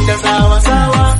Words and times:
escuchas 0.00 0.24
agua, 0.24 0.58
agua, 0.58 1.16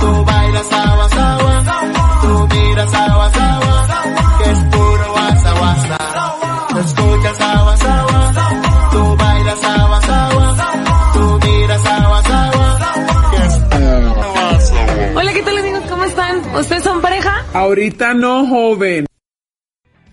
tú 0.00 0.24
bailas 0.24 0.72
agua, 0.72 1.08
agua, 1.12 2.18
tú 2.22 2.54
miras 2.54 2.94
agua, 2.94 3.26
agua, 3.26 4.38
que 4.38 4.50
es 4.50 4.58
puro 4.64 5.12
guasa, 5.12 5.58
guasa. 5.58 5.98
Escuchas 6.80 7.40
agua, 7.40 7.74
agua, 7.74 8.90
tú 8.92 9.16
bailas 9.16 9.64
agua, 9.64 9.98
agua, 9.98 10.56
tú 11.12 11.46
miras 11.46 11.86
agua, 11.86 12.18
agua, 12.18 13.30
que 13.30 13.46
es 13.46 13.58
puro 13.58 14.14
guasa, 14.14 14.48
guasa. 14.48 15.12
Hola, 15.16 15.32
¿qué 15.32 15.42
tal 15.42 15.58
amigos? 15.58 15.82
¿Cómo 15.88 16.04
están? 16.04 16.54
¿Ustedes 16.56 16.82
son 16.82 17.00
pareja? 17.00 17.44
Ahorita 17.52 18.14
no, 18.14 18.46
joven. 18.46 19.06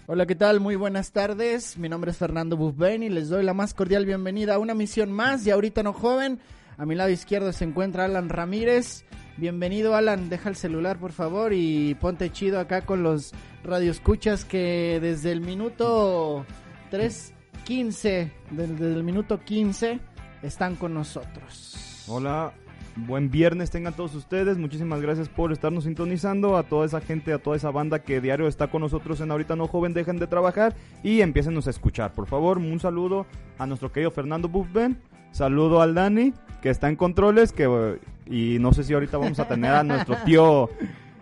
Hola, 0.07 0.25
¿qué 0.25 0.35
tal? 0.35 0.59
Muy 0.59 0.75
buenas 0.75 1.13
tardes. 1.13 1.77
Mi 1.77 1.87
nombre 1.87 2.11
es 2.11 2.17
Fernando 2.17 2.57
Bufben 2.57 3.03
y 3.03 3.09
les 3.09 3.29
doy 3.29 3.43
la 3.43 3.53
más 3.53 3.73
cordial 3.73 4.05
bienvenida 4.05 4.55
a 4.55 4.59
una 4.59 4.73
misión 4.73 5.13
más 5.13 5.45
de 5.45 5.53
Ahorita 5.53 5.83
No 5.83 5.93
Joven. 5.93 6.41
A 6.81 6.85
mi 6.87 6.95
lado 6.95 7.11
izquierdo 7.11 7.53
se 7.53 7.63
encuentra 7.63 8.05
Alan 8.05 8.27
Ramírez. 8.27 9.05
Bienvenido, 9.37 9.95
Alan. 9.95 10.29
Deja 10.29 10.49
el 10.49 10.55
celular, 10.55 10.97
por 10.97 11.11
favor, 11.11 11.53
y 11.53 11.93
ponte 11.93 12.31
chido 12.31 12.59
acá 12.59 12.87
con 12.87 13.03
los 13.03 13.33
radioescuchas 13.63 14.45
que 14.45 14.97
desde 14.99 15.31
el 15.31 15.41
minuto 15.41 16.43
3.15, 16.91 18.31
desde 18.49 18.93
el 18.93 19.03
minuto 19.03 19.41
15, 19.41 19.99
están 20.41 20.75
con 20.75 20.95
nosotros. 20.95 22.03
Hola, 22.07 22.51
buen 22.95 23.29
viernes 23.29 23.69
tengan 23.69 23.93
todos 23.93 24.15
ustedes. 24.15 24.57
Muchísimas 24.57 25.01
gracias 25.01 25.29
por 25.29 25.51
estarnos 25.51 25.83
sintonizando. 25.83 26.57
A 26.57 26.63
toda 26.63 26.87
esa 26.87 26.99
gente, 26.99 27.31
a 27.31 27.37
toda 27.37 27.57
esa 27.57 27.69
banda 27.69 27.99
que 27.99 28.21
diario 28.21 28.47
está 28.47 28.71
con 28.71 28.81
nosotros 28.81 29.21
en 29.21 29.29
Ahorita 29.29 29.55
No 29.55 29.67
Joven, 29.67 29.93
dejen 29.93 30.17
de 30.17 30.25
trabajar 30.25 30.75
y 31.03 31.21
empiecen 31.21 31.55
a 31.55 31.59
escuchar. 31.59 32.13
Por 32.13 32.25
favor, 32.25 32.57
un 32.57 32.79
saludo 32.79 33.27
a 33.59 33.67
nuestro 33.67 33.91
querido 33.91 34.09
Fernando 34.09 34.49
Buffben. 34.49 34.97
Saludo 35.31 35.81
al 35.81 35.93
Dani, 35.95 36.33
que 36.61 36.69
está 36.69 36.89
en 36.89 36.95
controles. 36.95 37.51
que 37.51 37.99
Y 38.27 38.57
no 38.59 38.73
sé 38.73 38.83
si 38.83 38.93
ahorita 38.93 39.17
vamos 39.17 39.39
a 39.39 39.47
tener 39.47 39.71
a 39.71 39.83
nuestro 39.83 40.15
tío. 40.25 40.69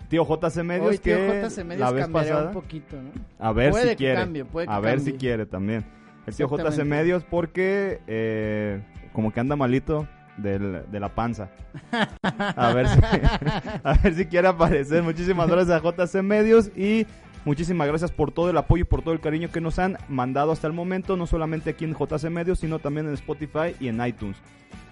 Tío 0.10 0.26
JC 0.26 0.64
Medios 0.64 0.88
Hoy, 0.88 0.98
tío 0.98 1.16
que 1.18 1.44
JC 1.48 1.64
Medios 1.64 1.80
la 1.88 1.92
vez 1.92 2.08
pasada 2.08 2.48
un 2.48 2.54
poquito, 2.54 2.96
¿no? 3.00 3.12
a 3.38 3.52
ver 3.54 3.70
Puede 3.70 3.84
si 3.84 3.90
que 3.92 3.96
quiere 3.98 4.16
cambie, 4.16 4.44
puede 4.44 4.68
a 4.68 4.80
ver 4.80 5.00
si 5.02 5.14
quiere 5.14 5.46
también 5.46 5.86
el 6.26 6.34
tío 6.36 6.48
JC. 6.50 6.84
Medios 6.84 7.24
porque 7.30 8.00
eh, 8.08 8.82
como 9.14 9.32
que 9.32 9.40
anda 9.40 9.56
malito 9.56 10.08
del- 10.38 10.82
de 10.92 11.00
la 11.00 11.14
panza 11.14 11.52
a 12.24 12.74
ver 12.74 12.88
si 12.88 13.00
a 13.84 13.94
ver 14.02 14.16
si 14.16 14.26
quiere 14.26 14.48
aparecer 14.48 15.04
muchísimas 15.04 15.48
gracias 15.48 15.80
a 15.80 16.06
JC 16.08 16.24
Medios 16.24 16.72
y 16.76 17.06
muchísimas 17.46 17.88
gracias 17.88 18.12
por 18.12 18.32
todo 18.32 18.50
el 18.50 18.58
apoyo 18.58 18.82
y 18.82 18.86
por 18.86 19.02
todo 19.02 19.14
el 19.14 19.20
cariño 19.20 19.50
que 19.52 19.62
nos 19.62 19.80
han 19.80 19.98
mandado 20.08 20.52
hasta 20.52 20.68
el 20.68 20.74
momento 20.74 21.16
no 21.18 21.26
solamente 21.28 21.70
aquí 21.72 21.86
en 21.86 21.94
JC 21.96 22.30
Medios 22.30 22.60
sino 22.60 22.80
también 22.80 23.08
en 23.08 23.14
Spotify 23.14 23.76
y 23.80 23.88
en 23.88 24.06
iTunes 24.06 24.38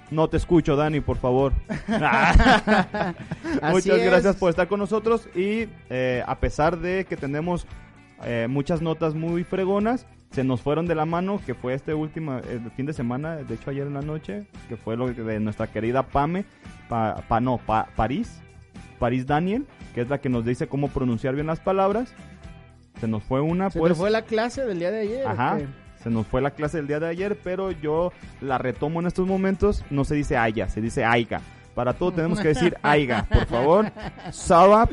no 0.10 0.30
te 0.30 0.38
escucho, 0.38 0.78
Dani, 0.78 1.02
por 1.02 1.18
favor. 1.18 1.52
Muchas 3.72 3.98
es. 3.98 4.06
gracias 4.06 4.36
por 4.38 4.50
estar 4.50 4.68
con 4.68 4.80
nosotros 4.80 5.28
y 5.36 5.68
eh, 5.90 6.24
a 6.26 6.36
pesar 6.40 6.80
de 6.80 7.06
que 7.06 7.18
tenemos 7.18 7.68
eh, 8.24 8.48
muchas 8.50 8.82
notas 8.82 9.16
muy 9.16 9.44
fregonas, 9.44 10.06
se 10.32 10.44
nos 10.44 10.62
fueron 10.62 10.86
de 10.88 10.96
la 10.96 11.06
mano, 11.06 11.40
que 11.46 11.54
fue 11.54 11.74
este 11.74 11.94
último 11.94 12.38
eh, 12.38 12.60
fin 12.76 12.86
de 12.86 12.94
semana, 12.94 13.36
de 13.38 13.56
hecho 13.56 13.70
ayer 13.70 13.86
en 13.88 13.94
la 13.96 14.02
noche, 14.02 14.46
que 14.70 14.78
fue 14.78 14.96
lo 14.98 15.08
de 15.14 15.40
nuestra 15.40 15.68
querida 15.68 16.04
Pame, 16.04 16.46
pa, 16.90 17.24
pa- 17.28 17.40
no, 17.42 17.58
pa- 17.58 17.88
París, 17.96 18.42
París 19.00 19.26
Daniel, 19.28 19.66
que 19.94 20.02
es 20.02 20.10
la 20.10 20.20
que 20.20 20.30
nos 20.30 20.46
dice 20.46 20.68
cómo 20.68 20.88
pronunciar 20.90 21.36
bien 21.36 21.48
las 21.48 21.60
palabras. 21.60 22.14
Se 23.00 23.08
nos 23.08 23.24
fue 23.24 23.42
una, 23.42 23.70
¿Se 23.70 23.80
pues... 23.80 23.94
te 23.94 24.00
fue 24.00 24.10
la 24.10 24.24
clase 24.24 24.66
del 24.66 24.80
día 24.80 24.92
de 24.92 25.02
ayer? 25.02 25.28
Ajá. 25.28 25.58
Se 26.02 26.10
nos 26.10 26.28
fue 26.28 26.42
la 26.42 26.52
clase 26.52 26.78
del 26.78 26.88
día 26.88 27.00
de 27.00 27.08
ayer, 27.08 27.38
pero 27.44 27.72
yo 27.72 28.12
la 28.42 28.58
retomo 28.58 29.00
en 29.00 29.08
estos 29.08 29.28
momentos. 29.28 29.84
No 29.90 30.06
se 30.06 30.16
dice 30.16 30.38
Aya, 30.38 30.70
se 30.70 30.82
dice 30.82 31.04
Aiga. 31.04 31.42
Para 31.76 31.94
todo 31.94 32.12
tenemos 32.12 32.40
que 32.40 32.50
decir 32.50 32.78
Aiga, 32.82 33.26
por 33.30 33.46
favor. 33.46 33.92
Sarah, 34.32 34.88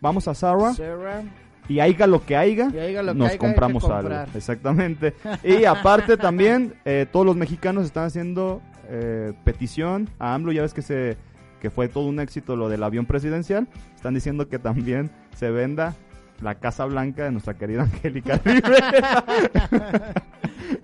vamos 0.00 0.28
a. 0.28 0.34
Sarah. 0.34 0.72
Y 1.68 1.80
Aiga 1.80 2.06
lo 2.06 2.24
que 2.24 2.36
Aiga, 2.36 2.68
Y 2.72 2.78
aiga 2.78 3.02
lo 3.02 3.12
que 3.12 3.18
nos 3.18 3.30
que 3.32 3.38
compramos 3.38 3.84
algo. 3.88 4.14
Exactamente. 4.34 5.14
Y 5.42 5.64
aparte 5.64 6.16
también, 6.16 6.74
eh, 6.84 7.06
todos 7.10 7.24
los 7.24 7.36
mexicanos 7.36 7.86
están 7.86 8.04
haciendo 8.04 8.60
eh, 8.88 9.32
petición 9.44 10.10
a 10.18 10.34
AMLO. 10.34 10.52
Ya 10.52 10.62
ves 10.62 10.74
que 10.74 10.82
se 10.82 11.16
que 11.60 11.70
fue 11.70 11.88
todo 11.88 12.04
un 12.04 12.20
éxito 12.20 12.56
lo 12.56 12.68
del 12.68 12.82
avión 12.82 13.06
presidencial. 13.06 13.66
Están 13.96 14.12
diciendo 14.12 14.50
que 14.50 14.58
también 14.58 15.10
se 15.34 15.50
venda 15.50 15.94
la 16.44 16.54
Casa 16.56 16.84
Blanca 16.84 17.24
de 17.24 17.32
nuestra 17.32 17.54
querida 17.54 17.82
Angélica 17.82 18.40
Rivera. 18.44 19.24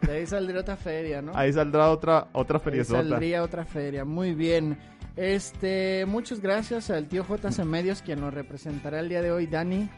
De 0.03 0.13
ahí 0.13 0.27
saldría 0.27 0.61
otra 0.61 0.77
feria, 0.77 1.23
¿no? 1.23 1.33
Ahí 1.37 1.53
saldrá 1.53 1.91
otra 1.91 2.29
otra 2.33 2.59
Ahí 2.59 2.65
feriezota. 2.65 3.01
saldría 3.03 3.43
otra 3.43 3.65
feria. 3.65 4.05
Muy 4.05 4.35
bien. 4.35 4.77
Este, 5.17 6.05
muchas 6.07 6.41
gracias 6.41 6.91
al 6.91 7.07
tío 7.07 7.25
JC 7.25 7.65
Medios 7.65 8.03
quien 8.03 8.21
nos 8.21 8.33
representará 8.33 9.01
el 9.01 9.09
día 9.09 9.23
de 9.23 9.31
hoy, 9.33 9.47
Dani. 9.47 9.89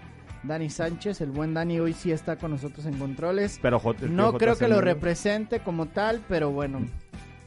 Dani 0.42 0.68
Sánchez, 0.70 1.20
el 1.20 1.30
buen 1.30 1.54
Dani 1.54 1.78
hoy 1.78 1.92
sí 1.92 2.10
está 2.10 2.36
con 2.36 2.50
nosotros 2.50 2.84
en 2.86 2.98
controles. 2.98 3.60
Pero 3.62 3.78
J- 3.78 4.06
No 4.08 4.32
creo 4.34 4.56
que 4.56 4.66
lo 4.66 4.80
represente 4.80 5.60
como 5.60 5.86
tal, 5.86 6.20
pero 6.28 6.50
bueno. 6.50 6.80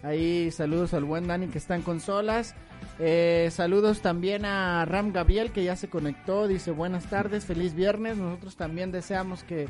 Ahí 0.06 0.52
saludos 0.52 0.94
al 0.94 1.04
buen 1.04 1.26
Dani 1.28 1.48
que 1.48 1.58
está 1.58 1.76
en 1.76 1.82
consolas. 1.82 2.54
Eh, 3.00 3.50
saludos 3.52 4.02
también 4.02 4.46
a 4.46 4.86
Ram 4.86 5.12
Gabriel 5.12 5.52
que 5.52 5.64
ya 5.64 5.76
se 5.76 5.90
conectó. 5.90 6.48
Dice 6.48 6.70
buenas 6.70 7.06
tardes, 7.06 7.46
feliz 7.46 7.74
viernes. 7.74 8.18
Nosotros 8.18 8.56
también 8.56 8.92
deseamos 8.92 9.44
que, 9.44 9.68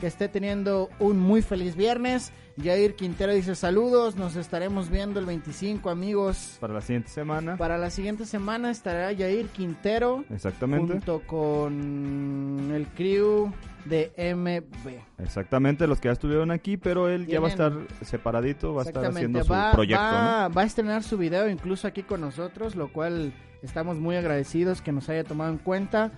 que 0.00 0.06
esté 0.06 0.28
teniendo 0.28 0.88
un 1.00 1.18
muy 1.18 1.42
feliz 1.42 1.74
viernes. 1.74 2.32
Jair 2.62 2.94
Quintero 2.94 3.32
dice 3.34 3.56
saludos. 3.56 4.14
Nos 4.14 4.36
estaremos 4.36 4.88
viendo 4.88 5.18
el 5.18 5.26
25 5.26 5.90
amigos. 5.90 6.58
Para 6.60 6.74
la 6.74 6.80
siguiente 6.80 7.08
semana. 7.08 7.56
Para 7.56 7.76
la 7.76 7.90
siguiente 7.90 8.24
semana 8.24 8.70
estará 8.70 9.12
Jair 9.16 9.48
Quintero 9.48 10.24
Exactamente. 10.30 10.92
junto 10.92 11.22
con 11.26 12.70
el 12.72 12.86
crew 12.88 13.52
de 13.84 14.12
MB. 14.34 15.22
Exactamente, 15.22 15.86
los 15.86 16.00
que 16.00 16.08
ya 16.08 16.12
estuvieron 16.12 16.50
aquí, 16.50 16.76
pero 16.76 17.08
él 17.08 17.26
ya 17.26 17.40
va 17.40 17.48
a 17.48 17.50
estar 17.50 17.72
separadito, 18.02 18.74
va 18.74 18.82
a 18.82 18.84
estar 18.86 19.04
haciendo 19.06 19.42
su 19.42 19.52
va, 19.52 19.72
proyecto, 19.72 20.02
va, 20.02 20.48
¿no? 20.48 20.54
va 20.54 20.62
a 20.62 20.64
estrenar 20.64 21.02
su 21.02 21.18
video 21.18 21.48
incluso 21.48 21.88
aquí 21.88 22.02
con 22.02 22.20
nosotros, 22.20 22.76
lo 22.76 22.92
cual 22.92 23.32
estamos 23.62 23.98
muy 23.98 24.16
agradecidos 24.16 24.82
que 24.82 24.92
nos 24.92 25.08
haya 25.08 25.24
tomado 25.24 25.50
en 25.50 25.58
cuenta. 25.58 26.12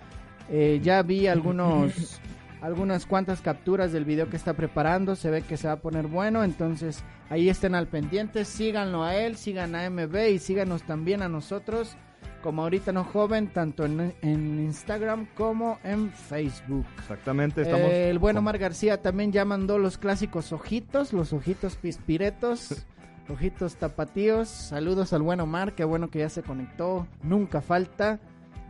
Eh, 0.51 0.81
ya 0.83 1.03
vi 1.03 1.27
algunos, 1.27 2.21
algunas 2.61 3.07
cuantas 3.07 3.41
capturas 3.41 3.93
del 3.93 4.05
video 4.05 4.29
que 4.29 4.37
está 4.37 4.55
preparando, 4.55 5.17
se 5.17 5.31
ve 5.31 5.43
que 5.43 5.57
se 5.57 5.67
va 5.67 5.75
a 5.75 5.81
poner 5.81 6.07
bueno, 6.07 6.45
entonces 6.45 7.05
ahí 7.31 7.49
estén 7.49 7.75
al 7.75 7.87
pendiente, 7.87 8.45
síganlo 8.45 9.05
a 9.05 9.17
él, 9.17 9.37
sigan 9.37 9.75
a 9.75 9.89
MB 9.89 10.31
y 10.33 10.39
síganos 10.39 10.83
también 10.83 11.23
a 11.23 11.29
nosotros, 11.29 11.97
como 12.45 12.63
ahorita 12.63 12.93
no 12.93 13.05
joven, 13.05 13.49
tanto 13.49 13.87
en, 13.87 14.13
en 14.21 14.61
Instagram 14.61 15.27
como 15.35 15.79
en 15.83 16.11
Facebook. 16.11 16.85
Exactamente, 16.99 17.63
estamos... 17.63 17.91
Eh, 17.91 18.11
el 18.11 18.19
buen 18.19 18.35
con- 18.37 18.43
Omar 18.45 18.59
García 18.59 19.01
también 19.01 19.33
ya 19.33 19.47
mandó 19.47 19.79
los 19.79 19.97
clásicos 19.97 20.53
ojitos, 20.53 21.15
los 21.15 21.33
ojitos 21.33 21.77
pispiretos, 21.77 22.85
ojitos 23.31 23.77
tapatíos. 23.77 24.49
Saludos 24.49 25.15
al 25.15 25.23
buen 25.23 25.41
Omar, 25.41 25.73
qué 25.73 25.85
bueno 25.85 26.11
que 26.11 26.19
ya 26.19 26.29
se 26.29 26.43
conectó, 26.43 27.07
nunca 27.23 27.63
falta. 27.63 28.21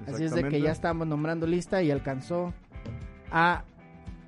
Así 0.06 0.22
es 0.22 0.32
de 0.32 0.44
que 0.48 0.60
ya 0.60 0.70
estábamos 0.70 1.08
nombrando 1.08 1.44
lista 1.44 1.82
y 1.82 1.90
alcanzó 1.90 2.54
a 3.32 3.64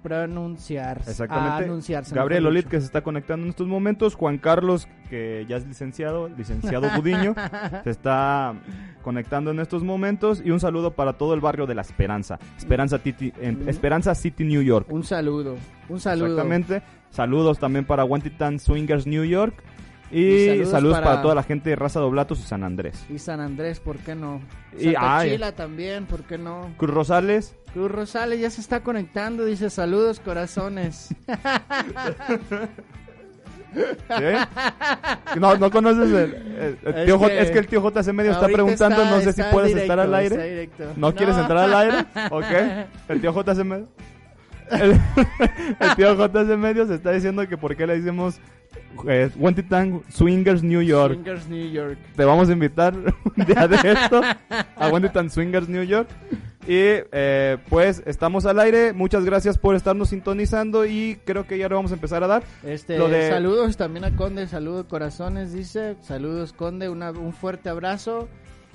pronunciar, 0.07 0.99
Exactamente. 1.07 1.65
anunciarse. 1.65 2.15
Gabriel 2.15 2.47
Olit 2.47 2.67
que 2.69 2.79
se 2.79 2.87
está 2.87 3.03
conectando 3.03 3.45
en 3.45 3.51
estos 3.51 3.67
momentos, 3.67 4.15
Juan 4.15 4.39
Carlos 4.39 4.87
que 5.11 5.45
ya 5.49 5.57
es 5.57 5.67
licenciado, 5.67 6.29
licenciado 6.29 6.89
Gudiño, 6.97 7.35
se 7.85 7.91
está 7.91 8.55
conectando 9.03 9.51
en 9.51 9.59
estos 9.61 9.83
momentos 9.83 10.41
y 10.45 10.51
un 10.51 10.61
saludo 10.61 10.93
para 10.93 11.15
todo 11.15 11.35
el 11.35 11.41
barrio 11.41 11.67
de 11.67 11.75
La 11.75 11.83
Esperanza, 11.83 12.39
Esperanza, 12.57 12.99
Titi- 13.03 13.33
en-. 13.41 13.69
Esperanza 13.69 14.15
City, 14.15 14.45
New 14.45 14.63
York. 14.63 14.87
Un 14.91 15.03
saludo, 15.05 15.57
un 15.89 15.99
saludo. 16.01 16.27
Exactamente. 16.29 16.83
Saludos 17.11 17.59
también 17.59 17.85
para 17.85 18.05
Wantitan 18.05 18.59
Swingers 18.59 19.07
New 19.07 19.25
York 19.25 19.55
y, 20.11 20.21
Y 20.21 20.47
saludos 20.47 20.71
saludos, 20.71 20.95
para... 20.99 21.07
para 21.11 21.23
toda 21.23 21.35
la 21.35 21.43
gente 21.43 21.71
de 21.71 21.77
Raza 21.77 21.99
Doblatos 21.99 22.39
y 22.41 22.43
San 22.43 22.63
Andrés. 22.63 23.05
Y 23.11 23.19
San 23.19 23.41
Andrés, 23.41 23.81
¿por 23.81 23.97
qué 23.99 24.15
no? 24.15 24.41
Y- 24.79 24.85
Santa 24.93 25.19
ay. 25.19 25.31
Chila 25.33 25.53
también, 25.53 26.07
¿por 26.07 26.23
qué 26.25 26.39
no? 26.39 26.71
Cruz 26.77 26.93
Rosales, 26.95 27.57
Cruz 27.77 27.91
Rosales 27.91 28.41
ya 28.41 28.49
se 28.49 28.63
está 28.63 28.81
conectando, 28.81 29.45
dice 29.45 29.69
saludos 29.69 30.19
corazones. 30.21 31.09
¿Sí? 33.75 33.77
No, 35.39 35.55
no 35.59 35.71
conoces 35.71 36.09
el, 36.11 36.15
el- 36.15 36.79
el 36.83 36.95
Es 36.95 37.05
tío 37.05 37.19
J- 37.19 37.29
que 37.29 37.41
es 37.43 37.51
que 37.51 37.59
el 37.59 37.67
tío 37.67 37.83
JC 37.83 38.13
Medio 38.15 38.31
está 38.33 38.47
preguntando, 38.47 39.03
está- 39.03 39.11
no 39.17 39.21
sé 39.21 39.33
si 39.35 39.43
puedes 39.53 39.69
directo, 39.69 39.83
estar 39.93 40.01
al 40.01 40.15
aire. 40.15 40.71
¿No, 40.97 41.15
quieres 41.15 41.37
entrar 41.37 41.59
al 41.59 41.75
aire? 41.75 42.07
¿Ok? 42.31 42.89
El 43.11 43.21
tío 43.21 43.33
JC 43.35 43.63
Medio. 43.65 43.89
El, 44.71 44.93
el 45.79 45.97
tío 45.97 46.15
JC 46.15 46.57
Medio 46.57 46.87
se 46.87 46.95
está 46.95 47.11
diciendo 47.13 47.47
que 47.47 47.59
por 47.59 47.77
qué 47.77 47.87
le 47.87 48.01
decimos 48.01 48.41
eh, 49.09 49.31
Wentitang 49.37 50.03
Swingers 50.09 50.63
New 50.63 50.81
York. 50.83 51.15
Swingers 51.15 51.49
New 51.49 51.71
York. 51.71 51.99
Te 52.17 52.25
vamos 52.25 52.49
a 52.49 52.53
invitar 52.53 52.95
un 52.95 53.45
día 53.47 53.69
de 53.69 53.77
esto 53.93 54.21
a 54.77 54.89
Wentitang 54.93 55.31
Swingers 55.31 55.69
New 55.69 55.83
York. 55.85 56.09
Y 56.69 56.73
eh, 57.13 57.59
pues 57.69 58.03
estamos 58.07 58.45
al 58.45 58.59
aire. 58.59 58.93
Muchas 58.93 59.25
gracias 59.25 59.57
por 59.57 59.77
estarnos 59.77 60.09
sintonizando 60.09 60.85
y 60.85 61.17
creo 61.25 61.47
que 61.47 61.59
ya 61.59 61.69
le 61.69 61.75
vamos 61.77 61.93
a 61.93 61.95
empezar 61.95 62.25
a 62.25 62.27
dar. 62.27 62.43
Este, 62.65 62.99
Lo 62.99 63.09
de- 63.09 63.29
Saludos 63.31 63.77
también 63.77 64.05
a 64.05 64.17
Conde, 64.17 64.49
saludos 64.49 64.87
corazones, 64.87 65.53
dice. 65.53 65.95
Saludos 66.03 66.53
Conde, 66.53 66.89
una- 66.89 67.13
un 67.13 67.33
fuerte 67.33 67.69
abrazo 67.69 68.29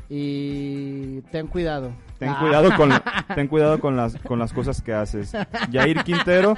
y 0.09 1.21
ten 1.31 1.47
cuidado. 1.47 1.91
Ten 2.21 2.29
Ah. 2.29 2.37
cuidado 2.39 2.69
con 2.77 2.89
ten 3.35 3.47
cuidado 3.47 3.79
con 3.79 3.97
las 3.97 4.15
con 4.17 4.37
las 4.37 4.53
cosas 4.53 4.79
que 4.83 4.93
haces. 4.93 5.33
Yair 5.71 6.03
Quintero, 6.03 6.55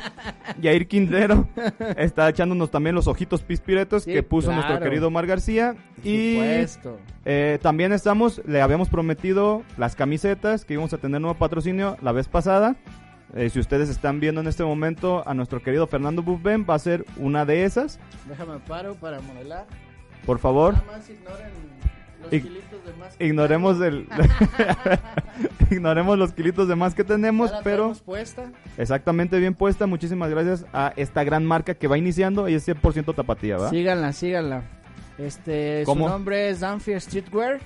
Yair 0.61 0.89
Quintero 0.89 1.47
está 1.95 2.27
echándonos 2.27 2.69
también 2.69 2.95
los 2.95 3.07
ojitos 3.07 3.43
pispiretos 3.43 4.03
Sí, 4.03 4.11
que 4.11 4.23
puso 4.23 4.47
claro. 4.49 4.61
nuestro 4.61 4.83
querido 4.83 5.07
Omar 5.07 5.25
García 5.25 5.75
y 6.03 6.37
eh, 7.23 7.59
también 7.61 7.93
estamos 7.93 8.41
le 8.45 8.61
habíamos 8.61 8.89
prometido 8.89 9.63
las 9.77 9.95
camisetas 9.95 10.65
que 10.65 10.73
íbamos 10.73 10.91
a 10.93 10.97
tener 10.97 11.21
nuevo 11.21 11.37
patrocinio 11.39 11.95
la 12.01 12.11
vez 12.11 12.27
pasada. 12.27 12.75
Eh, 13.33 13.49
si 13.49 13.59
ustedes 13.61 13.87
están 13.87 14.19
viendo 14.19 14.41
en 14.41 14.47
este 14.47 14.65
momento 14.65 15.23
a 15.25 15.33
nuestro 15.33 15.61
querido 15.61 15.87
Fernando 15.87 16.21
Buffben 16.23 16.65
va 16.69 16.75
a 16.75 16.79
ser 16.79 17.05
una 17.15 17.45
de 17.45 17.63
esas. 17.63 17.99
Déjame 18.27 18.59
paro 18.67 18.95
para 18.95 19.21
modelar. 19.21 19.65
Por 20.25 20.39
favor, 20.39 20.73
Nada 20.73 20.85
más 20.97 21.09
ignoren 21.09 21.47
los 22.23 22.31
Ig- 22.33 22.41
kilitos 22.43 22.85
de 22.85 22.93
más. 22.99 23.15
que 23.17 23.25
ignoremos 23.27 23.81
el 23.81 24.07
ignoremos 25.71 26.17
los 26.17 26.31
kilitos 26.33 26.67
de 26.67 26.75
más 26.75 26.93
que 26.95 27.03
tenemos, 27.03 27.49
Ya 27.51 27.57
la 27.57 27.63
pero 27.63 27.93
puesta. 28.05 28.51
Exactamente 28.77 29.39
bien 29.39 29.53
puesta. 29.53 29.87
Muchísimas 29.87 30.29
gracias 30.29 30.65
a 30.73 30.93
esta 30.95 31.23
gran 31.23 31.45
marca 31.45 31.73
que 31.75 31.87
va 31.87 31.97
iniciando 31.97 32.47
y 32.49 32.53
es 32.55 32.67
100% 32.67 33.15
tapatía, 33.15 33.57
¿va? 33.57 33.69
Síganla, 33.69 34.13
síganla. 34.13 34.63
Este, 35.17 35.83
¿Cómo? 35.85 36.05
su 36.05 36.11
nombre 36.11 36.49
es 36.49 36.59
Danfi 36.61 36.99
Streetwear. 36.99 37.59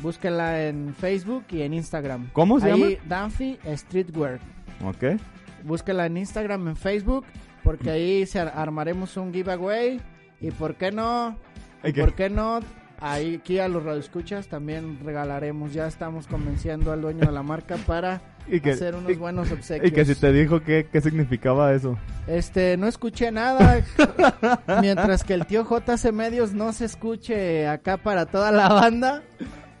Búsquenla 0.00 0.64
en 0.66 0.94
Facebook 0.94 1.44
y 1.50 1.62
en 1.62 1.74
Instagram. 1.74 2.28
¿Cómo 2.32 2.58
se 2.60 2.70
Ahí, 2.72 2.98
Danfi 3.06 3.58
Streetwear. 3.74 4.40
Ok. 4.84 5.20
Búsquenla 5.62 6.06
en 6.06 6.16
Instagram, 6.16 6.68
en 6.68 6.76
Facebook, 6.76 7.24
porque 7.62 7.90
ahí 7.90 8.26
se 8.26 8.40
ar- 8.40 8.52
armaremos 8.56 9.16
un 9.16 9.32
giveaway. 9.32 10.00
Y 10.40 10.50
por 10.50 10.74
qué 10.74 10.90
no, 10.90 11.36
y 11.84 11.88
¿Y 11.88 11.92
qué? 11.92 12.00
por 12.02 12.14
qué 12.14 12.28
no, 12.28 12.60
ahí 13.12 13.36
aquí 13.36 13.58
a 13.58 13.68
los 13.68 13.82
radioescuchas 13.84 14.48
también 14.48 14.98
regalaremos. 15.04 15.72
Ya 15.72 15.86
estamos 15.86 16.26
convenciendo 16.26 16.92
al 16.92 17.02
dueño 17.02 17.26
de 17.26 17.32
la 17.32 17.42
marca 17.42 17.76
para 17.86 18.20
Y 18.48 18.60
que, 18.60 18.72
hacer 18.72 18.94
unos 18.94 19.12
y- 19.12 19.14
buenos 19.14 19.50
obsequios. 19.52 19.90
y 19.90 19.94
que 19.94 20.04
si 20.04 20.14
te 20.14 20.32
dijo 20.32 20.60
qué, 20.62 20.86
qué 20.90 21.00
significaba 21.00 21.72
eso. 21.74 21.98
Este, 22.26 22.76
no 22.76 22.86
escuché 22.86 23.30
nada. 23.30 23.82
mientras 24.80 25.22
que 25.24 25.34
el 25.34 25.46
tío 25.46 25.64
JC 25.64 26.12
Medios 26.12 26.52
no 26.54 26.72
se 26.72 26.86
escuche 26.86 27.66
acá 27.68 27.96
para 27.96 28.26
toda 28.26 28.50
la 28.52 28.68
banda. 28.68 29.22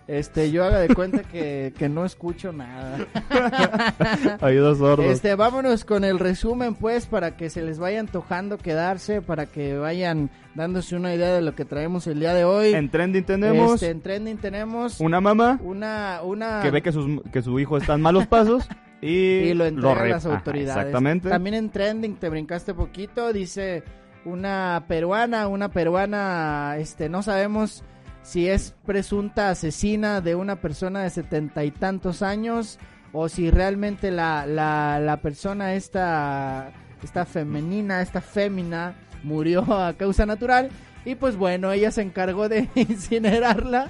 Este, 0.06 0.50
yo 0.50 0.64
haga 0.64 0.80
de 0.80 0.94
cuenta 0.94 1.22
que, 1.22 1.72
que 1.78 1.88
no 1.88 2.04
escucho 2.04 2.52
nada. 2.52 2.98
Oídos 4.42 4.78
sordos. 4.78 5.06
Este, 5.06 5.34
vámonos 5.34 5.84
con 5.84 6.04
el 6.04 6.18
resumen, 6.18 6.74
pues, 6.74 7.06
para 7.06 7.36
que 7.36 7.48
se 7.48 7.62
les 7.62 7.78
vaya 7.78 8.00
antojando 8.00 8.58
quedarse, 8.58 9.22
para 9.22 9.46
que 9.46 9.78
vayan 9.78 10.30
dándose 10.54 10.94
una 10.96 11.14
idea 11.14 11.32
de 11.32 11.40
lo 11.40 11.54
que 11.54 11.64
traemos 11.64 12.06
el 12.06 12.20
día 12.20 12.34
de 12.34 12.44
hoy. 12.44 12.74
En 12.74 12.90
trending 12.90 13.24
tenemos 13.24 13.74
Este, 13.74 13.90
en 13.90 14.00
trending 14.02 14.36
tenemos 14.36 15.00
una 15.00 15.20
mamá 15.20 15.58
una, 15.62 16.20
una 16.22 16.60
que 16.62 16.70
ve 16.70 16.82
que, 16.82 16.92
sus, 16.92 17.22
que 17.32 17.42
su 17.42 17.58
hijo 17.58 17.76
está 17.78 17.94
en 17.94 18.02
malos 18.02 18.26
pasos 18.26 18.68
y, 19.00 19.08
y 19.08 19.54
lo 19.54 19.64
entrega 19.64 20.02
a 20.02 20.06
las 20.06 20.26
Ajá, 20.26 20.36
autoridades. 20.36 20.76
exactamente. 20.76 21.28
También 21.30 21.54
en 21.54 21.70
trending 21.70 22.16
te 22.16 22.28
brincaste 22.28 22.74
poquito, 22.74 23.32
dice 23.32 23.82
una 24.26 24.84
peruana, 24.86 25.48
una 25.48 25.70
peruana, 25.70 26.76
este, 26.78 27.08
no 27.08 27.22
sabemos 27.22 27.82
si 28.24 28.48
es 28.48 28.74
presunta 28.86 29.50
asesina 29.50 30.20
de 30.20 30.34
una 30.34 30.56
persona 30.56 31.02
de 31.02 31.10
setenta 31.10 31.62
y 31.64 31.70
tantos 31.70 32.22
años 32.22 32.78
o 33.12 33.28
si 33.28 33.50
realmente 33.50 34.10
la, 34.10 34.46
la, 34.46 34.98
la 34.98 35.18
persona 35.18 35.74
esta, 35.74 36.72
esta 37.02 37.26
femenina, 37.26 38.00
esta 38.00 38.20
fémina 38.20 38.96
murió 39.22 39.62
a 39.72 39.92
causa 39.92 40.26
natural. 40.26 40.70
Y 41.04 41.14
pues 41.16 41.36
bueno, 41.36 41.70
ella 41.72 41.90
se 41.90 42.02
encargó 42.02 42.48
de 42.48 42.68
incinerarla. 42.74 43.88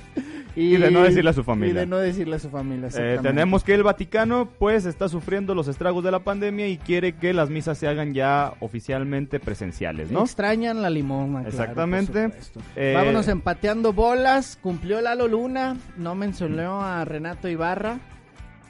Y, 0.57 0.75
Y 0.75 0.77
de 0.77 0.91
no 0.93 1.03
decirle 1.03 1.31
a 1.31 1.33
su 1.33 1.41
Y 1.41 1.45
familia. 1.45 1.81
de 1.81 1.87
no 1.87 1.99
decirle 1.99 2.37
a 2.37 2.39
su 2.39 2.49
familia. 2.49 2.89
Eh, 2.97 3.19
tenemos 3.23 3.65
que 3.65 3.75
el 3.75 3.83
Vaticano 3.83 4.49
pues 4.59 4.87
está 4.87 5.09
sufriendo 5.09 5.53
los 5.55 5.67
estragos 5.67 6.05
de 6.05 6.13
la 6.13 6.21
pandemia 6.21 6.69
y 6.69 6.79
quiere 6.79 7.13
que 7.17 7.33
las 7.33 7.51
misas 7.51 7.77
se 7.79 7.89
hagan 7.89 8.15
ya 8.15 8.55
oficialmente 8.61 9.41
presenciales, 9.41 10.13
¿no? 10.13 10.23
Extrañan 10.23 10.81
la 10.83 10.91
limona. 10.91 11.41
claro, 11.41 11.49
Exactamente. 11.49 12.25
supuesto. 12.25 12.61
Eh, 12.77 12.93
Vámonos 12.95 13.27
empateando 13.29 13.93
bolas. 13.93 14.57
Cumplió 14.63 15.01
Lalo 15.01 15.27
Luna. 15.27 15.77
No 15.97 16.15
mencionó 16.15 16.83
a 16.83 17.05
Renato 17.05 17.49
Ibarra. 17.49 17.99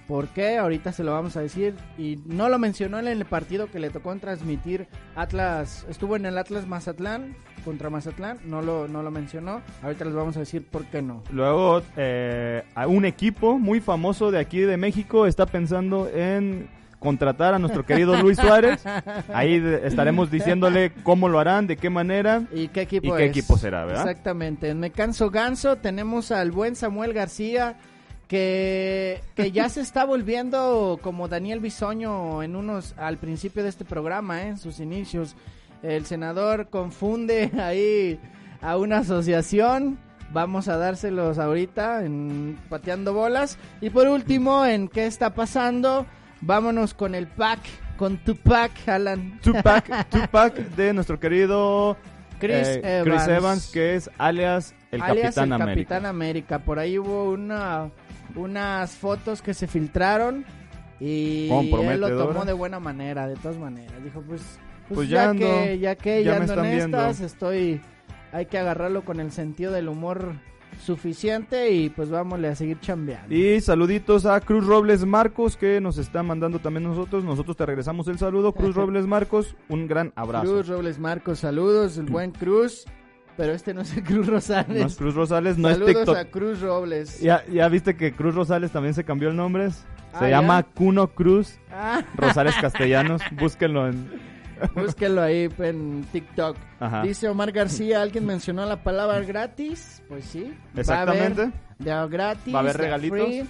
¿Por 0.07 0.29
qué? 0.29 0.59
Ahorita 0.59 0.93
se 0.93 1.03
lo 1.03 1.13
vamos 1.13 1.37
a 1.37 1.41
decir. 1.41 1.75
Y 1.97 2.19
no 2.27 2.49
lo 2.49 2.59
mencionó 2.59 2.99
en 2.99 3.09
el 3.09 3.25
partido 3.25 3.71
que 3.71 3.79
le 3.79 3.91
tocó 3.91 4.15
transmitir 4.17 4.87
Atlas. 5.17 5.87
Estuvo 5.89 6.17
en 6.17 6.27
el 6.27 6.37
Atlas 6.39 6.67
Mazatlán. 6.67 7.37
Contra 7.65 7.89
Mazatlán. 7.89 8.39
No 8.45 8.61
lo, 8.61 8.87
no 8.89 9.03
lo 9.03 9.11
mencionó. 9.11 9.63
Ahorita 9.83 10.05
les 10.05 10.15
vamos 10.15 10.37
a 10.37 10.41
decir 10.41 10.67
por 10.67 10.85
qué 10.87 11.01
no. 11.01 11.23
Luego, 11.31 11.81
eh, 11.97 12.63
un 12.87 13.07
equipo 13.07 13.59
muy 13.59 13.81
famoso 13.81 14.31
de 14.31 14.39
aquí 14.39 14.61
de 14.61 14.77
México 14.77 15.27
está 15.27 15.47
pensando 15.47 16.09
en 16.09 16.69
contratar 16.99 17.53
a 17.55 17.59
nuestro 17.59 17.85
querido 17.85 18.17
Luis 18.17 18.39
Suárez. 18.39 18.83
Ahí 19.33 19.63
estaremos 19.83 20.31
diciéndole 20.31 20.91
cómo 21.03 21.29
lo 21.29 21.39
harán, 21.39 21.67
de 21.67 21.77
qué 21.77 21.91
manera. 21.91 22.43
¿Y 22.53 22.69
qué 22.69 22.83
equipo 22.83 23.15
¿Y 23.15 23.19
qué 23.19 23.25
es? 23.27 23.31
equipo 23.31 23.59
será, 23.59 23.85
verdad? 23.85 24.09
Exactamente. 24.09 24.71
En 24.71 24.81
Me 24.81 24.91
Canso 24.91 25.31
Ganso 25.31 25.77
tenemos 25.77 26.31
al 26.33 26.51
buen 26.51 26.77
Samuel 26.77 27.13
García, 27.13 27.77
que, 28.29 29.21
que 29.35 29.53
ya 29.53 29.69
se 29.69 29.81
está 29.81 30.05
volviendo 30.05 30.99
como 31.03 31.29
Daniel 31.29 31.61
Bisoño 31.61 32.43
en 32.43 32.57
unos, 32.57 32.95
al 32.97 33.19
principio 33.19 33.63
de 33.63 33.69
este 33.69 33.85
programa, 33.85 34.43
¿eh? 34.43 34.49
en 34.49 34.59
sus 34.59 34.81
inicios. 34.81 35.37
El 35.83 36.07
senador 36.07 36.69
confunde 36.69 37.51
ahí 37.59 38.19
a 38.61 38.77
una 38.77 38.99
asociación. 38.99 39.99
Vamos 40.33 40.69
a 40.69 40.79
dárselos 40.79 41.39
ahorita 41.39 42.05
en 42.05 42.59
pateando 42.69 43.13
bolas. 43.13 43.59
Y 43.81 43.91
por 43.91 44.09
último, 44.09 44.65
en 44.65 44.89
qué 44.89 45.07
está 45.07 45.35
pasando, 45.35 46.07
vámonos 46.41 46.95
con 46.95 47.15
el 47.15 47.27
pack, 47.29 47.61
con 47.97 48.17
tu 48.19 48.35
pack, 48.35 48.89
Alan. 48.89 49.39
Tupac, 49.43 50.09
Tupac 50.11 50.55
de 50.55 50.93
nuestro 50.93 51.21
querido 51.21 51.97
Chris 52.41 52.67
eh, 52.69 52.99
Evans. 53.01 53.23
Chris 53.25 53.37
Evans, 53.37 53.71
que 53.73 53.95
es 53.95 54.11
alias 54.19 54.75
el 54.91 55.03
alias 55.03 55.35
Capitán 55.35 55.45
el 55.45 55.53
América. 55.53 55.89
Capitán 55.89 56.07
América. 56.07 56.59
Por 56.61 56.79
ahí 56.79 56.99
hubo 56.99 57.31
una, 57.31 57.91
unas 58.37 58.93
fotos 58.93 59.43
que 59.43 59.55
se 59.55 59.67
filtraron 59.67 60.45
y 61.01 61.49
él 61.51 62.01
lo 62.01 62.17
tomó 62.17 62.45
de 62.45 62.53
buena 62.53 62.81
manera, 62.81 63.27
de 63.27 63.37
todas 63.37 63.57
maneras. 63.57 64.03
Dijo, 64.03 64.23
pues, 64.23 64.43
pues, 64.89 64.97
Pues 64.97 65.09
ya, 65.09 65.25
ya 65.25 65.31
ando, 65.31 65.47
que, 65.47 65.79
ya 65.79 65.97
que, 65.97 66.25
ya 66.25 66.33
ya, 66.33 66.39
me 66.39 66.41
ando 66.43 66.53
en 66.53 66.59
están 66.59 66.77
viendo. 66.77 66.99
estas, 66.99 67.21
estoy, 67.21 67.81
hay 68.33 68.47
que 68.47 68.59
agarrarlo 68.59 69.05
con 69.05 69.21
el 69.21 69.33
sentido 69.33 69.73
del 69.73 69.89
humor 69.89 70.35
suficiente 70.81 71.71
y 71.71 71.89
pues 71.89 72.11
vámonos 72.11 72.51
a 72.51 72.55
seguir 72.55 72.81
chambeando. 72.81 73.35
Y 73.35 73.61
saluditos 73.61 74.27
a 74.27 74.41
Cruz 74.41 74.67
Robles 74.67 75.05
Marcos, 75.05 75.57
que 75.57 75.81
nos 75.81 75.99
está 75.99 76.23
mandando 76.23 76.59
también 76.59 76.85
nosotros. 76.85 77.25
Nosotros 77.25 77.57
te 77.57 77.65
regresamos 77.67 78.09
el 78.09 78.19
saludo. 78.19 78.53
Cruz 78.53 78.75
Robles 78.75 79.07
Marcos, 79.07 79.57
un 79.69 79.87
gran 79.87 80.13
abrazo. 80.17 80.47
Cruz 80.53 80.69
Robles 80.69 80.99
Marcos, 80.99 81.39
saludos, 81.41 81.97
el 81.99 82.07
buen 82.07 82.33
Cruz, 82.33 82.85
pero 83.37 83.53
este 83.53 83.75
no 83.75 83.81
es 83.83 83.97
el 83.97 84.03
Cruz 84.05 84.27
Rosales. 84.27 84.81
No 84.81 84.87
es 84.87 84.97
Cruz 84.97 85.15
Rosales, 85.15 85.59
no 85.59 85.69
es 85.69 85.75
saludos 85.77 85.95
TikTok. 85.97 86.17
a 86.17 86.25
Cruz 86.27 86.61
Robles. 86.61 87.21
Ya, 87.21 87.45
ya 87.47 87.69
viste 87.69 87.97
que 87.97 88.13
Cruz 88.13 88.35
Rosales 88.35 88.71
también 88.71 88.95
se 88.95 89.05
cambió 89.05 89.29
el 89.29 89.37
nombre. 89.37 89.71
Se 89.71 89.85
Ah, 90.13 90.29
llama 90.29 90.61
¿ya? 90.61 90.69
Cuno 90.75 91.09
Cruz 91.09 91.59
Ah. 91.73 92.03
Rosales 92.17 92.55
Castellanos. 92.61 93.21
Búsquenlo 93.33 93.89
en. 93.89 94.09
Búsquenlo 94.77 95.21
ahí 95.23 95.49
en 95.59 96.05
TikTok. 96.13 96.57
Ajá. 96.79 97.03
Dice 97.03 97.29
Omar 97.29 97.51
García, 97.51 98.01
¿alguien 98.01 98.25
mencionó 98.25 98.65
la 98.65 98.83
palabra 98.85 99.19
gratis? 99.21 100.03
Pues 100.09 100.25
sí. 100.27 100.55
Exactamente. 100.77 101.51
Va 101.87 101.95
a 101.95 102.03
haber 102.03 102.11
de 102.11 102.17
gratis. 102.17 102.55
Va 102.55 102.59
a 102.59 102.63
haber 102.63 102.77
regalitos. 102.77 103.19
free, 103.27 103.41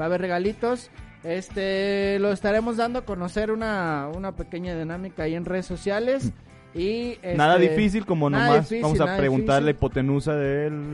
va 0.00 0.04
a 0.04 0.06
haber 0.06 0.20
regalitos. 0.20 0.90
Este, 1.24 2.18
lo 2.20 2.30
estaremos 2.30 2.76
dando 2.76 3.00
a 3.00 3.04
conocer 3.04 3.50
una, 3.50 4.08
una 4.14 4.32
pequeña 4.36 4.76
dinámica 4.78 5.24
ahí 5.24 5.34
en 5.34 5.44
redes 5.44 5.66
sociales. 5.66 6.32
Y 6.74 7.12
este, 7.12 7.34
nada 7.36 7.56
difícil 7.56 8.04
como 8.04 8.28
nada 8.28 8.46
nomás. 8.46 8.68
difícil, 8.68 8.82
Vamos 8.82 9.00
a 9.00 9.16
preguntar 9.16 9.62
la 9.62 9.68
difícil. 9.68 9.76
hipotenusa 9.76 10.34
del, 10.34 10.92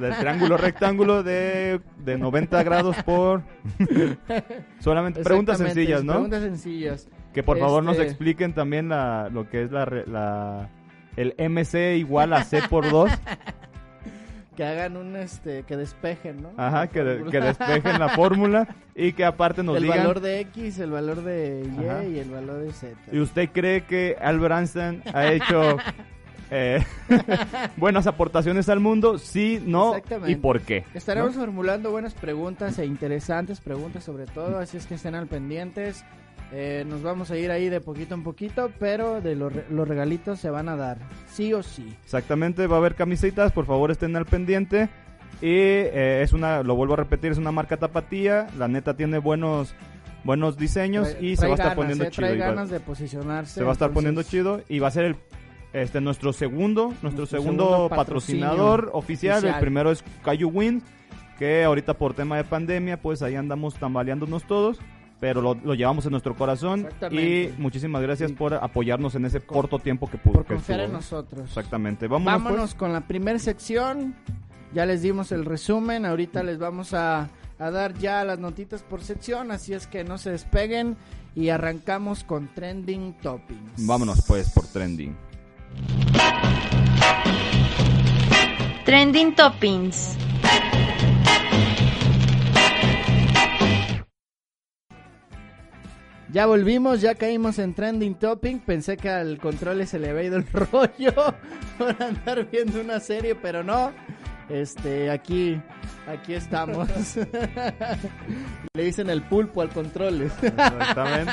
del 0.00 0.16
triángulo 0.20 0.56
rectángulo 0.56 1.22
de, 1.24 1.80
de 2.04 2.16
90 2.18 2.62
grados 2.62 2.96
por. 3.04 3.42
Solamente 4.80 5.22
preguntas 5.22 5.58
sencillas, 5.58 6.04
¿no? 6.04 6.12
Preguntas 6.14 6.42
sencillas. 6.42 7.08
Que 7.34 7.42
por 7.42 7.58
favor 7.58 7.82
nos 7.82 7.94
Este- 7.96 8.06
expliquen 8.08 8.52
también 8.54 8.88
la, 8.88 9.28
lo 9.32 9.48
que 9.50 9.62
es 9.64 9.70
la, 9.72 9.84
la, 10.06 10.68
el 11.16 11.34
MC 11.38 11.96
igual 11.96 12.32
a 12.32 12.44
C 12.44 12.60
por 12.70 12.88
2. 12.90 13.10
Que 14.58 14.64
hagan 14.64 14.96
un, 14.96 15.14
este, 15.14 15.62
que 15.62 15.76
despejen, 15.76 16.42
¿no? 16.42 16.50
Ajá, 16.56 16.88
que, 16.88 17.04
de- 17.04 17.30
que 17.30 17.40
despejen 17.40 18.00
la 18.00 18.08
fórmula 18.16 18.66
y 18.96 19.12
que 19.12 19.24
aparte 19.24 19.62
nos 19.62 19.76
el 19.76 19.84
digan... 19.84 19.98
valor 19.98 20.18
de 20.18 20.40
X, 20.40 20.80
el 20.80 20.90
valor 20.90 21.22
de 21.22 21.64
Y 21.80 21.86
Ajá. 21.86 22.04
y 22.04 22.18
el 22.18 22.28
valor 22.28 22.62
de 22.64 22.72
Z. 22.72 22.96
¿Y 23.12 23.20
usted 23.20 23.50
cree 23.52 23.82
que 23.84 24.16
Albert 24.20 24.54
Einstein 24.56 25.02
ha 25.14 25.28
hecho 25.28 25.76
eh, 26.50 26.84
buenas 27.76 28.08
aportaciones 28.08 28.68
al 28.68 28.80
mundo? 28.80 29.18
Sí, 29.18 29.62
no. 29.64 29.94
¿y 30.26 30.34
por 30.34 30.60
qué? 30.62 30.84
Estaremos 30.92 31.36
¿No? 31.36 31.40
formulando 31.42 31.92
buenas 31.92 32.14
preguntas 32.14 32.80
e 32.80 32.84
interesantes 32.84 33.60
preguntas 33.60 34.02
sobre 34.02 34.26
todo, 34.26 34.58
así 34.58 34.76
es 34.76 34.86
que 34.86 34.94
estén 34.96 35.14
al 35.14 35.28
pendientes. 35.28 36.04
Eh, 36.52 36.84
nos 36.88 37.02
vamos 37.02 37.30
a 37.30 37.36
ir 37.36 37.50
ahí 37.50 37.68
de 37.68 37.80
poquito 37.82 38.14
en 38.14 38.22
poquito, 38.24 38.70
pero 38.78 39.20
de 39.20 39.34
los, 39.36 39.52
re- 39.52 39.66
los 39.70 39.86
regalitos 39.86 40.40
se 40.40 40.48
van 40.48 40.68
a 40.70 40.76
dar, 40.76 40.96
sí 41.30 41.52
o 41.52 41.62
sí. 41.62 41.94
Exactamente, 42.04 42.66
va 42.66 42.76
a 42.76 42.78
haber 42.78 42.94
camisetas, 42.94 43.52
por 43.52 43.66
favor 43.66 43.90
estén 43.90 44.16
al 44.16 44.24
pendiente. 44.24 44.88
Y 45.42 45.50
eh, 45.52 46.22
es 46.22 46.32
una, 46.32 46.62
lo 46.62 46.74
vuelvo 46.74 46.94
a 46.94 46.96
repetir, 46.96 47.30
es 47.32 47.38
una 47.38 47.52
marca 47.52 47.76
tapatía, 47.76 48.46
la 48.58 48.66
neta 48.66 48.96
tiene 48.96 49.18
buenos 49.18 49.74
buenos 50.24 50.56
diseños 50.56 51.08
Trae- 51.16 51.22
y 51.22 51.36
se 51.36 51.46
va 51.46 51.52
a 51.52 51.54
estar 51.54 51.66
ganas, 51.68 51.76
poniendo 51.76 52.04
eh, 52.04 52.10
chido. 52.10 52.26
trae 52.28 52.54
va- 52.54 52.64
de 52.66 52.80
posicionarse. 52.80 53.54
se 53.54 53.62
va 53.62 53.70
a 53.70 53.72
estar 53.72 53.90
poniendo 53.92 54.22
chido 54.24 54.62
y 54.68 54.78
va 54.80 54.88
a 54.88 54.90
ser 54.90 55.04
el 55.04 55.16
este 55.74 56.00
nuestro 56.00 56.32
segundo 56.32 56.86
nuestro 57.02 57.10
Nuestro 57.10 57.26
segundo, 57.26 57.64
segundo 57.70 57.88
patrocinador 57.90 58.90
oficial. 58.94 59.44
el 59.44 59.54
primero 59.60 59.90
es 59.92 60.02
Cayu 60.24 60.48
Win 60.48 60.82
que 61.38 61.62
ahorita 61.62 61.94
por 61.94 62.14
tema 62.14 62.36
de 62.36 62.44
pandemia 62.44 63.00
pues 63.00 63.22
ahí 63.22 63.36
andamos 63.36 63.74
tambaleándonos 63.76 64.44
todos 64.44 64.80
pero 65.20 65.40
lo, 65.42 65.54
lo 65.54 65.74
llevamos 65.74 66.04
en 66.06 66.12
nuestro 66.12 66.36
corazón 66.36 66.88
y 67.10 67.48
muchísimas 67.58 68.02
gracias 68.02 68.30
Sí. 68.30 68.36
por 68.36 68.54
apoyarnos 68.54 69.14
en 69.14 69.24
ese 69.24 69.40
corto 69.40 69.78
tiempo 69.78 70.08
que 70.08 70.18
pudo 70.18 70.34
Por 70.44 70.46
confiar 70.46 70.80
en 70.80 70.92
nosotros. 70.92 71.42
exactamente 71.48 72.06
vámonos, 72.08 72.42
Vámonos 72.44 72.70
pues. 72.70 72.74
con 72.74 72.92
la 72.92 73.00
primera 73.06 73.38
sección. 73.38 74.14
Ya 74.74 74.84
les 74.86 75.00
dimos 75.02 75.32
el 75.32 75.44
resumen. 75.46 76.04
Ahorita 76.04 76.42
les 76.42 76.58
vamos 76.58 76.92
a, 76.94 77.30
a 77.58 77.70
dar 77.70 77.94
ya 77.94 78.22
las 78.24 78.38
notitas 78.38 78.82
por 78.82 79.00
sección. 79.02 79.50
Así 79.50 79.72
es 79.72 79.86
que 79.86 80.04
no 80.04 80.18
se 80.18 80.30
despeguen. 80.30 80.96
Y 81.34 81.48
arrancamos 81.50 82.22
con 82.24 82.48
Trending 82.54 83.14
Toppings. 83.22 83.86
vámonos 83.86 84.24
pues 84.26 84.50
por 84.50 84.66
trending 84.66 85.16
Trending 88.84 89.34
Toppings. 89.34 90.16
Ya 96.30 96.44
volvimos, 96.44 97.00
ya 97.00 97.14
caímos 97.14 97.58
en 97.58 97.72
Trending 97.72 98.14
Topping. 98.14 98.60
Pensé 98.60 98.98
que 98.98 99.08
al 99.08 99.38
control 99.38 99.86
se 99.86 99.98
le 99.98 100.10
había 100.10 100.24
ido 100.24 100.36
el 100.36 100.46
rollo 100.52 101.34
por 101.78 102.02
andar 102.02 102.46
viendo 102.50 102.80
una 102.80 103.00
serie, 103.00 103.34
pero 103.34 103.64
no. 103.64 103.92
Este, 104.50 105.10
aquí, 105.10 105.60
aquí 106.06 106.34
estamos. 106.34 106.88
le 108.74 108.84
dicen 108.84 109.08
el 109.08 109.22
pulpo 109.22 109.62
al 109.62 109.70
control. 109.70 110.22
Exactamente. 110.22 111.32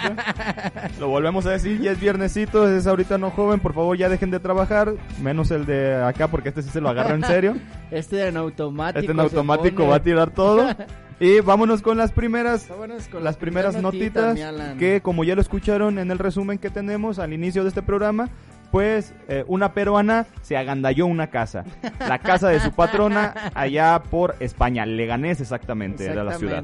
Lo 0.99 1.09
volvemos 1.09 1.45
a 1.45 1.51
decir, 1.51 1.79
ya 1.81 1.91
es 1.91 1.99
viernesito, 1.99 2.67
es 2.67 2.87
ahorita 2.87 3.17
no 3.17 3.31
joven, 3.31 3.59
por 3.59 3.73
favor 3.73 3.97
ya 3.97 4.09
dejen 4.09 4.31
de 4.31 4.39
trabajar, 4.39 4.93
menos 5.21 5.51
el 5.51 5.65
de 5.65 5.95
acá 6.03 6.29
porque 6.29 6.49
este 6.49 6.61
sí 6.61 6.69
se 6.69 6.81
lo 6.81 6.89
agarra 6.89 7.15
en 7.15 7.23
serio. 7.23 7.55
Este 7.91 8.27
en 8.27 8.35
automático. 8.35 8.99
Este 8.99 9.11
en 9.11 9.19
automático 9.19 9.87
va 9.87 9.95
a 9.95 10.03
tirar 10.03 10.31
todo. 10.31 10.67
Y 11.19 11.39
vámonos 11.39 11.81
con 11.81 11.97
las 11.97 12.11
primeras 12.11 12.67
Vámonos 12.67 13.07
con 13.07 13.23
las 13.23 13.35
la 13.35 13.39
primeras 13.39 13.75
primera 13.75 13.91
notita, 13.91 14.33
notitas 14.33 14.77
que 14.77 15.01
como 15.01 15.23
ya 15.23 15.35
lo 15.35 15.41
escucharon 15.41 15.97
en 15.97 16.11
el 16.11 16.19
resumen 16.19 16.57
que 16.57 16.69
tenemos 16.69 17.19
al 17.19 17.31
inicio 17.31 17.63
de 17.63 17.69
este 17.69 17.81
programa, 17.81 18.29
pues 18.71 19.13
eh, 19.29 19.45
una 19.47 19.73
peruana 19.73 20.25
se 20.41 20.57
agandalló 20.57 21.05
una 21.05 21.27
casa, 21.27 21.63
la 21.99 22.19
casa 22.19 22.49
de 22.49 22.59
su 22.59 22.73
patrona 22.73 23.33
allá 23.53 24.03
por 24.11 24.35
España, 24.41 24.85
Leganés 24.85 25.39
exactamente, 25.39 26.05
era 26.05 26.23
la 26.23 26.37
ciudad. 26.37 26.63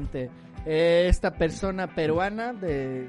Eh, 0.64 1.06
esta 1.08 1.32
persona 1.32 1.88
peruana 1.88 2.52
de, 2.52 3.08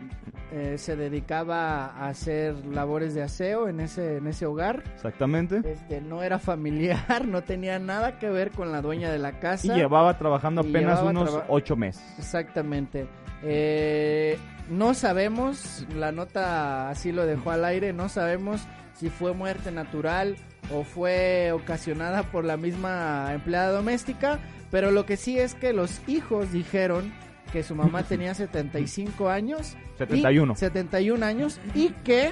eh, 0.52 0.76
se 0.78 0.96
dedicaba 0.96 1.86
a 1.86 2.08
hacer 2.10 2.56
labores 2.66 3.14
de 3.14 3.22
aseo 3.24 3.68
en 3.68 3.80
ese, 3.80 4.18
en 4.18 4.28
ese 4.28 4.46
hogar. 4.46 4.84
Exactamente. 4.96 5.62
Este, 5.64 6.02
no 6.02 6.24
era 6.24 6.40
familiar, 6.40 7.26
no 7.28 7.44
tenía 7.44 7.78
nada 7.80 8.18
que 8.18 8.30
ver 8.30 8.52
con 8.52 8.72
la 8.72 8.82
dueña 8.82 9.12
de 9.12 9.20
la 9.20 9.30
Y 9.30 9.34
casa. 9.34 9.76
llevaba 9.76 10.18
trabajando 10.18 10.64
Y 10.64 10.70
apenas 10.70 11.00
llevaba 11.00 11.10
unos 11.12 11.30
traba- 11.30 11.46
ocho 11.50 11.76
meses. 11.76 12.04
Exactamente. 12.18 13.08
Eh, 13.44 14.38
no 14.70 14.94
sabemos, 14.94 15.86
la 15.96 16.12
nota 16.12 16.90
así 16.90 17.12
lo 17.12 17.26
dejó 17.26 17.52
al 17.52 17.66
aire, 17.66 17.94
no 17.94 18.10
sabemos 18.10 18.62
si 18.94 19.10
fue 19.10 19.34
muerte 19.34 19.72
natural 19.72 20.38
o 20.74 20.84
fue 20.84 21.52
ocasionada 21.52 22.24
por 22.24 22.46
la 22.46 22.56
misma 22.58 23.32
empleada 23.34 23.72
doméstica, 23.72 24.40
pero 24.72 24.92
lo 24.92 25.06
que 25.06 25.18
sí 25.18 25.38
es 25.38 25.56
que 25.56 25.74
los 25.74 26.02
hijos 26.08 26.52
dijeron 26.54 27.12
que 27.54 27.62
su 27.64 27.76
mamá 27.76 28.02
tenía 28.04 28.34
75 28.34 29.30
años. 29.30 29.78
y- 29.94 29.98
71. 30.00 30.56
71 30.56 31.24
años 31.24 31.60
y 31.76 31.90
que 32.04 32.32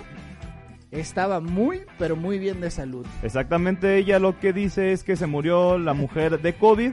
estaba 0.89 1.39
muy, 1.39 1.81
pero 1.99 2.15
muy 2.15 2.39
bien 2.39 2.59
de 2.59 2.71
salud. 2.71 3.05
Exactamente, 3.21 3.97
ella 3.97 4.17
lo 4.19 4.39
que 4.39 4.51
dice 4.51 4.91
es 4.91 5.03
que 5.03 5.15
se 5.15 5.27
murió 5.27 5.77
la 5.77 5.93
mujer 5.93 6.41
de 6.41 6.53
COVID, 6.55 6.91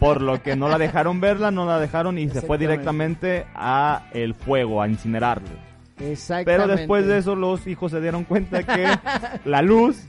por 0.00 0.20
lo 0.20 0.42
que 0.42 0.56
no 0.56 0.68
la 0.68 0.76
dejaron 0.76 1.20
verla, 1.20 1.52
no 1.52 1.64
la 1.64 1.78
dejaron 1.78 2.18
y 2.18 2.28
se 2.28 2.42
fue 2.42 2.58
directamente 2.58 3.46
a 3.54 4.08
el 4.12 4.34
fuego, 4.34 4.82
a 4.82 4.88
incinerarlo. 4.88 5.48
Exactamente. 6.00 6.44
Pero 6.52 6.66
después 6.66 7.06
de 7.06 7.18
eso 7.18 7.36
los 7.36 7.64
hijos 7.68 7.92
se 7.92 8.00
dieron 8.00 8.24
cuenta 8.24 8.64
que 8.64 8.86
la 9.44 9.62
luz 9.62 10.02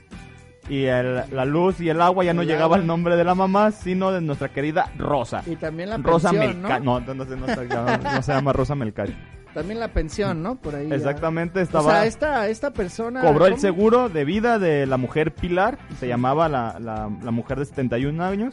y 0.68 0.84
el, 0.84 1.24
la 1.30 1.44
luz 1.44 1.80
y 1.80 1.88
el 1.88 2.00
agua 2.00 2.24
ya 2.24 2.32
no 2.34 2.42
El 2.42 2.48
llegaba 2.48 2.76
al 2.76 2.86
nombre 2.86 3.16
de 3.16 3.24
la 3.24 3.34
mamá, 3.34 3.70
sino 3.70 4.12
de 4.12 4.20
nuestra 4.20 4.48
querida 4.48 4.90
Rosa. 4.98 5.42
Y 5.46 5.56
también 5.56 5.90
la 5.90 5.98
Rosa 5.98 6.30
pensión, 6.30 6.62
Melca- 6.62 6.80
¿no? 6.82 7.00
no, 7.00 7.14
no, 7.14 8.22
se 8.22 8.32
llama 8.32 8.52
Rosa 8.52 8.74
Melcayo. 8.74 9.14
También 9.52 9.78
la 9.78 9.88
pensión, 9.88 10.42
¿no? 10.42 10.56
Por 10.56 10.74
ahí. 10.74 10.90
Exactamente, 10.92 11.60
O 11.60 11.62
estaba... 11.62 11.90
sea, 11.90 12.06
esta, 12.06 12.48
esta 12.48 12.72
persona... 12.72 13.20
cobró 13.20 13.46
el 13.46 13.58
seguro 13.58 14.08
de 14.08 14.24
vida 14.24 14.58
de 14.58 14.84
la 14.86 14.96
mujer 14.96 15.32
Pilar, 15.32 15.78
se 16.00 16.08
llamaba 16.08 16.48
la, 16.48 16.78
la, 16.80 17.08
la 17.22 17.30
mujer 17.30 17.58
de 17.60 17.66
71 17.66 18.24
años, 18.24 18.52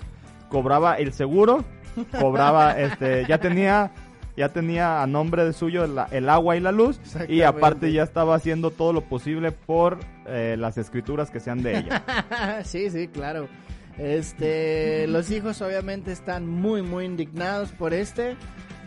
cobraba 0.50 0.96
el 0.96 1.12
seguro, 1.13 1.63
cobraba, 2.20 2.74
este, 2.80 3.25
ya 3.27 3.39
tenía, 3.39 3.91
ya 4.36 4.50
tenía 4.50 5.02
a 5.02 5.08
nombre 5.08 5.46
de 5.46 5.54
suyo 5.54 5.84
el 5.84 6.30
agua 6.30 6.56
y 6.56 6.60
la 6.60 6.72
luz, 6.72 7.00
y 7.28 7.42
aparte 7.42 7.92
ya 7.92 8.04
estaba 8.04 8.36
haciendo 8.36 8.72
todo 8.72 8.94
lo 8.94 9.02
posible 9.02 9.52
por 9.52 10.00
eh, 10.28 10.56
las 10.58 10.78
escrituras 10.78 11.30
que 11.30 11.40
sean 11.40 11.62
de 11.62 11.80
ella. 11.80 12.04
sí, 12.64 12.90
sí, 12.90 13.08
claro. 13.08 13.48
Este, 13.98 15.06
los 15.08 15.32
hijos 15.32 15.62
obviamente 15.62 16.12
están 16.12 16.48
muy, 16.48 16.82
muy 16.82 17.06
indignados 17.06 17.72
por 17.72 17.94
este, 17.94 18.36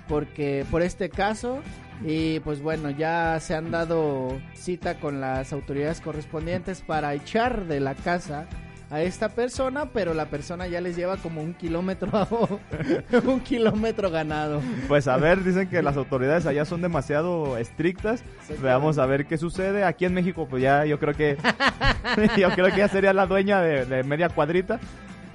porque 0.08 0.64
por 0.70 0.82
este 0.82 1.10
caso 1.10 1.60
y 2.02 2.40
pues 2.40 2.60
bueno 2.60 2.90
ya 2.90 3.38
se 3.40 3.54
han 3.54 3.70
dado 3.70 4.28
cita 4.54 4.98
con 4.98 5.20
las 5.20 5.52
autoridades 5.52 6.00
correspondientes 6.00 6.82
para 6.82 7.14
echar 7.14 7.66
de 7.66 7.80
la 7.80 7.94
casa 7.94 8.46
a 8.94 9.02
esta 9.02 9.28
persona, 9.28 9.86
pero 9.86 10.14
la 10.14 10.26
persona 10.26 10.68
ya 10.68 10.80
les 10.80 10.94
lleva 10.94 11.16
como 11.16 11.42
un 11.42 11.52
kilómetro, 11.54 12.28
un 13.24 13.40
kilómetro 13.40 14.08
ganado. 14.08 14.60
Pues 14.86 15.08
a 15.08 15.16
ver, 15.16 15.42
dicen 15.42 15.68
que 15.68 15.82
las 15.82 15.96
autoridades 15.96 16.46
allá 16.46 16.64
son 16.64 16.80
demasiado 16.80 17.58
estrictas. 17.58 18.22
Veamos 18.62 18.98
a 18.98 19.06
ver 19.06 19.26
qué 19.26 19.36
sucede. 19.36 19.82
Aquí 19.82 20.04
en 20.04 20.14
México, 20.14 20.46
pues 20.48 20.62
ya 20.62 20.84
yo 20.84 21.00
creo 21.00 21.12
que 21.12 21.36
yo 22.38 22.50
creo 22.50 22.70
que 22.70 22.78
ya 22.78 22.88
sería 22.88 23.12
la 23.12 23.26
dueña 23.26 23.60
de, 23.60 23.84
de 23.84 24.04
media 24.04 24.28
cuadrita. 24.28 24.78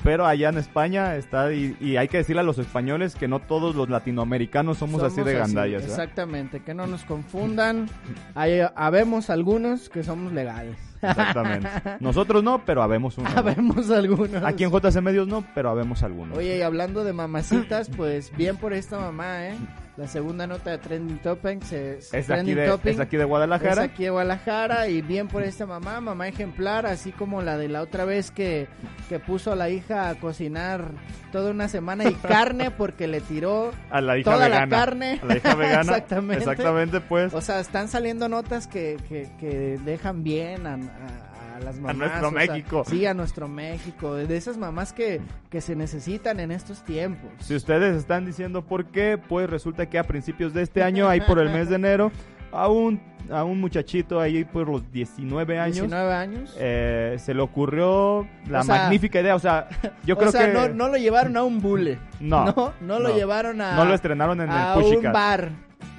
Pero 0.03 0.25
allá 0.25 0.50
en 0.50 0.58
España 0.58 1.15
está, 1.15 1.51
y, 1.53 1.75
y 1.79 1.98
hay 1.98 2.08
que 2.08 2.18
decirle 2.18 2.41
a 2.41 2.44
los 2.44 2.58
españoles 2.58 3.15
que 3.15 3.27
no 3.27 3.39
todos 3.39 3.75
los 3.75 3.89
latinoamericanos 3.89 4.77
somos, 4.77 5.03
así 5.03 5.22
de 5.22 5.34
gandallas. 5.34 5.82
¿verdad? 5.82 6.00
Exactamente, 6.00 6.62
que 6.62 6.74
no 6.74 6.88
nos 6.88 7.03
confundan. 7.03 7.89
Hay, 8.36 8.62
habemos 8.75 9.29
algunos 9.29 9.89
que 9.89 10.03
somos 10.03 10.32
legales. 10.32 10.77
Exactamente. 11.01 11.70
Nosotros 12.00 12.44
no, 12.44 12.63
pero 12.65 12.84
habemos 12.84 13.18
uno. 13.18 13.29
¿no? 13.29 13.38
Habemos 13.38 13.89
algunos. 13.89 14.44
Aquí 14.44 14.63
en 14.63 14.72
JC 14.72 15.01
Medios 15.01 15.27
no, 15.27 15.46
pero 15.56 15.70
habemos 15.70 16.03
algunos. 16.03 16.38
Oye, 16.38 16.58
y 16.58 16.62
hablando 16.62 17.03
de 17.03 17.13
mamacitas, 17.13 17.89
pues 17.96 18.36
bien 18.36 18.58
por 18.58 18.74
esta 18.74 19.00
mamá, 19.00 19.48
¿eh? 19.48 19.56
La 20.00 20.08
segunda 20.08 20.48
nota 20.48 20.72
de 20.72 20.77
Trending 20.77 21.18
Topics 21.18 21.74
es, 21.74 22.06
es, 22.06 22.12
de 22.12 22.18
aquí 22.18 22.25
Trending 22.27 22.56
de, 22.56 22.68
Topic 22.68 22.94
es 22.94 23.00
aquí 23.01 23.18
de 23.18 23.25
Guadalajara. 23.25 23.84
es 23.84 23.91
aquí 23.91 24.03
de 24.03 24.10
Guadalajara 24.12 24.88
y 24.88 25.01
bien 25.01 25.27
por 25.27 25.44
esta 25.44 25.65
mamá, 25.65 26.00
mamá 26.00 26.25
ejemplar, 26.29 26.86
así 26.86 27.12
como 27.12 27.41
la 27.41 27.58
de 27.58 27.68
la 27.68 27.82
otra 27.82 28.06
vez 28.06 28.32
que, 28.32 28.70
que 29.10 29.20
puso 29.20 29.51
a 29.51 29.58
la 29.58 29.70
hija 29.70 30.08
a 30.08 30.15
cocinar 30.15 30.86
toda 31.34 31.51
una 31.51 31.68
semana 31.68 32.06
y 32.10 32.13
carne 32.27 32.72
porque 32.72 33.10
le 33.10 33.20
tiró 33.20 33.74
a 33.89 34.00
la 34.00 34.18
hija 34.18 34.32
toda 34.32 34.48
la 34.48 34.70
carne. 34.70 35.20
A 35.22 35.25
la 35.25 35.36
hija 35.36 35.56
vegana. 35.56 35.82
Exactamente. 35.82 36.44
Exactamente, 36.44 37.01
pues. 37.01 37.34
O 37.34 37.41
sea, 37.41 37.60
están 37.60 37.89
saliendo 37.89 38.29
notas 38.29 38.68
que, 38.68 38.96
que, 39.10 39.29
que 39.38 39.79
dejan 39.84 40.24
bien 40.24 40.65
a, 40.65 40.75
a- 40.75 41.38
a 41.60 41.63
las 41.63 41.80
mamás. 41.80 41.98
nuestro 41.98 42.30
sea, 42.30 42.32
México. 42.32 42.84
sí, 42.88 43.06
a 43.06 43.13
nuestro 43.13 43.48
México. 43.48 44.16
De 44.16 44.38
esas 44.38 44.58
mamás 44.58 44.94
que, 44.94 45.22
que 45.50 45.62
se 45.62 45.75
necesitan 45.75 46.39
en 46.39 46.51
estos 46.51 46.84
tiempos. 46.84 47.30
Si 47.39 47.56
ustedes 47.56 47.96
están 47.96 48.25
diciendo 48.25 48.63
por 48.63 48.86
qué, 48.86 49.18
pues 49.18 49.50
resulta 49.50 49.89
que 49.89 50.00
a 50.00 50.04
principios 50.04 50.54
de 50.54 50.63
este 50.63 50.84
año, 50.84 51.08
ahí 51.08 51.22
por 51.22 51.39
el 51.39 51.50
mes 51.50 51.70
de 51.70 51.75
enero, 51.75 52.12
a 52.51 52.68
un, 52.68 53.00
a 53.32 53.44
un 53.44 53.60
muchachito 53.60 54.20
ahí 54.20 54.44
por 54.44 54.68
los 54.68 54.91
19 54.91 55.60
años. 55.60 55.75
19 55.75 56.13
años. 56.13 56.56
eh, 56.58 57.15
se 57.20 57.34
le 57.34 57.41
ocurrió 57.41 58.27
la 58.48 58.62
O 58.62 58.63
sea- 58.63 58.75
magnífica 58.84 59.20
idea. 59.22 59.36
O 59.36 59.39
sea, 59.39 59.68
yo 60.06 60.15
creo 60.18 60.29
o 60.29 60.32
sea, 60.32 60.48
que. 60.48 60.53
no, 60.53 60.68
no 60.70 60.88
lo 60.89 60.98
llevaron 60.98 61.38
a 61.38 61.44
un 61.44 61.62
bule. 61.62 62.00
No, 62.20 62.46
No, 62.56 62.74
no 62.82 63.00
lo 63.00 63.10
no. 63.10 63.15
llevaron 63.15 63.62
a. 63.62 63.75
No 63.75 63.86
lo 63.86 63.94
estrenaron 63.94 64.41
en 64.41 64.50
a 64.50 64.74
el 64.75 64.98
un 64.98 65.12
bar. 65.12 65.50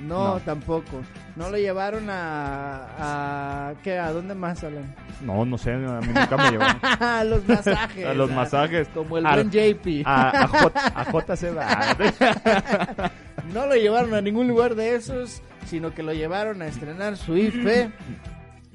No, 0.06 0.34
No. 0.34 0.40
tampoco. 0.40 1.00
No 1.36 1.48
lo 1.50 1.56
llevaron 1.58 2.08
a. 2.10 2.86
a 2.98 3.74
¿Qué? 3.82 3.98
¿A 3.98 4.12
dónde 4.12 4.34
más, 4.34 4.62
Alan? 4.64 4.94
No, 5.22 5.44
no 5.44 5.56
sé, 5.58 5.72
a 5.72 5.76
mí 5.76 6.06
nunca 6.06 6.36
me 6.36 6.50
llevaron. 6.50 6.76
a 7.00 7.24
los 7.24 7.46
masajes. 7.46 8.06
A 8.06 8.14
los 8.14 8.30
masajes. 8.30 8.88
Como 8.88 9.18
el 9.18 9.26
A- 9.26 9.34
buen 9.34 9.50
JP. 9.50 10.02
A, 10.06 10.42
a, 10.44 10.46
J, 10.48 10.80
a 10.94 11.04
JC 11.04 11.56
va. 11.56 13.10
No 13.54 13.66
lo 13.66 13.74
llevaron 13.74 14.14
a 14.14 14.20
ningún 14.20 14.48
lugar 14.48 14.74
de 14.74 14.94
esos, 14.96 15.42
sino 15.66 15.94
que 15.94 16.02
lo 16.02 16.12
llevaron 16.12 16.62
a 16.62 16.66
estrenar 16.66 17.16
su 17.16 17.36
IFE. 17.36 17.90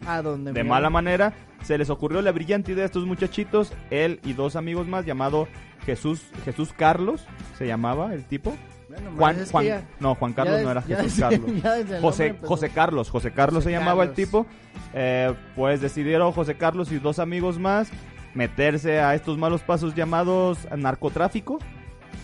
A 0.07 0.21
donde 0.21 0.51
De 0.53 0.63
mala 0.63 0.89
manera, 0.89 1.33
se 1.63 1.77
les 1.77 1.89
ocurrió 1.89 2.21
la 2.21 2.31
brillante 2.31 2.73
idea 2.73 2.83
a 2.83 2.85
estos 2.85 3.05
muchachitos, 3.05 3.73
él 3.89 4.19
y 4.23 4.33
dos 4.33 4.55
amigos 4.55 4.87
más, 4.87 5.05
llamado 5.05 5.47
Jesús, 5.85 6.21
Jesús 6.43 6.73
Carlos, 6.77 7.25
se 7.57 7.65
llamaba 7.65 8.13
el 8.13 8.23
tipo. 8.25 8.55
Bueno, 8.87 9.11
Juan, 9.17 9.35
pues 9.35 9.37
es 9.37 9.45
que 9.47 9.51
Juan, 9.51 9.65
ya- 9.65 9.83
no, 9.99 10.15
Juan 10.15 10.33
Carlos 10.33 10.61
no 10.61 10.71
era 10.71 10.81
Jesús 10.83 11.17
desde- 11.17 11.21
Carlos. 11.21 12.01
José, 12.01 12.27
empezó. 12.27 12.47
José 12.47 12.69
Carlos, 12.69 13.09
José 13.09 13.31
Carlos 13.31 13.63
José 13.63 13.73
se 13.73 13.79
llamaba 13.79 14.03
el 14.03 14.11
tipo. 14.13 14.45
Eh, 14.93 15.33
pues 15.55 15.81
decidieron 15.81 16.31
José 16.33 16.55
Carlos 16.55 16.91
y 16.91 16.99
dos 16.99 17.17
amigos 17.19 17.57
más 17.57 17.89
meterse 18.35 18.99
a 18.99 19.15
estos 19.15 19.37
malos 19.37 19.61
pasos 19.61 19.95
llamados 19.95 20.59
narcotráfico. 20.75 21.57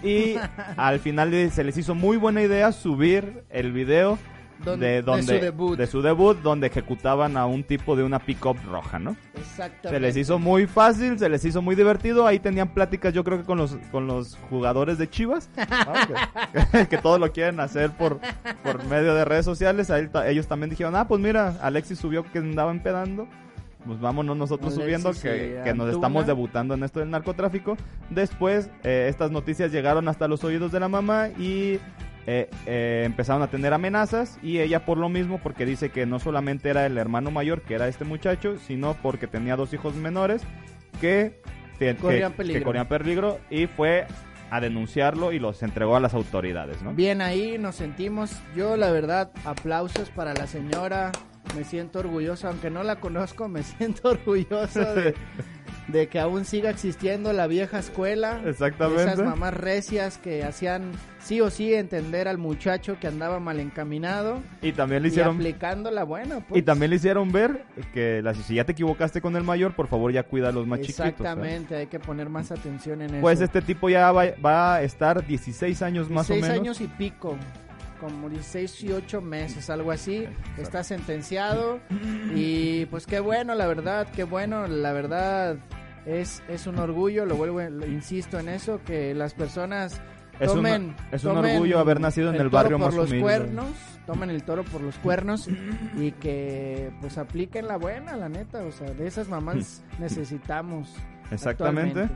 Y 0.03 0.35
al 0.77 0.99
final 0.99 1.31
se 1.51 1.63
les 1.63 1.77
hizo 1.77 1.95
muy 1.95 2.17
buena 2.17 2.41
idea 2.43 2.71
subir 2.71 3.43
el 3.49 3.71
video 3.71 4.17
Donde- 4.63 4.85
de, 4.85 4.91
de 4.93 5.01
donde, 5.01 5.23
su 5.23 5.45
debut. 5.45 5.77
de 5.77 5.87
su 5.87 6.01
debut, 6.01 6.37
donde 6.41 6.67
ejecutaban 6.67 7.37
a 7.37 7.45
un 7.45 7.63
tipo 7.63 7.95
de 7.95 8.03
una 8.03 8.19
pick-up 8.19 8.57
roja, 8.69 8.99
¿no? 8.99 9.15
Exactamente. 9.35 9.89
Se 9.89 9.99
les 9.99 10.17
hizo 10.17 10.39
muy 10.39 10.67
fácil, 10.67 11.17
se 11.19 11.29
les 11.29 11.43
hizo 11.45 11.61
muy 11.61 11.75
divertido. 11.75 12.27
Ahí 12.27 12.39
tenían 12.39 12.69
pláticas, 12.73 13.13
yo 13.13 13.23
creo 13.23 13.37
que 13.39 13.43
con 13.45 13.57
los, 13.57 13.75
con 13.91 14.07
los 14.07 14.37
jugadores 14.49 14.97
de 14.97 15.09
Chivas, 15.09 15.49
que, 15.55 16.87
que 16.89 16.97
todo 16.97 17.17
lo 17.19 17.31
quieren 17.31 17.59
hacer 17.59 17.91
por, 17.91 18.19
por 18.63 18.83
medio 18.85 19.13
de 19.15 19.25
redes 19.25 19.45
sociales. 19.45 19.89
Ahí 19.91 20.09
ellos 20.27 20.47
también 20.47 20.69
dijeron, 20.69 20.95
ah, 20.95 21.07
pues 21.07 21.19
mira, 21.21 21.55
Alexis 21.61 21.99
subió 21.99 22.23
que 22.23 22.39
andaba 22.39 22.71
empedando. 22.71 23.27
Pues 23.83 23.99
vámonos 23.99 24.37
nosotros 24.37 24.77
Alexis 24.77 24.83
subiendo 25.01 25.21
que, 25.21 25.59
que 25.63 25.73
nos 25.73 25.91
estamos 25.91 26.27
debutando 26.27 26.75
en 26.75 26.83
esto 26.83 26.99
del 26.99 27.09
narcotráfico. 27.09 27.77
Después, 28.11 28.69
eh, 28.83 29.07
estas 29.09 29.31
noticias 29.31 29.71
llegaron 29.71 30.07
hasta 30.07 30.27
los 30.27 30.43
oídos 30.43 30.71
de 30.71 30.79
la 30.79 30.87
mamá 30.87 31.29
y 31.29 31.79
eh, 32.27 32.49
eh, 32.65 33.03
empezaron 33.05 33.41
a 33.41 33.47
tener 33.47 33.73
amenazas 33.73 34.37
y 34.43 34.59
ella 34.59 34.85
por 34.85 34.97
lo 34.97 35.09
mismo, 35.09 35.39
porque 35.41 35.65
dice 35.65 35.89
que 35.89 36.05
no 36.05 36.19
solamente 36.19 36.69
era 36.69 36.85
el 36.85 36.97
hermano 36.97 37.31
mayor, 37.31 37.61
que 37.63 37.73
era 37.75 37.87
este 37.87 38.05
muchacho, 38.05 38.57
sino 38.59 38.93
porque 39.01 39.27
tenía 39.27 39.55
dos 39.55 39.73
hijos 39.73 39.95
menores 39.95 40.43
que, 40.99 41.41
que- 41.79 41.95
Corrían 41.95 42.31
que- 42.31 42.37
peligro. 42.37 42.59
que 42.59 42.65
corrían 42.65 42.87
peligro 42.87 43.39
y 43.49 43.67
fue 43.67 44.05
a 44.51 44.59
denunciarlo 44.59 45.31
y 45.31 45.39
los 45.39 45.63
entregó 45.63 45.95
a 45.95 45.99
las 46.01 46.13
autoridades, 46.13 46.81
¿no? 46.81 46.93
Bien 46.93 47.21
ahí 47.21 47.57
nos 47.57 47.75
sentimos. 47.75 48.31
Yo, 48.55 48.75
la 48.75 48.91
verdad, 48.91 49.31
aplausos 49.45 50.09
para 50.09 50.33
la 50.33 50.45
señora. 50.45 51.11
Me 51.55 51.63
siento 51.63 51.99
orgulloso, 51.99 52.47
aunque 52.49 52.69
no 52.69 52.83
la 52.83 52.97
conozco, 52.99 53.47
me 53.47 53.63
siento 53.63 54.09
orgulloso 54.09 54.93
de, 54.93 55.15
de 55.87 56.07
que 56.07 56.19
aún 56.19 56.43
siga 56.45 56.69
existiendo 56.69 57.31
la 57.33 57.47
vieja 57.47 57.79
escuela. 57.79 58.41
Exactamente. 58.45 59.03
Esas 59.03 59.19
mamás 59.23 59.53
recias 59.53 60.17
que 60.17 60.43
hacían 60.43 60.91
sí 61.23 61.39
o 61.39 61.49
sí 61.49 61.73
entender 61.73 62.27
al 62.27 62.37
muchacho 62.37 62.97
que 62.99 63.07
andaba 63.07 63.39
mal 63.39 63.59
encaminado 63.59 64.39
Y 64.61 64.71
también 64.71 65.01
le 65.03 65.09
y 65.09 65.11
hicieron 65.11 65.37
la 65.91 66.03
buena. 66.03 66.39
Pues. 66.41 66.59
y 66.59 66.63
también 66.63 66.89
le 66.89 66.95
hicieron 66.97 67.31
ver 67.31 67.63
que 67.93 68.21
la- 68.23 68.33
si 68.33 68.55
ya 68.55 68.65
te 68.65 68.71
equivocaste 68.71 69.21
con 69.21 69.35
el 69.35 69.43
mayor, 69.43 69.75
por 69.75 69.87
favor 69.87 70.11
ya 70.11 70.23
cuida 70.23 70.49
a 70.49 70.51
los 70.51 70.65
más 70.67 70.81
chiquitos. 70.81 71.05
¿eh? 71.05 71.09
Exactamente, 71.09 71.75
hay 71.75 71.87
que 71.87 71.99
poner 71.99 72.29
más 72.29 72.51
atención 72.51 73.01
en 73.01 73.21
Pues 73.21 73.35
eso. 73.37 73.45
este 73.45 73.61
tipo 73.61 73.89
ya 73.89 74.11
va, 74.11 74.25
va 74.43 74.75
a 74.75 74.81
estar 74.83 75.25
16 75.25 75.81
años 75.81 76.09
más 76.09 76.29
o 76.29 76.33
16 76.33 76.41
menos. 76.41 76.79
años 76.79 76.81
y 76.81 76.87
pico, 76.97 77.37
como 77.99 78.29
16 78.29 78.83
y 78.83 78.91
8 78.93 79.21
meses, 79.21 79.69
algo 79.69 79.91
así. 79.91 80.25
Está 80.57 80.83
sentenciado 80.83 81.79
y 82.35 82.85
pues 82.87 83.05
qué 83.05 83.19
bueno, 83.19 83.53
la 83.55 83.67
verdad, 83.67 84.07
qué 84.15 84.23
bueno, 84.23 84.65
la 84.67 84.91
verdad 84.91 85.57
es, 86.07 86.41
es 86.49 86.65
un 86.65 86.79
orgullo, 86.79 87.25
lo 87.27 87.35
vuelvo, 87.35 87.61
lo 87.61 87.85
insisto 87.85 88.39
en 88.39 88.49
eso, 88.49 88.81
que 88.85 89.13
las 89.13 89.33
personas 89.35 90.01
Es 90.39 90.51
un- 90.51 90.95
es 91.11 91.23
un 91.23 91.35
tomen 91.35 91.53
orgullo 91.55 91.79
haber 91.79 91.99
nacido 91.99 92.29
en 92.33 92.35
el 92.41 92.49
barrio 92.49 92.77
por 92.77 92.87
más 92.87 92.95
los 92.95 93.09
humilde. 93.09 93.21
cuernos, 93.23 93.67
tomen 94.07 94.29
el 94.31 94.43
toro 94.43 94.63
por 94.63 94.81
los 94.81 94.97
cuernos 94.97 95.47
y 95.97 96.11
que 96.13 96.91
pues 97.01 97.17
apliquen 97.17 97.67
la 97.67 97.77
buena, 97.77 98.17
la 98.17 98.29
neta, 98.29 98.63
o 98.63 98.71
sea, 98.71 98.89
de 98.91 99.07
esas 99.07 99.27
mamás 99.29 99.83
necesitamos. 99.99 100.93
Exactamente. 101.29 102.09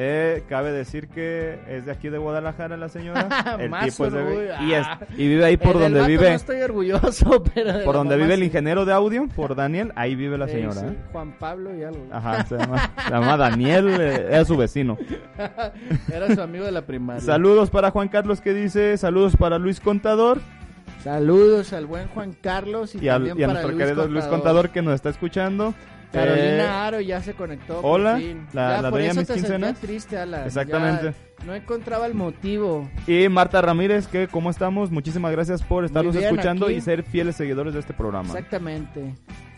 Eh, 0.00 0.44
cabe 0.48 0.70
decir 0.70 1.08
que 1.08 1.58
es 1.68 1.84
de 1.86 1.90
aquí 1.90 2.08
de 2.08 2.18
Guadalajara 2.18 2.76
la 2.76 2.88
señora. 2.88 3.26
El 3.58 3.68
Más 3.68 3.84
tipo 3.86 4.06
es 4.06 4.12
de- 4.12 4.54
y, 4.62 4.72
es- 4.74 4.86
Ah. 4.86 5.00
y 5.16 5.26
vive 5.28 5.44
ahí 5.44 5.56
por 5.56 5.76
donde 5.76 6.06
vive 6.06 6.28
No 6.30 6.36
estoy 6.36 6.60
orgulloso, 6.62 7.42
pero. 7.54 7.82
por 7.84 7.96
donde 7.96 8.16
vive 8.16 8.34
el 8.34 8.44
ingeniero 8.44 8.84
de 8.84 8.92
audio, 8.92 9.26
por 9.34 9.56
Daniel, 9.56 9.92
ahí 9.96 10.14
vive 10.14 10.38
la 10.38 10.46
señora. 10.46 10.74
sí, 10.74 10.86
¿eh? 10.86 10.96
Juan 11.10 11.32
Pablo 11.36 11.76
y 11.76 11.82
algo. 11.82 12.06
Ajá, 12.12 12.44
se 12.46 12.56
llama, 12.56 12.92
se 13.04 13.10
llama 13.10 13.36
Daniel, 13.36 13.88
eh, 14.00 14.26
era 14.30 14.44
su 14.44 14.56
vecino. 14.56 14.96
Era 16.12 16.32
su 16.32 16.40
amigo 16.42 16.64
de 16.64 16.70
la 16.72 16.82
primaria. 16.82 17.20
Saludos 17.20 17.68
para 17.70 17.90
Juan 17.90 18.06
Carlos 18.08 18.40
que 18.40 18.54
dice, 18.54 18.96
saludos 18.98 19.36
para 19.36 19.58
Luis 19.58 19.80
Contador 19.80 20.38
Saludos 21.02 21.72
al 21.72 21.86
buen 21.86 22.08
Juan 22.08 22.34
Carlos 22.40 22.94
y, 22.94 23.04
y, 23.04 23.08
al- 23.08 23.18
también 23.26 23.38
y 23.38 23.42
a 23.42 23.46
para 23.48 23.60
nuestro 23.62 23.78
querido 23.78 24.06
Luis 24.08 24.24
Contador 24.26 24.70
que 24.70 24.82
nos 24.82 24.94
está 24.94 25.08
escuchando. 25.10 25.74
Carolina 26.12 26.64
Eh, 26.64 26.68
Aro 26.68 27.00
ya 27.00 27.20
se 27.20 27.34
conectó. 27.34 27.80
por 27.82 28.00
hola, 28.00 28.16
fin. 28.16 28.46
la- 28.52 28.70
Ya, 28.76 28.82
la 28.82 28.90
por 28.90 28.98
dueña 29.00 29.14
mis 29.14 29.30
quincenas. 29.30 29.78
triste, 29.78 30.16
Alan. 30.18 30.46
Exactamente. 30.46 31.14
Ya 31.38 31.44
no 31.44 31.54
encontraba 31.54 32.06
el 32.06 32.14
motivo. 32.14 32.88
Y 33.06 33.28
Marta 33.28 33.60
Ramírez, 33.60 34.06
que 34.08 34.26
cómo 34.28 34.50
estamos, 34.50 34.90
muchísimas 34.90 35.32
gracias 35.32 35.62
por 35.62 35.84
estarnos 35.84 36.16
escuchando 36.16 36.66
aquí. 36.66 36.74
y 36.76 36.80
ser 36.80 37.02
fieles 37.02 37.36
seguidores 37.36 37.74
de 37.74 37.80
este 37.80 37.92
programa. 37.94 38.28
Exactamente. 38.28 39.14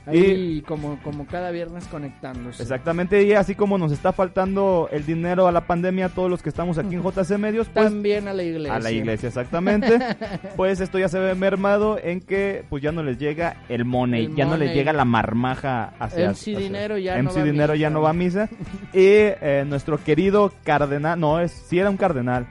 Ahí 0.07 0.63
como, 0.67 0.99
como 1.03 1.27
cada 1.27 1.51
viernes 1.51 1.87
conectándose. 1.87 2.63
Exactamente, 2.63 3.23
y 3.23 3.33
así 3.35 3.55
como 3.55 3.77
nos 3.79 3.93
está 3.93 4.13
faltando 4.13 4.89
el 4.91 5.05
dinero 5.07 5.47
a 5.47 5.53
la 5.53 5.67
pandemia 5.67 6.09
todos 6.09 6.29
los 6.31 6.43
que 6.43 6.49
estamos 6.49 6.79
aquí 6.79 6.95
en 6.97 7.03
JC 7.03 7.39
Medios, 7.39 7.69
pues 7.69 7.85
También 7.87 8.27
a 8.27 8.33
la 8.33 8.43
iglesia. 8.43 8.75
a 8.75 8.79
la 8.81 8.91
iglesia 8.91 9.29
exactamente, 9.29 9.99
pues 10.57 10.81
esto 10.81 10.99
ya 10.99 11.09
se 11.09 11.19
ve 11.19 11.35
mermado 11.35 11.99
en 12.03 12.21
que 12.21 12.65
pues 12.71 12.83
ya 12.83 12.93
no 12.93 13.03
les 13.03 13.19
llega 13.19 13.59
el 13.69 13.85
money, 13.85 14.25
El 14.25 14.35
ya 14.35 14.47
no 14.47 14.57
les 14.57 14.75
llega 14.75 14.93
la 14.93 15.05
marmaja 15.05 15.93
hacia 16.01 16.31
MC 16.31 16.33
hacia- 16.33 16.59
Dinero 16.59 16.99
ya 16.99 17.17
MC 17.19 17.25
no 17.25 17.35
va 17.35 17.41
a 17.41 17.45
Dinero 17.45 17.75
ya 17.75 17.89
misa. 17.89 17.95
no 17.95 18.03
va 18.03 18.11
a 18.11 18.15
misa 18.15 18.49
y 18.93 19.05
eh, 19.05 19.65
nuestro 19.69 19.99
querido 20.03 20.53
cardenal, 20.65 21.21
no, 21.21 21.41
es 21.41 21.53
sí 21.53 21.79
era 21.79 21.91
un 21.91 21.97
cardenal. 21.99 22.47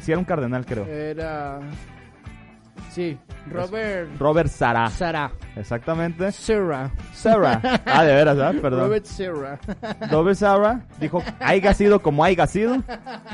Sí 0.00 0.12
era 0.12 0.18
un 0.20 0.24
cardenal, 0.24 0.64
creo. 0.66 0.86
Era. 0.86 1.58
Sí, 2.90 3.16
Robert. 3.48 4.10
Robert 4.18 4.48
Sara. 4.48 4.90
Sara. 4.90 5.30
Exactamente. 5.56 6.32
Sarah. 6.32 6.90
Sarah. 7.14 7.60
Ah, 7.86 8.04
de 8.04 8.14
veras, 8.14 8.38
¿ah? 8.38 8.52
Perdón. 8.60 8.80
Robert 8.80 9.06
Sarah. 9.06 9.58
Robert 10.10 10.36
Sara 10.36 10.80
dijo, 11.00 11.22
haiga 11.38 11.72
sido 11.74 12.02
como 12.02 12.24
haiga 12.24 12.46
sido. 12.46 12.82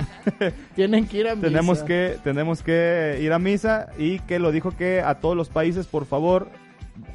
Tienen 0.74 1.06
que 1.06 1.18
ir 1.18 1.28
a 1.28 1.34
misa. 1.34 1.46
tenemos 1.48 1.82
que 1.82 2.18
tenemos 2.22 2.62
que 2.62 3.18
ir 3.20 3.32
a 3.32 3.38
misa 3.38 3.88
y 3.98 4.18
que 4.20 4.38
lo 4.38 4.52
dijo 4.52 4.72
que 4.76 5.00
a 5.00 5.16
todos 5.16 5.36
los 5.36 5.48
países 5.48 5.86
por 5.86 6.04
favor 6.04 6.48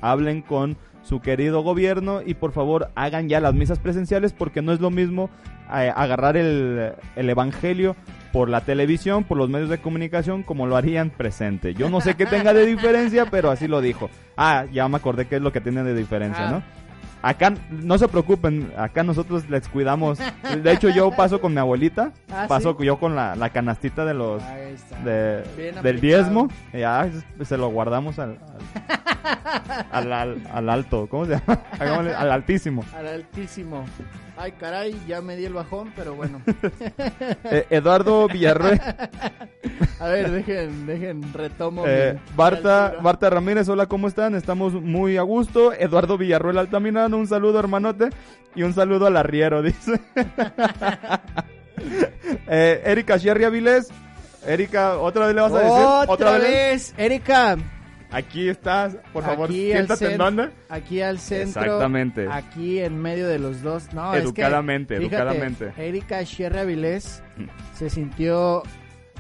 hablen 0.02 0.42
con 0.42 0.78
su 1.04 1.20
querido 1.20 1.62
gobierno 1.62 2.22
y 2.26 2.34
por 2.36 2.52
favor 2.52 2.90
hagan 2.96 3.28
ya 3.30 3.40
las 3.40 3.54
misas 3.54 3.80
presenciales 3.80 4.34
porque 4.34 4.62
no 4.62 4.72
es 4.72 4.80
lo 4.80 4.92
mismo 4.92 5.30
eh, 5.74 5.92
agarrar 5.96 6.38
el, 6.38 6.94
el 7.16 7.30
evangelio 7.30 7.96
por 8.32 8.50
la 8.50 8.62
televisión, 8.62 9.24
por 9.24 9.38
los 9.38 9.50
medios 9.50 9.70
de 9.70 9.80
comunicación 9.80 10.44
como 10.44 10.68
lo 10.68 10.78
harían 10.78 11.10
presente. 11.10 11.74
Yo 11.74 11.90
no 11.90 12.00
sé 12.02 12.16
qué 12.16 12.26
tenga 12.26 12.54
de 12.54 12.66
diferencia, 12.66 13.26
pero 13.30 13.52
así 13.52 13.68
lo 13.68 13.82
dijo. 13.82 14.10
Ah, 14.38 14.66
ya 14.72 14.88
me 14.88 14.98
acordé 14.98 15.28
qué 15.28 15.36
es 15.38 15.42
lo 15.42 15.52
que 15.52 15.60
tiene 15.60 15.84
de 15.84 15.94
diferencia, 15.96 16.48
Ah. 16.48 16.52
¿no? 16.52 16.64
Acá, 17.24 17.54
no 17.70 17.98
se 18.00 18.08
preocupen, 18.08 18.72
acá 18.78 19.04
nosotros 19.04 19.48
les 19.50 19.68
cuidamos. 19.68 20.18
De 20.64 20.72
hecho, 20.72 20.90
yo 20.90 21.12
paso 21.12 21.40
con 21.40 21.54
mi 21.54 21.60
abuelita, 21.60 22.12
Ah, 22.32 22.46
paso 22.48 22.76
¿sí? 22.80 22.86
yo 22.86 22.98
con 23.00 23.16
la, 23.16 23.36
la 23.36 23.50
canastita 23.50 24.06
de 24.06 24.14
los, 24.16 24.42
de- 25.06 25.44
del 25.84 26.02
diezmo, 26.02 26.48
ya 26.74 27.06
es- 27.06 27.48
se 27.48 27.58
lo 27.58 27.70
guardamos 27.70 28.18
al, 28.18 28.38
al, 29.92 30.12
al- 30.12 30.14
al- 30.14 30.42
al 30.52 30.70
alto, 30.70 31.08
¿cómo 31.10 31.26
se 31.26 31.34
llama? 31.34 31.60
Al 32.18 32.32
altísimo. 32.32 32.84
Al 32.96 33.08
altísimo. 33.08 33.86
Ay, 34.42 34.54
caray, 34.54 35.00
ya 35.08 35.22
me 35.22 35.36
di 35.36 35.46
el 35.46 35.54
bajón, 35.54 35.94
pero 35.96 36.16
bueno. 36.16 36.42
Eh, 37.52 37.68
Eduardo 37.70 38.28
Villarroel, 38.28 38.82
A 40.00 40.08
ver, 40.08 40.32
dejen, 40.32 40.88
dejen, 40.88 41.32
retomo. 41.34 41.84
eh, 41.86 42.18
Barta, 42.36 43.30
Ramírez, 43.30 43.70
hola, 43.70 43.86
¿cómo 43.86 44.08
están? 44.08 44.34
Estamos 44.34 44.74
muy 44.74 45.18
a 45.18 45.22
gusto. 45.22 45.74
Eduardo 45.74 46.18
Villarroel 46.18 46.58
Altamirano, 46.58 47.18
un 47.18 47.28
saludo 47.28 47.60
hermanote 47.60 48.10
y 48.56 48.64
un 48.64 48.74
saludo 48.74 49.06
al 49.06 49.18
arriero, 49.18 49.62
dice. 49.64 50.00
eh, 52.48 52.82
Erika 52.86 53.18
Sherry 53.18 53.44
Avilés, 53.44 53.90
Erika, 54.48 54.98
¿otra 54.98 55.28
vez 55.28 55.36
le 55.36 55.42
vas 55.42 55.54
a 55.54 55.60
decir? 55.60 55.86
Otra, 56.08 56.38
vez. 56.40 56.96
Erika, 56.98 57.58
Aquí 58.12 58.50
estás, 58.50 58.98
por 59.14 59.24
favor, 59.24 59.50
Aquí 59.50 59.72
siéntate 59.72 60.14
en. 60.14 60.52
Aquí 60.70 61.02
al 61.02 61.18
centro. 61.20 61.62
Exactamente. 61.62 62.28
Aquí 62.30 62.80
en 62.80 63.02
medio 63.02 63.28
de 63.28 63.40
los 63.40 63.62
dos. 63.62 63.94
No, 63.94 64.14
Educadamente, 64.14 64.96
es 64.96 65.00
que, 65.00 65.06
fíjate, 65.08 65.24
educadamente. 65.24 65.74
Erika 65.78 66.26
Sierra 66.26 66.62
Avilés 66.62 67.24
se 67.78 67.90
sintió 67.90 68.64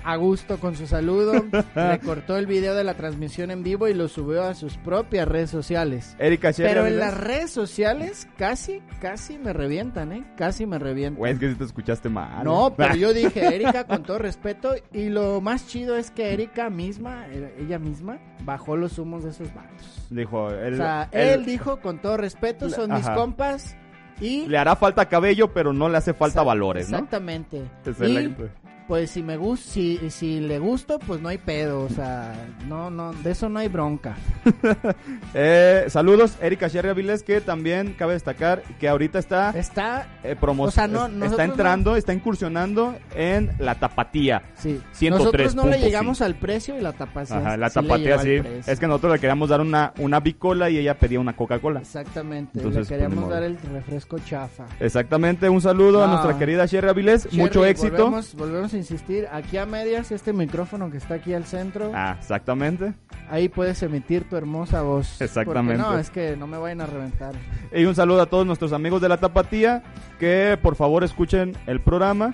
a 0.03 0.15
gusto 0.15 0.57
con 0.59 0.75
su 0.75 0.87
saludo. 0.87 1.33
recortó 1.75 2.37
el 2.37 2.45
video 2.47 2.75
de 2.75 2.83
la 2.83 2.93
transmisión 2.95 3.51
en 3.51 3.63
vivo 3.63 3.87
y 3.87 3.93
lo 3.93 4.07
subió 4.07 4.43
a 4.43 4.53
sus 4.53 4.77
propias 4.77 5.27
redes 5.27 5.49
sociales. 5.49 6.15
Erika 6.19 6.51
Sherry 6.51 6.69
Pero 6.69 6.87
en 6.87 6.97
las 6.99 7.15
redes 7.17 7.51
sociales 7.51 8.27
casi, 8.37 8.81
casi 8.99 9.37
me 9.37 9.53
revientan, 9.53 10.11
¿eh? 10.11 10.23
Casi 10.37 10.65
me 10.65 10.79
revientan. 10.79 11.17
Güey, 11.19 11.33
es 11.33 11.39
que 11.39 11.49
si 11.49 11.55
te 11.55 11.63
escuchaste 11.63 12.09
mal. 12.09 12.43
No, 12.43 12.73
pero 12.75 12.95
yo 12.95 13.13
dije 13.13 13.55
Erika 13.55 13.85
con 13.85 14.03
todo 14.03 14.17
respeto 14.17 14.73
y 14.93 15.09
lo 15.09 15.41
más 15.41 15.67
chido 15.67 15.97
es 15.97 16.11
que 16.11 16.33
Erika 16.33 16.69
misma, 16.69 17.25
ella 17.57 17.79
misma, 17.79 18.19
bajó 18.43 18.75
los 18.75 18.97
humos 18.97 19.23
de 19.23 19.29
esos 19.31 19.53
vatos. 19.53 20.07
Dijo, 20.09 20.49
él, 20.51 20.73
O 20.73 20.77
sea, 20.77 21.09
él- 21.11 21.29
él 21.29 21.45
dijo 21.45 21.79
con 21.79 21.99
todo 21.99 22.17
respeto, 22.17 22.69
son 22.69 22.93
mis 22.93 23.07
compas 23.09 23.75
y... 24.19 24.45
le 24.47 24.57
hará 24.57 24.75
falta 24.75 25.07
cabello, 25.09 25.51
pero 25.51 25.73
no 25.73 25.89
le 25.89 25.97
hace 25.97 26.13
falta 26.13 26.43
valores, 26.43 26.89
¿no? 26.89 26.97
Exactamente. 26.97 27.63
Excelente. 27.85 28.49
Y 28.60 28.60
pues 28.91 29.11
si 29.11 29.23
me 29.23 29.37
gusta, 29.37 29.71
si, 29.71 30.09
si 30.09 30.41
le 30.41 30.59
gusto, 30.59 30.99
pues 30.99 31.21
no 31.21 31.29
hay 31.29 31.37
pedo, 31.37 31.83
o 31.85 31.87
sea, 31.87 32.33
no, 32.67 32.89
no, 32.91 33.13
de 33.13 33.31
eso 33.31 33.47
no 33.47 33.59
hay 33.59 33.69
bronca. 33.69 34.17
Eh, 35.33 35.85
saludos, 35.87 36.33
Erika 36.41 36.67
Sherry 36.67 36.89
Avilés, 36.89 37.23
que 37.23 37.39
también 37.39 37.95
cabe 37.97 38.13
destacar 38.13 38.63
que 38.81 38.89
ahorita 38.89 39.17
está 39.17 39.51
Está, 39.51 40.07
eh, 40.23 40.35
promo- 40.39 40.65
o 40.65 40.71
sea, 40.71 40.87
no, 40.87 41.07
está 41.25 41.45
entrando, 41.45 41.95
está 41.95 42.13
incursionando 42.13 42.95
en 43.15 43.51
la 43.59 43.75
tapatía. 43.75 44.41
sí, 44.55 44.81
103.5. 44.93 45.09
nosotros 45.09 45.55
no 45.55 45.67
le 45.67 45.79
llegamos 45.79 46.21
al 46.21 46.35
precio 46.35 46.77
y 46.77 46.81
la 46.81 46.91
tapatía 46.91 47.37
Ajá, 47.37 47.55
la 47.57 47.69
sí 47.69 47.75
tapatía 47.75 48.19
sí. 48.19 48.41
Es 48.67 48.79
que 48.79 48.87
nosotros 48.87 49.13
le 49.13 49.19
queríamos 49.19 49.47
dar 49.49 49.61
una, 49.61 49.93
una 49.99 50.19
bicola 50.19 50.69
y 50.69 50.79
ella 50.79 50.95
pedía 50.97 51.19
una 51.21 51.33
Coca-Cola. 51.33 51.79
Exactamente, 51.79 52.59
Entonces, 52.59 52.89
le 52.89 52.97
pues, 52.97 53.07
queríamos 53.07 53.29
dar 53.29 53.43
el 53.43 53.57
refresco 53.57 54.19
chafa. 54.19 54.65
Exactamente, 54.81 55.47
un 55.47 55.61
saludo 55.61 56.03
a 56.03 56.07
nuestra 56.07 56.37
querida 56.37 56.65
Sherry 56.65 56.89
Avilés, 56.89 57.31
mucho 57.31 57.65
éxito. 57.65 58.03
Volvemos, 58.03 58.35
volvemos 58.35 58.73
a 58.73 58.80
insistir, 58.81 59.27
aquí 59.31 59.57
a 59.57 59.65
medias, 59.65 60.11
este 60.11 60.33
micrófono 60.33 60.91
que 60.91 60.97
está 60.97 61.15
aquí 61.15 61.33
al 61.33 61.45
centro, 61.45 61.91
Ah, 61.95 62.17
exactamente. 62.19 62.93
ahí 63.29 63.47
puedes 63.49 63.81
emitir 63.83 64.27
tu 64.29 64.35
hermosa 64.35 64.81
voz. 64.81 65.21
Exactamente. 65.21 65.81
No, 65.81 65.97
es 65.97 66.09
que 66.09 66.35
no 66.35 66.47
me 66.47 66.57
vayan 66.57 66.81
a 66.81 66.85
reventar. 66.85 67.33
Y 67.73 67.85
un 67.85 67.95
saludo 67.95 68.21
a 68.21 68.25
todos 68.25 68.45
nuestros 68.45 68.73
amigos 68.73 69.01
de 69.01 69.09
la 69.09 69.17
Tapatía 69.17 69.83
que 70.19 70.57
por 70.61 70.75
favor 70.75 71.03
escuchen 71.03 71.55
el 71.67 71.79
programa 71.81 72.33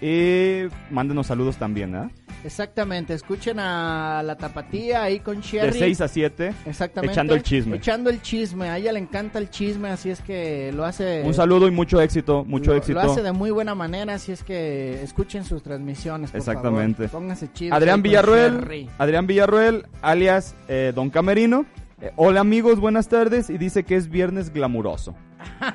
y 0.00 0.62
mándenos 0.90 1.26
saludos 1.26 1.56
también, 1.56 1.94
¿ah? 1.94 2.10
Exactamente, 2.44 3.14
escuchen 3.14 3.58
a 3.58 4.22
la 4.24 4.36
tapatía 4.36 5.02
ahí 5.02 5.18
con 5.20 5.40
Sherry. 5.40 5.72
De 5.72 5.78
6 5.78 6.00
a 6.02 6.08
7. 6.08 6.54
Exactamente. 6.66 7.12
echando 7.12 7.34
el 7.34 7.42
chisme. 7.42 7.76
Echando 7.76 8.10
el 8.10 8.22
chisme, 8.22 8.68
a 8.68 8.78
ella 8.78 8.92
le 8.92 9.00
encanta 9.00 9.38
el 9.38 9.50
chisme, 9.50 9.88
así 9.88 10.10
es 10.10 10.20
que 10.20 10.72
lo 10.72 10.84
hace... 10.84 11.22
Un 11.24 11.34
saludo 11.34 11.66
y 11.66 11.72
mucho 11.72 12.00
éxito, 12.00 12.44
mucho 12.44 12.70
lo, 12.70 12.76
éxito. 12.76 13.02
Lo 13.02 13.10
hace 13.10 13.22
de 13.22 13.32
muy 13.32 13.50
buena 13.50 13.74
manera, 13.74 14.14
así 14.14 14.30
es 14.30 14.44
que 14.44 15.02
escuchen 15.02 15.44
sus 15.44 15.62
transmisiones, 15.62 16.30
por 16.30 16.38
Exactamente. 16.38 17.08
favor. 17.08 17.22
Pónganse 17.22 17.52
chidos. 17.52 17.76
Adrián 17.76 18.02
Villarruel, 18.02 18.60
Sherry. 18.60 18.88
Adrián 18.98 19.26
Villarruel, 19.26 19.86
alias 20.00 20.54
eh, 20.68 20.92
Don 20.94 21.10
Camerino. 21.10 21.66
Eh, 22.00 22.12
hola 22.14 22.40
amigos, 22.40 22.78
buenas 22.78 23.08
tardes. 23.08 23.50
Y 23.50 23.58
dice 23.58 23.82
que 23.82 23.96
es 23.96 24.08
viernes 24.08 24.52
glamuroso. 24.52 25.16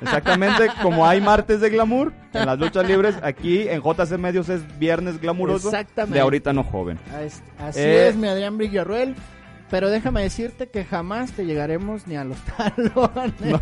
Exactamente, 0.02 0.68
como 0.82 1.06
hay 1.08 1.22
martes 1.22 1.62
de 1.62 1.70
glamour 1.70 2.14
en 2.34 2.46
las 2.46 2.60
luchas 2.60 2.88
libres, 2.88 3.16
aquí 3.24 3.68
en 3.68 3.82
JC 3.82 4.18
Medios 4.18 4.50
es 4.50 4.62
viernes 4.80 5.20
glamuroso. 5.20 5.70
Exactamente. 5.70 6.16
De 6.16 6.22
ahorita 6.22 6.54
no 6.54 6.64
joven. 6.64 7.00
As- 7.16 7.42
Así 7.60 7.80
Eh, 7.80 8.08
es, 8.10 8.16
mi 8.16 8.28
Adrián 8.28 8.58
Villarruel. 8.58 9.16
Pero 9.70 9.90
déjame 9.90 10.22
decirte 10.22 10.70
que 10.70 10.86
jamás 10.86 11.32
te 11.32 11.46
llegaremos 11.48 12.06
ni 12.06 12.16
a 12.16 12.24
los 12.24 12.38
talones. 12.58 13.60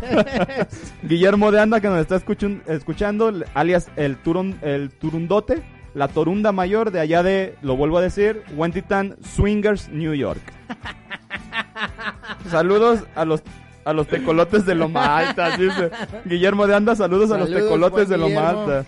Guillermo 1.02 1.50
de 1.50 1.60
Anda 1.60 1.80
que 1.80 1.88
nos 1.88 2.00
está 2.00 2.16
escuchun- 2.16 2.60
escuchando, 2.66 3.32
alias 3.54 3.88
el, 3.96 4.16
turun, 4.18 4.58
el 4.60 4.90
Turundote, 4.90 5.62
la 5.94 6.08
Torunda 6.08 6.52
Mayor 6.52 6.90
de 6.90 7.00
allá 7.00 7.22
de, 7.22 7.56
lo 7.62 7.76
vuelvo 7.76 7.96
a 7.96 8.02
decir, 8.02 8.42
Wentitan 8.56 9.16
Swingers, 9.22 9.88
New 9.88 10.12
York. 10.12 10.42
saludos 12.50 13.04
a 13.14 13.24
los 13.24 13.42
a 13.84 13.92
los 13.92 14.06
tecolotes 14.06 14.64
de 14.66 14.74
Loma 14.74 15.18
Alta, 15.18 15.56
dice. 15.56 15.90
Guillermo 16.24 16.66
de 16.66 16.74
Anda, 16.74 16.94
saludos, 16.94 17.30
a 17.30 17.38
los 17.38 17.50
tecolotes 17.50 18.08
de 18.08 18.18
Loma. 18.18 18.50
Alta. 18.50 18.84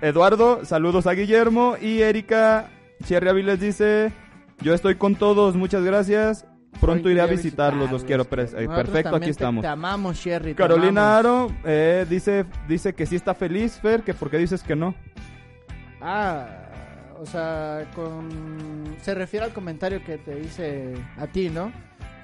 Eduardo, 0.00 0.64
saludos 0.64 1.06
a 1.06 1.12
Guillermo 1.12 1.76
y 1.80 2.02
Erika 2.02 2.68
Cherry 3.04 3.28
Aviles 3.28 3.60
dice, 3.60 4.12
yo 4.60 4.74
estoy 4.74 4.96
con 4.96 5.14
todos, 5.16 5.56
muchas 5.56 5.82
gracias. 5.82 6.46
Pronto 6.80 7.08
iré 7.08 7.20
a 7.20 7.26
visitarlos, 7.26 7.90
los 7.90 8.04
quiero. 8.04 8.24
eh, 8.24 8.66
Perfecto, 8.66 9.16
aquí 9.16 9.30
estamos. 9.30 9.62
Te 9.62 9.68
amamos, 9.68 10.16
Sherry. 10.16 10.54
Carolina. 10.54 11.16
Aro 11.18 11.50
eh, 11.64 12.04
dice, 12.10 12.44
dice 12.68 12.94
que 12.94 13.06
sí 13.06 13.16
está 13.16 13.32
feliz, 13.32 13.78
Fer, 13.80 14.02
que 14.02 14.12
por 14.12 14.28
qué 14.28 14.38
dices 14.38 14.62
que 14.62 14.74
no. 14.74 14.94
Ah, 16.00 16.46
o 17.18 17.24
sea, 17.24 17.86
con... 17.94 18.96
se 19.00 19.14
refiere 19.14 19.46
al 19.46 19.52
comentario 19.52 20.02
que 20.04 20.18
te 20.18 20.40
hice 20.40 20.94
a 21.16 21.26
ti, 21.28 21.48
¿no? 21.48 21.72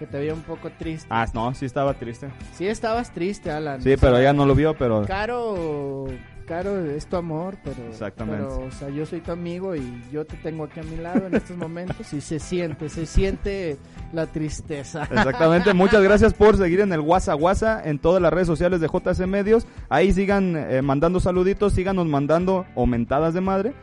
Que 0.00 0.06
te 0.06 0.18
veía 0.18 0.32
un 0.32 0.40
poco 0.40 0.70
triste. 0.70 1.06
Ah, 1.10 1.26
no, 1.34 1.54
sí 1.54 1.66
estaba 1.66 1.92
triste. 1.92 2.30
Sí 2.54 2.66
estabas 2.66 3.12
triste, 3.12 3.50
Alan. 3.50 3.82
Sí, 3.82 3.96
pero 4.00 4.16
ella 4.16 4.32
no 4.32 4.46
lo 4.46 4.54
vio, 4.54 4.74
pero... 4.74 5.04
Caro, 5.06 6.06
Caro 6.46 6.86
es 6.86 7.04
tu 7.04 7.16
amor, 7.16 7.58
pero... 7.62 7.86
Exactamente. 7.90 8.46
Pero, 8.48 8.66
o 8.66 8.70
sea, 8.70 8.88
yo 8.88 9.04
soy 9.04 9.20
tu 9.20 9.30
amigo 9.30 9.76
y 9.76 10.02
yo 10.10 10.24
te 10.24 10.38
tengo 10.38 10.64
aquí 10.64 10.80
a 10.80 10.84
mi 10.84 10.96
lado 10.96 11.26
en 11.26 11.34
estos 11.34 11.54
momentos 11.54 12.10
y 12.14 12.22
se 12.22 12.38
siente, 12.38 12.88
se 12.88 13.04
siente 13.04 13.76
la 14.14 14.26
tristeza. 14.26 15.02
Exactamente, 15.02 15.74
muchas 15.74 16.02
gracias 16.02 16.32
por 16.32 16.56
seguir 16.56 16.80
en 16.80 16.94
el 16.94 17.00
WhatsApp 17.00 17.38
WhatsApp 17.38 17.86
en 17.86 17.98
todas 17.98 18.22
las 18.22 18.32
redes 18.32 18.46
sociales 18.46 18.80
de 18.80 18.88
JC 18.88 19.26
Medios. 19.26 19.66
Ahí 19.90 20.14
sigan 20.14 20.56
eh, 20.56 20.80
mandando 20.80 21.20
saluditos, 21.20 21.74
síganos 21.74 22.06
mandando 22.06 22.64
o 22.74 22.86
mentadas 22.86 23.34
de 23.34 23.42
madre. 23.42 23.74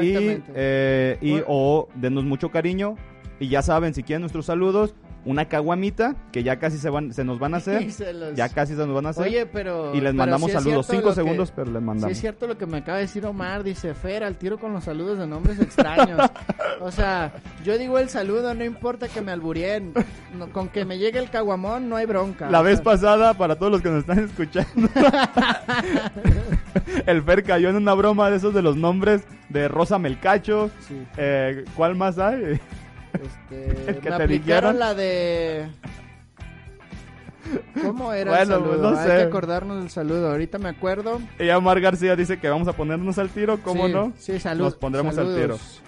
Y, 0.00 0.40
eh, 0.54 1.18
y 1.20 1.42
o 1.48 1.88
denos 1.96 2.22
mucho 2.22 2.52
cariño. 2.52 2.94
Y 3.40 3.48
ya 3.48 3.62
saben, 3.62 3.92
si 3.92 4.04
quieren 4.04 4.22
nuestros 4.22 4.46
saludos, 4.46 4.94
una 5.24 5.46
caguamita, 5.46 6.14
que 6.32 6.42
ya 6.42 6.58
casi 6.58 6.78
se, 6.78 6.88
van, 6.90 7.12
se 7.12 7.24
nos 7.24 7.38
van 7.38 7.54
a 7.54 7.56
hacer. 7.58 7.86
Los- 8.14 8.34
Ya 8.34 8.48
casi 8.48 8.74
se 8.74 8.78
nos 8.86 8.94
van 8.94 9.06
a 9.06 9.10
hacer. 9.10 9.24
Oye, 9.26 9.46
pero... 9.46 9.94
y 9.94 10.00
les 10.00 10.14
mandamos 10.14 10.50
sí 10.50 10.56
saludos. 10.56 10.86
Cinco 10.86 11.10
que- 11.10 11.14
segundos, 11.16 11.52
pero 11.54 11.70
les 11.70 11.80
Sí 11.80 11.84
mandamos. 11.86 12.12
es 12.12 12.20
cierto 12.20 12.46
lo 12.46 12.56
que 12.56 12.66
me 12.66 12.78
acaba 12.78 12.98
de 12.98 13.04
decir 13.04 13.24
Omar, 13.26 13.62
dice 13.62 13.94
Fer, 13.94 14.24
al 14.24 14.36
tiro 14.36 14.58
con 14.58 14.72
los 14.72 14.84
saludos 14.84 15.18
de 15.18 15.26
nombres 15.26 15.60
extraños. 15.60 16.20
o 16.80 16.90
sea, 16.90 17.32
yo 17.64 17.76
digo 17.76 17.98
el 17.98 18.08
saludo, 18.08 18.54
no 18.54 18.64
importa 18.64 19.08
que 19.08 19.20
me 19.20 19.32
alburien, 19.32 19.92
no- 20.36 20.50
con 20.52 20.68
que 20.68 20.84
me 20.84 20.98
llegue 20.98 21.18
el 21.18 21.30
caguamón 21.30 21.88
no 21.88 21.96
hay 21.96 22.06
bronca. 22.06 22.50
La 22.50 22.62
vez 22.62 22.80
pasada, 22.80 23.34
para 23.34 23.56
todos 23.56 23.72
los 23.72 23.82
que 23.82 23.90
nos 23.90 24.00
están 24.00 24.20
escuchando, 24.20 24.88
el 27.06 27.22
Fer 27.22 27.42
cayó 27.44 27.68
en 27.70 27.76
una 27.76 27.94
broma 27.94 28.30
de 28.30 28.36
esos 28.36 28.54
de 28.54 28.62
los 28.62 28.76
nombres 28.76 29.22
de 29.48 29.68
Rosa 29.68 29.98
Melcacho. 29.98 30.70
Sí. 30.86 31.02
Eh, 31.16 31.64
¿Cuál 31.76 31.96
más 31.96 32.18
hay? 32.18 32.60
Este, 33.22 33.70
El 33.90 33.98
que 34.00 34.10
me 34.10 34.16
te 34.16 34.22
aplicaron 34.22 34.72
dijeron. 34.74 34.78
la 34.78 34.94
de... 34.94 35.68
¿Cómo 37.82 38.12
era 38.12 38.30
Bueno, 38.30 38.42
el 38.56 38.60
saludo? 38.60 38.68
pues, 38.68 38.80
no 38.80 38.88
Hay 38.98 39.06
sé. 39.08 39.16
que 39.16 39.22
acordarnos 39.22 39.78
del 39.80 39.90
saludo, 39.90 40.30
ahorita 40.30 40.58
me 40.58 40.68
acuerdo. 40.68 41.20
Y 41.38 41.48
Omar 41.50 41.80
García 41.80 42.14
dice 42.14 42.38
que 42.38 42.48
vamos 42.48 42.68
a 42.68 42.74
ponernos 42.74 43.16
al 43.18 43.30
tiro, 43.30 43.58
¿cómo 43.62 43.86
Sí, 43.86 43.92
no? 43.92 44.12
Sí, 44.18 44.38
salud, 44.40 44.64
Nos 44.64 44.74
pondremos 44.74 45.16
al 45.16 45.34
tiro. 45.34 45.56
saludos. 45.58 45.82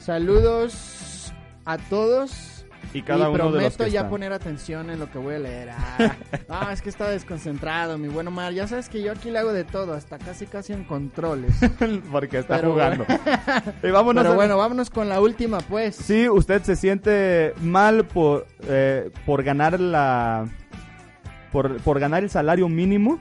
Saludos 0.00 1.32
a 1.64 1.78
todos. 1.78 2.55
Y 2.96 3.02
cada 3.02 3.28
y 3.28 3.34
uno 3.34 3.52
de 3.52 3.62
los 3.62 3.76
que 3.76 3.90
ya 3.90 4.00
están. 4.00 4.10
poner 4.10 4.32
atención 4.32 4.88
en 4.88 4.98
lo 4.98 5.10
que 5.10 5.18
voy 5.18 5.34
a 5.34 5.38
leer. 5.38 5.68
Ah, 5.70 6.16
ah, 6.48 6.70
es 6.72 6.80
que 6.80 6.88
estaba 6.88 7.10
desconcentrado, 7.10 7.98
mi 7.98 8.08
buen 8.08 8.26
Omar. 8.26 8.54
Ya 8.54 8.66
sabes 8.66 8.88
que 8.88 9.02
yo 9.02 9.12
aquí 9.12 9.30
le 9.30 9.38
hago 9.38 9.52
de 9.52 9.64
todo, 9.64 9.92
hasta 9.92 10.18
casi 10.18 10.46
casi 10.46 10.72
en 10.72 10.84
controles. 10.84 11.54
Porque 12.10 12.38
está 12.38 12.56
Pero 12.56 12.72
jugando. 12.72 13.04
y 13.82 13.90
vámonos 13.90 14.22
Pero 14.22 14.32
a- 14.32 14.36
bueno, 14.36 14.56
vámonos 14.56 14.88
con 14.88 15.10
la 15.10 15.20
última, 15.20 15.58
pues. 15.60 15.96
Si 15.96 16.26
usted 16.28 16.62
se 16.62 16.74
siente 16.74 17.52
mal 17.60 18.06
por, 18.06 18.46
eh, 18.66 19.10
por 19.26 19.42
ganar 19.42 19.78
la... 19.78 20.46
Por, 21.52 21.76
por 21.82 22.00
ganar 22.00 22.22
el 22.22 22.30
salario 22.30 22.68
mínimo, 22.68 23.18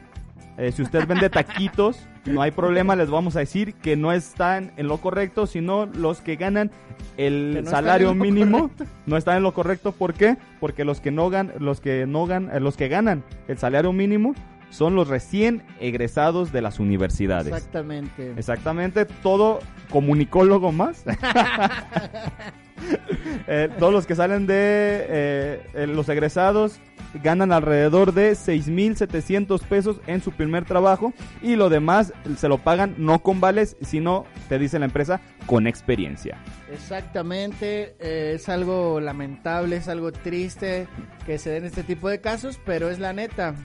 eh, 0.58 0.72
si 0.72 0.82
usted 0.82 1.06
vende 1.08 1.30
taquitos, 1.30 2.00
no 2.26 2.42
hay 2.42 2.52
problema, 2.52 2.96
les 2.96 3.10
vamos 3.10 3.36
a 3.36 3.40
decir 3.40 3.74
que 3.76 3.96
no 3.96 4.12
están 4.12 4.72
en 4.78 4.88
lo 4.88 4.98
correcto, 4.98 5.48
sino 5.48 5.86
los 5.86 6.22
que 6.22 6.36
ganan 6.36 6.72
el 7.18 7.64
no 7.64 7.70
salario 7.70 8.14
mínimo 8.14 8.70
correcto. 8.70 8.86
no 9.06 9.18
están 9.18 9.38
en 9.38 9.44
lo 9.44 9.54
correcto. 9.54 9.92
¿Por 9.92 10.14
qué? 10.14 10.38
Porque 10.60 10.86
los 10.86 11.00
que 11.00 11.12
no 11.12 11.30
gan, 11.30 11.54
los 11.60 11.82
que 11.82 12.06
no 12.06 12.26
gan, 12.26 12.50
eh, 12.54 12.60
los 12.60 12.78
que 12.78 12.88
ganan 12.88 13.24
el 13.48 13.58
salario 13.58 13.94
mínimo 13.94 14.34
son 14.70 14.96
los 14.96 15.08
recién 15.08 15.64
egresados 15.80 16.52
de 16.52 16.62
las 16.62 16.80
universidades. 16.80 17.54
Exactamente. 17.54 18.34
Exactamente, 18.38 19.06
todo 19.06 19.60
comunicólogo 19.90 20.72
más. 20.72 21.06
Eh, 23.48 23.70
todos 23.78 23.94
los 23.94 24.08
que 24.08 24.16
salen 24.16 24.48
de 24.48 24.56
eh, 24.56 25.62
eh, 25.76 25.88
los 25.88 26.10
egresados 26.10 26.80
ganan 27.24 27.52
alrededor 27.52 28.14
de 28.14 28.32
6.700 28.32 29.62
pesos 29.62 29.98
en 30.08 30.22
su 30.22 30.32
primer 30.32 30.66
trabajo 30.66 31.14
y 31.42 31.56
lo 31.56 31.70
demás 31.70 32.14
se 32.38 32.48
lo 32.48 32.58
pagan 32.58 32.96
no 32.98 33.20
con 33.20 33.40
vales, 33.40 33.78
sino, 33.82 34.26
te 34.50 34.58
dice 34.58 34.80
la 34.80 34.86
empresa, 34.86 35.22
con 35.46 35.68
experiencia. 35.68 36.40
Exactamente, 36.72 37.96
eh, 38.00 38.34
es 38.36 38.50
algo 38.50 39.00
lamentable, 39.00 39.78
es 39.78 39.88
algo 39.88 40.12
triste 40.12 40.88
que 41.26 41.38
se 41.38 41.52
den 41.52 41.66
este 41.66 41.84
tipo 41.84 42.10
de 42.10 42.22
casos, 42.22 42.60
pero 42.66 42.90
es 42.90 43.00
la 43.00 43.14
neta. 43.14 43.56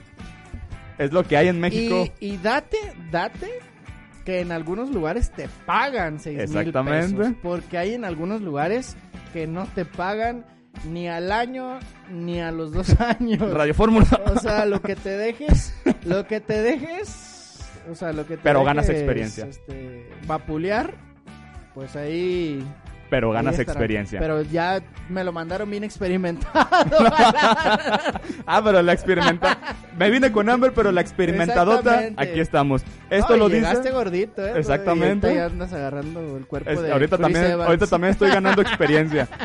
Es 0.97 1.11
lo 1.11 1.23
que 1.23 1.37
hay 1.37 1.47
en 1.47 1.59
México. 1.59 2.07
Y, 2.19 2.33
y 2.33 2.37
date, 2.37 2.77
date 3.09 3.70
que 4.25 4.39
en 4.41 4.51
algunos 4.51 4.89
lugares 4.91 5.31
te 5.31 5.47
pagan 5.65 6.19
seis 6.19 6.35
mil 6.37 6.43
Exactamente. 6.43 7.15
pesos. 7.17 7.33
Porque 7.41 7.77
hay 7.77 7.93
en 7.93 8.05
algunos 8.05 8.41
lugares 8.41 8.95
que 9.33 9.47
no 9.47 9.65
te 9.73 9.85
pagan 9.85 10.45
ni 10.89 11.07
al 11.07 11.31
año 11.31 11.79
ni 12.11 12.39
a 12.41 12.51
los 12.51 12.71
dos 12.71 12.99
años. 13.01 13.51
Radio 13.53 13.73
Fórmula. 13.73 14.07
O 14.33 14.39
sea, 14.39 14.65
lo 14.65 14.81
que 14.81 14.95
te 14.95 15.17
dejes, 15.17 15.73
lo 16.05 16.25
que 16.27 16.39
te 16.39 16.61
dejes, 16.61 17.59
o 17.91 17.95
sea, 17.95 18.13
lo 18.13 18.25
que 18.27 18.37
te 18.37 18.43
Pero 18.43 18.63
ganas 18.63 18.89
experiencia. 18.89 19.45
Este, 19.45 20.09
vapulear, 20.27 20.93
pues 21.73 21.95
ahí 21.95 22.63
Pero 23.11 23.29
ganas 23.31 23.59
estará. 23.59 23.73
experiencia. 23.73 24.19
Pero 24.19 24.41
ya 24.41 24.81
me 25.09 25.23
lo 25.23 25.31
mandaron 25.31 25.69
bien 25.69 25.83
experimentado. 25.83 26.51
Ah, 28.47 28.61
pero 28.63 28.81
la 28.81 28.93
experimenta. 28.93 29.57
Me 29.97 30.09
vine 30.09 30.31
con 30.31 30.49
Amber, 30.49 30.73
pero 30.73 30.91
la 30.91 31.01
experimentadota, 31.01 32.03
aquí 32.17 32.39
estamos. 32.39 32.83
Esto 33.09 33.33
No, 33.33 33.43
lo 33.43 33.49
llegaste 33.49 33.79
dice. 33.83 33.91
gordito, 33.91 34.45
¿eh? 34.45 34.53
Exactamente. 34.57 35.33
Ya 35.35 35.45
andas 35.45 35.71
agarrando 35.73 36.37
el 36.37 36.45
cuerpo 36.47 36.69
Es- 36.69 36.81
de 36.81 36.91
ahorita, 36.91 37.17
Chris 37.17 37.25
también, 37.33 37.51
Evans. 37.51 37.67
ahorita 37.67 37.87
también 37.87 38.11
estoy 38.11 38.29
ganando 38.31 38.61
experiencia. 38.61 39.27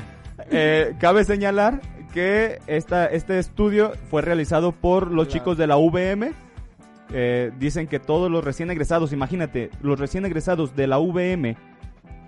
Eh, 0.50 0.94
cabe 1.00 1.24
señalar 1.24 1.80
que 2.14 2.60
esta, 2.68 3.06
este 3.06 3.38
estudio 3.40 3.92
fue 4.10 4.22
realizado 4.22 4.70
por 4.70 5.10
los 5.10 5.26
Claro. 5.26 5.30
chicos 5.40 5.58
de 5.58 5.66
la 5.66 5.76
VM. 5.76 6.32
Eh, 7.12 7.50
dicen 7.58 7.86
que 7.88 7.98
todos 7.98 8.30
los 8.30 8.44
recién 8.44 8.70
egresados, 8.70 9.12
imagínate, 9.12 9.70
los 9.80 9.98
recién 9.98 10.24
egresados 10.26 10.76
de 10.76 10.86
la 10.86 10.98
VM 10.98 11.56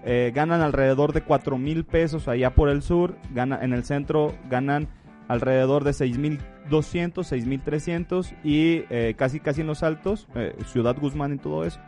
eh, 0.04 0.32
ganan 0.34 0.60
alrededor 0.60 1.12
de 1.12 1.22
4 1.22 1.58
mil 1.58 1.84
pesos 1.84 2.28
allá 2.28 2.54
por 2.54 2.68
el 2.68 2.82
sur, 2.82 3.16
gana, 3.34 3.58
en 3.62 3.72
el 3.72 3.84
centro 3.84 4.34
ganan 4.48 4.88
alrededor 5.28 5.84
de 5.84 5.90
6.200, 5.90 6.38
6.300 6.70 8.34
y 8.42 8.84
eh, 8.90 9.14
casi 9.16 9.40
casi 9.40 9.60
en 9.60 9.66
los 9.66 9.82
altos, 9.82 10.26
eh, 10.34 10.56
Ciudad 10.66 10.96
Guzmán 10.98 11.34
y 11.34 11.38
todo 11.38 11.64
eso. 11.64 11.80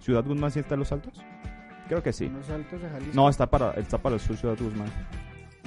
¿Ciudad 0.00 0.24
Guzmán 0.24 0.50
sí 0.50 0.60
está 0.60 0.74
en 0.74 0.80
los 0.80 0.92
altos? 0.92 1.24
Creo 1.88 2.02
que 2.02 2.12
sí. 2.12 2.24
En 2.24 2.34
los 2.34 2.50
altos 2.50 2.80
de 2.80 2.88
Jalisco. 2.88 3.14
No, 3.14 3.28
está 3.28 3.46
para, 3.46 3.72
está 3.72 3.98
para 3.98 4.14
el 4.14 4.20
sur 4.20 4.36
Ciudad 4.36 4.56
Guzmán. 4.58 4.88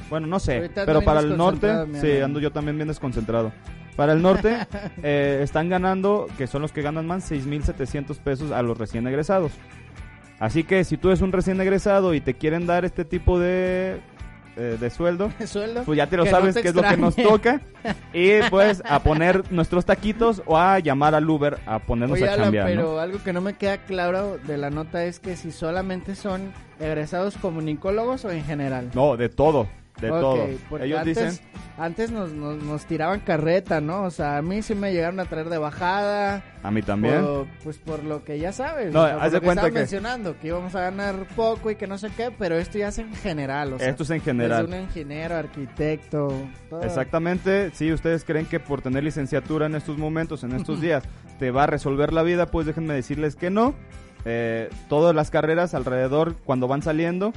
Bueno, 0.10 0.28
no 0.28 0.40
sé, 0.40 0.72
pero 0.74 1.02
para 1.02 1.20
el 1.20 1.38
norte, 1.38 1.72
sí, 2.02 2.20
ando 2.20 2.40
yo 2.40 2.52
también 2.52 2.78
bien 2.78 2.88
desconcentrado. 2.88 3.52
Para 3.96 4.14
el 4.14 4.22
norte, 4.22 4.58
eh, 5.04 5.42
están 5.44 5.70
ganando, 5.70 6.28
que 6.38 6.48
son 6.48 6.62
los 6.62 6.72
que 6.72 6.82
ganan 6.82 7.06
más, 7.06 7.30
6.700 7.32 8.18
pesos 8.18 8.52
a 8.52 8.62
los 8.62 8.78
recién 8.78 9.06
egresados. 9.08 9.52
Así 10.40 10.64
que 10.64 10.84
si 10.84 10.98
tú 10.98 11.10
eres 11.10 11.22
un 11.22 11.32
recién 11.32 11.60
egresado 11.60 12.14
y 12.14 12.22
te 12.22 12.36
quieren 12.36 12.66
dar 12.66 12.86
este 12.86 13.04
tipo 13.04 13.40
de, 13.40 14.00
eh, 14.56 14.78
de 14.80 14.90
sueldo, 14.90 15.32
sueldo. 15.46 15.84
pues 15.84 15.98
ya 15.98 16.08
te 16.08 16.18
lo 16.18 16.24
Que 16.24 16.32
no 16.32 16.38
sabes 16.38 16.56
qué 16.56 16.70
es 16.70 16.76
lo 16.76 16.82
que 16.82 16.98
nos 16.98 17.16
toca. 17.16 17.62
Y 18.14 18.42
pues 18.50 18.82
a 18.86 19.00
poner 19.04 19.44
nuestros 19.52 19.86
taquitos 19.86 20.42
o 20.46 20.58
a 20.58 20.80
llamar 20.80 21.14
al 21.16 21.30
Uber 21.30 21.60
a 21.66 21.80
ponernos 21.80 22.18
Oye, 22.18 22.28
a 22.30 22.34
Alan, 22.34 22.46
chambear, 22.46 22.70
¿no? 22.70 22.76
pero 22.76 23.00
algo 23.00 23.24
que 23.24 23.34
no 23.34 23.42
me 23.42 23.54
queda 23.54 23.78
claro 23.80 24.38
de 24.38 24.58
la 24.58 24.70
nota 24.70 25.04
es 25.06 25.20
que 25.20 25.36
si 25.36 25.52
solamente 25.52 26.16
son 26.16 26.54
egresados 26.80 27.38
comunicólogos 27.38 28.24
o 28.26 28.32
en 28.32 28.44
general. 28.44 28.92
No, 28.94 29.18
de 29.18 29.30
todo, 29.30 29.68
de 30.02 30.10
todo. 30.10 30.48
Ellos 30.82 31.00
antes, 31.00 31.18
dicen, 31.18 31.46
antes 31.78 32.12
nos, 32.12 32.32
nos, 32.32 32.62
nos 32.64 32.86
tiraban 32.86 33.20
carreta, 33.22 33.82
¿no? 33.82 34.04
O 34.04 34.12
sea, 34.12 34.38
a 34.38 34.42
mí 34.42 34.62
sí 34.62 34.76
me 34.76 34.92
llegaron 34.94 35.20
a 35.20 35.26
traer 35.26 35.50
de 35.50 35.58
bajada. 35.58 36.44
a 36.64 36.72
mí 36.72 36.82
también. 36.82 37.22
por- 37.26 37.48
pues 37.64 37.78
por 37.78 38.04
lo 38.04 38.24
que 38.24 38.38
ya 38.40 38.52
sabes. 38.52 38.94
No, 38.94 39.04
o 39.04 39.06
sea, 39.08 39.16
haz 39.18 39.32
de 39.32 39.42
cuenta 39.42 39.66
que- 39.68 39.72
mencionando, 39.80 40.38
que 40.40 40.48
íbamos 40.48 40.76
a 40.76 40.82
ganar 40.82 41.16
poco 41.36 41.72
y 41.72 41.76
que 41.76 41.88
no 41.88 41.98
sé 41.98 42.10
qué, 42.16 42.32
pero 42.38 42.58
esto 42.58 42.78
ya 42.78 42.90
es 42.90 42.98
en 43.00 43.14
general. 43.16 43.74
O 43.74 43.80
sea, 43.80 43.90
Esto 43.90 44.04
es 44.04 44.10
en 44.12 44.22
general. 44.22 44.66
Desde 44.66 44.78
un 44.78 44.84
ingeniero, 44.88 45.36
arquitecto, 45.36 46.34
todo. 46.70 46.84
Exactamente, 46.84 47.72
si 47.74 47.92
ustedes 47.94 48.24
creen 48.24 48.46
que 48.46 48.60
por 48.60 48.82
tener 48.82 49.04
licenciatura 49.04 49.66
en 49.68 49.76
estos 49.76 49.98
momentos, 49.98 50.44
en 50.44 50.54
estos 50.54 50.82
días, 50.82 51.04
te 51.40 51.52
va 51.52 51.64
a 51.64 51.68
resolver 51.68 52.12
la 52.14 52.24
vida, 52.24 52.48
pues 52.48 52.66
déjenme 52.66 52.94
decirles 52.94 53.36
que 53.36 53.50
no. 53.50 53.74
Eh, 54.26 54.70
todas 54.90 55.16
las 55.16 55.32
carreras 55.32 55.74
alrededor, 55.74 56.36
cuando 56.44 56.68
van 56.68 56.82
saliendo, 56.82 57.32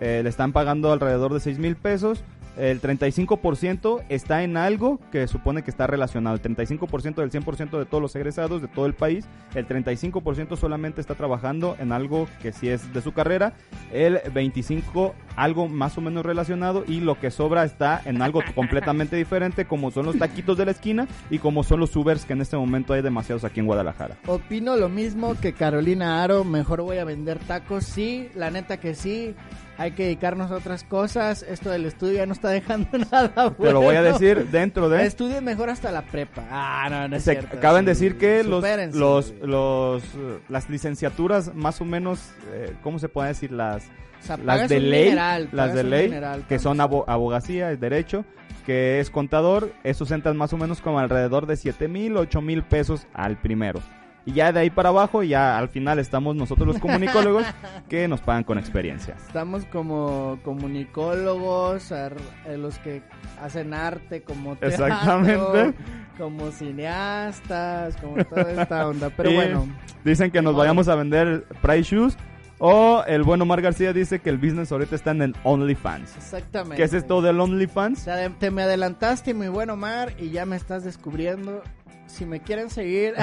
eh, 0.00 0.20
le 0.22 0.28
están 0.28 0.52
pagando 0.52 0.92
alrededor 0.92 1.32
de 1.32 1.40
6 1.40 1.58
mil 1.58 1.76
pesos. 1.76 2.22
El 2.56 2.80
35% 2.80 4.04
está 4.08 4.42
en 4.42 4.56
algo 4.56 4.98
que 5.12 5.26
supone 5.26 5.62
que 5.62 5.70
está 5.70 5.86
relacionado. 5.86 6.36
El 6.36 6.42
35% 6.42 7.16
del 7.16 7.30
100% 7.30 7.78
de 7.78 7.84
todos 7.84 8.00
los 8.00 8.16
egresados 8.16 8.62
de 8.62 8.68
todo 8.68 8.86
el 8.86 8.94
país. 8.94 9.26
El 9.54 9.68
35% 9.68 10.56
solamente 10.56 11.02
está 11.02 11.14
trabajando 11.14 11.76
en 11.78 11.92
algo 11.92 12.26
que 12.40 12.52
sí 12.52 12.70
es 12.70 12.94
de 12.94 13.02
su 13.02 13.12
carrera. 13.12 13.52
El 13.92 14.22
25% 14.22 15.12
algo 15.36 15.68
más 15.68 15.98
o 15.98 16.00
menos 16.00 16.24
relacionado. 16.24 16.84
Y 16.88 17.00
lo 17.00 17.20
que 17.20 17.30
sobra 17.30 17.64
está 17.64 18.00
en 18.06 18.22
algo 18.22 18.40
completamente 18.54 19.16
diferente 19.16 19.66
como 19.66 19.90
son 19.90 20.06
los 20.06 20.18
taquitos 20.18 20.56
de 20.56 20.64
la 20.64 20.70
esquina 20.70 21.06
y 21.28 21.38
como 21.38 21.62
son 21.62 21.80
los 21.80 21.94
Ubers 21.94 22.24
que 22.24 22.32
en 22.32 22.40
este 22.40 22.56
momento 22.56 22.94
hay 22.94 23.02
demasiados 23.02 23.44
aquí 23.44 23.60
en 23.60 23.66
Guadalajara. 23.66 24.16
Opino 24.26 24.76
lo 24.76 24.88
mismo 24.88 25.34
que 25.34 25.52
Carolina 25.52 26.22
Aro, 26.22 26.42
mejor 26.42 26.80
voy 26.80 26.96
a 26.98 27.04
vender 27.04 27.38
tacos, 27.38 27.84
sí, 27.84 28.30
la 28.34 28.50
neta 28.50 28.78
que 28.78 28.94
sí, 28.94 29.34
hay 29.78 29.92
que 29.92 30.04
dedicarnos 30.04 30.50
a 30.50 30.54
otras 30.56 30.84
cosas, 30.84 31.42
esto 31.42 31.70
del 31.70 31.84
estudio 31.84 32.14
ya 32.18 32.26
no 32.26 32.32
está 32.32 32.48
dejando 32.48 32.88
nada 33.12 33.48
bueno. 33.50 33.56
Te 33.58 33.72
lo 33.72 33.80
voy 33.82 33.96
a 33.96 34.02
decir 34.02 34.46
dentro 34.48 34.88
de... 34.88 35.04
Estudien 35.06 35.44
mejor 35.44 35.70
hasta 35.70 35.90
la 35.92 36.02
prepa. 36.02 36.44
Ah, 36.50 36.88
no, 36.90 37.08
no 37.08 37.16
es 37.16 37.22
Se 37.24 37.32
cierto. 37.32 37.56
acaban 37.58 37.84
de 37.84 37.94
sí, 37.94 38.04
decir 38.04 38.18
que 38.18 38.42
los, 38.44 38.64
los, 38.94 39.34
los, 39.42 40.02
las 40.48 40.70
licenciaturas 40.70 41.54
más 41.54 41.80
o 41.80 41.84
menos, 41.84 42.30
eh, 42.52 42.72
¿cómo 42.82 42.98
se 42.98 43.08
puede 43.08 43.28
decir? 43.28 43.52
Las, 43.52 43.84
O 44.22 44.26
sea, 44.26 44.36
las 44.38 44.68
de 44.68 44.80
ley, 44.80 45.04
dineral, 45.04 45.48
las 45.52 45.74
de 45.74 45.84
ley, 45.84 46.12
que 46.48 46.58
son 46.58 46.78
abo- 46.78 47.04
abogacía, 47.06 47.70
es 47.70 47.78
derecho, 47.80 48.24
que 48.64 48.98
es 49.00 49.10
contador, 49.10 49.72
esos 49.84 50.10
entran 50.10 50.36
más 50.36 50.52
o 50.52 50.56
menos 50.56 50.80
como 50.80 50.98
alrededor 50.98 51.46
de 51.46 51.56
7 51.56 51.86
mil, 51.88 52.16
8 52.16 52.40
mil 52.40 52.62
pesos 52.64 53.06
al 53.14 53.36
primero. 53.36 53.80
Y 54.26 54.32
ya 54.32 54.50
de 54.52 54.58
ahí 54.60 54.70
para 54.70 54.88
abajo, 54.88 55.22
ya 55.22 55.56
al 55.56 55.68
final 55.68 55.98
estamos 56.00 56.34
nosotros 56.36 56.66
los 56.66 56.78
comunicólogos 56.78 57.44
que 57.88 58.08
nos 58.08 58.20
pagan 58.20 58.42
con 58.44 58.58
experiencia. 58.58 59.14
Estamos 59.26 59.64
como 59.66 60.38
comunicólogos, 60.44 61.92
eh, 61.92 62.10
los 62.58 62.78
que 62.80 63.02
hacen 63.40 63.72
arte, 63.72 64.22
como 64.22 64.56
teatro, 64.56 64.86
Exactamente. 64.86 65.74
como 66.18 66.50
cineastas, 66.50 67.96
como 67.98 68.24
toda 68.24 68.50
esta 68.50 68.88
onda. 68.88 69.10
Pero 69.16 69.30
Y 69.30 69.34
bueno, 69.36 69.68
Dicen 70.04 70.30
que 70.30 70.42
nos 70.42 70.52
modo. 70.52 70.60
vayamos 70.62 70.88
a 70.88 70.94
vender 70.96 71.44
Price 71.62 71.94
Shoes. 71.94 72.16
O 72.58 73.04
el 73.06 73.22
bueno 73.22 73.42
Omar 73.44 73.60
García 73.60 73.92
dice 73.92 74.18
que 74.20 74.30
el 74.30 74.38
business 74.38 74.72
ahorita 74.72 74.96
está 74.96 75.10
en 75.10 75.20
el 75.20 75.36
OnlyFans. 75.44 76.16
exactamente. 76.16 76.76
¿Qué 76.76 76.84
es 76.84 76.94
esto 76.94 77.20
del 77.20 77.38
O 77.38 77.44
OnlyFans? 77.44 77.98
sea, 77.98 78.30
te 78.30 78.50
me 78.50 78.62
adelantaste, 78.62 79.34
muy 79.34 79.48
bueno, 79.48 79.74
Omar, 79.74 80.14
y 80.18 80.30
ya 80.30 80.46
me 80.46 80.56
estás 80.56 80.82
descubriendo. 80.82 81.62
Si 82.06 82.24
me 82.24 82.40
quieren 82.40 82.70
seguir, 82.70 83.14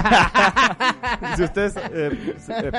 si 1.36 1.44
ustedes 1.44 1.76
eh, 1.78 2.36
eh, 2.50 2.72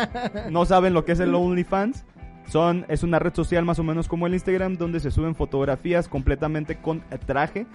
no 0.51 0.65
saben 0.67 0.95
lo 0.95 1.05
que 1.05 1.13
es 1.13 1.21
el 1.21 1.35
OnlyFans, 1.35 2.05
son, 2.49 2.85
es 2.89 3.03
una 3.03 3.19
red 3.19 3.35
social 3.35 3.65
más 3.65 3.79
o 3.79 3.83
menos 3.83 4.07
como 4.07 4.27
el 4.27 4.35
Instagram 4.35 4.77
donde 4.77 5.01
se 5.01 5.11
suben 5.11 5.35
fotografías 5.35 6.09
completamente 6.09 6.77
con 6.77 7.03
traje 7.27 7.67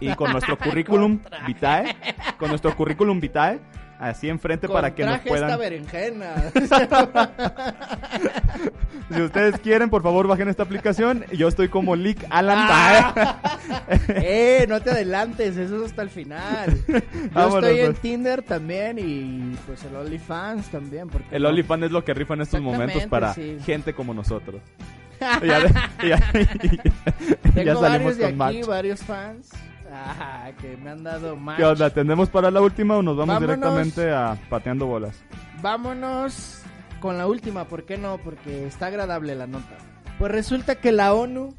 y 0.00 0.14
con 0.14 0.32
nuestro 0.32 0.58
currículum 0.64 1.20
vitae, 1.46 1.96
con 2.38 2.48
nuestro 2.48 2.74
currículum 2.74 3.20
vitae, 3.20 3.60
así 3.98 4.28
enfrente 4.28 4.66
con 4.66 4.74
para 4.74 4.94
que 4.94 5.04
nos 5.04 5.20
traje 5.22 5.28
esta 5.28 5.40
puedan... 5.40 5.58
berenjena. 5.58 6.34
Si 9.12 9.20
ustedes 9.20 9.58
quieren, 9.60 9.90
por 9.90 10.02
favor, 10.02 10.26
bajen 10.26 10.48
esta 10.48 10.62
aplicación. 10.62 11.24
Yo 11.32 11.46
estoy 11.46 11.68
como 11.68 11.94
Lick 11.94 12.24
Alan 12.30 12.56
Ah. 12.58 13.58
eh, 14.08 14.64
no 14.68 14.80
te 14.80 14.90
adelantes, 14.90 15.56
eso 15.56 15.76
es 15.76 15.90
hasta 15.90 16.02
el 16.02 16.10
final. 16.10 16.74
Yo 16.88 17.00
Vámonos, 17.32 17.64
estoy 17.64 17.80
en 17.80 17.86
pues. 17.92 18.00
Tinder 18.00 18.42
también 18.42 18.98
y 18.98 19.56
pues 19.66 19.84
el 19.84 19.94
OnlyFans 19.94 20.68
también. 20.70 21.08
Porque 21.08 21.36
El 21.36 21.42
no? 21.42 21.50
OnlyFans 21.50 21.84
es 21.84 21.90
lo 21.92 22.04
que 22.04 22.14
rifa 22.14 22.34
en 22.34 22.40
estos 22.42 22.60
momentos 22.62 23.04
para 23.06 23.34
sí. 23.34 23.58
gente 23.64 23.92
como 23.94 24.14
nosotros. 24.14 24.60
Ya, 26.04 26.18
Tengo 27.54 27.64
ya 27.64 27.74
salimos 27.76 27.80
varios 27.80 28.16
de 28.18 28.24
con 28.24 28.32
aquí, 28.42 28.58
match. 28.58 28.66
varios 28.66 29.02
fans 29.04 29.50
ah, 29.94 30.50
que 30.60 30.76
me 30.76 30.90
han 30.90 31.02
dado 31.04 31.36
match. 31.36 31.56
¿Qué 31.58 31.64
onda? 31.64 31.90
¿Tenemos 31.90 32.28
para 32.30 32.50
la 32.50 32.60
última 32.60 32.96
o 32.96 33.02
nos 33.02 33.16
vamos 33.16 33.34
Vámonos. 33.34 33.56
directamente 33.56 34.10
a 34.12 34.36
pateando 34.48 34.86
bolas? 34.86 35.22
Vámonos 35.62 36.62
con 37.00 37.18
la 37.18 37.26
última, 37.26 37.64
¿por 37.64 37.84
qué 37.84 37.96
no? 37.98 38.18
Porque 38.18 38.66
está 38.66 38.86
agradable 38.86 39.34
la 39.34 39.46
nota. 39.46 39.76
Pues 40.18 40.30
resulta 40.32 40.76
que 40.76 40.92
la 40.92 41.12
ONU 41.14 41.54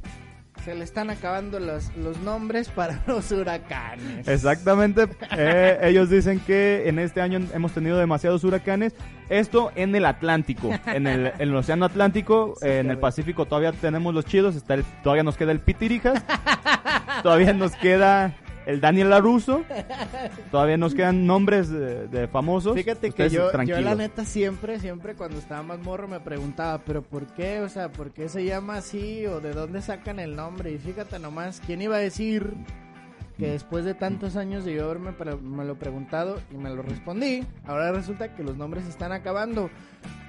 Se 0.63 0.73
le 0.73 0.83
están 0.83 1.09
acabando 1.11 1.59
los, 1.59 1.95
los 1.97 2.17
nombres 2.21 2.69
para 2.69 2.99
los 3.07 3.31
huracanes. 3.31 4.27
Exactamente. 4.27 5.07
Eh, 5.37 5.77
ellos 5.83 6.09
dicen 6.09 6.39
que 6.39 6.87
en 6.89 6.97
este 6.97 7.21
año 7.21 7.39
hemos 7.53 7.73
tenido 7.73 7.97
demasiados 7.97 8.43
huracanes. 8.43 8.95
Esto 9.29 9.71
en 9.75 9.93
el 9.95 10.05
Atlántico, 10.05 10.71
en 10.87 11.05
el, 11.07 11.27
en 11.37 11.41
el 11.49 11.55
Océano 11.55 11.85
Atlántico, 11.85 12.55
Sí, 12.61 12.67
eh, 12.67 12.79
en 12.79 12.89
el. 12.89 12.97
Pacífico 12.97 13.45
todavía 13.45 13.73
tenemos 13.73 14.13
los 14.15 14.25
chidos. 14.25 14.55
Está 14.55 14.73
el- 14.75 14.85
todavía 15.03 15.23
nos 15.23 15.35
queda 15.37 15.51
el 15.51 15.59
Pitirijas. 15.59 16.23
Todavía 17.23 17.53
nos 17.53 17.73
queda 17.75 18.35
el 18.65 18.81
Daniel 18.81 19.11
Laruso. 19.11 19.63
Todavía 20.51 20.77
nos 20.77 20.95
quedan 20.95 21.25
nombres 21.27 21.69
de, 21.69 22.07
de 22.07 22.27
famosos. 22.27 22.75
Fíjate 22.75 23.07
que 23.07 23.09
Ustedes 23.09 23.31
yo, 23.33 23.45
yo 23.45 23.51
tranquilos. 23.51 23.83
la 23.83 23.95
neta 23.95 24.25
siempre, 24.25 24.79
siempre 24.79 25.15
cuando 25.15 25.37
estaba 25.37 25.61
más 25.63 25.79
morro 25.79 26.07
me 26.07 26.19
preguntaba, 26.19 26.79
pero 26.79 27.01
¿por 27.03 27.27
qué? 27.27 27.61
O 27.61 27.69
sea, 27.69 27.91
¿por 27.91 28.11
qué 28.11 28.27
se 28.29 28.43
llama 28.43 28.77
así? 28.77 29.25
¿O 29.27 29.39
de 29.39 29.53
dónde 29.53 29.81
sacan 29.81 30.19
el 30.19 30.35
nombre? 30.35 30.71
Y 30.71 30.77
fíjate 30.77 31.19
nomás, 31.19 31.61
¿quién 31.65 31.81
iba 31.81 31.95
a 31.97 31.99
decir 31.99 32.53
que 33.37 33.51
después 33.51 33.83
de 33.85 33.93
tantos 33.93 34.35
años 34.37 34.63
de 34.65 34.73
yo 34.75 34.85
haberme 34.85 35.11
me 35.41 35.65
lo 35.65 35.75
preguntado 35.75 36.39
y 36.51 36.55
me 36.57 36.69
lo 36.69 36.81
respondí, 36.81 37.43
ahora 37.67 37.91
resulta 37.91 38.33
que 38.33 38.43
los 38.43 38.57
nombres 38.57 38.87
están 38.87 39.11
acabando? 39.11 39.69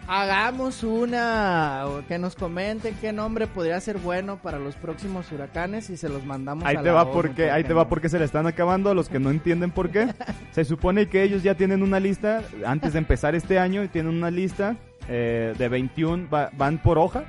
Hagamos 0.09 0.85
una, 0.85 1.85
que 2.07 2.17
nos 2.19 2.37
comenten 2.37 2.95
qué 3.01 3.13
nombre 3.13 3.49
podría 3.49 3.81
ser 3.81 3.99
bueno 3.99 4.37
para 4.41 4.59
los 4.61 4.77
próximos 4.77 5.33
huracanes 5.33 5.91
y 5.91 5.97
se 5.97 6.09
los 6.09 6.25
mandamos 6.25 6.65
Ahí 6.65 6.77
a 6.77 6.81
te 6.81 6.87
la 6.87 6.93
va 6.93 7.03
ONU, 7.03 7.13
porque 7.13 7.43
¿por 7.47 7.53
ahí 7.53 7.65
te 7.65 7.73
va 7.75 7.89
porque 7.89 8.09
se 8.09 8.19
le 8.21 8.25
están 8.25 8.47
acabando 8.47 8.89
a 8.89 8.95
los 8.95 9.09
que 9.09 9.19
no 9.19 9.31
entienden 9.31 9.73
por 9.73 9.91
qué. 9.91 10.07
Se 10.53 10.65
supone 10.65 11.07
que 11.09 11.25
ellos 11.25 11.43
ya 11.43 11.55
tienen 11.57 11.83
una 11.83 11.99
lista 11.99 12.43
antes 12.65 12.93
de 12.93 13.01
empezar 13.01 13.35
este 13.35 13.59
año 13.59 13.83
y 13.83 13.89
tienen 13.89 14.15
una 14.15 14.31
lista 14.31 14.77
eh, 15.09 15.55
de 15.59 15.69
21 15.69 16.29
va- 16.33 16.51
van 16.57 16.79
por 16.79 16.99
hoja 16.99 17.25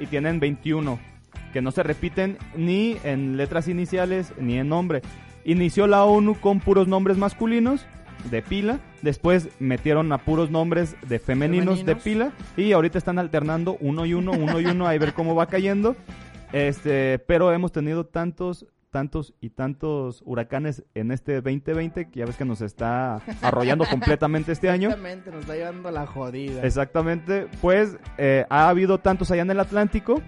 y 0.00 0.06
tienen 0.06 0.40
21 0.40 0.98
que 1.52 1.62
no 1.62 1.70
se 1.70 1.82
repiten 1.84 2.36
ni 2.56 2.96
en 3.04 3.36
letras 3.36 3.68
iniciales 3.68 4.32
ni 4.38 4.58
en 4.58 4.68
nombre. 4.68 5.02
Inició 5.44 5.86
la 5.86 6.04
ONU 6.04 6.34
con 6.40 6.58
puros 6.58 6.88
nombres 6.88 7.16
masculinos 7.16 7.86
de 8.30 8.42
pila, 8.42 8.80
después 9.02 9.48
metieron 9.58 10.12
a 10.12 10.18
puros 10.18 10.50
nombres 10.50 10.96
de 11.08 11.18
femeninos, 11.18 11.84
de 11.84 11.96
pila 11.96 12.32
y 12.56 12.72
ahorita 12.72 12.98
están 12.98 13.18
alternando 13.18 13.76
uno 13.80 14.06
y 14.06 14.14
uno, 14.14 14.32
uno 14.32 14.60
y 14.60 14.66
uno, 14.66 14.86
ahí 14.86 14.98
ver 14.98 15.14
cómo 15.14 15.34
va 15.34 15.46
cayendo. 15.46 15.96
Este, 16.52 17.18
pero 17.20 17.52
hemos 17.52 17.72
tenido 17.72 18.06
tantos, 18.06 18.66
tantos 18.90 19.34
y 19.40 19.50
tantos 19.50 20.22
huracanes 20.24 20.84
en 20.94 21.10
este 21.10 21.40
2020 21.40 22.10
que 22.10 22.20
ya 22.20 22.26
ves 22.26 22.36
que 22.36 22.44
nos 22.44 22.62
está 22.62 23.20
arrollando 23.42 23.84
completamente 23.84 24.52
este 24.52 24.70
año. 24.70 24.88
Exactamente, 24.88 25.30
nos 25.30 25.40
está 25.40 25.54
llevando 25.54 25.90
la 25.90 26.06
jodida. 26.06 26.62
Exactamente, 26.62 27.48
pues 27.60 27.98
eh, 28.16 28.46
ha 28.48 28.68
habido 28.68 28.98
tantos 28.98 29.30
allá 29.30 29.42
en 29.42 29.50
el 29.50 29.60
Atlántico 29.60 30.22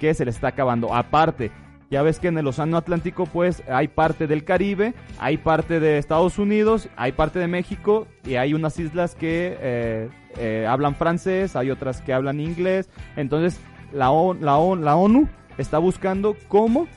que 0.00 0.14
se 0.14 0.24
le 0.24 0.32
está 0.32 0.48
acabando. 0.48 0.92
Aparte, 0.92 1.52
ya 1.92 2.02
ves 2.02 2.18
que 2.18 2.28
en 2.28 2.38
el 2.38 2.46
Océano 2.46 2.78
Atlántico 2.78 3.26
pues 3.26 3.62
hay 3.68 3.86
parte 3.86 4.26
del 4.26 4.44
Caribe, 4.44 4.94
hay 5.18 5.36
parte 5.36 5.78
de 5.78 5.98
Estados 5.98 6.38
Unidos, 6.38 6.88
hay 6.96 7.12
parte 7.12 7.38
de 7.38 7.48
México 7.48 8.06
y 8.24 8.36
hay 8.36 8.54
unas 8.54 8.78
islas 8.78 9.14
que 9.14 9.58
eh, 9.60 10.08
eh, 10.38 10.66
hablan 10.66 10.94
francés, 10.96 11.54
hay 11.54 11.70
otras 11.70 12.00
que 12.00 12.14
hablan 12.14 12.40
inglés. 12.40 12.88
Entonces 13.16 13.60
la, 13.92 14.10
O- 14.10 14.32
la, 14.32 14.56
O- 14.56 14.74
la 14.74 14.96
ONU 14.96 15.28
está 15.58 15.76
buscando 15.76 16.34
cómo 16.48 16.88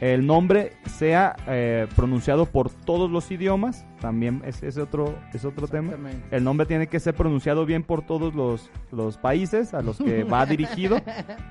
el 0.00 0.26
nombre 0.26 0.72
sea 0.86 1.36
eh, 1.46 1.86
pronunciado 1.94 2.46
por 2.46 2.70
todos 2.70 3.10
los 3.10 3.30
idiomas. 3.30 3.84
También 4.00 4.42
es, 4.46 4.62
es 4.62 4.78
otro, 4.78 5.14
es 5.34 5.44
otro 5.44 5.68
tema. 5.68 5.92
El 6.30 6.42
nombre 6.44 6.66
tiene 6.66 6.86
que 6.86 6.98
ser 7.00 7.14
pronunciado 7.14 7.66
bien 7.66 7.82
por 7.82 8.02
todos 8.02 8.34
los, 8.34 8.70
los 8.92 9.18
países 9.18 9.74
a 9.74 9.82
los 9.82 9.98
que 9.98 10.24
va 10.24 10.46
dirigido 10.46 11.00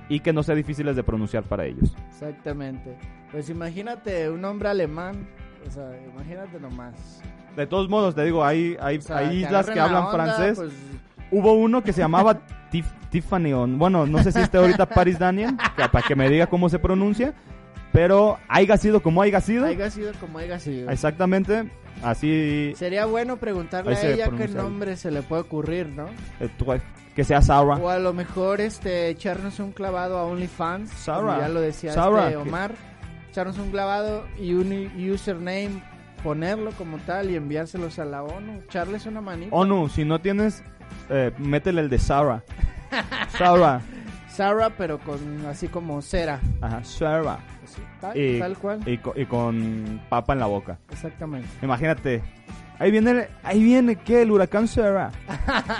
y 0.09 0.19
que 0.21 0.33
no 0.33 0.41
sea 0.43 0.55
difíciles 0.55 0.95
de 0.95 1.03
pronunciar 1.03 1.43
para 1.43 1.65
ellos. 1.65 1.95
Exactamente. 2.09 2.97
Pues 3.31 3.49
imagínate 3.49 4.29
un 4.29 4.41
nombre 4.41 4.69
alemán. 4.69 5.27
O 5.67 5.71
sea, 5.71 5.89
imagínate 6.13 6.59
nomás. 6.59 7.21
De 7.55 7.67
todos 7.67 7.89
modos, 7.89 8.15
te 8.15 8.23
digo, 8.23 8.43
hay, 8.43 8.77
hay, 8.81 8.97
O 8.97 9.01
sea, 9.01 9.17
hay 9.17 9.43
islas 9.43 9.67
que 9.69 9.75
la 9.75 9.85
hablan 9.85 10.03
onda, 10.05 10.11
francés. 10.13 10.57
pues, 10.57 10.71
Hubo 11.31 11.53
uno 11.53 11.83
que 11.83 11.93
se 11.93 12.01
llamaba 12.01 12.39
Tif- 12.71 12.91
Tiffany, 13.11 13.53
on- 13.53 13.77
bueno, 13.77 14.07
no 14.07 14.23
sé 14.23 14.31
si 14.31 14.39
esté 14.39 14.57
ahorita 14.57 14.87
Paris 14.87 15.19
Daniel, 15.19 15.55
que- 15.75 15.87
para 15.89 16.07
que 16.07 16.15
me 16.15 16.27
diga 16.29 16.47
cómo 16.47 16.69
se 16.69 16.79
pronuncia, 16.79 17.33
pero 17.91 18.37
haya 18.47 18.77
sido 18.77 19.01
como 19.01 19.21
haya 19.21 19.41
sido, 19.41 19.65
haya 19.65 19.89
sido 19.89 20.11
como 20.19 20.39
haya 20.39 20.59
sido. 20.59 20.89
exactamente, 20.89 21.69
así, 22.03 22.73
Sería 22.75 23.05
bueno 23.05 23.37
preguntarle 23.37 23.95
a 23.95 24.01
ella 24.09 24.29
qué 24.37 24.47
nombre 24.47 24.95
se 24.95 25.11
le 25.11 25.21
puede 25.21 25.41
ocurrir, 25.43 25.87
¿no? 25.87 26.07
eh, 26.39 26.49
que 27.15 27.23
sea 27.23 27.41
Sarah. 27.41 27.75
O 27.75 27.89
a 27.89 27.97
lo 27.99 28.13
mejor 28.13 28.61
este 28.61 29.09
echarnos 29.09 29.59
un 29.59 29.71
clavado 29.71 30.17
a 30.17 30.23
OnlyFans. 30.23 30.89
Sarah. 30.91 31.39
ya 31.41 31.49
lo 31.49 31.59
decía 31.59 31.91
Sarah, 31.91 32.29
este 32.29 32.41
que- 32.43 32.49
Omar. 32.49 32.71
Echarnos 33.29 33.57
un 33.59 33.69
clavado 33.71 34.25
y 34.39 34.53
un 34.53 34.71
username, 35.11 35.83
ponerlo 36.23 36.71
como 36.71 36.97
tal 36.99 37.29
y 37.29 37.35
enviárselos 37.35 37.99
a 37.99 38.05
la 38.05 38.23
ONU. 38.23 38.61
Echarles 38.65 39.05
una 39.05 39.21
manita. 39.21 39.55
ONU, 39.55 39.87
si 39.89 40.03
no 40.05 40.19
tienes, 40.19 40.63
eh, 41.09 41.31
métele 41.37 41.81
el 41.81 41.89
de 41.89 41.99
Sarah. 41.99 42.43
Sarah. 43.37 43.81
Sarah, 44.39 44.69
pero 44.77 44.99
con 44.99 45.45
así 45.47 45.67
como 45.67 46.01
cera. 46.01 46.39
Ajá, 46.61 46.81
Sarah. 46.85 47.39
Así, 47.61 47.81
tal, 47.99 48.17
Y, 48.17 48.39
tal 48.39 48.57
cual. 48.57 48.79
y 48.87 48.97
co- 48.97 49.11
y 49.13 49.25
con 49.25 50.01
papa 50.07 50.31
en 50.31 50.39
la 50.39 50.45
boca. 50.45 50.77
Exactamente. 50.89 51.49
Imagínate. 51.61 52.23
Ahí 52.79 52.89
viene, 52.89 53.27
ahí 53.43 53.61
viene, 53.61 53.97
¿qué? 53.97 54.21
El 54.21 54.31
huracán 54.31 54.69
Sarah. 54.69 55.11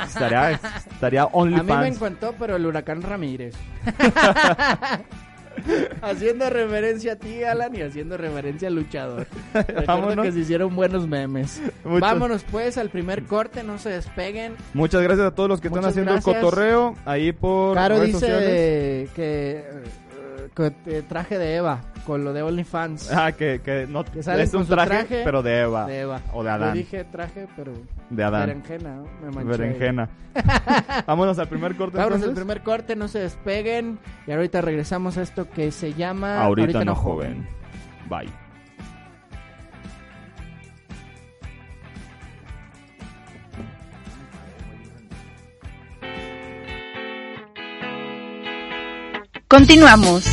estaría, 0.06 0.52
estaría 0.92 1.22
A 1.24 1.46
mí 1.46 1.64
me 1.64 1.88
encantó, 1.88 2.36
pero 2.38 2.58
el 2.58 2.66
huracán 2.66 3.02
Ramírez. 3.02 3.56
haciendo 6.02 6.50
referencia 6.50 7.14
a 7.14 7.16
ti, 7.16 7.44
Alan, 7.44 7.76
y 7.76 7.82
haciendo 7.82 8.18
referencia 8.18 8.68
al 8.68 8.76
luchador. 8.76 9.28
Recuerdo 9.54 10.22
que 10.22 10.32
se 10.32 10.40
hicieron 10.40 10.76
buenos 10.76 11.08
memes. 11.08 11.62
Vámonos 11.84 12.44
pues 12.44 12.78
al 12.78 12.90
primer 12.90 13.24
corte, 13.24 13.64
no 13.64 13.78
se 13.78 13.90
despeguen. 13.90 14.56
Muchas 14.74 15.02
gracias 15.02 15.28
a 15.28 15.32
todos 15.36 15.50
los 15.50 15.62
que 15.62 15.68
están 15.68 15.86
haciendo 15.86 16.12
gracias. 16.12 16.36
el 16.36 16.42
cotorreo 16.42 16.96
ahí 17.06 17.32
por 17.32 17.76
Caro 17.76 17.96
redes 17.96 18.08
dice 18.08 18.20
sociales. 18.20 19.10
que, 19.12 19.66
traje 21.08 21.38
de 21.38 21.56
Eva 21.56 21.82
con 22.06 22.24
lo 22.24 22.34
de 22.34 22.42
OnlyFans. 22.44 23.12
Ah, 23.12 23.32
que, 23.32 23.62
que 23.64 23.86
no 23.88 24.04
Que 24.04 24.24
sale 24.24 24.44
es 24.44 24.54
un 24.54 24.66
traje, 24.66 24.90
traje 24.90 25.22
pero 25.24 25.42
de 25.44 25.62
Eva. 25.62 25.86
de 25.86 26.00
Eva. 26.02 26.22
O 26.34 26.44
de 26.44 26.50
Yo 26.50 26.54
Adán. 26.56 26.74
dije 26.74 27.04
traje, 27.06 27.48
pero 27.56 27.72
De 28.10 28.24
Adán. 28.24 28.48
berenjena, 28.48 28.96
¿no? 28.96 29.04
Me 29.22 29.32
manché. 29.32 29.50
Berenjena. 29.58 30.10
Vámonos 31.08 31.38
al 31.40 31.48
primer 31.48 31.76
corte 31.76 31.98
Vámonos 31.98 32.24
al 32.24 32.34
primer 32.34 32.62
corte, 32.62 32.96
no 32.96 33.08
se 33.08 33.20
despeguen. 33.20 34.00
Y 34.28 34.32
ahorita 34.32 34.62
regresamos 34.62 35.18
a 35.18 35.22
esto 35.22 35.50
que 35.50 35.72
se 35.72 35.94
llama 35.94 36.42
Ahorita, 36.42 36.84
no 36.86 36.96
joven. 36.96 37.48
Bye. 38.10 38.30
Continuamos. 49.50 50.26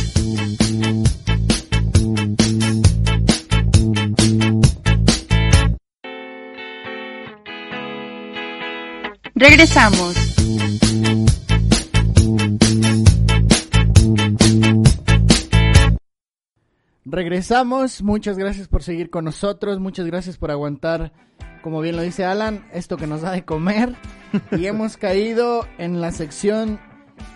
Regresamos. 9.33 10.15
Regresamos, 17.05 18.03
muchas 18.03 18.37
gracias 18.37 18.67
por 18.67 18.83
seguir 18.83 19.09
con 19.09 19.25
nosotros, 19.25 19.79
muchas 19.79 20.05
gracias 20.05 20.37
por 20.37 20.51
aguantar, 20.51 21.11
como 21.63 21.81
bien 21.81 21.95
lo 21.95 22.03
dice 22.03 22.23
Alan, 22.23 22.67
esto 22.71 22.97
que 22.97 23.07
nos 23.07 23.21
da 23.21 23.31
de 23.31 23.43
comer. 23.43 23.95
Y 24.51 24.67
hemos 24.67 24.97
caído 24.97 25.65
en 25.79 26.01
la 26.01 26.11
sección 26.11 26.79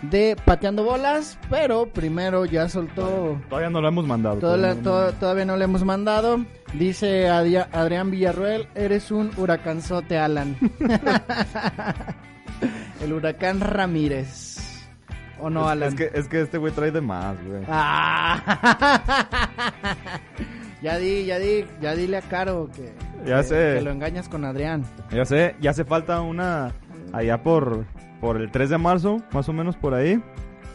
de 0.02 0.36
pateando 0.44 0.84
bolas, 0.84 1.38
pero 1.50 1.86
primero 1.86 2.44
ya 2.44 2.68
soltó, 2.68 3.40
Todavía 3.48 3.70
no 3.70 3.80
lo 3.80 3.88
hemos 3.88 4.06
mandado. 4.06 4.38
todavía 4.38 4.74
no- 4.74 4.82
to- 4.82 5.12
todavía 5.14 5.44
no 5.44 5.56
le 5.56 5.64
hemos 5.64 5.84
mandado. 5.84 6.44
Dice 6.74 7.28
Adrián 7.28 8.10
Villarruel, 8.10 8.68
eres 8.74 9.10
un 9.10 9.30
huracanzote 9.36 10.18
Alan. 10.18 10.56
El 13.00 13.12
huracán 13.12 13.60
Ramírez. 13.60 14.58
¿O 15.40 15.50
no, 15.50 15.62
es, 15.64 15.70
Alan? 15.72 15.88
es 15.88 15.94
que, 15.96 16.10
es 16.14 16.28
que 16.28 16.40
este 16.42 16.58
güey 16.58 16.72
trae 16.72 16.92
de 16.92 17.00
más, 17.00 17.36
güey. 17.44 17.62
Ah. 17.68 19.68
ya 20.82 20.98
di, 20.98 21.24
ya 21.24 21.38
di, 21.38 21.64
ya 21.80 21.94
dile 21.96 22.18
a 22.18 22.22
Caro 22.22 22.68
que, 22.74 22.92
Ya 23.26 23.38
que- 23.38 23.42
sé. 23.44 23.74
que 23.76 23.82
lo 23.82 23.90
engañas 23.90 24.28
con 24.28 24.44
Adrián. 24.44 24.84
Ya 25.10 25.24
sé, 25.24 25.56
ya 25.60 25.70
hace 25.70 25.84
falta 25.84 26.20
una 26.20 26.72
allá 27.12 27.42
por, 27.42 27.84
por 28.22 28.40
el 28.40 28.50
3 28.50 28.70
de 28.70 28.78
marzo, 28.78 29.20
más 29.32 29.46
o 29.48 29.52
menos 29.52 29.76
por 29.76 29.92
ahí. 29.92 30.22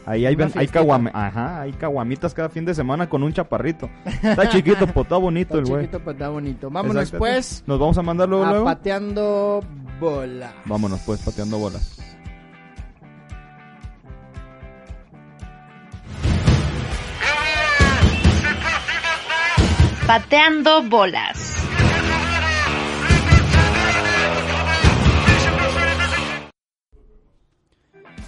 Ahí 0.05 0.25
hay, 0.25 0.35
ven- 0.35 0.51
hay, 0.55 0.67
caguame- 0.67 1.11
ajá, 1.13 1.61
hay 1.61 1.71
caguamitas 1.73 2.33
cada 2.33 2.47
fin 2.49 2.63
de 2.65 2.73
semana 2.75 3.09
con 3.09 3.23
un 3.23 3.33
chaparrito. 3.33 3.89
Está 4.21 4.47
chiquito, 4.49 4.85
pero 4.87 5.01
está 5.01 5.17
bonito 5.17 5.55
Está 5.55 5.57
el 5.59 5.65
güey. 5.65 5.81
chiquito, 5.85 5.99
pero 5.99 6.11
está 6.11 6.29
bonito. 6.29 6.69
Vámonos 6.69 7.11
pues 7.11 7.63
Nos 7.65 7.79
vamos 7.79 7.97
a 7.97 8.01
mandar 8.03 8.29
luego, 8.29 8.45
a 8.45 8.49
luego. 8.51 8.65
pateando 8.65 9.61
bola. 9.99 10.53
Vámonos 10.65 11.01
pues, 11.05 11.21
pateando 11.23 11.57
bolas. 11.57 11.97
Pateando 20.05 20.83
bolas. 20.83 21.56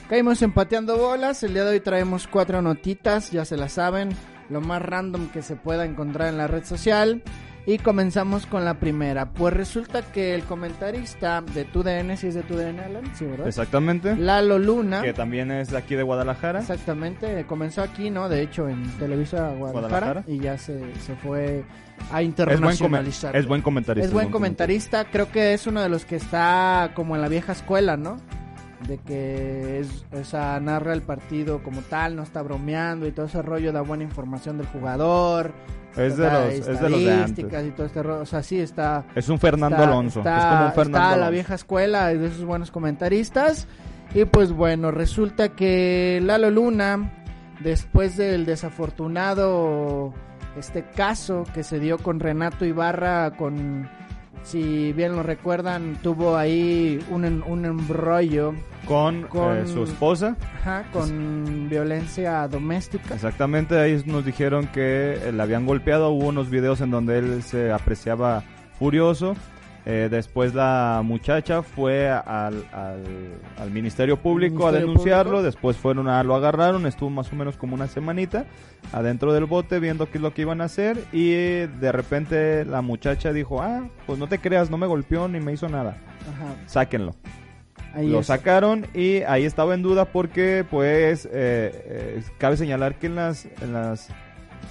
Caímos 0.10 0.41
empateando 0.41 0.97
bolas. 0.97 1.43
El 1.43 1.53
día 1.53 1.64
de 1.64 1.72
hoy 1.72 1.80
traemos 1.80 2.28
cuatro 2.28 2.62
notitas, 2.62 3.32
ya 3.32 3.45
se 3.45 3.57
las 3.57 3.74
saben, 3.74 4.10
lo 4.49 4.60
más 4.60 4.82
random 4.82 5.28
que 5.30 5.41
se 5.43 5.55
pueda 5.55 5.86
encontrar 5.86 6.30
en 6.30 6.38
la 6.38 6.47
red 6.47 6.64
social. 6.66 7.22
Y 7.68 7.78
comenzamos 7.78 8.47
con 8.47 8.66
la 8.66 8.80
primera. 8.80 9.32
Pues 9.32 9.53
resulta 9.53 10.01
que 10.01 10.34
el 10.34 10.43
comentarista 10.43 11.41
de 11.53 11.66
TUDN, 11.66 12.18
si 12.18 12.28
es 12.28 12.34
de 12.34 12.41
TUDN, 12.41 12.80
Alan, 12.80 13.03
sí, 13.16 13.26
¿verdad? 13.26 13.47
Exactamente. 13.47 14.16
Lalo 14.16 14.57
Luna. 14.57 15.03
Que 15.03 15.14
también 15.14 15.51
es 15.51 15.70
de 15.70 15.78
aquí 15.78 15.93
de 15.93 16.01
Guadalajara. 16.01 16.62
Exactamente, 16.62 17.45
comenzó 17.45 17.84
aquí, 17.84 18.10
¿no? 18.10 18.28
De 18.28 18.41
hecho, 18.41 18.68
en 18.68 18.82
Televisa 18.97 19.49
Guadalajara, 19.51 19.72
Guadalajara. 19.72 20.24
y 20.26 20.39
ya 20.39 20.57
se, 20.57 20.80
se 21.05 21.16
fue 21.18 21.64
a 21.99 22.03
Es 22.05 22.10
buen, 22.12 22.26
internacionalizar. 22.26 23.36
es 23.36 23.45
buen 23.45 23.62
comentarista. 23.62 24.07
Es 24.07 24.14
buen 24.14 24.32
comentarista, 24.32 25.05
creo 25.05 25.30
que 25.32 25.53
es 25.53 25.68
uno 25.68 25.84
de 25.84 25.89
los 25.89 26.05
que 26.05 26.16
está 26.16 26.89
como 26.95 27.16
en 27.16 27.22
la 27.22 27.28
vieja 27.28 27.51
escuela, 27.51 27.97
¿no? 27.97 28.18
De 28.88 28.98
que 28.98 29.80
es, 29.80 30.06
o 30.14 30.24
sea, 30.24 30.60
narra 30.62 30.94
el 30.94 31.02
partido 31.02 31.62
como 31.64 31.82
tal, 31.82 32.16
no 32.16 32.24
está 32.24 32.42
bromeando 32.42 33.06
y 33.08 33.12
todo 33.12 33.26
ese 33.26 33.42
rollo, 33.42 33.72
da 33.74 33.82
buena 33.82 34.04
información 34.06 34.58
del 34.58 34.68
jugador. 34.68 35.52
Es 35.98 36.16
de 36.16 36.32
los- 36.32 36.54
es 36.54 36.66
de 36.66 36.90
los 36.90 36.92
de 37.00 37.10
estadísticas 37.12 37.54
antes. 37.56 37.68
y 37.68 37.72
todo 37.76 37.86
este 37.88 38.04
rollo, 38.04 38.22
o 38.22 38.26
sea, 38.26 38.42
sí 38.42 38.60
está... 38.60 39.04
Es 39.16 39.28
un 39.28 39.38
Fernando 39.38 39.76
está- 39.76 39.88
Alonso. 39.90 40.20
Está, 40.20 40.38
es 40.38 40.46
como 40.46 40.66
un 40.68 40.72
Fernando 40.74 40.98
está 41.00 41.14
a 41.14 41.18
la 41.18 41.30
vieja 41.30 41.56
escuela 41.56 42.14
y 42.14 42.18
de 42.20 42.28
esos 42.28 42.46
buenos 42.46 42.72
comentaristas. 42.72 43.68
Y 44.16 44.24
pues 44.26 44.52
bueno, 44.54 44.92
resulta 44.92 45.50
que 45.50 46.20
Lalo 46.24 46.50
Luna, 46.50 47.12
después 47.60 48.16
del 48.18 48.46
desafortunado 48.46 50.14
este 50.58 50.84
caso 50.84 51.44
que 51.54 51.64
se 51.64 51.80
dio 51.80 51.98
con 51.98 52.20
Renato 52.20 52.66
Ibarra, 52.66 53.32
con, 53.38 53.90
si 54.44 54.94
bien 54.94 55.16
lo 55.16 55.24
recuerdan, 55.24 55.98
tuvo 56.02 56.36
ahí 56.38 57.00
un, 57.10 57.24
un 57.46 57.66
embrollo 57.66 58.54
Con, 58.86 59.24
Con- 59.24 59.58
eh, 59.58 59.68
su 59.68 59.84
esposa. 59.84 60.36
ajá, 60.62 60.86
con 60.92 61.70
violencia 61.70 62.48
doméstica. 62.48 63.14
Exactamente, 63.16 63.78
ahí 63.80 64.02
nos 64.06 64.26
dijeron 64.26 64.68
que 64.68 65.14
eh, 65.14 65.32
le 65.32 65.42
habían 65.44 65.66
golpeado. 65.66 66.10
Hubo 66.12 66.28
unos 66.28 66.50
videos 66.50 66.82
en 66.82 66.92
donde 66.92 67.20
él 67.20 67.44
se 67.44 67.72
apreciaba 67.72 68.44
furioso. 68.78 69.36
Eh, 69.86 70.08
después 70.12 70.54
la 70.54 71.02
muchacha 71.04 71.64
fue 71.64 72.10
al, 72.10 72.66
al, 72.74 73.04
al 73.58 73.72
Ministerio 73.72 74.18
Público 74.18 74.68
a 74.68 74.72
denunciarlo. 74.72 75.32
Público. 75.32 75.44
Después 75.44 75.78
fueron 75.78 76.08
a 76.10 76.22
lo 76.24 76.36
agarraron. 76.36 76.86
Estuvo 76.86 77.10
más 77.10 77.32
o 77.32 77.36
menos 77.36 77.58
como 77.58 77.76
una 77.76 77.88
semanita 77.88 78.46
adentro 78.92 79.34
del 79.34 79.46
bote 79.46 79.80
viendo 79.80 80.10
qué 80.12 80.18
es 80.18 80.22
lo 80.22 80.34
que 80.34 80.42
iban 80.44 80.62
a 80.62 80.66
hacer. 80.66 81.04
Y 81.12 81.32
de 81.32 81.92
repente 81.92 82.66
la 82.66 82.82
muchacha 82.82 83.32
dijo: 83.34 83.62
Ah, 83.62 83.88
pues 84.06 84.20
no 84.20 84.28
te 84.28 84.40
creas, 84.40 84.70
no 84.70 84.78
me 84.78 84.86
golpeó 84.88 85.28
ni 85.28 85.40
me 85.40 85.54
hizo 85.54 85.70
nada. 85.70 85.96
Ajá, 86.30 86.56
Sáquenlo. 86.68 87.16
ahí 87.94 88.10
Lo 88.10 88.20
es. 88.20 88.28
sacaron 88.28 88.86
y 88.94 89.22
ahí 89.24 89.46
estaba 89.46 89.74
en 89.74 89.82
duda 89.82 90.06
porque, 90.06 90.66
pues, 90.70 91.26
eh, 91.26 91.32
eh, 91.34 92.24
cabe 92.38 92.58
señalar 92.58 92.96
que 93.00 93.08
en 93.08 93.16
las, 93.16 93.46
en 93.62 93.74
las 93.74 94.10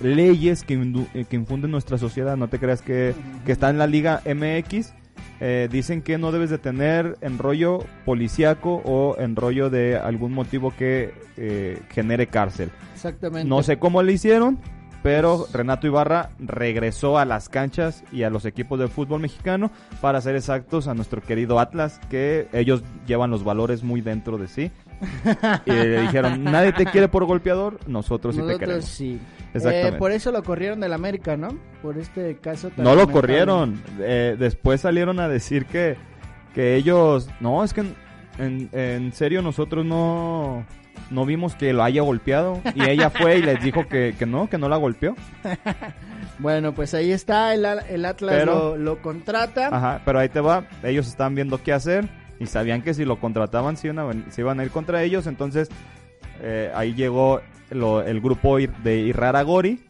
leyes 0.00 0.62
que, 0.62 0.74
eh, 1.14 1.24
que 1.28 1.36
infunden 1.36 1.70
nuestra 1.70 1.98
sociedad, 1.98 2.36
no 2.36 2.48
te 2.48 2.58
creas 2.58 2.82
que, 2.82 3.14
que 3.44 3.52
está 3.52 3.70
en 3.70 3.78
la 3.78 3.86
Liga 3.86 4.20
MX, 4.26 4.94
eh, 5.40 5.68
dicen 5.70 6.02
que 6.02 6.18
no 6.18 6.32
debes 6.32 6.50
de 6.50 6.58
tener 6.58 7.16
enrollo 7.20 7.84
policíaco 8.04 8.82
o 8.84 9.16
enrollo 9.18 9.70
de 9.70 9.96
algún 9.96 10.32
motivo 10.32 10.72
que 10.76 11.14
eh, 11.36 11.80
genere 11.90 12.26
cárcel. 12.26 12.70
Exactamente. 12.94 13.48
No 13.48 13.62
sé 13.62 13.78
cómo 13.78 14.02
le 14.02 14.12
hicieron, 14.12 14.58
pero 15.02 15.46
Renato 15.52 15.86
Ibarra 15.86 16.30
regresó 16.38 17.18
a 17.18 17.24
las 17.24 17.48
canchas 17.48 18.02
y 18.10 18.24
a 18.24 18.30
los 18.30 18.44
equipos 18.44 18.78
de 18.80 18.88
fútbol 18.88 19.20
mexicano 19.20 19.70
para 20.00 20.20
ser 20.20 20.34
exactos 20.34 20.88
a 20.88 20.94
nuestro 20.94 21.22
querido 21.22 21.60
Atlas, 21.60 22.00
que 22.10 22.48
ellos 22.52 22.82
llevan 23.06 23.30
los 23.30 23.44
valores 23.44 23.84
muy 23.84 24.00
dentro 24.00 24.38
de 24.38 24.48
sí. 24.48 24.70
Y 25.66 25.70
le 25.70 26.00
dijeron, 26.02 26.44
nadie 26.44 26.72
te 26.72 26.84
quiere 26.86 27.08
por 27.08 27.24
golpeador, 27.24 27.78
nosotros 27.86 28.34
sí 28.34 28.42
te 28.46 28.58
queremos. 28.58 28.84
sí. 28.84 29.18
Exactamente. 29.54 29.96
Eh, 29.96 29.98
por 29.98 30.12
eso 30.12 30.30
lo 30.30 30.42
corrieron 30.42 30.80
del 30.80 30.92
América, 30.92 31.36
¿no? 31.36 31.48
Por 31.82 31.96
este 31.98 32.36
caso. 32.36 32.68
tan 32.70 32.84
No 32.84 32.94
lo 32.94 33.08
corrieron. 33.10 33.82
Eh, 34.00 34.36
después 34.38 34.82
salieron 34.82 35.20
a 35.20 35.28
decir 35.28 35.64
que, 35.66 35.96
que 36.54 36.76
ellos, 36.76 37.30
no, 37.40 37.64
es 37.64 37.72
que 37.72 37.84
en, 38.38 38.68
en- 38.72 39.12
serio 39.14 39.40
nosotros 39.40 39.86
no, 39.86 40.66
no 41.10 41.24
vimos 41.24 41.54
que 41.54 41.72
lo 41.72 41.82
haya 41.82 42.02
golpeado. 42.02 42.60
Y 42.74 42.88
ella 42.88 43.08
fue 43.10 43.38
y 43.38 43.42
les 43.42 43.62
dijo 43.62 43.88
que, 43.88 44.14
que 44.18 44.26
no, 44.26 44.50
que 44.50 44.58
no 44.58 44.68
la 44.68 44.76
golpeó. 44.76 45.14
Bueno, 46.40 46.72
pues 46.72 46.94
ahí 46.94 47.10
está, 47.10 47.52
el, 47.52 47.66
el 47.90 48.04
Atlas 48.04 48.32
Pero- 48.38 48.54
lo, 48.54 48.76
lo 48.76 49.02
contrata. 49.02 49.68
Ajá, 49.76 50.02
pero 50.04 50.20
ahí 50.20 50.28
te 50.28 50.38
va. 50.40 50.64
Ellos 50.84 51.08
estaban 51.08 51.34
viendo 51.34 51.60
qué 51.62 51.72
hacer 51.72 52.08
y 52.40 52.46
sabían 52.46 52.82
que 52.82 52.94
si 52.94 53.04
lo 53.04 53.18
contrataban 53.20 53.76
se 53.76 53.88
iban 53.88 53.98
a, 53.98 54.04
ven- 54.04 54.24
se 54.30 54.40
iban 54.42 54.60
a 54.60 54.64
ir 54.64 54.70
contra 54.70 55.02
ellos. 55.02 55.26
Entonces 55.26 55.68
eh, 56.42 56.70
ahí 56.74 56.94
llegó 56.94 57.40
lo- 57.70 58.02
el 58.02 58.20
grupo 58.20 58.58
de 58.58 58.96
Irraragori 59.00 59.80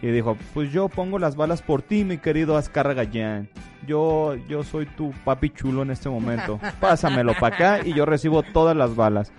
y 0.00 0.06
dijo, 0.08 0.36
pues 0.54 0.72
yo 0.72 0.88
pongo 0.88 1.18
las 1.18 1.36
balas 1.36 1.62
por 1.62 1.82
ti, 1.82 2.04
mi 2.04 2.18
querido 2.18 2.56
Ascar 2.56 2.92
Gallán. 2.94 3.48
Yo, 3.86 4.34
yo 4.48 4.62
soy 4.62 4.86
tu 4.86 5.10
papi 5.24 5.50
chulo 5.50 5.82
en 5.82 5.90
este 5.90 6.08
momento. 6.08 6.60
Pásamelo 6.80 7.34
para 7.38 7.54
acá 7.56 7.80
y 7.84 7.94
yo 7.94 8.04
recibo 8.06 8.42
todas 8.42 8.76
las 8.76 8.94
balas. 8.96 9.32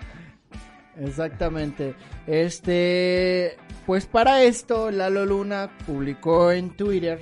Exactamente. 1.00 1.94
Este, 2.26 3.56
pues 3.86 4.06
para 4.06 4.42
esto, 4.42 4.90
Lalo 4.90 5.26
Luna 5.26 5.70
publicó 5.86 6.52
en 6.52 6.70
Twitter 6.76 7.20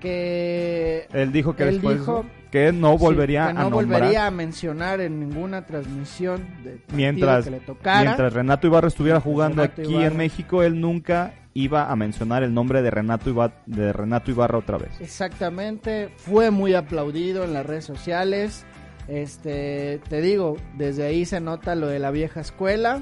que 0.00 1.06
Él 1.12 1.32
dijo 1.32 1.54
que 1.56 1.64
Él 1.64 1.74
después 1.74 1.98
dijo- 1.98 2.24
que 2.56 2.72
no 2.72 2.96
volvería 2.96 3.48
sí, 3.48 3.52
que 3.54 3.58
a 3.60 3.62
no 3.64 3.70
nombrar 3.70 4.00
volvería 4.00 4.26
a 4.26 4.30
mencionar 4.30 5.00
en 5.00 5.20
ninguna 5.20 5.66
transmisión 5.66 6.46
de 6.64 6.80
mientras, 6.92 7.44
que 7.44 7.50
le 7.50 7.60
tocara. 7.60 8.02
mientras 8.02 8.32
Renato 8.32 8.66
Ibarra 8.66 8.88
estuviera 8.88 9.20
jugando 9.20 9.62
Renato 9.62 9.82
aquí 9.82 9.90
Ibarra. 9.92 10.06
en 10.06 10.16
México, 10.16 10.62
él 10.62 10.80
nunca 10.80 11.34
iba 11.54 11.90
a 11.90 11.96
mencionar 11.96 12.42
el 12.42 12.52
nombre 12.52 12.82
de 12.82 12.90
Renato, 12.90 13.30
Iba- 13.30 13.52
de 13.66 13.92
Renato 13.92 14.30
Ibarra 14.30 14.58
otra 14.58 14.76
vez. 14.78 14.90
Exactamente, 15.00 16.10
fue 16.16 16.50
muy 16.50 16.74
aplaudido 16.74 17.44
en 17.44 17.52
las 17.54 17.64
redes 17.66 17.84
sociales. 17.84 18.64
Este, 19.08 20.00
te 20.08 20.20
digo, 20.20 20.56
desde 20.76 21.04
ahí 21.06 21.24
se 21.24 21.40
nota 21.40 21.74
lo 21.74 21.86
de 21.86 21.98
la 21.98 22.10
vieja 22.10 22.40
escuela. 22.40 23.00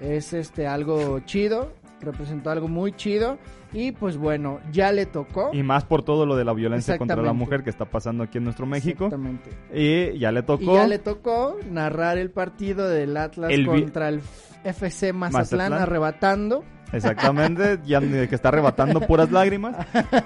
Es 0.00 0.32
este 0.32 0.66
algo 0.66 1.20
chido, 1.20 1.72
representó 2.00 2.50
algo 2.50 2.68
muy 2.68 2.92
chido 2.92 3.38
y 3.76 3.92
pues 3.92 4.16
bueno, 4.16 4.58
ya 4.72 4.90
le 4.90 5.04
tocó. 5.04 5.50
Y 5.52 5.62
más 5.62 5.84
por 5.84 6.02
todo 6.02 6.24
lo 6.24 6.34
de 6.34 6.46
la 6.46 6.54
violencia 6.54 6.96
contra 6.96 7.20
la 7.20 7.34
mujer 7.34 7.62
que 7.62 7.68
está 7.68 7.84
pasando 7.84 8.24
aquí 8.24 8.38
en 8.38 8.44
nuestro 8.44 8.64
México. 8.64 9.04
Exactamente. 9.04 9.50
Y 9.74 10.18
ya 10.18 10.32
le 10.32 10.40
Y 10.40 10.42
tocó. 10.44 10.74
ya 10.76 10.86
le 10.86 10.98
tocó 10.98 11.58
narrar 11.70 12.16
el 12.16 12.30
partido 12.30 12.88
del 12.88 13.14
Atlas 13.18 13.50
El 13.52 13.66
contra 13.66 14.08
el 14.08 14.22
FC 14.64 15.12
Mazatlán, 15.12 15.72
Mazatlán. 15.72 15.72
arrebatando. 15.74 16.64
Exactamente, 16.90 17.78
ya 17.86 18.00
que 18.00 18.34
está 18.34 18.48
arrebatando 18.48 19.00
puras 19.02 19.30
lágrimas. 19.30 19.76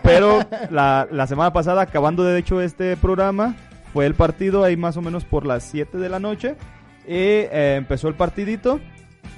Pero 0.04 0.38
la, 0.70 1.08
la 1.10 1.26
semana 1.26 1.52
pasada, 1.52 1.82
acabando 1.82 2.22
de 2.22 2.38
hecho 2.38 2.60
este 2.60 2.96
programa, 2.96 3.56
fue 3.92 4.06
el 4.06 4.14
partido 4.14 4.62
ahí 4.62 4.76
más 4.76 4.96
o 4.96 5.02
menos 5.02 5.24
por 5.24 5.44
las 5.44 5.64
7 5.64 5.98
de 5.98 6.08
la 6.08 6.20
noche. 6.20 6.54
Y 7.04 7.14
eh, 7.50 7.74
empezó 7.76 8.06
el 8.06 8.14
partidito. 8.14 8.78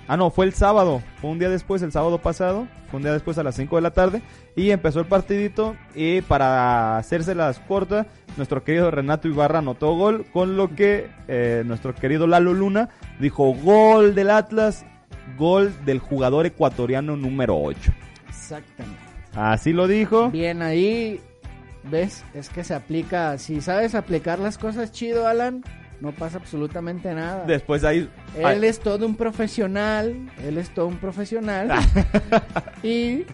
Ah, 0.09 0.17
no, 0.17 0.31
fue 0.31 0.47
el 0.47 0.53
sábado. 0.53 1.03
Fue 1.21 1.31
un 1.31 1.39
día 1.39 1.49
después, 1.49 1.83
el 1.83 1.93
sábado 1.93 2.19
pasado. 2.19 2.67
Fue 2.91 2.99
un 2.99 3.05
día 3.05 3.13
después 3.13 3.39
a 3.39 3.43
las 3.43 3.55
5 3.55 3.77
de 3.77 3.83
la 3.83 3.93
tarde. 3.93 4.23
Y 4.57 4.71
empezó 4.71 5.01
el 5.01 5.07
partidito. 5.07 5.77
Y 5.95 6.21
para 6.23 6.99
hacérselas 6.99 7.59
cortas, 7.61 8.07
nuestro 8.37 8.65
querido 8.65 8.91
Renato 8.91 9.29
Ibarra 9.29 9.61
anotó 9.61 9.95
gol. 9.95 10.27
Con 10.33 10.57
lo 10.57 10.75
que 10.75 11.09
eh, 11.29 11.63
nuestro 11.65 11.95
querido 11.95 12.27
Lalo 12.27 12.53
Luna 12.53 12.89
dijo: 13.21 13.55
Gol 13.55 14.15
del 14.15 14.31
Atlas. 14.31 14.85
Gol 15.39 15.73
del 15.85 15.99
jugador 15.99 16.47
ecuatoriano 16.47 17.17
número 17.17 17.59
8. 17.59 17.93
Exactamente. 18.29 19.13
Así 19.35 19.73
lo 19.73 19.87
dijo. 19.87 20.31
Bien 20.31 20.63
ahí, 20.63 21.21
¿ves? 21.85 22.25
Es 22.35 22.49
que 22.51 22.65
se 22.65 22.75
aplica, 22.75 23.39
si 23.39 23.61
sabes 23.61 23.95
aplicar 23.95 24.39
las 24.39 24.59
cosas 24.59 24.93
chido, 24.93 25.27
Alan, 25.27 25.63
no 26.03 26.11
pasa 26.11 26.39
absolutamente 26.39 27.15
nada. 27.15 27.45
Después 27.47 27.85
ahí. 27.85 28.11
Él 28.37 28.65
es 28.65 28.81
todo 28.81 29.07
un 29.07 29.15
profesional, 29.15 30.29
él 30.45 30.59
es 30.59 30.71
todo 30.71 30.89
un 30.89 30.97
profesional. 30.97 31.71
y 32.83 33.25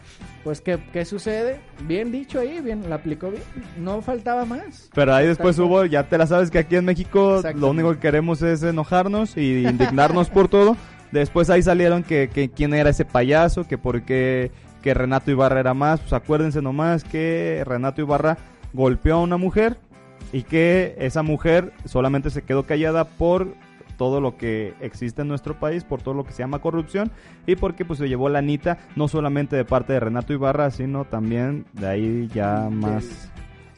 pues 0.44 0.60
¿qué, 0.60 0.78
¿qué 0.92 1.06
sucede? 1.06 1.60
Bien 1.84 2.12
dicho 2.12 2.40
ahí, 2.40 2.60
bien, 2.60 2.88
la 2.90 2.96
aplicó 2.96 3.30
bien. 3.30 3.42
No 3.78 4.02
faltaba 4.02 4.44
más. 4.44 4.90
Pero 4.94 5.14
ahí 5.14 5.26
después 5.26 5.58
hubo, 5.58 5.86
ya 5.86 6.10
te 6.10 6.18
la 6.18 6.26
sabes 6.26 6.50
que 6.50 6.58
aquí 6.58 6.76
en 6.76 6.84
México 6.84 7.40
lo 7.54 7.70
único 7.70 7.94
que 7.94 8.00
queremos 8.00 8.42
es 8.42 8.62
enojarnos 8.62 9.38
y 9.38 9.66
indignarnos 9.66 10.28
por 10.28 10.48
todo. 10.48 10.76
Después 11.10 11.48
ahí 11.48 11.62
salieron 11.62 12.02
que, 12.02 12.28
que 12.28 12.50
quién 12.50 12.74
era 12.74 12.90
ese 12.90 13.06
payaso, 13.06 13.66
que 13.66 13.78
por 13.78 14.02
qué 14.02 14.52
que 14.82 14.92
Renato 14.92 15.30
Ibarra 15.30 15.58
era 15.58 15.72
más. 15.72 16.00
Pues 16.00 16.12
acuérdense 16.12 16.60
nomás 16.60 17.02
que 17.02 17.62
Renato 17.64 18.02
Ibarra 18.02 18.36
golpeó 18.74 19.14
a 19.14 19.22
una 19.22 19.38
mujer 19.38 19.78
y 20.32 20.42
que 20.42 20.94
esa 20.98 21.22
mujer 21.22 21.72
solamente 21.84 22.30
se 22.30 22.42
quedó 22.42 22.64
callada 22.64 23.04
por 23.04 23.54
todo 23.98 24.20
lo 24.20 24.36
que 24.36 24.74
existe 24.80 25.22
en 25.22 25.28
nuestro 25.28 25.58
país, 25.58 25.84
por 25.84 26.00
todo 26.00 26.14
lo 26.14 26.24
que 26.24 26.32
se 26.32 26.38
llama 26.38 26.60
corrupción 26.60 27.10
y 27.46 27.56
porque 27.56 27.84
pues 27.84 27.98
se 27.98 28.08
llevó 28.08 28.28
la 28.28 28.38
anita 28.38 28.78
no 28.96 29.08
solamente 29.08 29.56
de 29.56 29.64
parte 29.64 29.92
de 29.92 30.00
Renato 30.00 30.32
Ibarra, 30.32 30.70
sino 30.70 31.04
también 31.04 31.66
de 31.72 31.86
ahí 31.86 32.30
ya 32.32 32.68
más... 32.70 33.04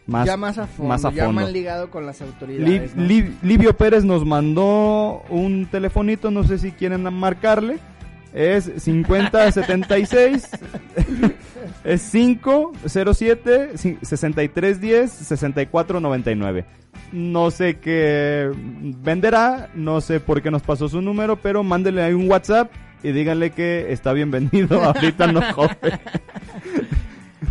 Más, 0.07 0.27
ya 0.27 0.37
más 0.37 0.59
a 0.59 0.67
fondo, 0.67 0.89
más 0.89 1.05
a 1.05 1.13
ya 1.13 1.27
fondo. 1.27 1.41
más 1.43 1.53
ligado 1.53 1.89
con 1.89 2.05
las 2.05 2.21
autoridades. 2.21 2.97
Livio 2.97 3.77
Pérez 3.77 4.03
nos 4.05 4.27
mandó 4.27 5.23
un 5.29 5.67
telefonito, 5.67 6.33
no 6.33 6.43
sé 6.43 6.59
si 6.59 6.73
quieren 6.73 7.03
marcarle. 7.15 7.79
Es 8.35 8.73
5076 8.77 10.49
es 11.85 12.11
507 12.11 13.73
ci- 13.75 13.99
6310 14.03 15.11
6499. 15.11 16.65
No 17.13 17.51
sé 17.51 17.79
qué 17.79 18.51
venderá, 19.03 19.71
no 19.75 20.01
sé 20.01 20.21
por 20.21 20.43
qué 20.43 20.51
nos 20.51 20.63
pasó 20.63 20.89
su 20.89 21.01
número, 21.01 21.37
pero 21.37 21.63
mándele 21.65 22.03
ahí 22.03 22.13
un 22.13 22.31
WhatsApp 22.31 22.71
y 23.03 23.13
díganle 23.13 23.51
que 23.51 23.93
está 23.93 24.13
bienvenido. 24.13 24.81
Ahorita 24.85 25.27
no 25.33 25.41
joven. 25.53 25.77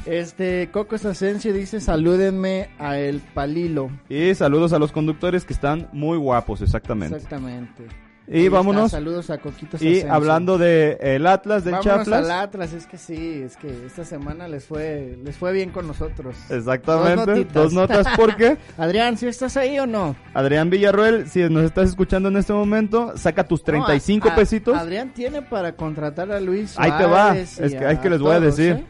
Este, 0.05 0.69
Coco 0.71 0.95
Asensio 0.95 1.53
dice, 1.53 1.81
salúdenme 1.81 2.69
a 2.79 2.97
el 2.97 3.19
Palilo. 3.19 3.89
Y 4.07 4.33
saludos 4.35 4.71
a 4.73 4.79
los 4.79 4.91
conductores 4.91 5.45
que 5.45 5.53
están 5.53 5.89
muy 5.91 6.17
guapos, 6.17 6.61
exactamente. 6.61 7.15
Exactamente. 7.15 7.83
Y 8.31 8.37
Ahí 8.37 8.45
está, 8.45 8.57
vámonos. 8.57 8.91
Saludos 8.91 9.29
a 9.31 9.39
Coquito 9.39 9.77
Y 9.83 10.01
hablando 10.01 10.59
de 10.59 10.97
el 11.01 11.25
Atlas 11.25 11.63
del 11.63 11.73
Vámonos 11.73 11.97
Chaplas. 11.97 12.25
al 12.25 12.31
Atlas, 12.31 12.73
es 12.73 12.85
que 12.85 12.97
sí, 12.99 13.41
es 13.43 13.57
que 13.57 13.87
esta 13.87 14.05
semana 14.05 14.47
les 14.47 14.65
fue 14.65 15.17
les 15.23 15.35
fue 15.35 15.51
bien 15.51 15.71
con 15.71 15.87
nosotros. 15.87 16.35
Exactamente, 16.49 17.45
Dos 17.45 17.73
notas 17.73 18.05
porque 18.15 18.57
Adrián, 18.77 19.17
¿sí 19.17 19.25
estás 19.27 19.57
ahí 19.57 19.79
o 19.79 19.87
no? 19.87 20.15
Adrián 20.35 20.69
Villarroel, 20.69 21.27
si 21.27 21.41
nos 21.49 21.63
estás 21.63 21.89
escuchando 21.89 22.29
en 22.29 22.37
este 22.37 22.53
momento, 22.53 23.17
saca 23.17 23.43
tus 23.47 23.63
35 23.63 24.25
No, 24.27 24.29
a- 24.31 24.33
a- 24.33 24.37
pesitos. 24.37 24.77
Adrián 24.77 25.09
tiene 25.13 25.41
para 25.41 25.75
contratar 25.75 26.31
a 26.31 26.39
Luis 26.39 26.75
Ahí 26.77 26.91
te 26.97 27.05
va, 27.05 27.35
es 27.35 27.57
que, 27.57 27.65
es 27.91 27.99
que 27.99 28.09
les 28.11 28.19
voy 28.21 28.35
a 28.35 28.39
decir. 28.39 28.73
¿eh? 28.73 28.85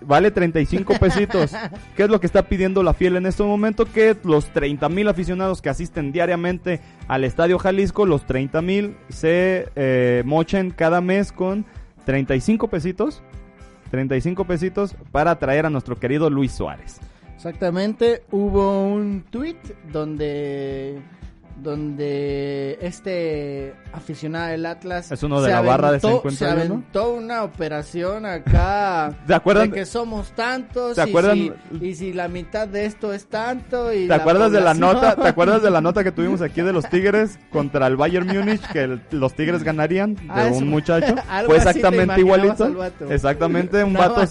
Vale 0.00 0.30
35 0.30 0.94
pesitos. 0.98 1.52
¿Qué 1.96 2.04
es 2.04 2.08
lo 2.08 2.20
que 2.20 2.26
está 2.26 2.42
pidiendo 2.42 2.82
la 2.82 2.94
fiel 2.94 3.16
en 3.16 3.26
este 3.26 3.42
momento? 3.42 3.84
Que 3.84 4.16
los 4.24 4.46
30 4.46 4.88
mil 4.88 5.08
aficionados 5.08 5.62
que 5.62 5.68
asisten 5.68 6.12
diariamente 6.12 6.80
al 7.08 7.24
Estadio 7.24 7.58
Jalisco, 7.58 8.06
los 8.06 8.26
30 8.26 8.62
mil 8.62 8.96
se 9.08 9.68
eh, 9.76 10.22
mochen 10.24 10.70
cada 10.70 11.00
mes 11.00 11.32
con 11.32 11.64
35 12.04 12.68
pesitos. 12.68 13.22
35 13.90 14.44
pesitos 14.44 14.96
para 15.12 15.38
traer 15.38 15.66
a 15.66 15.70
nuestro 15.70 15.96
querido 15.96 16.28
Luis 16.28 16.52
Suárez. 16.52 17.00
Exactamente, 17.36 18.24
hubo 18.30 18.82
un 18.82 19.24
tweet 19.30 19.58
donde 19.92 21.00
donde 21.62 22.78
este 22.82 23.74
aficionado 23.92 24.48
del 24.50 24.66
Atlas 24.66 25.10
Es 25.10 25.22
uno 25.22 25.40
de 25.40 25.50
la 25.50 25.60
barra 25.62 25.90
de 25.92 25.98
aventó- 25.98 26.08
50 26.22 26.38
se 26.38 26.46
aventó 26.46 27.12
una 27.14 27.42
operación 27.44 28.26
acá 28.26 29.12
¿Se 29.26 29.34
acuerdan? 29.34 29.70
de 29.70 29.76
que 29.78 29.86
somos 29.86 30.32
tantos 30.32 30.96
¿Se 30.96 31.08
y 31.08 31.14
si- 31.14 31.52
y, 31.80 31.94
si, 31.94 32.12
la 32.12 32.28
mitad 32.28 32.68
de 32.68 32.84
esto 32.84 33.12
es 33.12 33.26
tanto 33.26 33.92
y 33.92 34.06
¿Te 34.06 34.14
acuerdas 34.14 34.52
de 34.52 34.60
la 34.60 34.74
nota? 34.74 35.16
¿Te 35.16 35.28
acuerdas 35.28 35.62
de 35.62 35.70
la 35.70 35.80
nota 35.80 36.04
que 36.04 36.12
tuvimos 36.12 36.42
aquí 36.42 36.60
de 36.60 36.72
los 36.72 36.88
Tigres 36.90 37.38
contra 37.50 37.86
el 37.86 37.96
Bayern 37.96 38.26
Múnich 38.26 38.60
que 38.72 38.82
el- 38.82 39.00
los 39.10 39.34
Tigres 39.34 39.62
ganarían 39.62 40.14
de 40.14 40.22
Ah, 40.28 40.50
un 40.52 40.68
muchacho? 40.68 41.14
Fue 41.46 41.56
exactamente 41.56 42.20
igualito. 42.20 42.68
Exactamente, 43.08 43.82
un 43.82 43.94
vato 43.94 44.22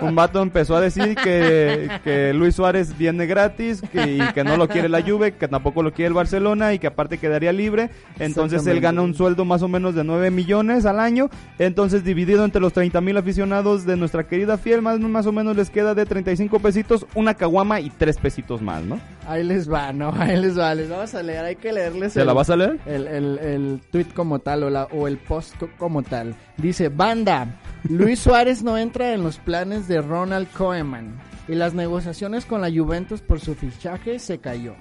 un 0.00 0.14
vato 0.14 0.42
empezó 0.42 0.76
a 0.76 0.80
decir 0.80 1.14
que, 1.16 1.90
que 2.02 2.32
Luis 2.32 2.54
Suárez 2.54 2.96
viene 2.96 3.26
gratis 3.26 3.82
que, 3.92 4.16
y 4.16 4.32
que 4.32 4.42
no 4.44 4.56
lo 4.56 4.68
quiere 4.68 4.88
la 4.88 5.02
Juve, 5.02 5.32
que 5.32 5.48
tampoco 5.48 5.82
lo 5.82 5.92
quiere 5.92 6.08
el 6.08 6.14
Barcelona 6.14 6.29
y 6.74 6.78
que 6.78 6.86
aparte 6.86 7.18
quedaría 7.18 7.52
libre. 7.52 7.90
Entonces 8.18 8.66
él 8.66 8.80
gana 8.80 9.02
un 9.02 9.14
sueldo 9.14 9.44
más 9.44 9.62
o 9.62 9.68
menos 9.68 9.94
de 9.94 10.04
9 10.04 10.30
millones 10.30 10.86
al 10.86 11.00
año. 11.00 11.28
Entonces 11.58 12.04
dividido 12.04 12.44
entre 12.44 12.60
los 12.60 12.72
30 12.72 13.00
mil 13.00 13.16
aficionados 13.16 13.86
de 13.86 13.96
nuestra 13.96 14.26
querida 14.26 14.58
fiel, 14.58 14.82
más, 14.82 14.98
más 15.00 15.26
o 15.26 15.32
menos 15.32 15.56
les 15.56 15.70
queda 15.70 15.94
de 15.94 16.06
35 16.06 16.58
pesitos, 16.60 17.06
una 17.14 17.34
caguama 17.34 17.80
y 17.80 17.90
3 17.90 18.16
pesitos 18.18 18.62
más, 18.62 18.82
¿no? 18.84 19.00
Ahí 19.26 19.44
les 19.44 19.70
va, 19.70 19.92
no, 19.92 20.12
ahí 20.18 20.36
les 20.40 20.58
va, 20.58 20.74
les 20.74 20.88
vamos 20.88 21.14
a 21.14 21.22
leer, 21.22 21.44
hay 21.44 21.56
que 21.56 21.72
leerles 21.72 22.12
¿Se 22.12 22.24
la 22.24 22.32
vas 22.32 22.50
a 22.50 22.56
leer? 22.56 22.78
el, 22.86 23.06
el, 23.06 23.38
el 23.38 23.80
tweet 23.90 24.06
como 24.14 24.38
tal 24.38 24.64
o, 24.64 24.70
la, 24.70 24.84
o 24.84 25.06
el 25.08 25.18
post 25.18 25.56
co- 25.58 25.70
como 25.78 26.02
tal. 26.02 26.34
Dice, 26.56 26.88
banda, 26.88 27.46
Luis 27.88 28.18
Suárez 28.20 28.62
no 28.62 28.76
entra 28.78 29.12
en 29.14 29.22
los 29.22 29.38
planes 29.38 29.88
de 29.88 30.00
Ronald 30.00 30.48
Koeman 30.52 31.14
y 31.50 31.56
las 31.56 31.74
negociaciones 31.74 32.46
con 32.46 32.60
la 32.60 32.70
Juventus 32.70 33.20
por 33.20 33.40
su 33.40 33.54
fichaje 33.54 34.20
se 34.20 34.38
cayó. 34.38 34.76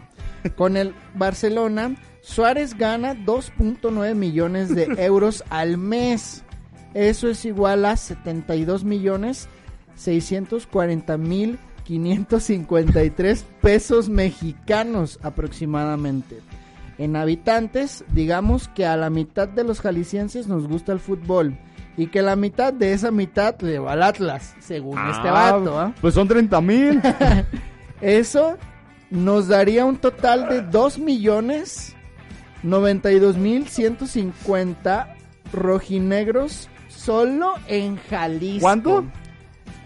Con 0.55 0.77
el 0.77 0.93
Barcelona, 1.15 1.95
Suárez 2.21 2.77
gana 2.77 3.15
2.9 3.15 4.13
millones 4.13 4.73
de 4.73 4.83
euros 4.97 5.43
al 5.49 5.77
mes. 5.77 6.43
Eso 6.93 7.27
es 7.27 7.43
igual 7.43 7.85
a 7.85 7.97
72 7.97 8.83
millones 8.83 9.47
640 9.95 11.17
mil 11.17 11.59
553 11.85 13.45
pesos 13.61 14.09
mexicanos 14.09 15.19
aproximadamente. 15.23 16.39
En 16.99 17.15
habitantes, 17.15 18.03
digamos 18.13 18.67
que 18.67 18.85
a 18.85 18.95
la 18.95 19.09
mitad 19.09 19.47
de 19.47 19.63
los 19.63 19.81
jaliscienses 19.81 20.47
nos 20.47 20.67
gusta 20.67 20.91
el 20.91 20.99
fútbol 20.99 21.57
y 21.99 22.07
que 22.07 22.21
la 22.21 22.35
mitad 22.37 22.71
de 22.71 22.93
esa 22.93 23.11
mitad 23.11 23.59
le 23.59 23.77
va 23.79 23.91
al 23.91 24.03
Atlas, 24.03 24.55
según 24.59 24.97
este 25.09 25.27
Ah, 25.27 25.51
vato. 25.51 25.77
¿ah? 25.79 25.93
Pues 25.99 26.13
son 26.13 26.27
30 26.29 26.61
mil. 26.61 27.01
Eso 28.01 28.57
nos 29.09 29.47
daría 29.49 29.83
un 29.85 29.97
total 29.97 30.47
de 30.47 30.61
2 30.61 30.99
millones 30.99 31.95
92 32.63 33.35
mil 33.37 33.67
150 33.67 35.15
rojinegros 35.51 36.69
solo 36.87 37.53
en 37.67 37.97
Jalisco. 37.97 38.61
¿Cuánto? 38.61 39.03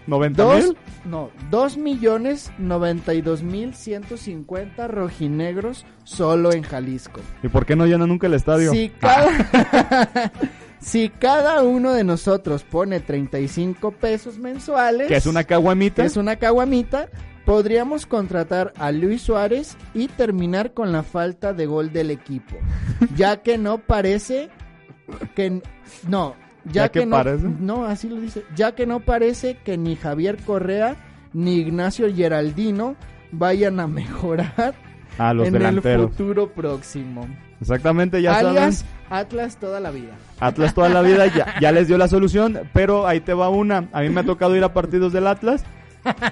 ¿90 0.06 0.30
Dos, 0.34 0.64
mil? 0.64 0.76
no, 1.06 1.30
2 1.50 1.76
millones 1.78 2.52
92 2.58 3.42
mil 3.42 3.74
150 3.74 4.86
rojinegros 4.86 5.84
solo 6.04 6.52
en 6.52 6.62
Jalisco. 6.62 7.20
¿Y 7.42 7.48
por 7.48 7.64
qué 7.66 7.74
no 7.74 7.86
llena 7.86 8.06
nunca 8.06 8.26
el 8.28 8.34
estadio? 8.34 8.70
Si 8.72 8.90
cada, 8.90 9.26
si 10.84 11.08
cada 11.08 11.62
uno 11.62 11.92
de 11.92 12.04
nosotros 12.04 12.62
pone 12.62 13.00
35 13.00 13.90
pesos 13.92 14.38
mensuales, 14.38 15.08
Que 15.08 15.16
es 15.16 15.26
una 15.26 15.44
caguamita. 15.44 16.02
que 16.02 16.06
es 16.06 16.16
una 16.18 16.36
caguamita, 16.36 17.08
podríamos 17.46 18.04
contratar 18.06 18.72
a 18.76 18.92
Luis 18.92 19.22
Suárez 19.22 19.76
y 19.94 20.08
terminar 20.08 20.74
con 20.74 20.92
la 20.92 21.02
falta 21.02 21.52
de 21.54 21.66
gol 21.66 21.92
del 21.92 22.10
equipo, 22.10 22.56
ya 23.16 23.42
que 23.42 23.56
no 23.58 23.78
parece 23.78 24.50
que 25.34 25.62
no, 26.08 26.34
ya, 26.66 26.72
¿Ya 26.84 26.88
que 26.90 27.00
que, 27.00 27.06
no, 27.06 27.16
parece? 27.16 27.46
no, 27.60 27.84
así 27.86 28.08
lo 28.08 28.16
dice, 28.20 28.44
ya 28.54 28.74
que 28.74 28.86
no 28.86 29.00
parece 29.00 29.56
que 29.64 29.76
ni 29.78 29.96
Javier 29.96 30.36
Correa 30.44 30.96
ni 31.32 31.56
Ignacio 31.56 32.14
Geraldino 32.14 32.94
vayan 33.32 33.80
a 33.80 33.86
mejorar 33.86 34.74
A 35.18 35.32
los 35.34 35.46
en 35.48 35.54
delanteros. 35.54 36.04
el 36.04 36.08
futuro 36.10 36.52
próximo. 36.52 37.26
Exactamente, 37.64 38.20
ya 38.20 38.36
Alias 38.36 38.78
saben. 38.78 38.94
Atlas 39.08 39.56
toda 39.56 39.80
la 39.80 39.90
vida. 39.90 40.12
Atlas 40.38 40.74
toda 40.74 40.90
la 40.90 41.00
vida 41.00 41.26
ya, 41.28 41.54
ya 41.60 41.72
les 41.72 41.88
dio 41.88 41.96
la 41.96 42.08
solución, 42.08 42.60
pero 42.74 43.06
ahí 43.06 43.20
te 43.20 43.32
va 43.32 43.48
una. 43.48 43.88
A 43.92 44.02
mí 44.02 44.10
me 44.10 44.20
ha 44.20 44.24
tocado 44.24 44.54
ir 44.54 44.62
a 44.64 44.74
partidos 44.74 45.14
del 45.14 45.26
Atlas 45.26 45.64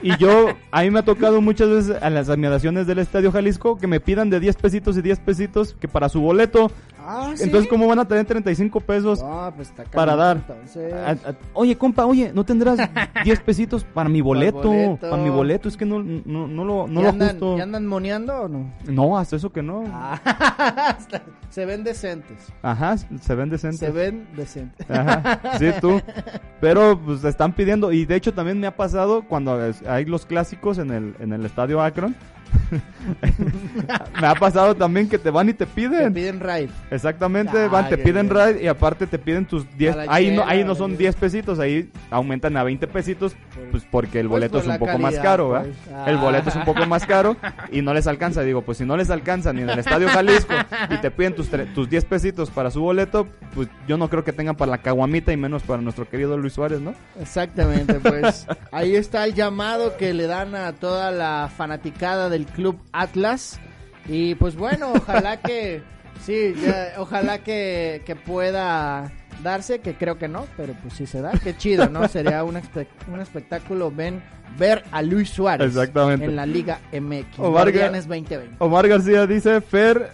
y 0.03 0.15
yo, 0.19 0.49
a 0.71 0.83
mí 0.83 0.91
me 0.91 0.99
ha 0.99 1.05
tocado 1.05 1.41
muchas 1.41 1.71
veces 1.71 2.03
a 2.03 2.11
las 2.11 2.29
admiraciones 2.29 2.87
del 2.87 2.99
Estadio 2.99 3.33
Jalisco 3.33 3.79
que 3.79 3.87
me 3.87 3.99
pidan 3.99 4.29
de 4.29 4.41
10 4.41 4.57
pesitos 4.57 4.97
y 4.99 5.03
10 5.03 5.21
pesitos 5.21 5.75
que 5.75 5.89
para 5.89 6.11
su 6.11 6.21
boleto. 6.21 6.71
Ah, 7.05 7.35
Entonces, 7.41 7.69
¿cómo 7.69 7.87
van 7.89 7.99
a 7.99 8.07
tener 8.07 8.25
35 8.25 8.81
pesos? 8.81 9.21
Ah, 9.25 9.53
pues 9.55 9.69
está 9.71 9.85
Para 9.85 10.15
dar. 10.17 10.37
entonces. 10.37 10.93
A- 10.93 11.11
a- 11.11 11.35
oye, 11.55 11.77
compa, 11.77 12.07
oye, 12.07 12.31
¿no 12.35 12.45
tendrás 12.45 12.79
10 13.25 13.41
pesitos 13.41 13.85
para 13.85 14.09
mi 14.09 14.21
boleto? 14.21 14.69
boleto. 14.69 15.11
Para 15.11 15.23
mi 15.23 15.29
boleto, 15.31 15.69
es 15.69 15.77
que 15.77 15.85
no, 15.85 16.03
no, 16.03 16.47
no 16.49 16.65
lo, 16.65 16.87
no 16.87 17.01
¿Ya 17.01 17.07
lo 17.07 17.09
andan, 17.11 17.29
ajusto. 17.29 17.57
¿Ya 17.59 17.63
andan 17.65 17.87
moneando 17.87 18.35
o 18.43 18.49
no? 18.49 18.73
No, 18.87 19.19
hasta 19.19 19.37
eso 19.37 19.51
que 19.51 19.63
no. 19.63 19.85
Ah, 19.89 20.97
se 21.51 21.65
ven 21.67 21.85
decentes. 21.85 22.53
Ajá, 22.63 22.97
se 22.97 23.35
ven 23.35 23.51
decentes. 23.51 23.81
Se 23.81 23.91
ven 23.91 24.27
decentes. 24.37 24.89
Ajá, 24.91 25.41
sí, 25.59 25.67
tú. 25.81 26.01
Pero 26.61 26.99
pues 27.05 27.25
están 27.25 27.53
pidiendo, 27.55 27.91
y 27.93 28.05
de 28.07 28.15
hecho 28.17 28.33
también 28.33 28.61
me 28.61 28.67
ha 28.69 28.77
pasado 28.77 29.23
cuando 29.29 29.59
hay 29.89 30.05
los 30.05 30.27
clásicos 30.27 30.79
en 30.79 30.91
el, 30.93 31.17
en 31.19 31.33
el 31.33 31.45
estadio 31.45 31.83
Akron. 31.83 32.15
me 34.21 34.27
ha 34.27 34.35
pasado 34.35 34.75
también 34.75 35.09
que 35.09 35.19
te 35.19 35.31
van 35.31 35.49
y 35.49 35.53
te 35.55 35.67
Te 35.67 35.73
piden. 35.73 36.13
piden 36.13 36.41
raid. 36.41 36.71
Exactamente, 36.91 37.57
Ah, 37.65 37.69
van, 37.69 37.89
te 37.89 37.99
piden 37.99 38.29
bien. 38.29 38.47
ride 38.55 38.63
y 38.63 38.67
aparte 38.67 39.07
te 39.07 39.19
piden 39.19 39.45
tus 39.47 39.67
10. 39.77 39.93
A 39.95 40.05
la 40.05 40.13
Ahí 40.13 40.31
no, 40.35 40.45
ahí 40.47 40.65
no 40.65 40.75
son 40.75 40.91
güey. 40.93 40.99
10 40.99 41.17
pesitos, 41.17 41.59
ahí 41.59 41.91
aumentan 42.11 42.57
a 42.57 42.63
20 42.65 42.87
pesitos, 42.89 43.35
pues 43.71 43.85
porque 43.91 44.21
el 44.21 44.29
Pues, 44.29 44.37
boleto 44.41 44.53
por 44.59 44.63
es 44.63 44.69
un 44.69 44.79
poco 44.79 44.99
más 44.99 45.15
caro, 45.19 45.51
¿verdad? 45.51 45.67
pues. 45.67 46.09
El 46.09 46.17
Ah. 46.17 46.21
boleto 46.21 46.49
es 46.49 46.57
un 46.57 46.65
poco 46.65 46.87
más 46.87 47.07
caro 47.07 47.37
y 47.71 47.83
no 47.83 47.95
les 47.95 48.07
alcanza. 48.07 48.43
Digo, 48.43 48.63
pues 48.63 48.79
si 48.79 48.85
no 48.85 48.97
les 48.97 49.11
alcanza 49.11 49.53
ni 49.53 49.63
en 49.63 49.71
el 49.71 49.79
estadio 49.79 50.09
Jalisco 50.09 50.55
y 50.91 50.97
te 50.99 51.11
piden 51.11 51.35
tus, 51.35 51.49
tus 51.75 51.89
10 51.89 52.05
pesitos 52.05 52.51
para 52.51 52.71
su 52.71 52.81
boleto, 52.81 53.29
pues 53.55 53.69
yo 53.89 53.97
no 53.97 54.09
creo 54.09 54.25
que 54.25 54.33
tengan 54.33 54.57
para 54.57 54.71
la 54.71 54.79
caguamita 54.79 55.33
y 55.33 55.37
menos 55.37 55.63
para 55.63 55.81
nuestro 55.83 56.09
querido 56.09 56.37
Luis 56.39 56.53
Suárez, 56.55 56.81
¿no? 56.81 56.95
Exactamente, 57.21 57.95
pues 57.95 58.47
ahí 58.71 58.97
está 58.97 59.25
el 59.25 59.35
llamado 59.35 59.97
que 59.97 60.13
le 60.15 60.27
dan 60.27 60.55
a 60.55 60.73
toda 60.73 61.11
la 61.11 61.51
fanaticada 61.55 62.29
del 62.29 62.42
club 62.45 62.79
Atlas. 62.93 63.59
Y 64.07 64.35
pues 64.35 64.57
bueno, 64.57 64.93
ojalá 64.95 65.39
que, 65.41 65.83
Sí, 66.25 66.55
ya, 66.65 66.93
ojalá 66.99 67.39
que, 67.39 68.03
que 68.07 68.15
pueda 68.15 69.11
darse, 69.43 69.81
que 69.81 69.95
creo 69.95 70.19
que 70.19 70.29
no, 70.29 70.47
pero 70.57 70.73
pues 70.83 70.95
si 70.95 71.07
se 71.07 71.21
da, 71.21 71.33
qué 71.43 71.57
chido, 71.57 71.89
¿no? 71.89 72.07
Sería 72.07 72.45
un, 72.45 72.55
espe- 72.55 72.87
un 73.13 73.19
espectáculo 73.21 73.91
ven, 73.91 74.23
ver 74.57 74.85
a 74.93 75.03
Luis 75.03 75.31
Suárez 75.31 75.69
Exactamente. 75.69 76.27
en 76.27 76.37
la 76.37 76.47
Liga 76.47 76.79
MX. 76.93 77.39
Omar 77.39 77.51
Ga- 77.69 77.73
Guardianes 77.73 78.07
2020. 78.07 78.57
Omar 78.61 78.87
García 78.89 79.27
dice, 79.27 79.61
Fer, 79.61 80.11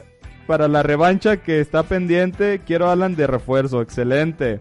para 0.49 0.66
la 0.66 0.82
revancha 0.82 1.36
que 1.36 1.61
está 1.61 1.82
pendiente, 1.84 2.62
quiero 2.66 2.88
a 2.88 2.92
Alan 2.92 3.14
de 3.14 3.26
refuerzo. 3.26 3.82
Excelente. 3.82 4.61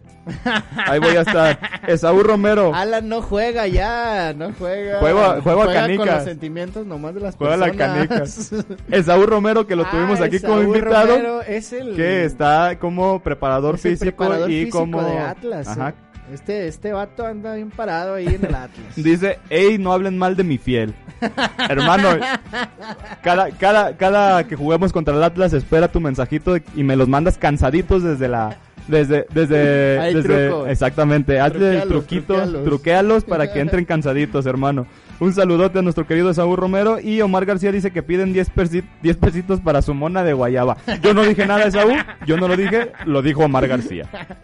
Ahí 0.76 1.00
voy 1.00 1.16
a 1.16 1.22
estar. 1.22 1.58
Esaú 1.88 2.22
Romero. 2.22 2.76
Alan 2.76 3.08
no 3.08 3.22
juega 3.22 3.66
ya, 3.68 4.34
no 4.38 4.52
juega. 4.60 5.00
Juega- 5.00 5.42
juega 5.42 5.64
con 5.66 5.74
canicas. 5.74 6.16
los 6.16 6.24
sentimientos 6.26 6.86
nomás 6.86 7.16
de 7.16 7.22
las 7.22 7.36
Juega 7.38 7.56
la 7.56 7.68
personas. 7.72 8.52
Esaú 8.92 9.26
Romero, 9.26 9.66
que 9.66 9.78
lo 9.78 9.86
tuvimos 9.86 10.20
Ah, 10.20 10.26
aquí 10.26 10.40
como 10.42 10.60
Esaú 10.60 10.76
invitado. 10.76 11.08
Romero 11.08 11.42
es 11.44 11.72
el, 11.72 11.96
Que 11.96 12.26
está 12.26 12.78
como 12.78 13.22
preparador 13.24 13.76
es 13.76 13.82
físico 13.82 14.18
preparador 14.18 14.52
y 14.52 14.60
físico 14.60 14.80
como... 14.80 15.02
de 15.02 15.18
Atlas. 15.18 15.68
Ajá. 15.70 15.90
eh. 15.90 15.94
Este, 16.34 16.68
este 16.68 16.92
vato 16.92 17.26
anda 17.26 17.56
bien 17.56 17.70
parado 17.72 18.16
ahí 18.16 18.28
en 18.28 18.46
el 18.46 18.56
Atlas. 18.56 18.70
Dice, 18.96 19.40
hey, 19.50 19.78
no 19.80 19.94
hablen 19.94 20.18
mal 20.18 20.36
de 20.36 20.44
mi 20.44 20.58
fiel. 20.58 20.94
Hermano, 21.70 22.10
cada, 23.24 23.52
cada, 23.52 23.96
cada 23.96 24.44
que 24.46 24.56
juguemos 24.56 24.92
contra 24.92 25.16
el 25.16 25.24
Atlas, 25.24 25.54
espera 25.54 25.88
tu 25.88 26.00
mensajito 26.00 26.58
y 26.76 26.84
me 26.84 26.96
los 26.96 27.08
mandas 27.08 27.38
cansaditos 27.38 28.04
desde 28.04 28.28
la... 28.28 28.58
Desde, 28.88 29.26
desde, 29.34 30.00
Hay 30.00 30.14
desde, 30.14 30.48
truco. 30.48 30.68
exactamente, 30.68 31.42
hazle 31.42 31.82
el 31.82 31.90
truquito, 31.90 32.36
truquéalos. 32.36 32.64
truquéalos 32.64 33.24
para 33.26 33.52
que 33.52 33.60
entren 33.62 33.84
cansaditos, 33.84 34.46
hermano. 34.46 34.88
Un 35.20 35.34
saludote 35.34 35.80
a 35.80 35.82
nuestro 35.82 36.06
querido 36.06 36.32
Saúl 36.34 36.58
Romero 36.58 37.00
y 37.00 37.22
Omar 37.22 37.46
García 37.46 37.72
dice 37.72 37.90
que 37.92 38.04
piden 38.04 38.34
10, 38.34 38.54
persi- 38.54 38.84
10 39.02 39.18
pesitos 39.18 39.60
para 39.62 39.82
su 39.82 39.96
mona 39.96 40.24
de 40.24 40.34
guayaba. 40.34 40.78
Yo 41.02 41.14
no 41.16 41.24
dije 41.24 41.48
nada 41.48 41.66
de 41.66 41.72
Saúl, 41.72 41.96
yo 42.28 42.38
no 42.38 42.48
lo 42.48 42.56
dije, 42.56 42.92
lo 43.06 43.22
dijo 43.24 43.44
Omar 43.46 43.68
García. 43.68 44.08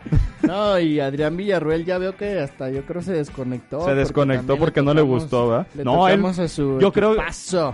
No, 0.44 0.78
y 0.78 1.00
Adrián 1.00 1.38
Villarruel 1.38 1.86
ya 1.86 1.98
veo 1.98 2.18
que 2.18 2.38
hasta 2.38 2.70
yo 2.70 2.84
creo 2.86 3.02
se 3.02 3.14
desconectó. 3.14 3.86
Se 3.86 3.96
desconectó 3.96 4.58
porque 4.58 4.82
no 4.82 4.94
le 4.94 5.02
gustó, 5.02 5.48
¿verdad? 5.48 5.68
Le 5.74 5.86
No, 5.86 6.06
él- 6.10 6.16
tocamos 6.18 6.38
a 6.40 6.50
su 6.50 6.80
yo 6.82 6.92
creo-. 6.92 7.16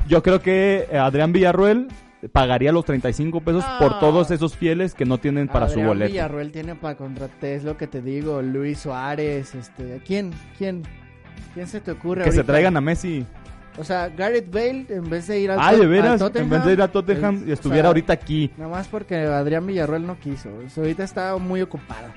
Yo 0.08 0.22
creo 0.22 0.40
que 0.40 0.88
eh, 0.92 0.98
Adrián 1.00 1.34
Villarruel 1.34 1.88
pagaría 2.32 2.72
los 2.72 2.86
35 2.86 3.42
pesos 3.42 3.66
por 3.80 4.00
todos 4.00 4.30
esos 4.30 4.56
fieles 4.56 4.94
que 4.94 5.06
no 5.06 5.18
tienen 5.18 5.48
para 5.48 5.66
su 5.66 5.74
Adrián 5.80 5.88
boleto. 5.88 6.12
Villarruel 6.12 6.52
tiene 6.52 6.76
para 6.76 6.96
contratar, 6.96 7.46
es 7.50 7.64
lo 7.64 7.76
que 7.76 7.88
te 7.88 8.04
digo, 8.04 8.44
Luis 8.44 8.78
Suárez, 8.82 9.56
este, 9.56 10.00
¿quién, 10.06 10.32
quién, 10.60 10.84
quién 11.54 11.68
se 11.68 11.82
te 11.82 11.92
ocurre 11.92 12.24
Que 12.24 12.32
se 12.32 12.44
traigan 12.44 12.76
a 12.78 12.82
Messi. 12.82 13.26
O 13.78 13.84
sea, 13.84 14.10
Gareth 14.10 14.52
Bale, 14.52 14.86
en 14.90 15.10
vez 15.10 15.28
de 15.28 15.40
ir 15.40 15.52
al, 15.52 15.60
Ah, 15.62 15.74
de 15.74 15.86
veras, 15.86 16.20
Tottenham, 16.20 16.46
en 16.46 16.50
vez 16.50 16.66
de 16.66 16.74
ir 16.74 16.82
a 16.82 16.88
Tottenham 16.90 17.36
es- 17.44 17.50
o 17.50 17.54
estuviera 17.54 17.84
sea, 17.84 17.88
ahorita 17.90 18.14
aquí. 18.14 18.52
Nada 18.58 18.70
más 18.72 18.88
porque 18.90 19.16
Adrián 19.16 19.66
Villarruel 19.66 20.06
no 20.06 20.20
quiso. 20.20 20.50
o 20.66 20.70
sea, 20.70 20.84
ahorita 20.84 21.04
está 21.04 21.38
muy 21.38 21.62
ocupado. 21.62 22.08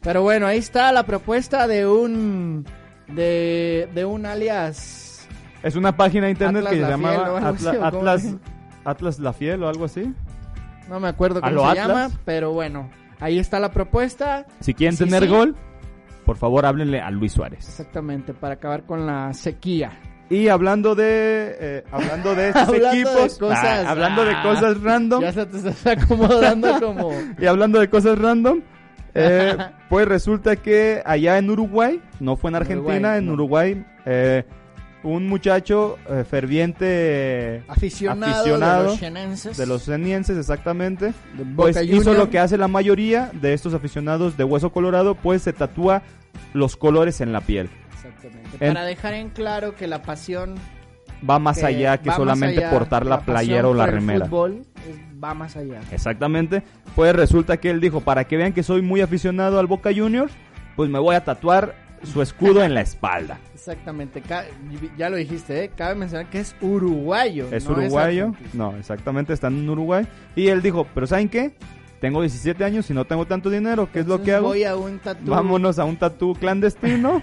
Pero 0.00 0.22
bueno, 0.22 0.46
ahí 0.46 0.58
está 0.58 0.90
la 0.92 1.02
propuesta 1.04 1.66
de 1.66 1.86
un 1.86 2.64
de, 3.08 3.88
de 3.94 4.04
un 4.04 4.24
alias. 4.26 5.26
Es 5.62 5.74
una 5.76 5.96
página 5.96 6.26
de 6.26 6.32
internet 6.32 6.62
Atlas 6.64 6.72
que 6.74 6.80
se 6.84 6.88
llamaba 6.90 7.24
algo 7.26 7.36
Atla- 7.38 7.48
así, 7.50 7.66
¿o 7.66 7.70
cómo 7.72 7.86
Atlas, 7.86 8.36
Atlas 8.84 9.18
La 9.18 9.32
Fiel 9.32 9.62
o 9.64 9.68
algo 9.68 9.84
así. 9.84 10.14
No 10.88 11.00
me 11.00 11.08
acuerdo 11.08 11.40
¿A 11.42 11.50
cómo 11.50 11.62
se 11.64 11.80
Atlas? 11.80 11.88
llama, 11.88 12.10
pero 12.24 12.52
bueno, 12.52 12.88
ahí 13.20 13.38
está 13.38 13.58
la 13.58 13.72
propuesta. 13.72 14.46
Si 14.60 14.72
quieren 14.72 14.96
Sí, 14.96 15.04
tener 15.04 15.24
sí. 15.24 15.28
gol, 15.28 15.56
por 16.28 16.36
favor 16.36 16.66
háblenle 16.66 17.00
a 17.00 17.10
Luis 17.10 17.32
Suárez. 17.32 17.66
Exactamente, 17.66 18.34
para 18.34 18.52
acabar 18.52 18.82
con 18.82 19.06
la 19.06 19.32
sequía. 19.32 19.98
Y 20.28 20.48
hablando 20.48 20.94
de 20.94 21.56
eh, 21.58 21.84
hablando 21.90 22.34
de 22.34 22.48
estos 22.48 22.68
Hablando 22.68 22.90
de 22.90 23.00
equipos, 23.00 23.38
cosas, 23.38 23.86
ah, 23.86 23.90
hablando 23.90 24.24
de 24.26 24.34
ah, 24.34 24.42
cosas 24.42 24.82
random, 24.82 25.22
Ya 25.22 25.32
se 25.32 25.46
te 25.46 25.70
está 25.70 25.92
acomodando 25.92 26.78
como... 26.80 27.12
Y 27.38 27.46
hablando 27.46 27.80
de 27.80 27.88
cosas 27.88 28.18
random, 28.18 28.60
eh, 29.14 29.56
pues 29.88 30.06
resulta 30.06 30.56
que 30.56 31.00
allá 31.02 31.38
en 31.38 31.48
Uruguay, 31.48 31.98
no 32.20 32.36
fue 32.36 32.50
en 32.50 32.56
Argentina, 32.56 32.92
Uruguay, 32.92 33.18
en 33.18 33.26
no. 33.26 33.32
Uruguay, 33.32 33.86
eh, 34.04 34.44
un 35.02 35.28
muchacho 35.28 35.98
eh, 36.08 36.24
ferviente 36.28 36.86
eh, 36.86 37.62
Aficionado, 37.68 38.32
Aficionado 38.32 38.82
de 38.82 38.88
los 38.88 38.98
xenenses. 38.98 39.56
de 39.56 39.66
los 39.66 39.82
senienses, 39.82 40.36
exactamente, 40.36 41.06
de 41.06 41.44
pues 41.56 41.80
hizo 41.82 42.14
lo 42.14 42.30
que 42.30 42.38
hace 42.38 42.58
la 42.58 42.68
mayoría 42.68 43.30
de 43.32 43.54
estos 43.54 43.74
aficionados 43.74 44.36
de 44.36 44.44
Hueso 44.44 44.70
Colorado, 44.70 45.14
pues 45.14 45.42
se 45.42 45.52
tatúa 45.52 46.02
los 46.54 46.76
colores 46.76 47.20
en 47.20 47.32
la 47.32 47.40
piel. 47.40 47.68
Exactamente. 47.94 48.56
En- 48.60 48.74
Para 48.74 48.84
dejar 48.86 49.14
en 49.14 49.28
claro 49.30 49.74
que 49.74 49.86
la 49.86 50.02
pasión 50.02 50.54
Va 51.28 51.38
más 51.40 51.58
que 51.58 51.66
allá 51.66 51.98
que 51.98 52.12
solamente 52.12 52.58
allá, 52.58 52.70
portar 52.70 53.04
la, 53.04 53.20
playera 53.22 53.66
o 53.66 53.74
la 53.74 53.84
por 53.86 53.88
el 53.88 53.94
remera. 53.96 54.24
fútbol 54.26 54.62
es- 54.88 55.22
va 55.22 55.34
más 55.34 55.56
allá. 55.56 55.80
Exactamente. 55.90 56.62
Pues 56.94 57.14
resulta 57.14 57.56
que 57.56 57.70
él 57.70 57.80
dijo, 57.80 58.00
para 58.02 58.24
que 58.24 58.36
vean 58.36 58.52
que 58.52 58.62
soy 58.62 58.82
muy 58.82 59.00
aficionado 59.00 59.58
al 59.58 59.66
Boca 59.66 59.90
Juniors, 59.94 60.32
pues 60.76 60.88
me 60.88 61.00
voy 61.00 61.16
a 61.16 61.24
tatuar 61.24 61.74
su 62.04 62.22
escudo 62.22 62.62
en 62.62 62.72
la 62.74 62.82
espalda. 62.82 63.38
Exactamente. 63.54 64.22
Ya 64.96 65.10
lo 65.10 65.16
dijiste, 65.16 65.64
¿eh? 65.64 65.70
Cabe 65.76 65.96
mencionar 65.96 66.30
que 66.30 66.38
es 66.38 66.54
uruguayo. 66.60 67.48
Es 67.50 67.64
no 67.64 67.72
uruguayo. 67.72 68.32
no, 68.52 68.76
exactamente, 68.76 69.32
están 69.32 69.56
en 69.58 69.68
Uruguay. 69.68 70.06
Y 70.36 70.46
él 70.46 70.62
dijo, 70.62 70.86
pero 70.94 71.06
¿saben 71.08 71.28
qué? 71.28 71.50
Tengo 72.00 72.20
17 72.20 72.62
años 72.64 72.88
y 72.90 72.94
no 72.94 73.04
tengo 73.04 73.26
tanto 73.26 73.50
dinero. 73.50 73.88
¿Qué 73.92 74.00
es 74.00 74.06
lo 74.06 74.22
que 74.22 74.34
hago? 74.34 74.48
Voy 74.48 74.64
a 74.64 74.76
un 74.76 74.98
tatú. 74.98 75.30
Vámonos 75.30 75.78
a 75.78 75.84
un 75.84 75.96
tatú 75.96 76.34
clandestino. 76.34 77.22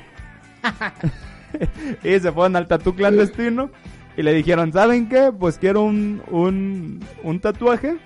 y 2.03 2.19
se 2.19 2.31
fueron 2.31 2.55
al 2.55 2.67
tatú 2.67 2.95
clandestino. 2.95 3.69
Y 4.17 4.23
le 4.23 4.33
dijeron, 4.33 4.71
¿saben 4.71 5.09
qué? 5.09 5.31
Pues 5.37 5.57
quiero 5.57 5.81
un, 5.83 6.21
un, 6.31 7.01
un 7.23 7.39
tatuaje. 7.41 7.97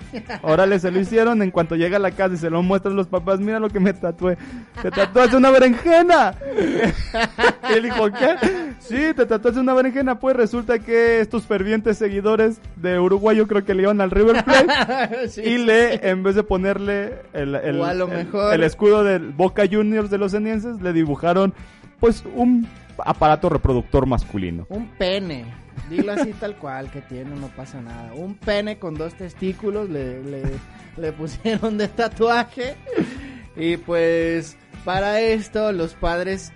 Órale, 0.41 0.80
se 0.80 0.89
lo 0.89 0.99
hicieron. 0.99 1.43
En 1.43 1.51
cuanto 1.51 1.76
llega 1.76 1.97
a 1.97 1.99
la 1.99 2.10
casa 2.12 2.34
y 2.34 2.38
se 2.38 2.49
lo 2.49 2.64
muestran 2.64 2.95
los 2.95 3.05
papás, 3.07 3.39
mira 3.39 3.60
lo 3.60 3.70
que 3.70 3.80
me 3.80 3.93
tatué. 3.93 4.36
Te 4.82 4.89
tatuaste 4.89 5.38
una 5.38 5.51
berenjena. 5.51 6.34
y 7.70 7.74
él 7.74 7.84
dijo, 7.84 8.10
¿qué? 8.12 8.36
Sí, 8.80 9.14
te 9.16 9.26
tatuaste 9.28 9.60
una 9.60 9.76
berenjena. 9.76 10.20
Pues 10.20 10.36
resulta 10.36 10.80
que 10.80 11.20
estos 11.20 11.45
fervientes 11.45 11.97
seguidores 11.99 12.60
de 12.76 12.99
Uruguay, 12.99 13.38
yo 13.38 13.47
creo 13.47 13.64
que 13.64 13.76
le 13.76 13.84
iban 13.84 14.01
al 14.01 14.10
River 14.12 14.43
Plate. 14.43 14.68
Sí, 15.30 15.41
y 15.41 15.43
sí. 15.43 15.57
le, 15.60 16.10
en 16.10 16.24
vez 16.24 16.34
de 16.36 16.43
ponerle 16.43 17.20
el, 17.34 17.53
el, 17.55 17.80
O 17.82 17.86
a 17.86 17.93
lo 17.93 18.07
el- 18.12 18.26
mejor- 18.26 18.53
el 18.53 18.64
escudo 18.64 19.03
del 19.03 19.30
Boca 19.30 19.64
Juniors 19.70 20.10
de 20.10 20.18
los 20.18 20.34
enienses, 20.34 20.82
le 20.82 20.91
dibujaron 20.93 21.53
pues 21.99 22.24
un 22.36 22.68
aparato 23.05 23.49
reproductor 23.49 24.05
masculino. 24.07 24.66
Un 24.70 24.88
pene. 24.97 25.45
Dilo 25.90 26.14
así 26.14 26.34
tal 26.34 26.56
cual 26.56 26.92
que 26.92 27.02
tiene, 27.02 27.36
no 27.36 27.48
pasa 27.48 27.82
nada. 27.82 28.14
Un 28.14 28.36
pene 28.36 28.78
con 28.78 28.96
dos 28.96 29.16
testículos 29.16 29.90
le, 29.90 30.24
le, 30.24 30.44
le 30.98 31.12
pusieron 31.14 31.78
de 31.78 31.88
tatuaje. 31.88 32.76
Y 33.56 33.78
pues 33.78 34.58
para 34.86 35.20
esto 35.22 35.72
los 35.72 35.94
padres, 35.94 36.54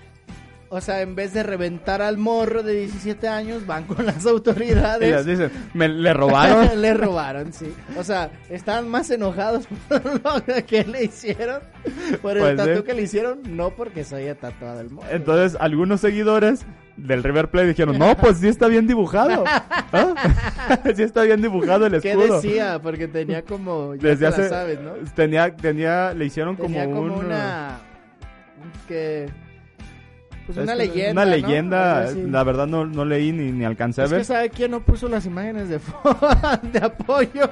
o 0.76 0.82
sea, 0.82 1.02
en 1.02 1.14
vez 1.14 1.34
de 1.34 1.44
reventar 1.44 2.02
al 2.02 2.18
morro 2.18 2.64
de 2.64 2.74
17 2.74 3.28
años, 3.28 3.68
van 3.68 3.84
con 3.84 4.06
las 4.08 4.16
Y 4.16 4.18
les 4.20 4.26
autoridades. 4.26 5.26
dicen, 5.26 5.52
me 5.76 5.88
le 5.88 6.14
robaron. 6.14 6.82
le 6.82 6.94
robaron, 6.96 7.54
sí. 7.54 7.72
O 7.96 8.04
sea, 8.04 8.32
estaban 8.50 8.90
más 8.90 9.10
enojados 9.12 9.68
por 9.88 10.04
lo 10.04 10.66
que 10.66 10.84
le 10.84 11.04
hicieron, 11.04 11.60
por 12.24 12.38
el 12.38 12.44
Pues, 12.44 12.58
tatu 12.58 12.78
sí. 12.78 12.84
que 12.84 12.94
le 12.96 13.02
hicieron, 13.04 13.40
no 13.56 13.70
porque 13.76 14.04
se 14.04 14.16
haya 14.16 14.34
tatuado 14.36 14.80
el 14.82 14.90
morro. 14.90 15.08
Entonces, 15.12 15.56
algunos 15.62 16.02
seguidores 16.02 16.66
del 16.98 17.22
River 17.24 17.50
Plate 17.52 17.68
dijeron, 17.68 18.00
no, 18.00 18.18
pues 18.18 18.38
sí 18.40 18.48
está 18.48 18.68
bien 18.68 18.88
dibujado. 18.88 19.44
¿Ah? 19.48 20.16
sí 20.96 21.04
está 21.04 21.22
bien 21.22 21.40
dibujado 21.42 21.86
el 21.86 22.02
¿Qué 22.02 22.12
escudo. 22.14 22.42
decía? 22.42 22.80
Porque 22.82 23.08
tenía 23.08 23.44
como. 23.44 23.94
Ya 23.94 24.10
Desde 24.10 24.24
la 24.24 24.30
hace, 24.30 24.50
sabes, 24.50 24.80
¿no? 24.82 24.94
tenía, 25.16 25.56
tenía, 25.56 26.14
le 26.16 26.26
hicieron 26.26 26.58
Tenía 26.58 26.86
como, 26.86 26.96
como, 26.96 27.16
un, 27.20 27.26
una. 27.26 27.78
Que. 28.88 29.30
Pues 30.46 30.58
es 30.58 30.64
una 30.64 30.76
leyenda. 30.76 31.12
Una 31.24 31.26
leyenda, 31.26 32.12
la 32.12 32.44
verdad 32.44 32.68
no, 32.68 32.86
no 32.86 33.06
leí 33.06 33.32
ni, 33.32 33.52
ni 33.52 33.64
alcancé 33.66 34.02
a 34.02 34.06
Es 34.06 34.12
ver. 34.12 34.20
que 34.22 34.26
sabe 34.26 34.50
quién 34.50 34.72
no 34.72 34.82
puso 34.82 35.08
las 35.08 35.26
imágenes 35.26 35.70
de, 35.70 35.80
de 36.74 36.80
apoyo. 36.80 37.50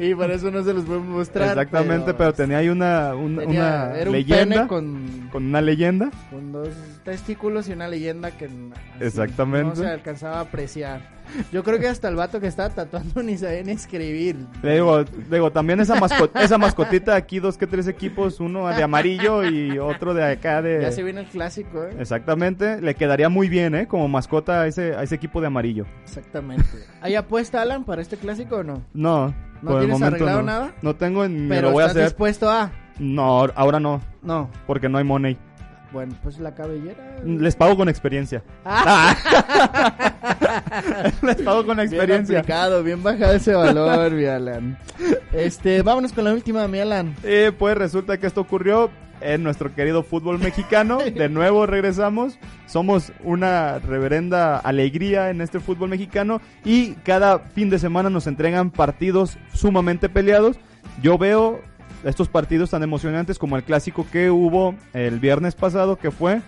Y 0.00 0.14
por 0.14 0.30
eso 0.30 0.50
no 0.50 0.62
se 0.62 0.72
los 0.74 0.84
podemos 0.84 1.08
mostrar. 1.08 1.48
Exactamente, 1.50 2.14
pero, 2.14 2.32
tenía 2.32 2.58
ahí 2.58 2.68
una, 2.68 3.10
tenía- 3.12 3.46
una 3.48 3.94
era 3.96 4.10
un 4.10 4.16
leyenda. 4.16 4.54
pene 4.56 4.66
con, 4.68 5.28
con 5.32 5.44
una 5.44 5.60
leyenda. 5.60 6.10
con 6.30 6.52
dos 6.52 6.68
testículos 7.04 7.68
y 7.68 7.72
una 7.72 7.88
leyenda 7.88 8.30
que 8.30 8.48
Exactamente. 9.00 9.68
no 9.70 9.74
se 9.76 9.86
alcanzaba 9.88 10.38
a 10.38 10.40
apreciar. 10.42 11.00
Yo 11.52 11.62
creo 11.62 11.78
que 11.78 11.88
hasta 11.88 12.08
el 12.08 12.16
vato 12.16 12.40
que 12.40 12.46
estaba 12.48 12.70
tatuando 12.70 13.22
ni 13.22 13.38
sabía 13.38 13.62
ni 13.62 13.72
escribir. 13.72 14.36
Le 14.62 14.74
digo, 14.74 15.04
digo, 15.04 15.50
también 15.52 15.80
esa, 15.80 15.94
masco- 15.96 16.30
esa 16.38 16.58
mascotita 16.58 17.14
aquí, 17.14 17.38
dos 17.38 17.56
que 17.56 17.66
tres 17.66 17.86
equipos, 17.88 18.40
uno 18.40 18.66
de 18.68 18.82
amarillo 18.82 19.44
y 19.48 19.78
otro 19.78 20.14
de 20.14 20.24
acá 20.24 20.62
de... 20.62 20.82
Ya 20.82 20.92
se 20.92 21.02
viene 21.02 21.20
el 21.20 21.26
clásico, 21.26 21.84
¿eh? 21.84 21.96
Exactamente, 21.98 22.80
le 22.80 22.94
quedaría 22.94 23.28
muy 23.28 23.48
bien, 23.48 23.74
¿eh? 23.74 23.86
Como 23.86 24.08
mascota 24.08 24.62
a 24.62 24.66
ese, 24.66 24.94
a 24.94 25.02
ese 25.02 25.14
equipo 25.14 25.40
de 25.40 25.46
amarillo. 25.46 25.86
Exactamente. 26.04 26.64
¿Hay 27.00 27.14
apuesta, 27.14 27.62
Alan, 27.62 27.84
para 27.84 28.02
este 28.02 28.16
clásico 28.16 28.56
o 28.56 28.62
no? 28.64 28.82
No, 28.92 29.28
¿No 29.62 29.70
por 29.70 29.72
el 29.74 29.78
tienes 29.86 29.92
momento 30.00 30.06
arreglado 30.16 30.40
no. 30.40 30.46
nada? 30.46 30.72
No 30.82 30.96
tengo 30.96 31.26
ni 31.28 31.48
Pero 31.48 31.68
lo 31.68 31.72
voy 31.72 31.82
a 31.84 31.86
hacer. 31.86 32.04
dispuesto 32.04 32.50
a. 32.50 32.72
No, 32.98 33.46
ahora 33.54 33.80
no, 33.80 34.02
No. 34.22 34.50
porque 34.66 34.88
no 34.88 34.98
hay 34.98 35.04
money. 35.04 35.38
Bueno, 35.92 36.14
pues 36.22 36.38
la 36.38 36.54
cabellera. 36.54 37.16
Les 37.24 37.54
pago 37.54 37.76
con 37.76 37.88
experiencia. 37.88 38.42
Les 41.22 41.36
pago 41.42 41.64
con 41.66 41.76
Bien 41.76 41.88
experiencia. 41.88 42.38
aplicado, 42.38 42.82
bien 42.82 43.02
bajado 43.02 43.34
ese 43.34 43.54
valor, 43.54 44.10
mi 44.12 44.24
Alan. 44.24 44.78
Este, 45.32 45.82
vámonos 45.82 46.12
con 46.12 46.24
la 46.24 46.32
última, 46.32 46.66
mi 46.68 46.78
Alan. 46.78 47.14
Eh, 47.22 47.52
pues 47.58 47.76
resulta 47.76 48.18
que 48.18 48.26
esto 48.26 48.40
ocurrió 48.40 48.90
en 49.20 49.42
nuestro 49.42 49.74
querido 49.74 50.02
fútbol 50.02 50.38
mexicano. 50.38 50.98
De 51.14 51.28
nuevo 51.28 51.66
regresamos. 51.66 52.38
Somos 52.66 53.12
una 53.22 53.78
reverenda 53.78 54.58
alegría 54.58 55.30
en 55.30 55.40
este 55.40 55.60
fútbol 55.60 55.90
mexicano. 55.90 56.40
Y 56.64 56.92
cada 57.04 57.38
fin 57.38 57.70
de 57.70 57.78
semana 57.78 58.10
nos 58.10 58.26
entregan 58.26 58.70
partidos 58.70 59.38
sumamente 59.52 60.08
peleados. 60.08 60.56
Yo 61.02 61.18
veo 61.18 61.60
estos 62.04 62.28
partidos 62.28 62.70
tan 62.70 62.82
emocionantes 62.82 63.38
como 63.38 63.56
el 63.56 63.64
clásico 63.64 64.06
que 64.10 64.30
hubo 64.30 64.74
el 64.92 65.20
viernes 65.20 65.54
pasado, 65.54 65.96
que 65.96 66.10
fue 66.10 66.42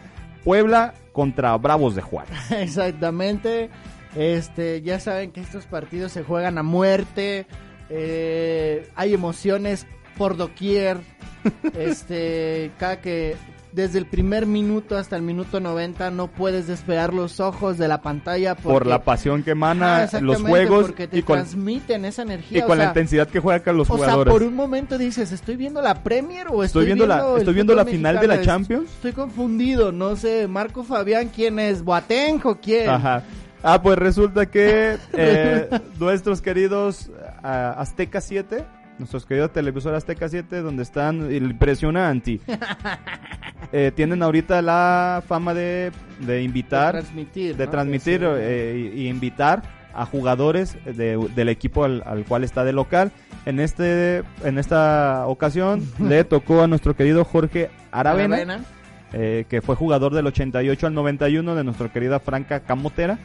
Puebla 0.44 0.94
contra 1.12 1.56
Bravos 1.56 1.94
de 1.94 2.02
Juárez. 2.02 2.38
Exactamente. 2.50 3.70
Este, 4.16 4.82
ya 4.82 5.00
saben 5.00 5.32
que 5.32 5.40
estos 5.40 5.66
partidos 5.66 6.12
se 6.12 6.22
juegan 6.22 6.58
a 6.58 6.62
muerte. 6.62 7.46
eh, 7.90 8.88
hay 8.94 9.14
emociones 9.14 9.86
por 10.16 10.36
doquier. 10.36 10.98
Este, 11.76 12.70
cada 12.78 13.02
que 13.02 13.36
desde 13.74 13.98
el 13.98 14.06
primer 14.06 14.46
minuto 14.46 14.96
hasta 14.96 15.16
el 15.16 15.22
minuto 15.22 15.58
90 15.58 16.12
no 16.12 16.28
puedes 16.28 16.68
despegar 16.68 17.12
los 17.12 17.40
ojos 17.40 17.76
de 17.76 17.88
la 17.88 18.02
pantalla 18.02 18.54
Por 18.54 18.86
la 18.86 19.02
pasión 19.02 19.42
que 19.42 19.50
Ah, 19.50 19.52
emana 19.52 19.94
los 19.96 20.04
exactamente, 20.04 20.48
juegos 20.48 20.86
porque 20.86 21.08
te 21.08 21.18
y 21.18 21.22
con, 21.22 21.38
transmiten 21.38 22.04
esa 22.04 22.22
energía. 22.22 22.58
y 22.58 22.62
o 22.62 22.66
con 22.66 22.78
la 22.78 22.84
intensidad 22.84 23.26
que 23.26 23.40
juegan 23.40 23.76
los 23.76 23.90
o 23.90 23.96
sea, 23.96 24.04
jugadores. 24.04 24.32
por 24.32 24.42
un 24.44 24.54
momento 24.54 24.96
dices, 24.96 25.32
¿estoy 25.32 25.56
viendo 25.56 25.82
la 25.82 26.02
Premier 26.04 26.46
o 26.50 26.62
estoy, 26.62 26.84
Estoy 26.84 26.84
viendo 26.86 27.06
la- 27.06 27.36
estoy 27.38 27.54
viendo 27.54 27.74
la 27.74 27.84
final 27.84 28.20
de 28.20 28.26
la? 28.28 28.40
Champions. 28.42 28.90
Estoy 28.90 29.12
confundido, 29.12 29.90
no 29.90 30.14
sé, 30.16 30.46
Marco 30.46 30.84
Fabián, 30.84 31.30
¿quién 31.34 31.58
es? 31.58 31.82
¿Boateng 31.82 32.40
o 32.44 32.54
quién? 32.56 32.88
Ajá. 32.88 33.22
Ah, 33.62 33.82
pues 33.82 33.98
resulta 33.98 34.46
que 34.46 34.98
eh, 35.14 35.68
nuestros 35.98 36.40
queridos 36.42 37.10
ah, 37.42 37.74
Azteca 37.78 38.20
7, 38.20 38.64
nuestros 38.98 39.26
queridos 39.26 39.52
televisores 39.52 39.98
Azteca 39.98 40.28
7, 40.28 40.60
donde 40.60 40.82
están 40.82 41.22
el 41.32 41.50
impresionante, 41.50 42.40
eh, 43.72 43.92
tienen 43.94 44.22
ahorita 44.22 44.62
la 44.62 45.22
fama 45.26 45.54
de, 45.54 45.90
de 46.20 46.42
invitar, 46.42 46.94
de 46.94 47.00
transmitir. 47.02 47.56
de 47.56 47.64
¿no? 47.64 47.70
transmitir 47.70 48.24
eh, 48.24 48.92
y, 48.94 49.02
y 49.02 49.08
invitar 49.08 49.62
a 49.92 50.06
jugadores 50.06 50.76
de- 50.84 51.16
del 51.34 51.48
equipo 51.48 51.84
al, 51.84 52.02
al 52.06 52.24
cual 52.24 52.44
está 52.44 52.64
de 52.64 52.72
local. 52.72 53.12
En 53.46 53.60
este 53.60 54.22
en 54.42 54.58
esta 54.58 55.26
ocasión 55.26 55.82
le 56.00 56.24
tocó 56.24 56.62
a 56.62 56.66
nuestro 56.66 56.96
querido 56.96 57.24
Jorge 57.24 57.70
Aravena, 57.92 58.36
Aravena. 58.36 58.64
eh, 59.12 59.44
que 59.48 59.60
fue 59.60 59.76
jugador 59.76 60.14
del 60.14 60.26
88 60.26 60.86
al 60.86 60.94
91 60.94 61.54
de 61.54 61.64
nuestra 61.64 61.92
querida 61.92 62.18
Franca 62.20 62.60
Camotera. 62.60 63.18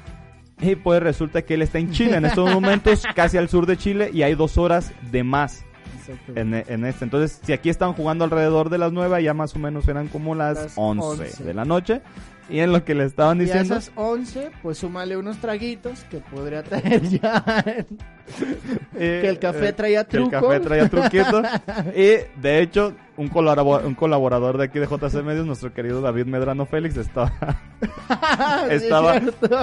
Y 0.62 0.76
pues 0.76 1.02
resulta 1.02 1.42
que 1.42 1.54
él 1.54 1.62
está 1.62 1.80
en 1.80 1.92
Chile 1.92 2.18
en 2.18 2.26
estos 2.26 2.52
momentos, 2.52 3.04
casi 3.16 3.38
al 3.38 3.50
sur 3.50 3.66
de 3.66 3.78
Chile, 3.78 4.10
y 4.14 4.24
hay 4.24 4.36
dos 4.36 4.58
horas 4.58 4.92
de 5.12 5.24
más 5.24 5.66
en, 6.36 6.54
en 6.54 6.86
este. 6.86 7.06
Entonces, 7.06 7.40
si 7.44 7.54
aquí 7.54 7.70
están 7.70 7.94
jugando 7.94 8.24
alrededor 8.24 8.70
de 8.70 8.78
las 8.78 8.92
9, 8.92 9.24
ya 9.24 9.34
más 9.34 9.56
o 9.56 9.60
menos 9.60 9.88
eran 9.88 10.08
como 10.08 10.36
las, 10.36 10.58
Las 10.58 10.74
11, 10.76 11.24
11. 11.24 11.44
de 11.44 11.54
la 11.54 11.66
noche. 11.66 12.02
Y 12.50 12.60
en 12.60 12.72
lo 12.72 12.84
que 12.84 12.96
le 12.96 13.06
estaban 13.06 13.38
Y 13.38 13.42
a 13.42 13.44
diciendo... 13.46 13.76
esas 13.76 13.92
11, 13.96 14.52
pues 14.64 14.78
súmale 14.80 15.16
unos 15.18 15.38
traguitos 15.38 16.04
que 16.06 16.18
podría 16.18 16.64
traer 16.64 17.02
ya. 17.10 17.44
eh, 18.96 19.20
que 19.22 19.28
el 19.30 19.40
café 19.40 19.70
eh, 19.70 19.74
traía 19.74 20.04
que 20.06 20.18
el 20.18 20.30
truco. 20.30 20.48
café 20.48 20.60
traía 20.60 20.90
truquito. 20.90 21.42
y 21.96 22.40
de 22.42 22.62
hecho, 22.62 22.94
un, 23.18 23.30
colabor- 23.30 23.86
un 23.86 23.96
colaborador 23.96 24.58
de 24.58 24.66
aquí 24.66 24.80
de 24.80 24.88
JC 24.88 25.24
Medios, 25.24 25.46
nuestro 25.46 25.74
querido 25.74 26.02
David 26.02 26.26
Medrano 26.26 26.66
Félix, 26.66 26.98
estaba, 26.98 27.32
estaba, 28.70 29.18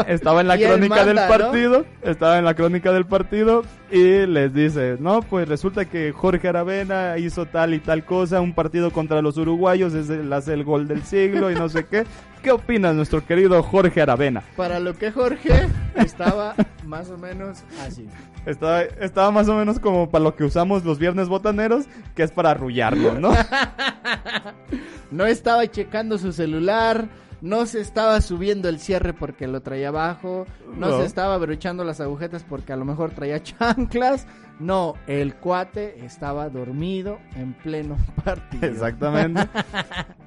estaba 0.08 0.40
en 0.40 0.48
la 0.48 0.58
crónica 0.58 1.04
del 1.04 1.16
partido, 1.16 1.84
estaba 2.02 2.38
en 2.38 2.44
la 2.44 2.54
crónica 2.54 2.92
del 2.92 3.06
partido 3.06 3.62
y 3.90 4.26
les 4.26 4.52
dice, 4.52 4.96
no, 5.00 5.22
pues 5.22 5.48
resulta 5.48 5.84
que 5.86 6.12
Jorge 6.12 6.48
Aravena 6.48 7.18
hizo 7.18 7.46
tal 7.46 7.74
y 7.74 7.78
tal 7.80 8.04
cosa, 8.04 8.40
un 8.40 8.52
partido 8.52 8.90
contra 8.90 9.22
los 9.22 9.36
uruguayos, 9.38 9.94
es 9.94 10.08
el, 10.10 10.32
hace 10.32 10.54
el 10.54 10.64
gol 10.64 10.88
del 10.88 11.02
siglo 11.02 11.50
y 11.50 11.54
no 11.54 11.68
sé 11.68 11.86
qué. 11.86 12.04
¿Qué 12.46 12.52
opinas 12.52 12.94
nuestro 12.94 13.26
querido 13.26 13.60
Jorge 13.60 14.00
Aravena? 14.00 14.44
Para 14.56 14.78
lo 14.78 14.96
que 14.96 15.10
Jorge 15.10 15.66
estaba 15.96 16.54
más 16.86 17.10
o 17.10 17.18
menos 17.18 17.64
así. 17.84 18.06
Estaba, 18.46 18.82
estaba 18.82 19.32
más 19.32 19.48
o 19.48 19.56
menos 19.56 19.80
como 19.80 20.08
para 20.08 20.22
lo 20.22 20.36
que 20.36 20.44
usamos 20.44 20.84
los 20.84 21.00
viernes 21.00 21.28
botaneros, 21.28 21.86
que 22.14 22.22
es 22.22 22.30
para 22.30 22.52
arrullarlo, 22.52 23.18
¿no? 23.18 23.32
No 25.10 25.26
estaba 25.26 25.66
checando 25.68 26.18
su 26.18 26.32
celular, 26.32 27.08
no 27.40 27.66
se 27.66 27.80
estaba 27.80 28.20
subiendo 28.20 28.68
el 28.68 28.78
cierre 28.78 29.12
porque 29.12 29.48
lo 29.48 29.60
traía 29.62 29.88
abajo, 29.88 30.46
no, 30.72 30.90
No. 30.90 30.98
se 31.00 31.04
estaba 31.04 31.34
abrochando 31.34 31.82
las 31.82 32.00
agujetas 32.00 32.44
porque 32.48 32.72
a 32.72 32.76
lo 32.76 32.84
mejor 32.84 33.10
traía 33.10 33.42
chanclas. 33.42 34.28
No, 34.58 34.94
el 35.06 35.34
cuate 35.34 36.04
estaba 36.04 36.48
dormido 36.48 37.18
en 37.36 37.52
pleno 37.54 37.96
partido. 38.24 38.66
Exactamente. 38.66 39.42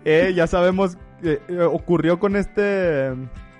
Eh, 0.05 0.31
ya 0.33 0.47
sabemos 0.47 0.97
que 1.21 1.41
eh, 1.49 1.61
ocurrió 1.61 2.19
con 2.19 2.37
este 2.37 3.11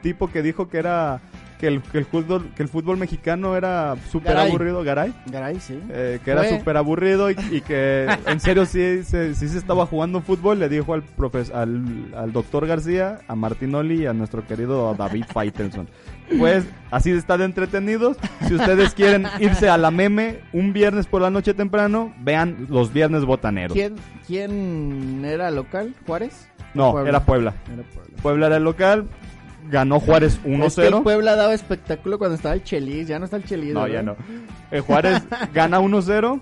tipo 0.02 0.32
que 0.32 0.42
dijo 0.42 0.70
que 0.70 0.78
era 0.78 1.20
que 1.60 1.68
el, 1.68 1.82
que 1.82 1.98
el 1.98 2.06
fútbol 2.06 2.50
que 2.56 2.64
el 2.64 2.70
fútbol 2.70 2.96
mexicano 2.96 3.58
era 3.58 3.98
súper 4.10 4.38
aburrido, 4.38 4.82
Garay. 4.82 5.14
Garay, 5.26 5.60
sí. 5.60 5.78
Eh, 5.90 6.20
que 6.24 6.32
era 6.32 6.46
súper 6.58 6.78
aburrido 6.78 7.30
y, 7.30 7.36
y 7.52 7.60
que 7.60 8.08
en 8.26 8.40
serio 8.40 8.66
sí, 8.66 9.04
se- 9.04 9.36
sí 9.36 9.50
se 9.50 9.58
estaba 9.58 9.86
jugando 9.86 10.22
fútbol, 10.22 10.60
le 10.60 10.70
dijo 10.70 10.94
al, 10.94 11.04
profes, 11.04 11.52
al, 11.52 12.14
al 12.16 12.32
doctor 12.32 12.66
García, 12.66 13.20
a 13.28 13.36
Martinoli 13.36 14.04
y 14.04 14.06
a 14.06 14.14
nuestro 14.14 14.48
querido 14.48 14.96
David 14.96 15.26
Faitelson. 15.28 15.90
Pues 16.38 16.66
así 16.92 17.12
está 17.12 17.38
de 17.38 17.46
entretenidos. 17.46 18.18
Si 18.48 18.56
ustedes 18.56 18.94
quieren 18.94 19.28
irse 19.40 19.70
a 19.70 19.78
la 19.78 19.92
meme 19.92 20.40
un 20.54 20.74
viernes 20.74 21.08
por 21.08 21.22
la 21.22 21.30
noche 21.30 21.54
temprano, 21.54 22.14
vean 22.20 22.68
los 22.70 22.94
viernes 22.94 23.26
botaneros. 23.26 23.74
¿Quién, 23.74 23.96
¿Quién 24.28 25.24
era 25.26 25.50
local? 25.52 25.96
¿Juárez? 26.06 26.50
No, 26.74 26.92
Puebla. 26.92 27.10
era 27.10 27.26
Puebla. 27.26 27.54
Era 27.74 27.84
Puebla. 27.84 28.18
Puebla 28.22 28.48
era 28.48 28.58
el 28.58 28.64
local, 28.64 29.08
ganó 29.70 30.00
Juárez 30.00 30.34
Es 30.34 30.40
que 30.76 30.88
el 30.88 30.94
1-0. 30.94 31.04
Puebla 31.04 31.36
daba 31.36 31.54
espectáculo 31.54 32.18
cuando 32.18 32.36
estaba 32.36 32.56
el 32.56 32.64
Chelis, 32.64 33.08
ya 33.08 33.20
no 33.20 33.26
está 33.26 33.38
el 33.38 33.46
Chelis. 33.46 33.74
No, 33.74 33.84
¿verdad? 33.84 33.96
ya 33.96 34.04
no. 34.04 34.16
Eh, 34.72 34.82
Juárez 34.82 35.24
gana 35.54 35.80
1-0. 35.80 36.42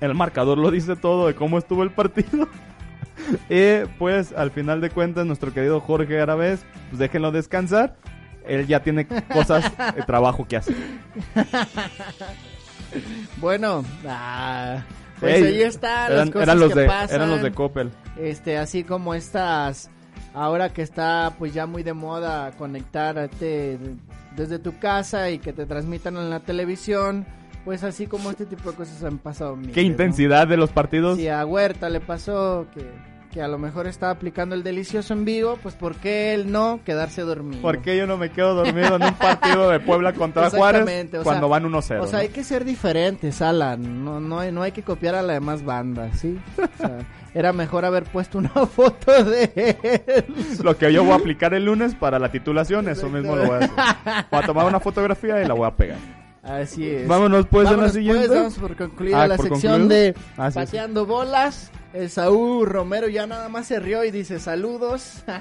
El 0.00 0.14
marcador 0.14 0.56
lo 0.56 0.70
dice 0.70 0.96
todo 0.96 1.26
de 1.26 1.34
cómo 1.34 1.58
estuvo 1.58 1.82
el 1.82 1.90
partido. 1.90 2.48
y 3.50 3.86
pues 3.98 4.32
al 4.32 4.50
final 4.50 4.80
de 4.80 4.90
cuentas 4.90 5.26
nuestro 5.26 5.52
querido 5.52 5.80
Jorge 5.80 6.20
Aravés, 6.20 6.64
pues 6.88 6.98
déjenlo 6.98 7.32
descansar. 7.32 7.96
Él 8.46 8.66
ya 8.66 8.80
tiene 8.82 9.06
cosas, 9.06 9.70
de 9.94 10.02
trabajo 10.02 10.46
que 10.48 10.56
hacer. 10.56 10.74
Bueno, 13.40 13.84
ah, 14.06 14.82
pues 15.20 15.36
Ey, 15.36 15.44
ahí 15.44 15.62
está 15.62 16.08
las 16.08 16.10
eran, 16.10 16.30
cosas 16.32 16.42
eran 16.48 16.58
los 16.60 16.72
que 16.74 16.80
de, 16.80 16.86
pasan. 16.86 17.16
eran 17.16 17.30
los 17.30 17.42
de 17.42 17.52
Coppel. 17.52 17.90
Este, 18.18 18.58
así 18.58 18.82
como 18.84 19.14
estas, 19.14 19.90
ahora 20.34 20.72
que 20.72 20.82
está 20.82 21.34
pues 21.38 21.54
ya 21.54 21.66
muy 21.66 21.82
de 21.82 21.92
moda 21.94 22.50
conectarte 22.58 23.78
desde 24.36 24.58
tu 24.58 24.78
casa 24.78 25.30
y 25.30 25.38
que 25.38 25.52
te 25.52 25.66
transmitan 25.66 26.16
en 26.16 26.30
la 26.30 26.40
televisión, 26.40 27.26
pues 27.64 27.84
así 27.84 28.06
como 28.06 28.30
este 28.30 28.46
tipo 28.46 28.70
de 28.70 28.76
cosas 28.76 29.02
han 29.04 29.18
pasado. 29.18 29.54
miles, 29.56 29.74
Qué 29.74 29.82
¿no? 29.82 29.86
intensidad 29.88 30.48
de 30.48 30.56
los 30.56 30.70
partidos. 30.70 31.18
Si 31.18 31.28
a 31.28 31.44
Huerta 31.46 31.88
le 31.90 32.00
pasó 32.00 32.66
que, 32.74 32.84
que 33.32 33.40
a 33.40 33.46
lo 33.48 33.58
mejor 33.58 33.86
estaba 33.86 34.10
aplicando 34.12 34.56
el 34.56 34.62
delicioso 34.64 35.12
en 35.12 35.24
vivo, 35.24 35.56
pues 35.62 35.76
¿por 35.76 35.94
qué 35.94 36.34
él 36.34 36.50
no 36.50 36.80
quedarse 36.84 37.22
dormido? 37.22 37.62
¿Por 37.62 37.80
qué 37.80 37.96
yo 37.96 38.06
no 38.06 38.16
me 38.16 38.30
quedo 38.32 38.54
dormido 38.56 38.96
en 38.96 39.04
un 39.04 39.14
partido 39.14 39.70
de 39.70 39.78
Puebla 39.78 40.12
contra 40.14 40.50
Juárez 40.50 40.84
cuando 41.22 41.46
sea, 41.46 41.46
van 41.48 41.64
1-0? 41.64 41.76
O 41.76 41.82
sea, 41.82 41.96
¿no? 41.98 42.16
hay 42.18 42.28
que 42.30 42.42
ser 42.42 42.64
diferentes, 42.64 43.40
Alan. 43.40 44.04
No, 44.04 44.18
no, 44.18 44.40
hay- 44.40 44.50
no 44.50 44.62
hay 44.62 44.72
que 44.72 44.82
copiar 44.82 45.14
a 45.14 45.22
la 45.22 45.34
demás 45.34 45.64
banda, 45.64 46.12
¿sí? 46.14 46.40
O 46.58 46.76
sea, 46.76 46.98
era 47.34 47.52
mejor 47.52 47.84
haber 47.84 48.02
puesto 48.02 48.38
una 48.38 48.48
foto 48.66 49.22
de 49.24 49.52
él. 50.16 50.24
Lo 50.64 50.76
que 50.76 50.92
yo 50.92 51.04
voy 51.04 51.12
a 51.12 51.16
aplicar 51.16 51.54
el 51.54 51.64
lunes 51.66 51.94
para 51.94 52.18
la 52.18 52.32
titulación, 52.32 52.88
eso 52.88 53.08
mismo 53.08 53.36
lo 53.36 53.44
voy 53.46 53.54
a 53.54 53.58
hacer. 53.58 53.70
Voy 54.30 54.40
a 54.42 54.46
tomar 54.46 54.66
una 54.66 54.80
fotografía 54.80 55.40
y 55.40 55.46
la 55.46 55.54
voy 55.54 55.68
a 55.68 55.76
pegar. 55.76 55.98
Así 56.42 56.88
es. 56.88 57.06
Vámonos 57.06 57.46
pues 57.46 57.64
en 57.64 57.64
la 57.64 57.70
Vámonos, 57.72 57.92
siguiente. 57.92 58.26
pues, 58.26 58.38
damos 58.38 58.54
por 58.54 58.74
concluida 58.74 59.22
Ah, 59.22 59.28
la 59.28 59.36
por 59.36 59.46
sección 59.50 59.72
concluido. 59.82 60.02
de 60.02 60.14
Ah, 60.38 60.50
sí, 60.50 60.58
sí. 60.58 60.64
Pateando 60.66 61.06
Bolas. 61.06 61.70
El 61.92 62.08
Saúl 62.08 62.66
Romero 62.68 63.08
ya 63.08 63.26
nada 63.26 63.48
más 63.48 63.66
se 63.66 63.80
rió 63.80 64.04
y 64.04 64.10
dice 64.10 64.38
saludos. 64.38 65.22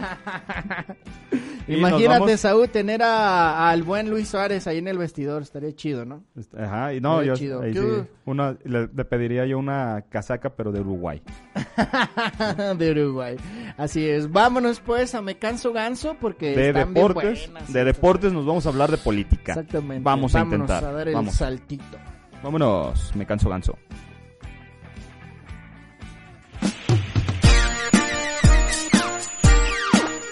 Y 1.68 1.76
Imagínate, 1.76 2.36
Saúl, 2.38 2.68
tener 2.70 3.04
a- 3.04 3.70
al 3.70 3.84
buen 3.84 4.10
Luis 4.10 4.28
Suárez 4.30 4.66
ahí 4.66 4.80
en 4.80 4.88
el 4.88 4.98
vestidor. 4.98 5.44
Estaría 5.44 5.72
chido, 5.76 6.04
¿no? 6.04 6.24
Ajá, 6.58 6.96
y 6.96 7.00
no, 7.00 7.22
yo 7.22 7.36
chido. 7.36 7.62
ahí 7.62 7.74
¿Qué 7.74 7.80
sí, 7.80 7.86
hubo? 7.86 8.08
una, 8.26 8.58
le, 8.64 8.90
le 8.92 9.06
pediría 9.06 9.46
yo 9.46 9.60
una 9.60 10.04
casaca, 10.10 10.50
pero 10.56 10.72
de 10.72 10.80
Uruguay. 10.82 11.22
de 12.78 12.92
Uruguay. 12.92 13.38
Así 13.78 14.04
es. 14.10 14.32
Vámonos 14.32 14.80
pues 14.80 15.14
a 15.14 15.22
Me 15.22 15.38
Canso 15.38 15.72
Ganso 15.72 16.16
porque 16.20 16.56
De 16.56 16.70
están 16.70 16.92
bien 16.92 17.06
deportes, 17.08 17.52
buenas. 17.52 17.72
de 17.72 17.84
deportes 17.84 18.34
nos 18.34 18.48
vamos 18.48 18.66
a 18.66 18.70
hablar 18.70 18.90
de 18.90 18.98
política. 18.98 19.52
Exactamente. 19.52 20.04
Vamos 20.04 20.34
a 20.34 20.40
intentar. 20.40 20.84
a 20.84 20.92
dar 20.92 21.08
el 21.08 21.14
Vamos. 21.14 21.36
saltito. 21.36 22.00
Vámonos, 22.42 23.16
me 23.16 23.28
canso 23.28 23.48
ganso. 23.48 23.78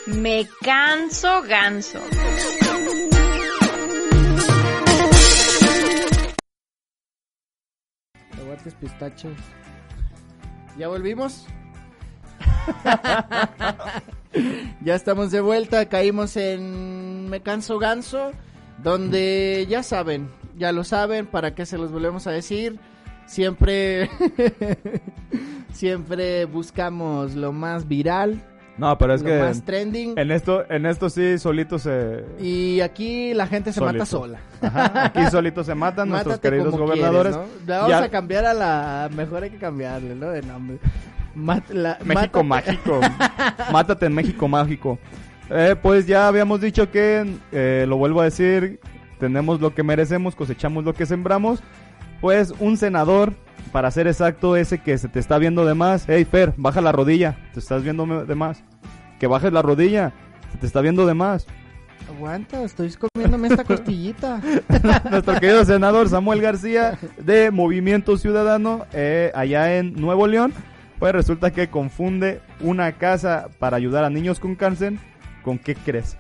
Me 0.08 0.47
canso 0.62 1.43
ganso. 1.43 1.99
Aguantes 8.39 8.74
pistachos. 8.76 9.34
¿Ya 10.78 10.88
volvimos? 10.88 11.45
ya 14.82 14.95
estamos 14.95 15.32
de 15.32 15.41
vuelta, 15.41 15.89
caímos 15.89 16.38
en 16.38 17.30
Me 17.30 17.41
Canso 17.41 17.78
Ganso, 17.78 18.32
donde 18.82 19.66
ya 19.68 19.84
saben, 19.84 20.30
ya 20.58 20.72
lo 20.72 20.86
saben, 20.86 21.26
para 21.26 21.53
qué 21.53 21.66
se 21.66 21.78
los 21.78 21.91
volvemos 21.91 22.28
a 22.28 22.32
decir. 22.32 22.80
Siempre, 23.26 24.10
siempre 25.74 26.45
buscamos 26.45 27.36
lo 27.36 27.51
más 27.51 27.89
viral, 27.89 28.41
No, 28.78 28.98
pero 28.98 29.14
es 29.16 29.22
lo 29.24 29.28
que 29.30 29.40
más 29.40 29.64
trending. 29.64 30.18
en 30.20 30.32
esto, 30.32 30.64
en 30.70 30.86
esto 30.86 31.10
sí 31.10 31.40
solito 31.40 31.80
se... 31.80 32.24
Y 32.40 32.80
aquí 32.82 33.34
la 33.34 33.48
gente 33.48 33.74
se 33.74 33.82
mata 33.82 34.06
sola. 34.06 34.40
Ajá, 34.62 35.06
aquí 35.06 35.26
solito 35.32 35.64
se 35.64 35.74
matan 35.74 36.10
nuestros 36.10 36.40
queridos 36.40 36.72
como 36.72 36.86
gobernadores. 36.86 37.36
quieres, 37.36 37.54
¿no? 37.62 37.66
La 37.68 37.78
vamos 37.78 37.90
Ya- 37.92 38.04
a 38.04 38.10
cambiar 38.10 38.46
a 38.46 38.54
la... 38.54 39.10
Mejor 39.16 39.44
hay 39.44 39.50
que 39.50 39.58
cambiarle, 39.58 40.14
¿no? 40.16 40.30
De 40.30 40.42
nombre. 40.44 40.78
Mat- 41.36 41.70
la- 41.72 41.98
México 42.04 42.44
mátate- 42.44 42.72
mágico. 42.78 43.00
Mátate 43.72 44.06
en 44.06 44.14
México 44.14 44.48
mágico. 44.48 45.00
Eh, 45.50 45.76
pues 45.82 46.06
ya 46.06 46.28
habíamos 46.28 46.62
dicho 46.62 46.92
que, 46.92 47.26
eh, 47.52 47.86
lo 47.88 47.98
vuelvo 47.98 48.22
a 48.22 48.26
decir, 48.26 48.80
tenemos 49.20 49.60
lo 49.62 49.74
que 49.74 49.82
merecemos, 49.82 50.36
cosechamos 50.36 50.84
lo 50.84 50.94
que 50.94 51.06
sembramos. 51.06 51.64
Pues 52.22 52.54
un 52.60 52.78
senador, 52.78 53.34
para 53.72 53.91
ser 53.91 54.07
exacto, 54.07 54.55
ese 54.55 54.80
que 54.80 54.97
se 54.97 55.07
te 55.07 55.20
está 55.20 55.38
viendo 55.38 55.65
de 55.65 55.74
más. 55.74 56.05
Hey 56.07 56.26
Fer, 56.26 56.53
baja 56.57 56.82
la 56.82 56.91
rodilla, 56.91 57.38
te 57.53 57.59
estás 57.59 57.84
viendo 57.84 58.26
de 58.26 58.36
más. 58.36 58.63
Que 59.20 59.28
bajes 59.28 59.51
la 59.51 59.61
rodilla, 59.61 60.13
se 60.51 60.57
te 60.59 60.68
está 60.68 60.82
viendo 60.82 61.05
de 61.05 61.13
más. 61.13 61.47
Aguanta, 62.15 62.63
estoy 62.63 62.93
comiéndome 62.93 63.49
esta 63.49 63.63
costillita. 63.65 64.41
Nuestro 65.11 65.34
querido 65.39 65.65
senador 65.65 66.07
Samuel 66.09 66.41
García 66.41 66.97
de 67.18 67.51
Movimiento 67.51 68.18
Ciudadano 68.18 68.86
eh, 68.93 69.32
allá 69.36 69.78
en 69.78 69.93
Nuevo 69.93 70.28
León, 70.28 70.53
pues 70.99 71.13
resulta 71.13 71.51
que 71.51 71.70
confunde 71.70 72.41
una 72.61 72.93
casa 72.93 73.49
para 73.59 73.78
ayudar 73.78 74.03
a 74.03 74.09
niños 74.09 74.39
con 74.39 74.55
cáncer 74.55 74.93
con 75.43 75.57
qué 75.57 75.76
crees. 75.76 76.18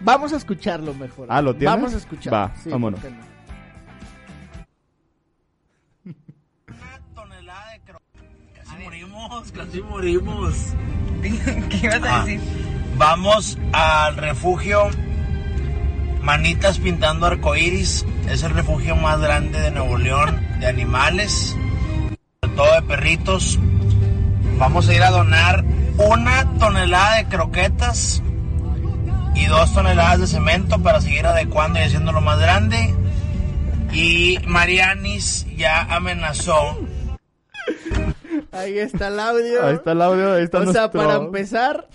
Vamos 0.00 0.32
a 0.32 0.36
escucharlo 0.36 0.94
mejor. 0.94 1.26
Ah, 1.30 1.40
¿lo 1.40 1.54
tienes? 1.54 1.74
Vamos 1.74 1.94
a 1.94 1.96
escucharlo. 1.98 2.38
Va, 2.38 2.52
Sí, 2.62 2.70
vámonos. 2.70 3.00
¿por 3.00 3.10
morimos, 9.36 9.52
casi 9.52 9.82
morimos. 9.82 10.54
¿Qué 11.68 11.80
ibas 11.86 12.02
a 12.02 12.20
Ah, 12.20 12.24
decir? 12.24 12.40
Vamos 12.96 13.58
al 13.72 14.16
refugio 14.16 14.88
Manitas 16.22 16.78
Pintando 16.78 17.26
Arcoiris. 17.26 18.06
Es 18.28 18.42
el 18.42 18.52
refugio 18.54 18.96
más 18.96 19.20
grande 19.20 19.60
de 19.60 19.70
Nuevo 19.70 19.98
León 19.98 20.40
de 20.60 20.66
animales, 20.66 21.56
sobre 22.42 22.56
todo 22.56 22.74
de 22.74 22.82
perritos. 22.82 23.58
Vamos 24.58 24.88
a 24.88 24.94
ir 24.94 25.02
a 25.02 25.10
donar 25.10 25.64
una 25.98 26.46
tonelada 26.58 27.16
de 27.16 27.26
croquetas 27.26 28.22
y 29.34 29.44
dos 29.46 29.72
toneladas 29.74 30.20
de 30.20 30.26
cemento 30.26 30.82
para 30.82 31.00
seguir 31.00 31.26
adecuando 31.26 31.78
y 31.78 31.82
haciéndolo 31.82 32.20
más 32.22 32.38
grande. 32.38 32.94
Y 33.92 34.38
Marianis 34.46 35.46
ya 35.56 35.82
amenazó 35.82 36.78
Ahí 38.56 38.78
está 38.78 39.08
el 39.08 39.20
audio. 39.20 39.64
Ahí 39.64 39.74
está 39.74 39.92
el 39.92 40.02
audio, 40.02 40.32
ahí 40.34 40.44
está 40.44 40.58
O 40.60 40.72
sea, 40.72 40.90
para 40.90 41.16
empezar, 41.16 41.88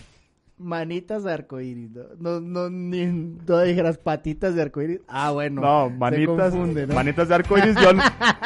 manitas 0.57 1.23
de 1.23 1.33
arcoíris. 1.33 1.89
No, 2.19 2.39
no, 2.39 2.39
no 2.39 2.69
ni 2.69 3.05
no 3.07 3.59
dijeras 3.61 3.97
patitas 3.97 4.55
de 4.55 4.61
arcoíris. 4.61 4.99
Ah, 5.07 5.31
bueno. 5.31 5.61
No, 5.61 5.89
manitas, 5.89 6.53
manitas 6.93 7.29
de 7.29 7.35
arcoiris. 7.35 7.75
Yo, 7.81 7.93
no- 7.93 8.03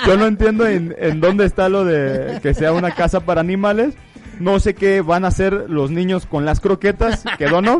yo 0.07 0.17
no 0.17 0.25
entiendo 0.27 0.65
en, 0.67 0.95
en 0.97 1.19
dónde 1.19 1.45
está 1.45 1.67
lo 1.69 1.83
de 1.85 2.39
que 2.41 2.53
sea 2.53 2.73
una 2.73 2.91
casa 2.91 3.19
para 3.21 3.41
animales. 3.41 3.95
No 4.39 4.59
sé 4.59 4.73
qué 4.75 4.99
van 5.01 5.23
a 5.23 5.29
hacer 5.29 5.69
los 5.69 5.91
niños 5.91 6.25
con 6.25 6.43
las 6.45 6.59
croquetas 6.59 7.23
que 7.37 7.47
dono. 7.47 7.79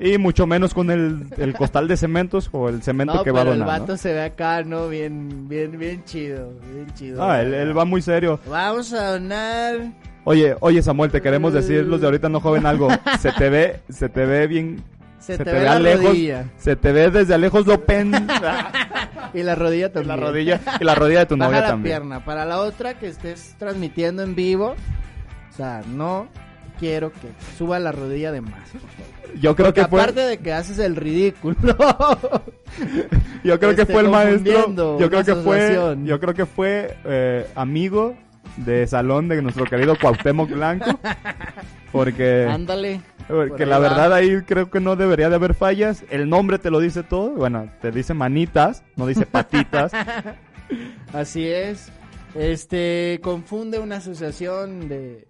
Y 0.00 0.18
mucho 0.18 0.46
menos 0.46 0.74
con 0.74 0.90
el, 0.90 1.26
el 1.36 1.54
costal 1.54 1.86
de 1.88 1.96
cementos 1.96 2.48
o 2.52 2.68
el 2.68 2.82
cemento 2.82 3.14
No, 3.14 3.22
que 3.24 3.30
va 3.30 3.40
a 3.40 3.42
pero 3.44 3.52
el 3.54 3.58
donar. 3.60 3.80
vato 3.80 3.92
¿no? 3.92 3.98
se 3.98 4.12
ve 4.12 4.22
acá, 4.22 4.62
¿no? 4.62 4.88
Bien, 4.88 5.48
bien, 5.48 5.78
bien 5.78 6.04
chido. 6.04 6.50
Bien 6.72 6.86
chido. 6.94 7.22
Ah, 7.22 7.40
él, 7.42 7.54
él 7.54 7.76
va 7.76 7.84
muy 7.84 8.02
serio. 8.02 8.40
Vamos 8.48 8.92
a 8.92 9.12
donar. 9.12 9.92
Oye, 10.24 10.56
oye 10.60 10.82
Samuel, 10.82 11.10
te 11.10 11.20
queremos 11.20 11.52
decir 11.52 11.84
los 11.84 12.00
de 12.00 12.06
ahorita 12.06 12.28
no 12.28 12.40
joven 12.40 12.66
algo. 12.66 12.88
Se 13.20 13.30
te 13.32 13.50
ve, 13.50 13.80
se 13.90 14.08
te 14.08 14.24
ve 14.26 14.46
bien. 14.46 14.82
Se 15.18 15.38
te 15.38 15.44
ve 15.52 15.68
a 15.68 15.78
lejos. 15.78 16.04
rodilla. 16.06 16.44
Se 16.58 16.76
te 16.76 16.92
ve 16.92 17.10
desde 17.10 17.34
a 17.34 17.38
lejos 17.38 17.66
lo 17.66 17.80
pen. 17.84 18.12
Y 19.34 19.42
la 19.42 19.56
rodilla 19.56 19.90
también. 19.92 20.20
la 20.20 20.26
rodilla 20.26 20.60
y 20.80 20.84
la 20.84 20.94
rodilla 20.94 21.18
de 21.20 21.26
tu 21.26 21.36
Baja 21.36 21.48
novia 21.50 21.60
la 21.62 21.66
también. 21.68 21.92
pierna. 22.02 22.24
Para 22.24 22.44
la 22.44 22.60
otra 22.60 22.94
que 22.98 23.08
estés 23.08 23.56
transmitiendo 23.58 24.22
en 24.22 24.36
vivo. 24.36 24.76
O 25.52 25.56
sea, 25.56 25.82
no 25.88 26.28
quiero 26.78 27.10
que 27.10 27.28
suba 27.58 27.80
la 27.80 27.90
rodilla 27.90 28.30
de 28.30 28.40
más. 28.42 28.52
por 28.70 28.80
favor. 28.80 29.13
Yo 29.40 29.54
creo 29.54 29.68
Porque 29.68 29.82
que 29.82 29.88
fue 29.88 30.00
aparte 30.00 30.20
de 30.20 30.38
que 30.38 30.52
haces 30.52 30.78
el 30.78 30.96
ridículo. 30.96 31.56
Yo 33.44 33.58
creo 33.58 33.74
que 33.76 33.86
fue 33.86 34.00
el 34.02 34.08
maestro. 34.08 34.52
confundiendo 34.52 34.98
Yo 34.98 35.10
creo 35.10 35.24
que 35.24 35.34
fue. 35.34 35.96
Yo 36.04 36.20
creo 36.20 36.34
que 36.34 36.46
fue 36.46 36.96
eh, 37.04 37.46
amigo 37.54 38.14
de 38.56 38.86
salón 38.86 39.28
de 39.28 39.42
nuestro 39.42 39.64
querido 39.64 39.96
Cuauhtémoc 39.98 40.50
Blanco. 40.50 40.98
Porque, 41.92 42.46
Ándale. 42.50 43.00
porque 43.28 43.50
por 43.50 43.68
la 43.68 43.78
va. 43.78 43.88
verdad 43.88 44.12
ahí 44.12 44.42
creo 44.42 44.70
que 44.70 44.80
no 44.80 44.96
debería 44.96 45.28
de 45.28 45.36
haber 45.36 45.54
fallas. 45.54 46.04
El 46.10 46.28
nombre 46.28 46.58
te 46.58 46.70
lo 46.70 46.80
dice 46.80 47.02
todo. 47.02 47.30
Bueno, 47.30 47.68
te 47.80 47.90
dice 47.90 48.14
manitas, 48.14 48.82
no 48.96 49.06
dice 49.06 49.26
patitas. 49.26 49.92
Así 51.12 51.46
es. 51.46 51.90
Este 52.34 53.20
confunde 53.22 53.78
una 53.78 53.96
asociación 53.96 54.88
de 54.88 55.26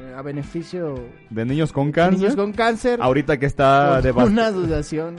eh, 0.00 0.14
a 0.16 0.22
beneficio 0.22 0.94
De 1.30 1.44
niños 1.44 1.72
con 1.72 1.90
cáncer. 1.90 2.20
niños 2.20 2.36
con 2.36 2.52
cáncer. 2.52 3.00
Ahorita 3.02 3.38
que 3.38 3.46
está 3.46 4.00
de, 4.00 4.12
una 4.12 4.46
asociación 4.48 5.16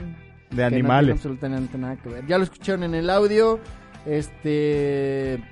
de 0.50 0.62
no 0.62 0.66
animales. 0.66 1.04
tiene 1.06 1.12
absolutamente 1.18 1.78
nada 1.78 1.96
que 1.96 2.08
ver. 2.08 2.26
Ya 2.26 2.38
lo 2.38 2.44
escucharon 2.44 2.84
en 2.84 2.94
el 2.94 3.10
audio. 3.10 3.60
Este 4.06 5.42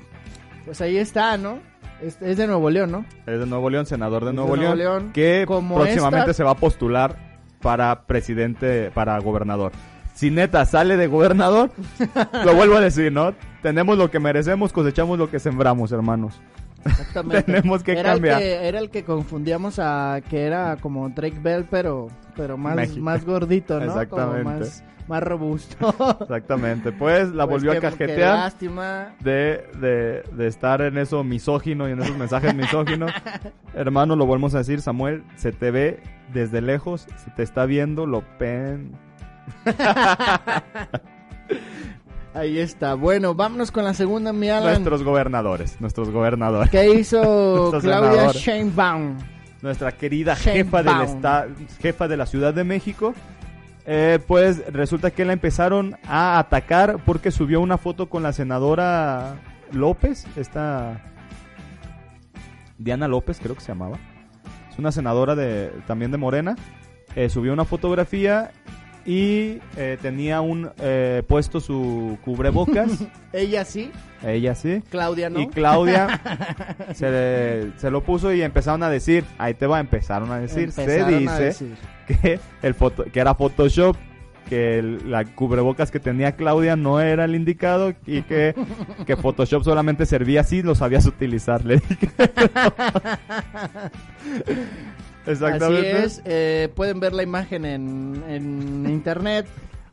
pues 0.65 0.81
ahí 0.81 0.97
está, 0.97 1.37
¿no? 1.37 1.59
Es, 2.03 2.17
es 2.23 2.37
de 2.37 2.47
Nuevo 2.47 2.71
León, 2.71 2.91
¿no? 2.93 3.05
Es 3.27 3.39
de 3.41 3.47
Nuevo 3.47 3.69
León, 3.71 3.85
senador 3.87 4.25
de 4.25 4.33
Nuevo, 4.33 4.57
Nuevo 4.57 4.75
León, 4.75 5.01
León. 5.01 5.13
que 5.13 5.45
Como 5.47 5.75
próximamente 5.77 6.31
esta- 6.31 6.35
se 6.35 6.45
va 6.45 6.53
a 6.53 6.57
postular 6.57 7.17
para 7.61 8.07
presidente, 8.07 8.91
para 8.93 9.19
gobernador. 9.19 9.73
Si 10.19 10.33
neta 10.33 10.65
sale 10.65 10.97
de 10.97 11.07
gobernador, 11.07 11.71
lo 12.45 12.53
vuelvo 12.53 12.75
a 12.75 12.81
decir, 12.81 13.13
¿no? 13.13 13.35
Tenemos 13.63 13.97
lo 13.97 14.11
que 14.11 14.19
merecemos, 14.19 14.73
cosechamos 14.73 15.17
lo 15.17 15.31
que 15.31 15.39
sembramos, 15.39 15.93
hermanos. 15.93 16.41
Exactamente. 16.85 17.43
Tenemos 17.53 17.85
que 17.85 17.93
era 17.93 18.15
cambiar. 18.15 18.43
El 18.43 18.49
que, 18.49 18.67
era 18.69 18.79
el 18.81 18.91
que 18.91 19.05
confundíamos 19.05 19.79
a 19.79 20.21
que 20.29 20.45
era 20.45 20.77
como 20.81 21.09
Drake 21.11 21.39
Bell, 21.41 21.67
pero 21.71 22.09
pero 22.35 22.57
más, 22.57 22.75
México. 22.75 23.01
más 23.01 23.25
gordito, 23.25 23.79
¿no? 23.79 23.87
Exactamente. 23.87 24.43
Como 24.43 24.59
más, 24.59 24.85
más 25.07 25.23
robusto. 25.23 25.95
Exactamente. 26.23 26.91
Pues 26.91 27.29
la 27.29 27.47
Pues 27.47 27.63
volvió 27.63 27.71
a 27.71 27.75
qué 27.77 27.81
cajetear 27.83 28.39
lástima. 28.39 29.15
de, 29.21 29.71
de, 29.81 30.25
de 30.33 30.47
estar 30.49 30.83
en 30.83 30.99
eso 30.99 31.23
misógino 31.23 31.89
y 31.89 31.93
en 31.93 32.03
esos 32.03 32.17
mensajes 32.17 32.57
misóginos. 32.57 33.13
Hermano, 33.73 34.17
lo 34.17 34.27
volvemos 34.27 34.53
a 34.57 34.59
decir, 34.59 34.81
Samuel, 34.81 35.23
se 35.37 35.53
te 35.53 35.71
ve 35.71 36.01
desde 36.35 36.61
lejos, 36.61 37.07
se 37.23 37.31
te 37.31 37.45
está 37.45 37.67
viendo 37.67 38.05
lo 38.05 38.23
pen. 38.37 38.97
Ahí 42.35 42.59
está. 42.59 42.95
Bueno, 42.95 43.35
vámonos 43.35 43.71
con 43.73 43.85
la 43.85 43.95
segunda, 43.95 44.33
mi 44.33 44.49
Alan. 44.49 44.73
Nuestros 44.75 45.03
gobernadores, 45.03 45.81
nuestros 45.81 46.11
gobernadores. 46.11 46.71
¿Qué 46.71 46.91
hizo 46.95 47.73
Claudia. 47.81 48.33
Sheinbaum? 48.33 49.17
nuestra 49.61 49.91
querida 49.91 50.35
Sheinbaum. 50.35 50.65
jefa 50.65 50.83
del 50.85 51.01
esta- 51.09 51.47
jefa 51.81 52.07
de 52.07 52.17
la 52.17 52.27
Ciudad 52.27 52.55
de 52.55 52.63
México, 52.63 53.13
eh, 53.87 54.21
pues 54.25 54.63
resulta 54.73 55.11
que 55.11 55.25
la 55.25 55.33
empezaron 55.33 55.97
a 56.07 56.39
atacar 56.39 56.99
porque 57.05 57.33
subió 57.33 57.61
una 57.61 57.77
foto 57.77 58.09
con 58.09 58.23
la 58.23 58.33
senadora 58.33 59.35
López, 59.73 60.27
esta 60.37 61.01
Diana 62.79 63.09
López 63.09 63.41
creo 63.43 63.57
que 63.57 63.61
se 63.61 63.69
llamaba, 63.73 63.99
es 64.71 64.79
una 64.79 64.93
senadora 64.93 65.35
de 65.35 65.73
también 65.89 66.13
de 66.13 66.19
Morena, 66.19 66.55
eh, 67.17 67.29
subió 67.29 67.53
una 67.53 67.65
fotografía 67.65 68.53
y 69.11 69.59
eh, 69.79 69.97
tenía 70.03 70.43
un 70.43 70.69
eh, 70.79 71.23
puesto 71.27 71.61
su 71.61 72.19
cubrebocas, 72.23 72.91
Ella 73.33 73.65
sí, 73.65 73.91
ella 74.23 74.55
sí, 74.55 74.83
Claudia 74.91 75.31
no. 75.31 75.41
y 75.41 75.49
Claudia 75.49 76.21
se, 76.95 77.11
le- 77.11 77.73
se 77.79 77.91
lo 77.91 78.03
puso 78.03 78.35
y 78.35 78.43
empezaron 78.43 78.83
a 78.83 78.91
decir, 78.91 79.25
ahí 79.39 79.55
te 79.55 79.67
va, 79.67 79.81
empezaron 79.81 80.31
a 80.31 80.39
decir, 80.41 80.73
se 80.73 81.01
a 81.01 81.07
dice 81.09 81.43
decir. 81.43 81.75
que 82.07 82.39
el 82.61 82.75
foto, 82.75 83.05
que 83.05 83.19
era 83.19 83.35
Photoshop, 83.35 83.97
que 84.47 84.79
el- 84.79 85.11
la 85.11 85.25
cubrebocas 85.25 85.91
que 85.91 86.01
tenía 86.01 86.33
Claudia 86.33 86.77
no 86.77 87.01
era 87.01 87.25
el 87.25 87.35
indicado 87.35 87.95
y 88.07 88.21
que, 88.23 88.55
que 89.07 89.17
Photoshop 89.17 89.65
solamente 89.65 90.05
servía 90.05 90.43
si 90.45 90.61
lo 90.63 90.75
sabías 90.75 91.07
utilizar. 91.07 91.65
Le 91.65 91.77
dije. 91.77 92.11
Exactamente. 95.29 95.93
Así 95.93 96.05
es, 96.05 96.23
eh, 96.25 96.69
pueden 96.75 97.01
ver 97.01 97.13
la 97.13 97.23
imagen 97.23 97.65
en, 97.65 98.23
en 98.29 98.87
internet. 98.89 99.47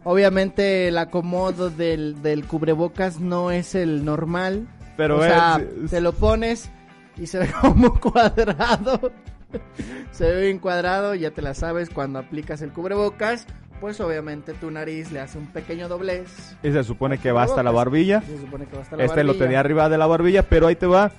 Obviamente 0.04 0.88
el 0.90 0.98
acomodo 0.98 1.70
del, 1.70 2.22
del 2.22 2.46
cubrebocas 2.46 3.20
no 3.20 3.52
es 3.52 3.76
el 3.76 4.06
normal. 4.06 4.68
Pero 4.98 5.18
o 5.18 5.24
es- 5.24 5.32
sea, 5.32 5.62
es- 5.84 5.92
te 5.92 6.00
lo 6.02 6.14
pones 6.14 6.70
y 7.18 7.28
se 7.28 7.40
ve 7.40 7.50
como 7.62 8.00
cuadrado. 8.00 9.12
se 10.12 10.26
ve 10.32 10.42
bien 10.44 10.60
cuadrado, 10.60 11.16
ya 11.16 11.32
te 11.32 11.42
la 11.42 11.54
sabes 11.54 11.90
cuando 11.90 12.20
aplicas 12.20 12.62
el 12.62 12.72
cubrebocas. 12.72 13.48
Pues 13.82 14.00
obviamente 14.00 14.54
tu 14.54 14.72
nariz 14.72 15.12
le 15.12 15.20
hace 15.20 15.38
un 15.38 15.48
pequeño 15.48 15.90
doblez. 15.90 16.56
Y 16.64 16.72
se 16.72 16.84
supone 16.86 17.18
que 17.18 17.32
va 17.34 17.44
hasta 17.44 17.62
la 17.62 17.72
barbilla. 17.72 18.22
Se 18.22 18.38
supone 18.38 18.66
que 18.68 18.76
va 18.78 18.84
hasta 18.84 18.96
la 18.96 19.04
Este 19.04 19.24
lo 19.24 19.30
barbilla. 19.34 19.46
tenía 19.46 19.60
arriba 19.60 19.90
de 19.90 19.98
la 19.98 20.08
barbilla, 20.08 20.44
pero 20.44 20.68
ahí 20.68 20.76
te 20.78 20.86
va. 20.88 21.12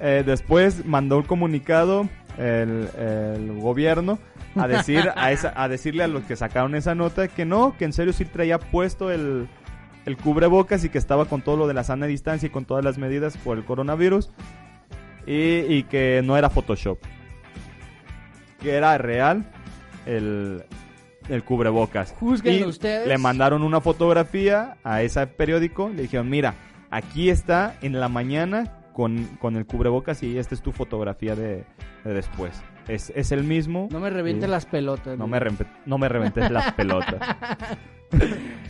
Eh, 0.00 0.22
después 0.26 0.84
mandó 0.84 1.16
un 1.16 1.22
comunicado 1.22 2.06
el, 2.38 2.88
el 2.98 3.60
gobierno 3.60 4.18
a 4.56 4.68
decir 4.68 5.10
a, 5.16 5.32
esa, 5.32 5.52
a 5.56 5.68
decirle 5.68 6.04
a 6.04 6.08
los 6.08 6.24
que 6.24 6.36
sacaron 6.36 6.74
esa 6.74 6.94
nota 6.94 7.28
que 7.28 7.44
no, 7.44 7.76
que 7.76 7.84
en 7.84 7.92
serio 7.92 8.12
sí 8.12 8.24
traía 8.24 8.58
puesto 8.58 9.10
el, 9.10 9.48
el 10.06 10.16
cubrebocas 10.16 10.84
y 10.84 10.88
que 10.88 10.98
estaba 10.98 11.26
con 11.26 11.42
todo 11.42 11.56
lo 11.56 11.66
de 11.66 11.74
la 11.74 11.84
sana 11.84 12.06
distancia 12.06 12.46
y 12.46 12.50
con 12.50 12.64
todas 12.64 12.84
las 12.84 12.98
medidas 12.98 13.36
por 13.36 13.58
el 13.58 13.64
coronavirus 13.64 14.30
y, 15.26 15.60
y 15.60 15.84
que 15.84 16.22
no 16.24 16.36
era 16.36 16.50
Photoshop. 16.50 16.98
Que 18.60 18.74
era 18.74 18.96
real 18.98 19.44
el, 20.06 20.64
el 21.28 21.44
cubrebocas. 21.44 22.14
Y 22.44 22.64
ustedes. 22.64 23.06
Le 23.06 23.18
mandaron 23.18 23.62
una 23.62 23.80
fotografía 23.80 24.76
a 24.84 25.02
ese 25.02 25.26
periódico. 25.26 25.88
Le 25.88 26.02
dijeron, 26.02 26.28
mira, 26.30 26.54
aquí 26.90 27.30
está 27.30 27.76
en 27.82 28.00
la 28.00 28.08
mañana 28.08 28.78
con, 28.94 29.24
con 29.40 29.56
el 29.56 29.66
cubrebocas 29.66 30.22
y 30.22 30.38
esta 30.38 30.54
es 30.54 30.62
tu 30.62 30.72
fotografía 30.72 31.36
de, 31.36 31.64
de 32.04 32.14
después. 32.14 32.62
Es, 32.88 33.12
es 33.14 33.32
el 33.32 33.44
mismo. 33.44 33.88
No 33.90 34.00
me 34.00 34.08
revienten 34.08 34.48
Sí. 34.48 34.50
las 34.52 34.64
pelotas. 34.66 35.18
No 35.18 35.26
me, 35.26 35.38
rempe- 35.40 35.66
no 35.84 35.98
me 35.98 36.08
reventes 36.08 36.50
las 36.50 36.72
pelotas. 36.76 37.20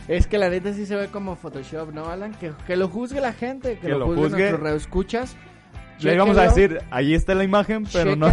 Es 0.07 0.27
que 0.27 0.37
la 0.37 0.49
neta 0.49 0.73
sí 0.73 0.85
se 0.85 0.95
ve 0.95 1.07
como 1.07 1.35
Photoshop, 1.35 1.93
¿no, 1.93 2.07
Alan? 2.09 2.33
Que, 2.33 2.51
que 2.65 2.75
lo 2.75 2.87
juzgue 2.87 3.21
la 3.21 3.33
gente, 3.33 3.75
que, 3.75 3.87
Que 3.87 3.89
lo, 3.89 4.05
juzgue 4.07 4.21
juzgue. 4.23 4.37
nuestros 4.37 4.59
radioescuchas. 4.61 5.37
Le 5.99 6.13
íbamos 6.13 6.37
a 6.37 6.43
decir, 6.43 6.79
ahí 6.91 7.13
está 7.13 7.35
la 7.35 7.43
imagen, 7.43 7.85
pero 7.91 8.15
no. 8.15 8.31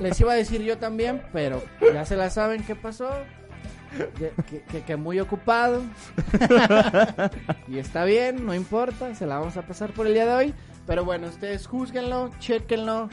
Les 0.00 0.20
iba 0.20 0.32
a 0.32 0.36
decir 0.36 0.62
yo 0.62 0.76
también, 0.78 1.22
pero 1.32 1.62
ya 1.94 2.04
se 2.04 2.16
la 2.16 2.28
saben 2.30 2.62
qué 2.62 2.74
pasó. 2.74 3.10
Que, 4.48 4.62
que- 4.62 4.82
que 4.82 4.96
muy 4.96 5.18
ocupado. 5.20 5.82
y 7.68 7.78
está 7.78 8.04
bien, 8.04 8.46
no 8.46 8.54
importa, 8.54 9.14
se 9.14 9.26
la 9.26 9.38
vamos 9.38 9.56
a 9.56 9.62
pasar 9.62 9.92
por 9.92 10.06
el 10.06 10.14
día 10.14 10.26
de 10.26 10.32
hoy. 10.34 10.54
Pero 10.86 11.04
bueno, 11.04 11.26
ustedes 11.28 11.66
juzguenlo, 11.66 12.30
chequenlo 12.38 13.08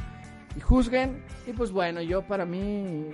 y 0.55 0.59
juzguen. 0.61 1.23
Y 1.45 1.53
pues 1.53 1.71
bueno, 1.71 2.01
yo 2.01 2.21
para 2.23 2.45
mí, 2.45 3.07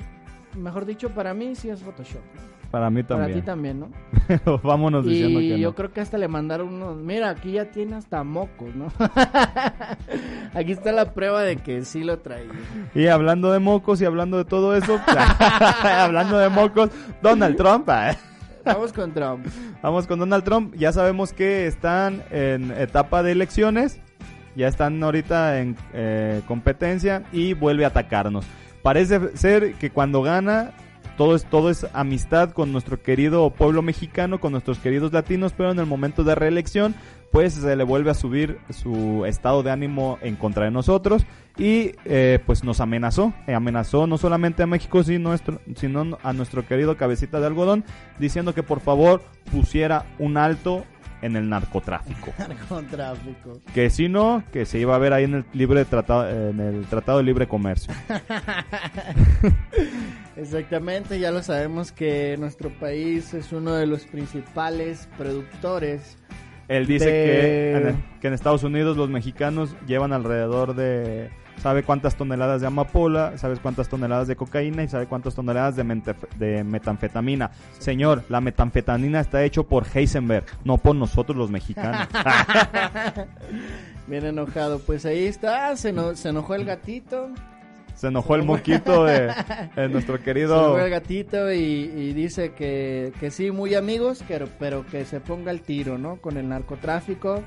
mejor 0.55 0.85
dicho, 0.85 1.09
para 1.09 1.33
mí 1.33 1.55
sí 1.55 1.69
es 1.69 1.81
Photoshop. 1.81 2.21
¿no? 2.35 2.52
Para 2.73 2.89
mí 2.89 3.03
Para 3.03 3.27
ti 3.27 3.43
también. 3.43 3.79
también, 3.79 3.79
¿no? 3.81 4.59
Vámonos 4.63 5.05
diciendo 5.05 5.39
Y 5.39 5.49
que 5.49 5.59
yo 5.59 5.75
creo 5.75 5.93
que 5.93 6.01
hasta 6.01 6.17
le 6.17 6.27
mandaron 6.27 6.69
unos. 6.73 6.97
Mira, 6.97 7.29
aquí 7.29 7.51
ya 7.51 7.65
tiene 7.69 7.97
hasta 7.97 8.23
mocos, 8.23 8.73
¿no? 8.73 8.87
aquí 10.55 10.71
está 10.71 10.91
la 10.91 11.13
prueba 11.13 11.43
de 11.43 11.57
que 11.57 11.85
sí 11.85 12.03
lo 12.03 12.17
traía. 12.17 12.49
Y 12.95 13.05
hablando 13.09 13.51
de 13.51 13.59
mocos 13.59 14.01
y 14.01 14.05
hablando 14.05 14.37
de 14.37 14.45
todo 14.45 14.75
eso, 14.75 14.99
hablando 15.83 16.39
de 16.39 16.49
mocos, 16.49 16.89
Donald 17.21 17.57
Trump. 17.57 17.87
ah. 17.91 18.15
Vamos 18.65 18.91
con 18.91 19.13
Trump. 19.13 19.45
Vamos 19.83 20.07
con 20.07 20.17
Donald 20.17 20.43
Trump. 20.43 20.73
Ya 20.75 20.91
sabemos 20.91 21.31
que 21.31 21.67
están 21.67 22.23
en 22.31 22.71
etapa 22.71 23.21
de 23.21 23.33
elecciones. 23.33 23.99
Ya 24.55 24.67
están 24.67 25.03
ahorita 25.03 25.59
en 25.59 25.75
eh, 25.93 26.41
competencia 26.47 27.21
y 27.31 27.53
vuelve 27.53 27.85
a 27.85 27.89
atacarnos. 27.89 28.47
Parece 28.81 29.37
ser 29.37 29.75
que 29.75 29.91
cuando 29.91 30.23
gana 30.23 30.71
todo 31.17 31.35
es, 31.35 31.45
todo 31.45 31.69
es 31.69 31.85
amistad 31.93 32.51
con 32.51 32.71
nuestro 32.71 33.01
querido 33.01 33.49
pueblo 33.51 33.81
mexicano, 33.81 34.39
con 34.39 34.51
nuestros 34.51 34.79
queridos 34.79 35.13
latinos, 35.13 35.53
pero 35.55 35.71
en 35.71 35.79
el 35.79 35.85
momento 35.85 36.23
de 36.23 36.35
reelección 36.35 36.95
pues 37.31 37.55
se 37.55 37.75
le 37.75 37.83
vuelve 37.83 38.11
a 38.11 38.13
subir 38.13 38.59
su 38.69 39.25
estado 39.25 39.63
de 39.63 39.71
ánimo 39.71 40.19
en 40.21 40.35
contra 40.35 40.65
de 40.65 40.71
nosotros 40.71 41.25
y 41.57 41.93
eh, 42.05 42.39
pues 42.45 42.63
nos 42.63 42.79
amenazó, 42.79 43.33
Eh, 43.47 43.55
amenazó 43.55 44.05
no 44.05 44.19
solamente 44.19 44.61
a 44.61 44.67
México 44.67 45.03
sino, 45.03 45.35
sino 45.75 46.19
a 46.21 46.33
nuestro 46.33 46.65
querido 46.67 46.95
cabecita 46.95 47.39
de 47.39 47.47
algodón 47.47 47.83
diciendo 48.19 48.53
que 48.53 48.61
por 48.61 48.81
favor 48.81 49.23
pusiera 49.51 50.05
un 50.19 50.37
alto 50.37 50.85
en 51.23 51.35
el 51.35 51.49
narcotráfico. 51.49 52.33
con 52.69 52.85
tráfico. 52.87 53.59
Que 53.73 53.89
si 53.89 54.09
no, 54.09 54.43
que 54.51 54.65
se 54.65 54.77
iba 54.79 54.93
a 54.93 54.97
ver 54.97 55.13
ahí 55.13 55.23
en 55.23 55.33
el 55.35 55.45
libre 55.53 55.85
tratado, 55.85 56.29
en 56.29 56.59
el 56.59 56.85
tratado 56.85 57.17
de 57.19 57.23
libre 57.23 57.47
comercio. 57.47 57.93
Exactamente, 60.35 61.19
ya 61.19 61.31
lo 61.31 61.43
sabemos 61.43 61.91
que 61.91 62.35
nuestro 62.37 62.69
país 62.79 63.33
es 63.33 63.51
uno 63.51 63.73
de 63.73 63.85
los 63.85 64.05
principales 64.05 65.07
productores. 65.17 66.17
Él 66.67 66.87
dice 66.87 67.05
De- 67.05 67.11
que, 67.13 67.89
en, 67.89 68.03
que 68.21 68.27
en 68.27 68.33
Estados 68.33 68.63
Unidos 68.63 68.97
los 68.97 69.09
mexicanos 69.09 69.75
llevan 69.85 70.11
alrededor 70.13 70.75
de, 70.75 71.29
sabe 71.57 71.83
cuántas 71.83 72.15
toneladas 72.15 72.61
de 72.61 72.67
amapola, 72.67 73.37
sabes 73.37 73.59
cuántas 73.59 73.87
toneladas 73.89 74.27
de 74.27 74.35
cocaína 74.35 74.83
y 74.83 74.87
sabe 74.87 75.05
cuántas 75.07 75.35
toneladas 75.35 75.75
de, 75.75 76.63
metanfetamina. 76.63 77.51
Señor, 77.79 78.23
la 78.29 78.41
metanfetamina 78.41 79.19
está 79.21 79.43
hecho 79.43 79.63
por 79.65 79.85
Heisenberg, 79.93 80.45
no 80.65 80.77
por 80.77 80.95
nosotros 80.95 81.37
los 81.37 81.49
mexicanos. 81.49 82.07
Bien 84.07 84.25
enojado, 84.25 84.79
pues 84.79 85.05
ahí 85.05 85.25
está, 85.25 85.75
se, 85.77 85.89
eno- 85.89 86.15
se 86.15 86.29
enojó 86.29 86.55
el 86.55 86.65
gatito. 86.65 87.29
Se 87.95 88.07
enojó 88.07 88.35
el 88.35 88.43
moquito 88.43 89.05
de, 89.05 89.31
de 89.75 89.87
nuestro 89.87 90.17
Se 90.17 90.23
querido... 90.23 90.55
enojó 90.55 90.79
el 90.79 90.89
gatito 90.89 91.53
y, 91.53 91.57
y 91.95 92.13
dice 92.13 92.51
que, 92.53 93.13
que 93.19 93.29
sí, 93.31 93.51
muy 93.51 93.75
amigos, 93.75 94.23
pero, 94.27 94.49
pero 94.59 94.85
que 94.85 95.05
se 95.05 95.19
ponga 95.19 95.51
el 95.51 95.61
tiro, 95.61 95.97
¿no? 95.97 96.17
Con 96.17 96.37
el 96.37 96.49
narcotráfico, 96.49 97.43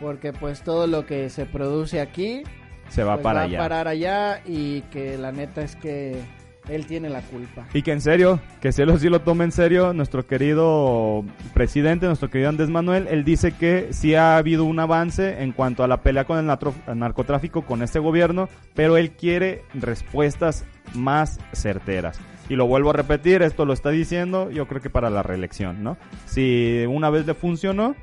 porque 0.00 0.32
pues 0.32 0.62
todo 0.62 0.86
lo 0.88 1.06
que 1.06 1.30
se 1.30 1.46
produce 1.46 2.00
aquí 2.00 2.42
Se 2.88 3.02
va 3.04 3.14
pues, 3.14 3.24
para 3.24 3.40
va 3.40 3.44
allá. 3.46 3.58
a 3.58 3.62
parar 3.62 3.88
allá 3.88 4.40
y 4.46 4.82
que 4.92 5.18
la 5.18 5.32
neta 5.32 5.62
es 5.62 5.76
que 5.76 6.20
él 6.68 6.86
tiene 6.86 7.08
la 7.08 7.20
culpa. 7.20 7.66
Y 7.74 7.82
que 7.82 7.92
en 7.92 8.00
serio, 8.00 8.40
que 8.60 8.72
si 8.72 8.82
él 8.82 8.98
sí 8.98 9.08
lo 9.08 9.20
tome 9.20 9.44
en 9.44 9.52
serio, 9.52 9.92
nuestro 9.92 10.26
querido 10.26 11.24
presidente, 11.54 12.06
nuestro 12.06 12.28
querido 12.28 12.48
Andrés 12.48 12.70
Manuel, 12.70 13.06
él 13.08 13.22
dice 13.24 13.52
que 13.52 13.88
sí 13.92 14.16
ha 14.16 14.36
habido 14.36 14.64
un 14.64 14.80
avance 14.80 15.42
en 15.42 15.52
cuanto 15.52 15.84
a 15.84 15.88
la 15.88 15.98
pelea 16.02 16.24
con 16.24 16.38
el 16.38 16.46
natro- 16.46 16.74
narcotráfico 16.92 17.62
con 17.62 17.82
este 17.82 18.00
gobierno, 18.00 18.48
pero 18.74 18.96
él 18.96 19.12
quiere 19.12 19.62
respuestas 19.74 20.64
más 20.94 21.38
certeras. 21.52 22.18
Y 22.48 22.54
lo 22.56 22.66
vuelvo 22.66 22.90
a 22.90 22.94
repetir, 22.94 23.42
esto 23.42 23.64
lo 23.64 23.72
está 23.72 23.90
diciendo, 23.90 24.50
yo 24.50 24.66
creo 24.66 24.80
que 24.80 24.90
para 24.90 25.10
la 25.10 25.22
reelección, 25.22 25.82
¿no? 25.84 25.96
Si 26.26 26.84
una 26.88 27.10
vez 27.10 27.26
le 27.26 27.34
funcionó 27.34 27.94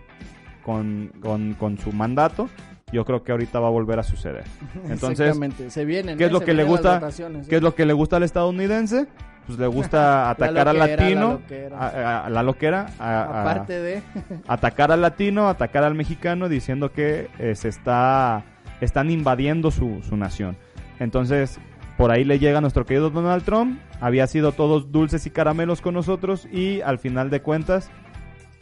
con, 0.63 1.11
con, 1.21 1.53
con 1.53 1.77
su 1.77 1.91
mandato, 1.91 2.49
yo 2.93 3.03
creo 3.03 3.23
que 3.23 3.31
ahorita 3.33 3.59
va 3.59 3.67
a 3.67 3.71
volver 3.71 3.99
a 3.99 4.03
suceder. 4.03 4.43
Entonces, 4.89 5.19
Exactamente, 5.27 5.69
se 5.69 5.83
vienen. 5.83 6.17
¿Qué 6.17 6.25
es 6.25 6.29
¿eh? 6.29 6.33
lo 6.33 6.39
que 6.39 6.53
le 6.53 6.63
gusta? 6.63 7.01
¿Qué 7.49 7.55
¿eh? 7.55 7.57
es 7.57 7.61
lo 7.61 7.75
que 7.75 7.85
le 7.85 7.91
gusta 7.93 8.15
al 8.17 8.23
estadounidense? 8.23 9.07
Pues 9.45 9.59
le 9.59 9.67
gusta 9.67 10.29
atacar 10.29 10.69
al 10.69 10.77
loquera, 10.79 11.03
latino, 11.03 11.41
a, 11.77 11.87
a- 11.87 12.25
a 12.25 12.29
la 12.29 12.43
loquera, 12.43 12.85
a- 12.99 13.23
a- 13.23 13.41
Aparte 13.41 13.81
de... 13.81 14.01
atacar 14.47 14.91
al 14.93 15.01
latino, 15.01 15.49
atacar 15.49 15.83
al 15.83 15.95
mexicano, 15.95 16.47
diciendo 16.47 16.93
que 16.93 17.29
eh, 17.39 17.55
se 17.55 17.67
está, 17.67 18.43
están 18.79 19.11
invadiendo 19.11 19.69
su, 19.71 20.01
su 20.07 20.15
nación. 20.15 20.55
Entonces, 20.99 21.59
por 21.97 22.11
ahí 22.11 22.23
le 22.23 22.39
llega 22.39 22.61
nuestro 22.61 22.85
querido 22.85 23.09
Donald 23.09 23.43
Trump, 23.43 23.79
había 23.99 24.27
sido 24.27 24.51
todos 24.53 24.91
dulces 24.91 25.25
y 25.25 25.29
caramelos 25.31 25.81
con 25.81 25.93
nosotros 25.93 26.47
y 26.51 26.79
al 26.81 26.97
final 26.99 27.29
de 27.29 27.41
cuentas, 27.41 27.89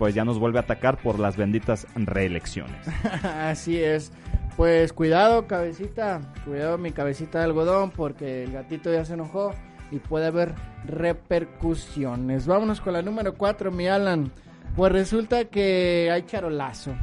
pues 0.01 0.15
ya 0.15 0.25
nos 0.25 0.39
vuelve 0.39 0.57
a 0.57 0.63
atacar 0.63 0.97
por 0.97 1.19
las 1.19 1.37
benditas 1.37 1.85
reelecciones. 1.93 2.87
Así 3.23 3.77
es. 3.77 4.11
Pues 4.57 4.93
cuidado, 4.93 5.45
cabecita. 5.45 6.21
Cuidado, 6.43 6.79
mi 6.79 6.91
cabecita 6.91 7.37
de 7.37 7.45
algodón, 7.45 7.91
porque 7.91 8.45
el 8.45 8.51
gatito 8.51 8.91
ya 8.91 9.05
se 9.05 9.13
enojó 9.13 9.53
y 9.91 9.99
puede 9.99 10.25
haber 10.25 10.55
repercusiones. 10.85 12.47
Vámonos 12.47 12.81
con 12.81 12.93
la 12.93 13.03
número 13.03 13.35
4, 13.35 13.71
mi 13.71 13.87
Alan. 13.87 14.31
Pues 14.75 14.91
resulta 14.91 15.45
que 15.45 16.09
hay 16.11 16.23
charolazo. 16.23 16.95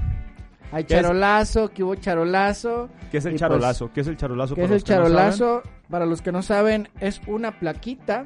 Hay 0.73 0.83
¿Qué 0.83 0.97
es? 0.97 1.01
charolazo, 1.01 1.71
que 1.71 1.85
hubo 1.85 1.95
charolazo. 1.95 2.89
¿Qué 3.13 3.19
es 3.19 3.25
el 3.27 3.35
pues, 3.35 3.41
charolazo? 3.41 3.93
¿Qué 3.93 4.01
es 4.01 4.09
el 4.09 4.17
charolazo? 4.17 4.57
¿Qué 4.57 4.63
para 4.63 4.75
es 4.75 4.83
el 4.83 4.89
no 4.89 5.03
charolazo? 5.05 5.63
Para 5.89 6.05
los 6.05 6.21
que 6.21 6.33
no 6.33 6.43
saben, 6.43 6.89
es 6.99 7.21
una 7.29 7.61
plaquita 7.61 8.25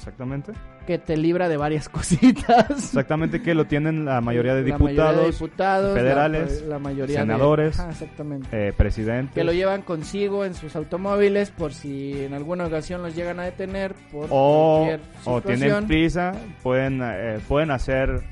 Exactamente. 0.00 0.52
Que 0.86 0.98
te 0.98 1.16
libra 1.16 1.48
de 1.48 1.56
varias 1.56 1.88
cositas. 1.90 2.70
Exactamente 2.70 3.42
que 3.42 3.54
lo 3.54 3.66
tienen 3.66 4.04
la 4.04 4.20
mayoría 4.20 4.54
de 4.54 4.62
La 4.68 4.78
mayoría 4.78 5.04
de 5.04 5.08
diputados, 5.12 5.40
diputados, 5.40 5.94
federales, 5.98 6.62
la, 6.62 6.68
la 6.68 6.78
mayoría 6.78 7.16
de- 7.16 7.22
senadores, 7.22 7.78
Ajá, 7.80 7.90
exactamente. 7.90 8.68
eh, 8.68 8.72
presidentes. 8.72 9.34
que 9.34 9.44
lo 9.44 9.52
llevan 9.52 9.82
consigo 9.82 10.44
en 10.44 10.54
sus 10.54 10.74
automóviles 10.76 11.50
por 11.50 11.72
si 11.74 12.24
en 12.24 12.34
alguna 12.34 12.66
ocasión 12.66 13.02
los 13.02 13.14
llegan 13.14 13.40
a 13.40 13.44
detener 13.44 13.94
por 14.10 14.26
o, 14.30 14.86
cualquier 14.86 15.00
o 15.24 15.40
tienen 15.40 15.86
prisa, 15.86 16.32
pueden, 16.62 17.00
eh, 17.02 17.38
pueden 17.46 17.70
hacer, 17.70 18.22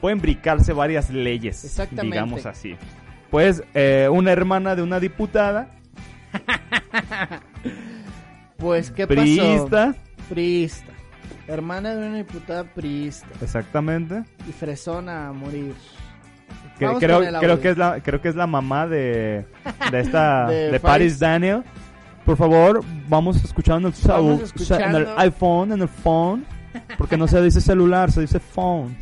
pueden 0.00 0.20
brincarse 0.20 0.72
varias 0.72 1.10
leyes, 1.10 1.64
Exactamente. 1.64 2.14
digamos 2.16 2.46
así. 2.46 2.76
Pues 3.30 3.62
eh, 3.74 4.08
una 4.12 4.30
hermana 4.32 4.76
de 4.76 4.82
una 4.82 5.00
diputada 5.00 5.70
Pues 8.58 8.90
qué 8.90 9.06
pasó. 9.06 9.20
priista 9.20 9.94
Priista. 10.28 10.91
Hermana 11.52 11.94
de 11.94 12.06
una 12.08 12.16
diputada 12.18 12.64
priista. 12.64 13.26
Exactamente. 13.40 14.24
Y 14.48 14.52
fresona 14.52 15.28
a 15.28 15.32
morir. 15.32 15.74
Que- 16.78 16.86
creo, 16.98 17.20
creo 17.40 17.60
que 17.60 17.70
es 17.70 17.76
la 17.78 18.00
creo 18.00 18.20
que 18.20 18.28
es 18.28 18.34
la 18.34 18.46
mamá 18.46 18.86
de, 18.86 19.46
de 19.90 20.00
esta 20.00 20.46
De 20.48 20.70
de, 20.72 20.80
Paris. 20.80 21.18
Daniel. 21.18 21.62
Por 22.24 22.36
favor, 22.36 22.82
vamos 23.08 23.42
escuchando 23.44 23.88
el, 23.88 23.94
Vamos 24.06 24.38
en 24.38 24.44
escuchando. 24.44 24.98
el 24.98 25.08
iPhone, 25.16 25.72
en 25.72 25.82
el 25.82 25.88
phone, 25.88 26.46
porque 26.96 27.16
no 27.16 27.26
se 27.26 27.42
dice 27.42 27.60
celular, 27.60 28.12
se 28.12 28.20
dice 28.20 28.38
phone. 28.38 28.96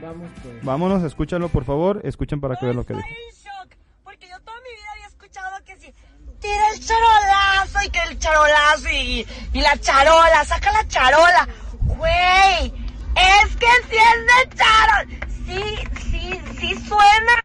Vamos 0.00 0.28
pues. 0.42 0.64
Vámonos, 0.64 1.02
escúchalo 1.02 1.48
por 1.50 1.64
favor, 1.64 2.00
escuchen 2.02 2.40
para 2.40 2.56
que 2.56 2.64
vean 2.64 2.76
lo 2.76 2.84
que 2.86 2.94
shock, 2.94 3.74
porque 4.02 4.26
yo 4.26 4.36
mi 4.64 4.70
vida 4.74 4.90
había 4.94 5.06
escuchado 5.06 5.50
que 5.66 5.76
si 5.76 5.94
tira 6.40 6.68
el 6.72 6.84
charolazo 6.84 7.82
y 7.84 7.90
que 7.90 8.00
el 8.08 8.18
charolazo 8.18 8.88
y, 8.90 9.26
y 9.52 9.60
la 9.60 9.78
charola, 9.78 10.44
saca 10.44 10.72
la 10.72 10.88
charola. 10.88 11.48
Güey, 11.82 12.72
es 13.14 13.56
que 13.56 13.66
si 13.88 13.96
es 13.96 14.26
de 14.26 14.56
charol. 14.56 15.08
Sí, 15.46 15.64
sí, 16.10 16.40
sí 16.58 16.88
suena. 16.88 17.44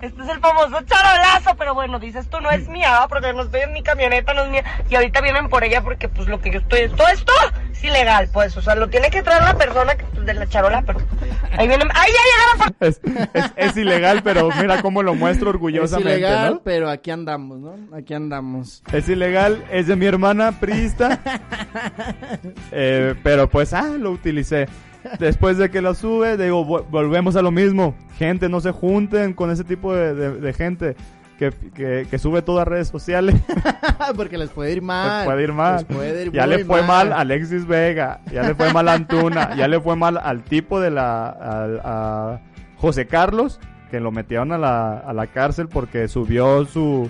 Este 0.00 0.22
es 0.22 0.28
el 0.28 0.38
famoso 0.40 0.80
charolazo, 0.86 1.56
pero 1.56 1.74
bueno, 1.74 1.98
dices 1.98 2.28
tú 2.30 2.40
no 2.40 2.50
es 2.50 2.68
mía, 2.68 3.06
porque 3.08 3.32
no 3.32 3.42
estoy 3.42 3.62
en 3.62 3.72
mi 3.72 3.82
camioneta, 3.82 4.32
no 4.34 4.42
es 4.44 4.50
mía. 4.50 4.64
Y 4.88 4.94
ahorita 4.94 5.20
vienen 5.20 5.48
por 5.48 5.64
ella 5.64 5.82
porque 5.82 6.08
pues 6.08 6.28
lo 6.28 6.40
que 6.40 6.50
yo 6.52 6.60
estoy, 6.60 6.88
todo 6.90 7.08
esto 7.08 7.32
es 7.72 7.82
ilegal, 7.84 8.28
pues, 8.32 8.56
o 8.56 8.62
sea, 8.62 8.74
lo 8.76 8.88
tiene 8.88 9.10
que 9.10 9.22
traer 9.22 9.42
la 9.42 9.56
persona 9.56 9.94
que, 9.96 10.04
pues, 10.04 10.24
de 10.26 10.34
la 10.34 10.46
charola, 10.46 10.82
pero 10.86 11.00
ahí 11.56 11.66
vienen, 11.68 11.88
ahí 11.94 12.10
ya 12.12 12.58
llegaron 12.58 12.76
Es, 12.80 13.00
es- 13.34 13.52
es 13.56 13.76
ilegal, 13.76 14.22
pero 14.22 14.48
mira 14.60 14.82
cómo 14.82 15.02
lo 15.02 15.14
muestro 15.14 15.50
Es 15.50 15.54
orgullosamente, 15.54 16.18
ilegal, 16.18 16.54
¿no? 16.54 16.60
pero 16.62 16.88
aquí 16.90 17.10
andamos, 17.10 17.58
¿no? 17.58 17.96
Aquí 17.96 18.14
andamos. 18.14 18.82
Es 18.92 19.08
ilegal, 19.08 19.64
es 19.70 19.86
de 19.88 19.96
mi 19.96 20.06
hermana 20.06 20.52
priista. 20.60 21.18
Eh, 22.72 23.14
pero 23.22 23.48
pues, 23.48 23.72
ah, 23.72 23.82
lo 23.98 24.10
utilicé. 24.12 24.68
Después 25.18 25.58
de 25.58 25.70
que 25.70 25.80
lo 25.82 25.94
sube, 25.94 26.36
digo, 26.36 26.64
vo- 26.66 26.84
volvemos 26.90 27.36
a 27.36 27.42
lo 27.42 27.50
mismo. 27.50 27.94
Gente, 28.16 28.48
no 28.48 28.60
se 28.60 28.70
junten 28.72 29.32
con 29.34 29.50
ese 29.50 29.64
tipo 29.64 29.94
de, 29.94 30.14
de- 30.14 30.40
de 30.40 30.52
gente 30.52 30.96
que, 31.38 31.52
que, 31.74 32.06
que 32.10 32.18
sube 32.18 32.42
todas 32.42 32.62
las 32.66 32.68
redes 32.68 32.88
sociales. 32.88 33.36
Porque 34.16 34.38
les 34.38 34.50
puede 34.50 34.72
ir 34.72 34.82
mal. 34.82 35.18
Les 35.20 35.26
puede 35.26 35.42
ir 35.44 35.52
mal. 35.52 35.76
Les 35.76 35.84
puede 35.84 36.22
ir 36.26 36.32
ya 36.32 36.46
le 36.46 36.64
fue 36.64 36.82
mal. 36.82 37.12
a 37.12 37.20
Alexis 37.20 37.66
Vega, 37.66 38.20
ya 38.32 38.42
le 38.42 38.54
fue 38.54 38.72
mal 38.72 38.88
a 38.88 38.94
Antuna, 38.94 39.54
ya 39.56 39.68
le 39.68 39.80
fue 39.80 39.94
mal 39.96 40.18
al 40.18 40.42
tipo 40.42 40.80
de 40.80 40.90
la. 40.90 41.36
a 41.84 42.40
José 42.76 43.06
Carlos, 43.06 43.60
que 43.90 44.00
lo 44.00 44.10
metieron 44.12 44.52
a 44.52 44.58
la, 44.58 44.98
a 44.98 45.12
la 45.12 45.26
cárcel 45.28 45.68
porque 45.68 46.08
subió 46.08 46.64
su. 46.64 47.08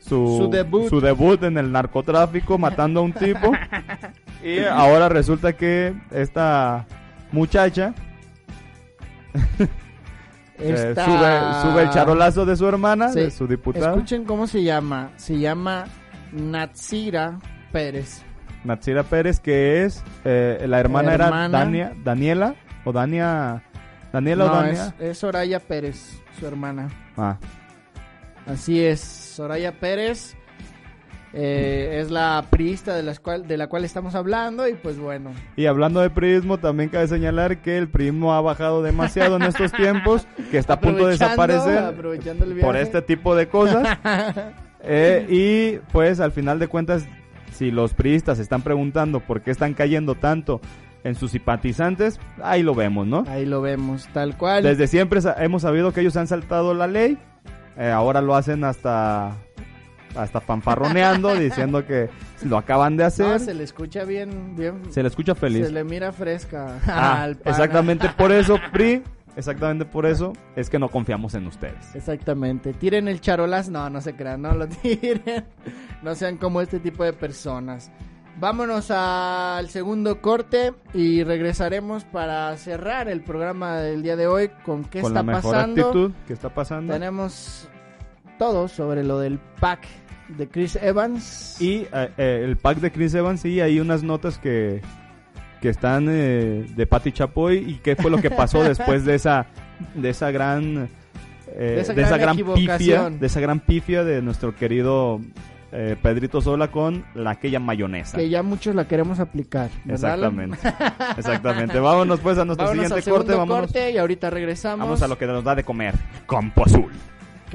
Su, 0.00 0.36
Su 0.36 0.50
debut. 0.50 0.88
su 0.88 1.00
debut 1.00 1.40
en 1.44 1.56
el 1.58 1.70
narcotráfico 1.70 2.58
matando 2.58 2.98
a 2.98 3.02
un 3.04 3.12
tipo. 3.12 3.52
y 4.44 4.58
ahora 4.64 5.08
resulta 5.08 5.52
que 5.52 5.94
esta 6.10 6.86
muchacha 7.32 7.94
eh, 10.58 10.88
Esta- 10.88 11.04
sube, 11.04 11.62
sube 11.72 11.82
el 11.82 11.90
charolazo 11.90 12.44
de 12.46 12.56
su 12.56 12.66
hermana, 12.68 13.08
Sí. 13.12 13.20
de 13.20 13.30
su 13.30 13.46
diputada. 13.46 13.90
Escuchen 13.92 14.24
cómo 14.24 14.46
se 14.46 14.62
llama. 14.62 15.10
Se 15.16 15.38
llama 15.38 15.84
Natsira 16.32 17.38
Pérez. 17.72 18.22
Natsira 18.64 19.02
Pérez, 19.02 19.40
que 19.40 19.84
es 19.84 20.04
eh, 20.24 20.64
la 20.68 20.78
hermana, 20.78 21.14
Hermana. 21.14 21.46
era 21.46 21.58
Dania, 21.58 21.92
Daniela 22.04 22.54
o 22.84 22.92
Dania, 22.92 23.62
Daniela 24.12 24.44
o 24.44 24.48
Dania. 24.54 24.94
es, 24.98 25.10
es 25.10 25.18
Soraya 25.18 25.58
Pérez, 25.58 26.20
su 26.38 26.46
hermana. 26.46 26.88
Ah, 27.16 27.38
Así 28.46 28.84
es, 28.84 29.00
Soraya 29.00 29.72
Pérez 29.72 30.36
eh, 31.34 32.00
es 32.00 32.10
la 32.10 32.44
priista 32.50 32.94
de 32.94 33.02
la, 33.02 33.14
cual, 33.16 33.46
de 33.46 33.56
la 33.56 33.68
cual 33.68 33.84
estamos 33.84 34.14
hablando 34.14 34.68
y 34.68 34.74
pues 34.74 34.98
bueno, 34.98 35.30
y 35.56 35.66
hablando 35.66 36.00
de 36.00 36.10
prismo, 36.10 36.58
también 36.58 36.90
cabe 36.90 37.06
señalar 37.08 37.62
que 37.62 37.78
el 37.78 37.88
prismo 37.88 38.34
ha 38.34 38.40
bajado 38.40 38.82
demasiado 38.82 39.36
en 39.36 39.42
estos 39.42 39.72
tiempos, 39.72 40.26
que 40.50 40.58
está 40.58 40.74
a 40.74 40.80
punto 40.80 41.06
de 41.06 41.12
desaparecer 41.12 41.94
por 42.60 42.76
este 42.76 43.02
tipo 43.02 43.34
de 43.34 43.48
cosas. 43.48 43.98
Eh, 44.84 45.26
y 45.30 45.78
pues 45.92 46.18
al 46.18 46.32
final 46.32 46.58
de 46.58 46.66
cuentas, 46.66 47.06
si 47.52 47.70
los 47.70 47.94
priistas 47.94 48.38
se 48.38 48.42
están 48.42 48.62
preguntando 48.62 49.20
por 49.20 49.40
qué 49.40 49.52
están 49.52 49.74
cayendo 49.74 50.16
tanto 50.16 50.60
en 51.04 51.14
sus 51.14 51.30
simpatizantes, 51.30 52.18
ahí 52.42 52.64
lo 52.64 52.74
vemos, 52.74 53.06
¿no? 53.06 53.24
ahí 53.28 53.46
lo 53.46 53.62
vemos, 53.62 54.08
tal 54.12 54.36
cual. 54.36 54.64
Desde 54.64 54.88
siempre 54.88 55.20
hemos 55.38 55.62
sabido 55.62 55.92
que 55.92 56.00
ellos 56.00 56.16
han 56.16 56.26
saltado 56.26 56.74
la 56.74 56.88
ley. 56.88 57.16
Eh, 57.76 57.92
ahora 57.92 58.20
lo 58.20 58.34
hacen 58.34 58.64
hasta 58.64 59.36
hasta 60.16 60.40
fanfarroneando, 60.40 61.34
diciendo 61.38 61.86
que 61.86 62.08
lo 62.44 62.56
acaban 62.58 62.96
de 62.96 63.02
No, 63.04 63.08
hacer. 63.08 63.40
se 63.40 63.54
le 63.54 63.64
escucha 63.64 64.04
bien, 64.04 64.54
bien. 64.56 64.80
Se 64.90 65.02
le 65.02 65.08
escucha 65.08 65.34
feliz. 65.34 65.66
Se 65.66 65.72
le 65.72 65.84
mira 65.84 66.12
fresca 66.12 66.78
Ah, 66.86 67.22
al 67.22 67.36
pana. 67.36 67.50
exactamente 67.50 68.08
por 68.16 68.32
eso, 68.32 68.56
PRI, 68.72 69.02
exactamente 69.36 69.84
por 69.84 70.06
eso 70.06 70.32
es 70.56 70.68
que 70.70 70.78
no 70.78 70.88
confiamos 70.88 71.34
en 71.34 71.46
ustedes. 71.46 71.94
Exactamente. 71.94 72.72
Tiren 72.72 73.08
el 73.08 73.20
charolas. 73.20 73.68
No, 73.68 73.88
no 73.90 74.00
se 74.00 74.14
crean, 74.14 74.42
no 74.42 74.52
lo 74.54 74.68
tiren. 74.68 75.22
No 76.02 76.14
sean 76.14 76.36
como 76.36 76.60
este 76.60 76.78
tipo 76.80 77.04
de 77.04 77.12
personas. 77.12 77.90
Vámonos 78.40 78.90
al 78.90 79.68
segundo 79.68 80.20
corte 80.22 80.72
y 80.94 81.22
regresaremos 81.22 82.04
para 82.04 82.56
cerrar 82.56 83.08
el 83.08 83.20
programa 83.22 83.76
del 83.76 84.02
día 84.02 84.16
de 84.16 84.26
hoy 84.26 84.50
con 84.64 84.84
qué 84.84 85.02
Con 85.02 85.12
está 85.12 85.22
la 85.22 85.32
mejor 85.34 85.52
pasando. 85.52 85.80
actitud 85.82 86.12
que 86.26 86.32
está 86.32 86.48
pasando. 86.48 86.92
Tenemos 86.94 87.68
todo 88.38 88.68
sobre 88.68 89.04
lo 89.04 89.18
del 89.20 89.38
pack 89.60 89.86
de 90.28 90.48
Chris 90.48 90.76
Evans. 90.76 91.60
Y 91.60 91.86
eh, 91.92 92.10
eh, 92.16 92.42
el 92.44 92.56
pack 92.56 92.78
de 92.78 92.90
Chris 92.90 93.14
Evans, 93.14 93.44
y 93.44 93.60
hay 93.60 93.80
unas 93.80 94.02
notas 94.02 94.38
que, 94.38 94.80
que 95.62 95.68
están 95.68 96.08
eh, 96.10 96.66
de 96.74 96.86
Patti 96.86 97.12
Chapoy 97.12 97.58
y 97.58 97.74
qué 97.76 97.94
fue 97.96 98.10
lo 98.10 98.18
que 98.18 98.30
pasó 98.30 98.62
después 98.64 99.04
de 99.04 99.14
esa, 99.14 99.46
de 99.94 100.10
esa 100.10 100.30
gran, 100.32 100.90
eh, 101.54 101.74
De 101.76 101.80
esa 101.80 101.94
de 101.94 102.02
gran 102.02 102.08
esa 102.08 102.18
gran 102.18 102.36
pifia, 102.54 103.10
de 103.10 103.26
esa 103.26 103.40
gran 103.40 103.60
pifia 103.60 104.04
de 104.04 104.20
nuestro 104.22 104.56
querido 104.56 105.20
eh, 105.70 105.96
Pedrito 106.02 106.40
Sola 106.40 106.68
con 106.72 107.04
la 107.14 107.30
aquella 107.30 107.60
mayonesa. 107.60 108.18
que 108.18 108.28
ya 108.28 108.42
muchos 108.42 108.74
la 108.74 108.88
queremos 108.88 109.20
aplicar. 109.20 109.70
Exactamente, 109.88 110.58
exactamente. 111.16 111.78
Vámonos 111.78 112.18
pues 112.18 112.38
a 112.38 112.44
nuestro 112.44 112.66
Vámonos 112.66 112.90
al 112.90 113.02
siguiente 113.02 113.10
corte, 113.10 113.32
vámonos, 113.34 113.72
corte 113.72 113.90
y 113.92 113.98
ahorita 113.98 114.30
regresamos. 114.30 114.80
vamos 114.84 115.00
a 115.02 115.06
lo 115.06 115.16
que 115.16 115.26
nos 115.26 115.44
da 115.44 115.54
de 115.54 115.62
comer. 115.62 115.94
Campo 116.28 116.64
azul, 116.66 116.90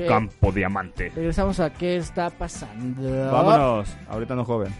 campo 0.05 0.51
diamante. 0.51 1.11
Regresamos 1.15 1.59
a 1.59 1.71
qué 1.71 1.97
está 1.97 2.29
pasando. 2.29 3.31
Vámonos, 3.31 3.89
ahorita 4.09 4.35
no 4.35 4.45
joven. 4.45 4.73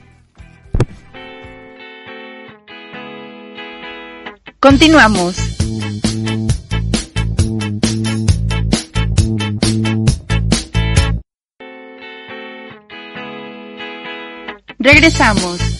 Continuamos. 4.59 5.36
Regresamos. 14.80 15.77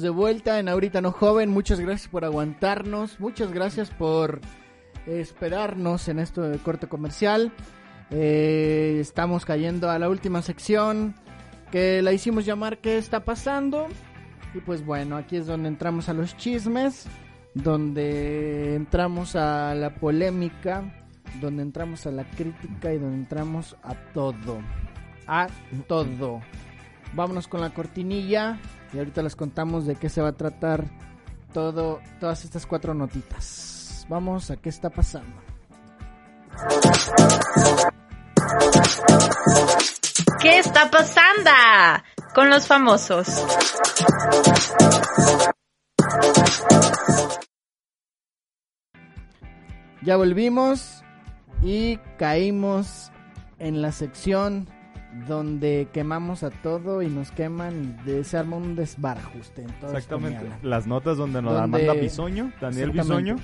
De 0.00 0.10
vuelta 0.10 0.58
en 0.58 0.68
Ahorita 0.68 1.00
No 1.00 1.12
Joven. 1.12 1.50
Muchas 1.50 1.80
gracias 1.80 2.08
por 2.08 2.24
aguantarnos. 2.24 3.20
Muchas 3.20 3.52
gracias 3.52 3.90
por 3.90 4.40
esperarnos 5.06 6.08
en 6.08 6.18
este 6.18 6.40
corte 6.64 6.86
comercial. 6.86 7.52
Eh, 8.10 8.98
estamos 9.00 9.44
cayendo 9.44 9.90
a 9.90 9.98
la 9.98 10.08
última 10.08 10.42
sección 10.42 11.14
que 11.70 12.00
la 12.02 12.12
hicimos 12.12 12.46
llamar 12.46 12.78
¿Qué 12.78 12.98
está 12.98 13.24
pasando? 13.24 13.86
Y 14.54 14.60
pues 14.60 14.84
bueno, 14.84 15.16
aquí 15.16 15.36
es 15.36 15.46
donde 15.46 15.68
entramos 15.68 16.08
a 16.08 16.14
los 16.14 16.36
chismes, 16.36 17.06
donde 17.54 18.74
entramos 18.74 19.36
a 19.36 19.74
la 19.74 19.94
polémica, 19.94 21.06
donde 21.40 21.62
entramos 21.62 22.06
a 22.06 22.10
la 22.10 22.24
crítica 22.24 22.92
y 22.92 22.98
donde 22.98 23.16
entramos 23.16 23.76
a 23.82 23.94
todo. 24.12 24.58
A 25.26 25.48
todo. 25.86 26.40
Vámonos 27.14 27.48
con 27.48 27.60
la 27.60 27.70
cortinilla 27.70 28.58
y 28.92 28.98
ahorita 28.98 29.22
les 29.22 29.36
contamos 29.36 29.86
de 29.86 29.96
qué 29.96 30.08
se 30.08 30.22
va 30.22 30.28
a 30.28 30.32
tratar 30.32 30.84
todo, 31.52 32.00
todas 32.20 32.44
estas 32.44 32.66
cuatro 32.66 32.94
notitas. 32.94 34.06
Vamos 34.08 34.50
a 34.50 34.56
qué 34.56 34.68
está 34.68 34.90
pasando. 34.90 35.36
¿Qué 40.40 40.58
está 40.58 40.90
pasando 40.90 41.50
con 42.34 42.48
los 42.48 42.66
famosos? 42.66 43.44
Ya 50.02 50.16
volvimos 50.16 51.02
y 51.62 51.98
caímos 52.18 53.10
en 53.58 53.82
la 53.82 53.92
sección 53.92 54.68
donde 55.26 55.88
quemamos 55.92 56.42
a 56.42 56.50
todo 56.50 57.02
y 57.02 57.08
nos 57.08 57.30
queman 57.30 57.96
y 58.04 58.10
de- 58.10 58.24
se 58.24 58.36
arma 58.36 58.56
un 58.56 58.76
desbarajuste. 58.76 59.64
Exactamente. 59.82 60.46
Las 60.62 60.86
notas 60.86 61.16
donde 61.16 61.40
nos 61.42 61.54
Donde- 61.54 61.78
manda 61.86 61.92
Bisoño, 62.00 62.52
Daniel. 62.60 62.90
Bisoño. 62.92 63.36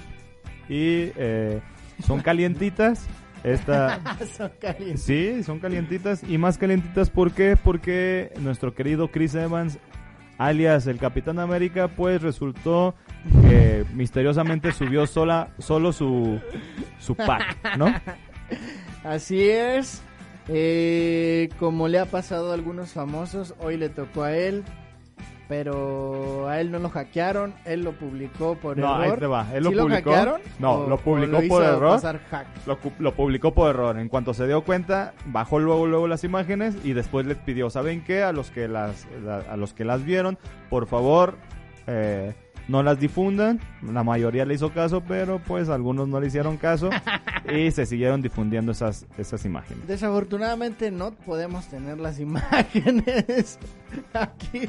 Y 0.69 1.11
eh, 1.17 1.61
son 2.07 2.21
calientitas. 2.21 3.07
Esta, 3.43 4.01
Son 4.39 4.51
calientes. 4.59 5.03
sí, 5.03 5.43
son 5.43 5.59
calientitas 5.59 6.23
y 6.27 6.39
más 6.39 6.57
calientitas 6.57 7.11
¿por 7.11 7.31
qué? 7.33 7.59
Porque 7.63 8.33
nuestro 8.41 8.75
querido 8.75 9.09
Chris 9.09 9.35
Evans, 9.35 9.79
alias 10.39 10.87
el 10.87 10.97
Capitán 10.97 11.39
América, 11.39 11.89
pues 11.89 12.23
resultó 12.23 12.95
que 13.43 13.85
misteriosamente 13.95 14.73
subió 14.73 15.07
sola, 15.07 15.51
solo 15.59 15.93
su, 15.93 16.41
su 16.99 17.15
pack, 17.15 17.77
¿no? 17.77 17.93
Así 19.05 19.43
es. 19.43 20.03
Eh, 20.49 21.49
como 21.59 21.89
le 21.89 21.99
ha 21.99 22.07
pasado 22.07 22.51
a 22.51 22.55
algunos 22.55 22.91
famosos, 22.93 23.55
hoy 23.61 23.77
le 23.77 23.89
tocó 23.89 24.23
a 24.25 24.37
él. 24.37 24.65
Pero 25.47 26.49
a 26.49 26.59
él 26.59 26.71
no 26.73 26.79
lo 26.79 26.89
hackearon, 26.89 27.53
él 27.67 27.85
lo 27.85 27.93
publicó 27.93 28.55
por 28.55 28.79
No, 28.79 28.95
ahí 28.95 29.09
error. 29.09 29.19
te 29.19 29.27
va. 29.27 29.47
Él 29.55 29.63
lo 29.65 29.71
¿Sí 29.71 29.77
publicó. 29.77 30.11
hackearon? 30.11 30.41
No, 30.59 30.73
¿O- 30.73 30.89
lo 30.89 30.97
publicó 30.97 31.39
por 31.49 31.63
error. 31.63 31.91
pasar 31.97 32.19
hack? 32.31 32.47
Lo, 32.67 32.79
lo 32.99 33.13
publicó 33.15 33.53
por 33.53 33.69
error. 33.69 33.99
En 33.99 34.09
cuanto 34.09 34.33
se 34.33 34.47
dio 34.47 34.63
cuenta, 34.65 35.13
bajó 35.27 35.59
luego 35.59 35.87
luego 35.87 36.09
las 36.09 36.25
imágenes 36.25 36.75
y 36.83 36.95
después 36.95 37.27
les 37.27 37.37
pidió, 37.37 37.69
¿saben 37.69 38.03
qué? 38.05 38.23
A 38.23 38.33
los 38.33 38.51
que 38.51 38.69
las 38.69 39.07
la- 39.23 39.41
a 39.41 39.57
los 39.59 39.75
que 39.75 39.85
las 39.85 40.03
vieron, 40.03 40.39
por 40.71 40.87
favor, 40.87 41.35
eh, 41.87 42.33
no 42.69 42.83
las 42.83 42.99
difundan. 43.01 43.61
La 43.83 44.03
mayoría 44.05 44.45
le 44.45 44.55
hizo 44.55 44.73
caso, 44.73 45.03
pero 45.07 45.39
pues 45.39 45.69
algunos 45.69 46.09
no 46.09 46.21
le 46.21 46.27
hicieron 46.29 46.57
caso 46.57 46.91
y 47.55 47.71
se 47.71 47.87
siguieron 47.87 48.23
difundiendo 48.23 48.73
esas 48.73 49.07
esas 49.19 49.45
imágenes. 49.45 49.87
Desafortunadamente 49.87 50.91
no 50.91 51.13
podemos 51.13 51.67
tener 51.67 51.99
las 51.99 52.19
imágenes 52.21 53.59
aquí 54.13 54.69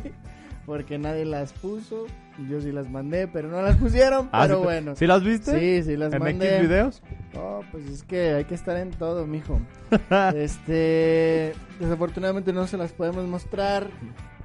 porque 0.66 0.98
nadie 0.98 1.26
las 1.26 1.54
puso. 1.54 2.08
Yo 2.50 2.60
sí 2.60 2.72
las 2.74 2.90
mandé, 2.90 3.28
pero 3.30 3.48
no 3.50 3.62
las 3.62 3.78
pusieron. 3.78 4.28
Ah, 4.34 4.42
pero 4.46 4.56
¿sí 4.56 4.60
te- 4.60 4.66
bueno. 4.66 4.96
¿Sí 4.96 5.08
las 5.08 5.24
viste? 5.24 5.60
Sí, 5.82 5.90
sí 5.92 5.96
las 5.96 6.12
¿En 6.12 6.20
mandé. 6.20 6.60
Videos? 6.62 7.02
Oh, 7.38 7.62
pues 7.72 7.86
es 7.88 8.04
que 8.04 8.34
hay 8.34 8.44
que 8.46 8.56
estar 8.56 8.76
en 8.76 8.92
todo, 8.92 9.26
mijo. 9.26 9.60
este, 10.36 11.54
desafortunadamente 11.80 12.52
no 12.52 12.68
se 12.68 12.78
las 12.78 12.92
podemos 12.92 13.26
mostrar 13.26 13.88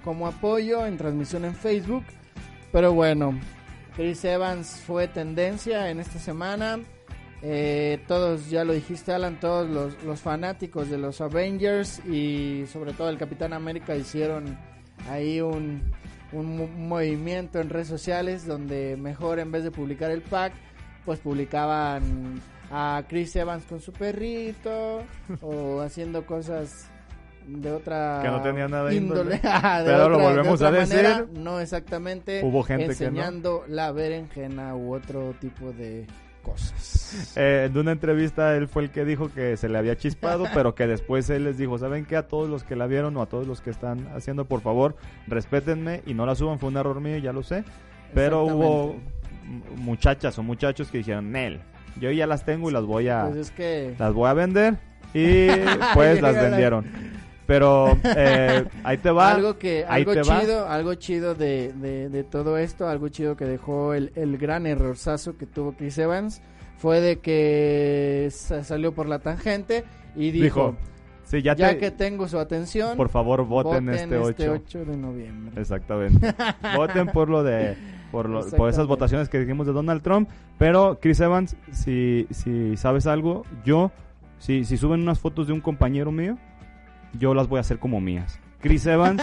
como 0.04 0.26
apoyo 0.26 0.86
en 0.86 0.96
transmisión 0.98 1.44
en 1.44 1.54
Facebook, 1.54 2.04
pero 2.72 2.92
bueno, 2.92 3.38
Chris 3.96 4.24
Evans 4.24 4.82
fue 4.86 5.08
tendencia 5.08 5.90
en 5.90 6.00
esta 6.00 6.18
semana. 6.18 6.78
Eh, 7.42 8.02
todos, 8.06 8.50
ya 8.50 8.64
lo 8.64 8.74
dijiste 8.74 9.12
Alan, 9.14 9.40
todos 9.40 9.68
los, 9.68 10.02
los 10.04 10.20
fanáticos 10.20 10.90
de 10.90 10.98
los 10.98 11.20
Avengers 11.22 12.00
y 12.06 12.64
sobre 12.70 12.92
todo 12.92 13.08
el 13.08 13.16
Capitán 13.16 13.54
América 13.54 13.96
hicieron 13.96 14.58
ahí 15.08 15.40
un, 15.40 15.80
un 16.32 16.56
mo- 16.58 16.66
movimiento 16.68 17.58
en 17.60 17.70
redes 17.70 17.88
sociales 17.88 18.46
donde 18.46 18.96
mejor 18.98 19.38
en 19.38 19.50
vez 19.52 19.64
de 19.64 19.70
publicar 19.70 20.10
el 20.10 20.20
pack, 20.20 20.52
pues 21.06 21.18
publicaban 21.20 22.42
a 22.70 23.02
Chris 23.08 23.34
Evans 23.36 23.64
con 23.64 23.80
su 23.80 23.92
perrito 23.92 25.02
o 25.40 25.80
haciendo 25.80 26.26
cosas 26.26 26.88
de 27.46 27.72
otra 27.72 28.20
Que 28.22 28.28
no 28.28 28.42
tenía 28.42 28.68
nada 28.68 28.92
índole. 28.92 29.40
Pero 29.84 30.08
lo 30.08 30.16
otra- 30.16 30.18
de 30.18 30.22
volvemos 30.36 30.54
otra 30.62 30.68
a 30.68 30.72
decir. 30.72 30.96
manera, 30.96 31.26
no 31.34 31.60
exactamente 31.60 32.42
Hubo 32.44 32.62
gente 32.62 32.84
que 32.84 32.88
no. 32.88 32.92
enseñando 33.08 33.64
la 33.68 33.92
berenjena 33.92 34.74
u 34.76 34.94
otro 34.94 35.34
tipo 35.40 35.72
de 35.72 36.06
cosas. 36.42 37.32
Eh, 37.36 37.68
en 37.70 37.76
una 37.76 37.92
entrevista 37.92 38.56
él 38.56 38.66
fue 38.68 38.84
el 38.84 38.90
que 38.90 39.04
dijo 39.04 39.30
que 39.32 39.56
se 39.58 39.68
le 39.68 39.76
había 39.78 39.96
chispado, 39.96 40.44
pero 40.54 40.74
que 40.74 40.86
después 40.86 41.28
él 41.30 41.44
les 41.44 41.58
dijo, 41.58 41.76
¿saben 41.78 42.06
qué? 42.06 42.16
A 42.16 42.28
todos 42.28 42.48
los 42.48 42.64
que 42.64 42.76
la 42.76 42.86
vieron 42.86 43.16
o 43.16 43.22
a 43.22 43.26
todos 43.26 43.46
los 43.46 43.60
que 43.60 43.70
están 43.70 44.08
haciendo, 44.16 44.44
por 44.46 44.60
favor, 44.62 44.96
respétenme 45.26 46.02
y 46.06 46.14
no 46.14 46.24
la 46.26 46.34
suban, 46.34 46.58
fue 46.58 46.68
un 46.70 46.76
error 46.76 47.00
mío, 47.00 47.18
ya 47.18 47.32
lo 47.32 47.42
sé. 47.42 47.64
Pero 48.14 48.44
hubo 48.44 48.96
muchachas 49.76 50.38
o 50.38 50.42
muchachos 50.42 50.90
que 50.90 50.98
dijeron, 50.98 51.30
Nel, 51.32 51.60
yo 52.00 52.10
ya 52.10 52.26
las 52.26 52.44
tengo 52.44 52.70
y 52.70 52.72
las 52.72 52.84
voy 52.84 53.08
a, 53.08 53.24
Pues 53.26 53.36
es 53.36 53.50
que 53.50 53.94
las 53.98 54.12
voy 54.14 54.28
a 54.28 54.32
vender 54.34 54.78
y 55.12 55.46
pues 55.94 56.20
las 56.22 56.34
vendieron. 56.36 56.86
Pero 57.50 57.98
eh, 58.04 58.64
ahí 58.84 58.98
te 58.98 59.10
va. 59.10 59.32
algo 59.32 59.58
que 59.58 59.84
ahí 59.88 60.02
algo 60.02 60.12
te 60.12 60.22
va. 60.22 60.40
chido 60.40 60.68
algo 60.68 60.94
chido 60.94 61.34
de, 61.34 61.72
de, 61.72 62.08
de 62.08 62.22
todo 62.22 62.56
esto 62.56 62.88
algo 62.88 63.08
chido 63.08 63.36
que 63.36 63.44
dejó 63.44 63.92
el, 63.92 64.12
el 64.14 64.38
gran 64.38 64.68
errorzazo 64.68 65.36
que 65.36 65.46
tuvo 65.46 65.72
Chris 65.72 65.98
Evans 65.98 66.40
fue 66.78 67.00
de 67.00 67.18
que 67.18 68.28
sa- 68.30 68.62
salió 68.62 68.92
por 68.94 69.08
la 69.08 69.18
tangente 69.18 69.82
y 70.14 70.30
dijo, 70.30 70.44
Dijo, 70.44 70.76
sí, 71.24 71.42
ya, 71.42 71.56
ya, 71.56 71.70
te, 71.70 71.78
que 71.78 71.90
tengo 71.90 72.28
su 72.28 72.38
atención 72.38 72.96
por 72.96 73.08
favor 73.08 73.44
voten, 73.44 73.86
voten 73.86 73.94
este 73.96 74.16
8. 74.18 74.52
8 74.66 74.84
de 74.84 74.96
noviembre 74.96 75.60
Exactamente. 75.60 76.32
Voten 76.76 77.08
por 77.08 77.28
lo 77.28 77.42
de 77.42 77.76
por, 78.12 78.28
lo- 78.28 78.46
por 78.50 78.70
esas 78.70 78.86
votaciones 78.86 79.28
que 79.28 79.40
dijimos 79.40 79.66
de 79.66 79.72
Donald 79.72 80.02
Trump, 80.02 80.28
pero 80.56 80.98
Chris 81.02 81.18
Evans, 81.18 81.56
si 81.72 82.28
si 82.30 82.76
sabes 82.76 83.08
algo, 83.08 83.44
yo 83.64 83.90
si 84.38 84.64
si 84.64 84.76
suben 84.76 85.00
unas 85.00 85.18
fotos 85.18 85.48
de 85.48 85.52
un 85.52 85.60
compañero 85.60 86.10
mío, 86.12 86.38
yo 87.18 87.34
las 87.34 87.48
voy 87.48 87.58
a 87.58 87.60
hacer 87.60 87.78
como 87.78 88.00
mías. 88.00 88.38
Chris 88.60 88.86
Evans, 88.86 89.22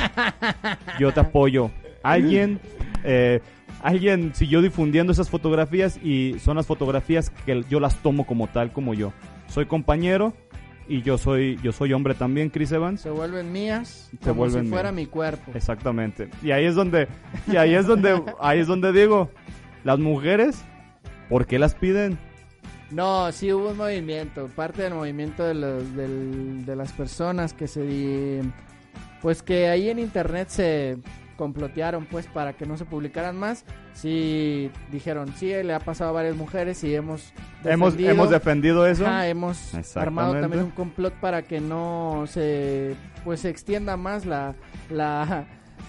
yo 1.00 1.12
te 1.12 1.20
apoyo. 1.20 1.72
Alguien 2.04 2.60
eh, 3.04 3.42
alguien 3.82 4.34
siguió 4.34 4.62
difundiendo 4.62 5.12
esas 5.12 5.30
fotografías 5.30 5.98
y 6.04 6.36
son 6.40 6.58
las 6.58 6.66
fotografías 6.66 7.30
que 7.46 7.64
yo 7.70 7.80
las 7.80 7.96
tomo 7.98 8.26
como 8.26 8.48
tal 8.48 8.72
como 8.72 8.94
yo. 8.94 9.14
Soy 9.48 9.66
compañero 9.66 10.34
y 10.88 11.02
yo 11.02 11.18
soy 11.18 11.60
yo 11.62 11.72
soy 11.72 11.94
hombre 11.94 12.14
también, 12.14 12.50
Chris 12.50 12.72
Evans. 12.72 13.02
se 13.02 13.10
vuelven 13.10 13.52
mías 13.52 14.10
Se 14.12 14.18
como 14.18 14.36
vuelven 14.36 14.66
si 14.66 14.70
fuera 14.70 14.92
mías. 14.92 15.08
mi 15.08 15.12
cuerpo 15.12 15.52
Exactamente. 15.54 16.30
Y 16.42 16.52
ahí 16.52 16.66
es 16.66 16.76
donde, 16.76 17.08
y 17.52 17.58
ahí 17.58 17.76
es 17.76 17.86
donde, 17.86 18.22
ahí 18.40 18.60
es 18.60 18.68
donde 18.68 18.92
digo, 18.92 19.30
las 19.84 20.00
mujeres, 20.00 20.64
¿por 21.30 21.46
qué 21.46 21.60
las 21.60 21.76
piden? 21.76 22.18
No, 22.92 23.32
sí 23.32 23.52
hubo 23.52 23.70
un 23.72 23.78
movimiento, 23.78 24.48
parte 24.56 24.84
del 24.84 24.94
movimiento 24.94 25.44
de, 25.44 25.54
los, 25.54 25.96
del- 25.96 26.66
de 26.66 26.76
las 26.76 26.92
personas 26.94 27.54
que 27.54 27.68
se... 27.68 27.82
di- 27.82 28.42
Pues 29.22 29.42
que 29.44 29.68
ahí 29.68 29.90
en 29.90 30.00
internet 30.00 30.48
se 30.50 30.98
complotearon 31.36 32.06
pues 32.06 32.26
para 32.28 32.54
que 32.54 32.66
no 32.66 32.78
se 32.78 32.86
publicaran 32.86 33.36
más. 33.38 33.64
Sí 33.94 34.72
dijeron, 34.92 35.34
sí, 35.36 35.48
le 35.48 35.74
ha 35.74 35.80
pasado 35.80 36.12
a 36.12 36.14
varias 36.14 36.36
mujeres 36.36 36.84
y 36.84 36.96
hemos 36.96 37.34
Hemos, 37.64 37.94
defendido- 37.94 38.12
hemos 38.12 38.30
defendido 38.30 38.88
eso. 38.88 39.06
Hemos 39.30 39.74
armado 39.98 40.34
también 40.42 40.64
un 40.64 40.72
complot 40.72 41.14
para 41.16 41.42
que 41.44 41.60
no 41.60 42.24
se 42.28 42.96
pues 43.24 43.42
se 43.42 43.50
extienda 43.50 43.98
más 43.98 44.26
la 44.26 44.56
la, 44.90 45.46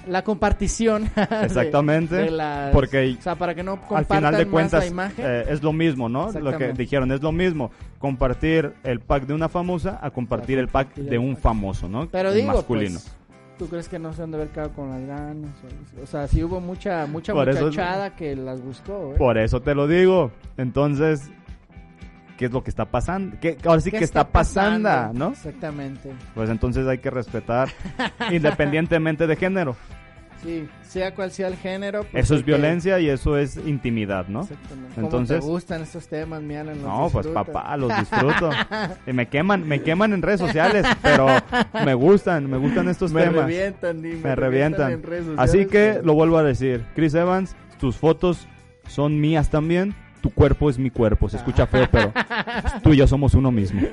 la 0.09 0.23
compartición 0.25 1.11
Exactamente, 1.43 2.15
de 2.17 2.31
las- 2.31 2.73
porque 2.73 3.17
o 3.19 3.23
sea 3.23 3.35
para 3.37 3.55
que 3.55 3.63
no 3.63 3.79
Al 3.95 4.07
final 4.07 4.37
de 4.37 4.47
cuentas 4.47 4.93
eh, 5.19 5.45
es 5.49 5.63
lo 5.63 5.73
mismo, 5.73 6.09
¿no? 6.09 6.33
Lo 6.33 6.57
que 6.57 6.73
dijeron 6.73 7.13
es 7.13 7.23
lo 7.23 7.33
mismo, 7.33 7.71
compartir 7.99 8.73
el 8.85 9.01
pack 9.01 9.27
de 9.27 9.35
una 9.35 9.49
famosa 9.49 9.99
a 10.03 10.11
compartir 10.11 10.59
el 10.59 10.69
pack 10.69 10.95
de 10.95 11.19
un 11.19 11.37
famoso, 11.37 11.89
¿no? 11.89 12.09
Pero 12.09 12.33
digo, 12.33 12.53
masculino. 12.55 12.99
pues, 13.01 13.17
¿tú 13.59 13.69
crees 13.69 13.89
que 13.89 13.99
no 13.99 14.13
se 14.13 14.23
han 14.23 14.31
de 14.31 14.39
haber 14.39 14.49
quedado 14.51 14.71
con 14.73 14.91
las 14.91 15.07
ganas? 15.07 15.51
O, 16.03 16.07
sea, 16.07 16.27
sí 16.29 16.43
hubo 16.45 16.61
mucha 16.61 17.07
mucha 17.07 17.33
Por 17.33 17.49
eso- 17.49 17.67
muchachada 17.67 18.17
que 18.17 18.35
las 18.37 18.63
buscó, 18.63 19.13
¿eh? 19.15 19.19
Por 19.19 19.39
eso 19.39 19.61
te 19.61 19.75
lo 19.75 19.87
digo. 19.89 20.31
Entonces, 20.57 21.31
¿qué 22.37 22.45
es 22.45 22.53
lo 22.53 22.63
que 22.63 22.71
está 22.71 22.85
pasando? 22.85 23.37
¿Qué, 23.41 23.59
ahora 23.65 23.81
sí 23.81 23.91
¿Qué 23.91 23.99
que 23.99 24.05
está, 24.05 24.29
pasando, 24.29 25.13
¿no? 25.13 25.29
Exactamente. 25.33 26.13
Pues 26.37 26.49
entonces 26.51 26.87
hay 26.87 26.99
que 26.99 27.11
respetar 27.11 27.69
independientemente 28.31 29.27
de 29.27 29.35
género. 29.37 29.75
Sí, 30.43 30.69
sea 30.83 31.15
cual 31.15 31.33
sea 31.33 31.49
el 31.49 31.57
género. 31.57 32.05
pues 32.05 32.25
Eso 32.25 32.35
es 32.37 32.41
que- 32.43 32.47
violencia 32.53 33.01
y 33.01 33.09
eso 33.09 33.37
es 33.37 33.57
intimidad, 33.57 34.29
¿no? 34.29 34.43
Exactamente. 34.43 34.95
¿Cómo 34.95 35.07
Entonces, 35.09 35.41
te 35.41 35.47
gustan 35.47 35.83
estos 35.83 36.07
temas, 36.09 36.41
mi 36.43 36.55
Alan? 36.55 36.77
¿Los 36.77 36.85
no, 36.87 37.09
pues 37.11 37.27
papá, 37.27 37.77
los 37.77 37.91
disfruto. 37.99 38.51
Y 39.07 39.13
me 39.13 39.27
queman, 39.27 39.67
me 39.67 39.83
queman 39.83 40.13
en 40.13 40.23
redes 40.23 40.39
sociales, 40.41 40.87
pero 41.03 41.27
me 41.85 41.95
gustan, 41.95 42.49
me 42.49 42.57
gustan 42.57 42.89
estos 42.89 43.13
me 43.13 43.23
temas. 43.23 43.47
revientan, 43.47 44.01
di, 44.01 44.11
me 44.13 44.35
revientan. 44.37 44.93
en 44.93 45.03
redes 45.03 45.25
sociales, 45.27 45.51
Así 45.51 45.67
que 45.67 45.91
pero- 45.95 46.05
lo 46.07 46.15
vuelvo 46.15 46.39
a 46.39 46.43
decir, 46.45 46.85
Chris 46.95 47.15
Evans, 47.15 47.57
tus 47.81 47.97
fotos 47.97 48.47
son 48.87 49.21
mías 49.21 49.51
también. 49.51 49.95
Tu 50.21 50.31
cuerpo 50.31 50.69
es 50.69 50.79
mi 50.81 50.91
cuerpo, 50.91 51.29
se 51.29 51.37
escucha 51.37 51.67
feo, 51.69 51.87
pero 51.93 52.13
tú 52.83 52.93
y 52.93 52.97
yo 52.97 53.07
somos 53.07 53.35
uno 53.35 53.51
mismo. 53.53 53.83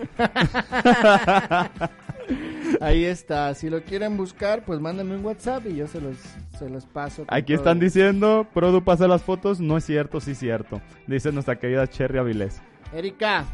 Ahí 2.81 3.05
está. 3.05 3.53
Si 3.53 3.69
lo 3.69 3.83
quieren 3.83 4.17
buscar, 4.17 4.63
pues 4.65 4.79
mándenme 4.79 5.15
un 5.15 5.25
WhatsApp 5.25 5.65
y 5.67 5.75
yo 5.75 5.87
se 5.87 6.01
los, 6.01 6.17
se 6.57 6.69
los 6.69 6.85
paso. 6.85 7.25
Aquí 7.27 7.53
todo. 7.53 7.57
están 7.57 7.79
diciendo, 7.79 8.47
Produ 8.53 8.83
pasa 8.83 9.07
las 9.07 9.23
fotos, 9.23 9.59
no 9.59 9.77
es 9.77 9.85
cierto, 9.85 10.19
sí 10.19 10.31
es 10.31 10.39
cierto. 10.39 10.81
Dice 11.07 11.31
nuestra 11.31 11.57
querida 11.57 11.87
Cherry 11.87 12.17
Avilés. 12.17 12.61
Erika, 12.93 13.45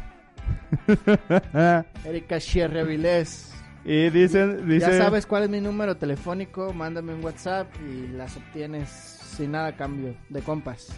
Erika 2.04 2.40
Sierra 2.40 2.80
Avilés. 2.80 3.52
y 3.84 4.10
dicen, 4.10 4.68
dice, 4.68 4.90
Ya 4.92 4.98
sabes 4.98 5.26
cuál 5.26 5.44
es 5.44 5.50
mi 5.50 5.60
número 5.60 5.96
telefónico, 5.96 6.72
mándame 6.72 7.14
un 7.14 7.24
WhatsApp 7.24 7.66
y 7.88 8.08
las 8.08 8.36
obtienes 8.36 8.88
sin 8.88 9.52
nada 9.52 9.68
a 9.68 9.76
cambio, 9.76 10.14
de 10.28 10.42
compas. 10.42 10.88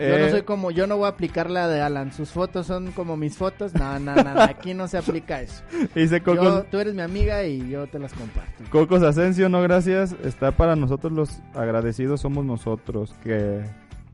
Yo 0.00 0.18
no 0.18 0.24
eh, 0.26 0.30
soy 0.30 0.42
como, 0.42 0.70
yo 0.70 0.86
no 0.86 0.96
voy 0.96 1.06
a 1.06 1.10
aplicar 1.10 1.50
la 1.50 1.68
de 1.68 1.80
Alan, 1.80 2.12
sus 2.12 2.30
fotos 2.30 2.66
son 2.66 2.92
como 2.92 3.16
mis 3.16 3.36
fotos, 3.36 3.74
no, 3.74 3.98
no, 4.00 4.14
no, 4.14 4.40
aquí 4.42 4.74
no 4.74 4.88
se 4.88 4.98
aplica 4.98 5.40
eso. 5.42 5.62
dice 5.94 6.18
Yo, 6.18 6.24
Cocos, 6.24 6.66
tú 6.70 6.78
eres 6.78 6.94
mi 6.94 7.02
amiga 7.02 7.44
y 7.44 7.68
yo 7.68 7.86
te 7.86 7.98
las 7.98 8.12
comparto. 8.12 8.64
Cocos 8.70 9.02
Asensio, 9.02 9.48
no 9.48 9.62
gracias. 9.62 10.16
Está 10.24 10.52
para 10.52 10.74
nosotros 10.76 11.12
los 11.12 11.40
agradecidos 11.54 12.20
somos 12.20 12.44
nosotros. 12.44 13.14
Que, 13.22 13.60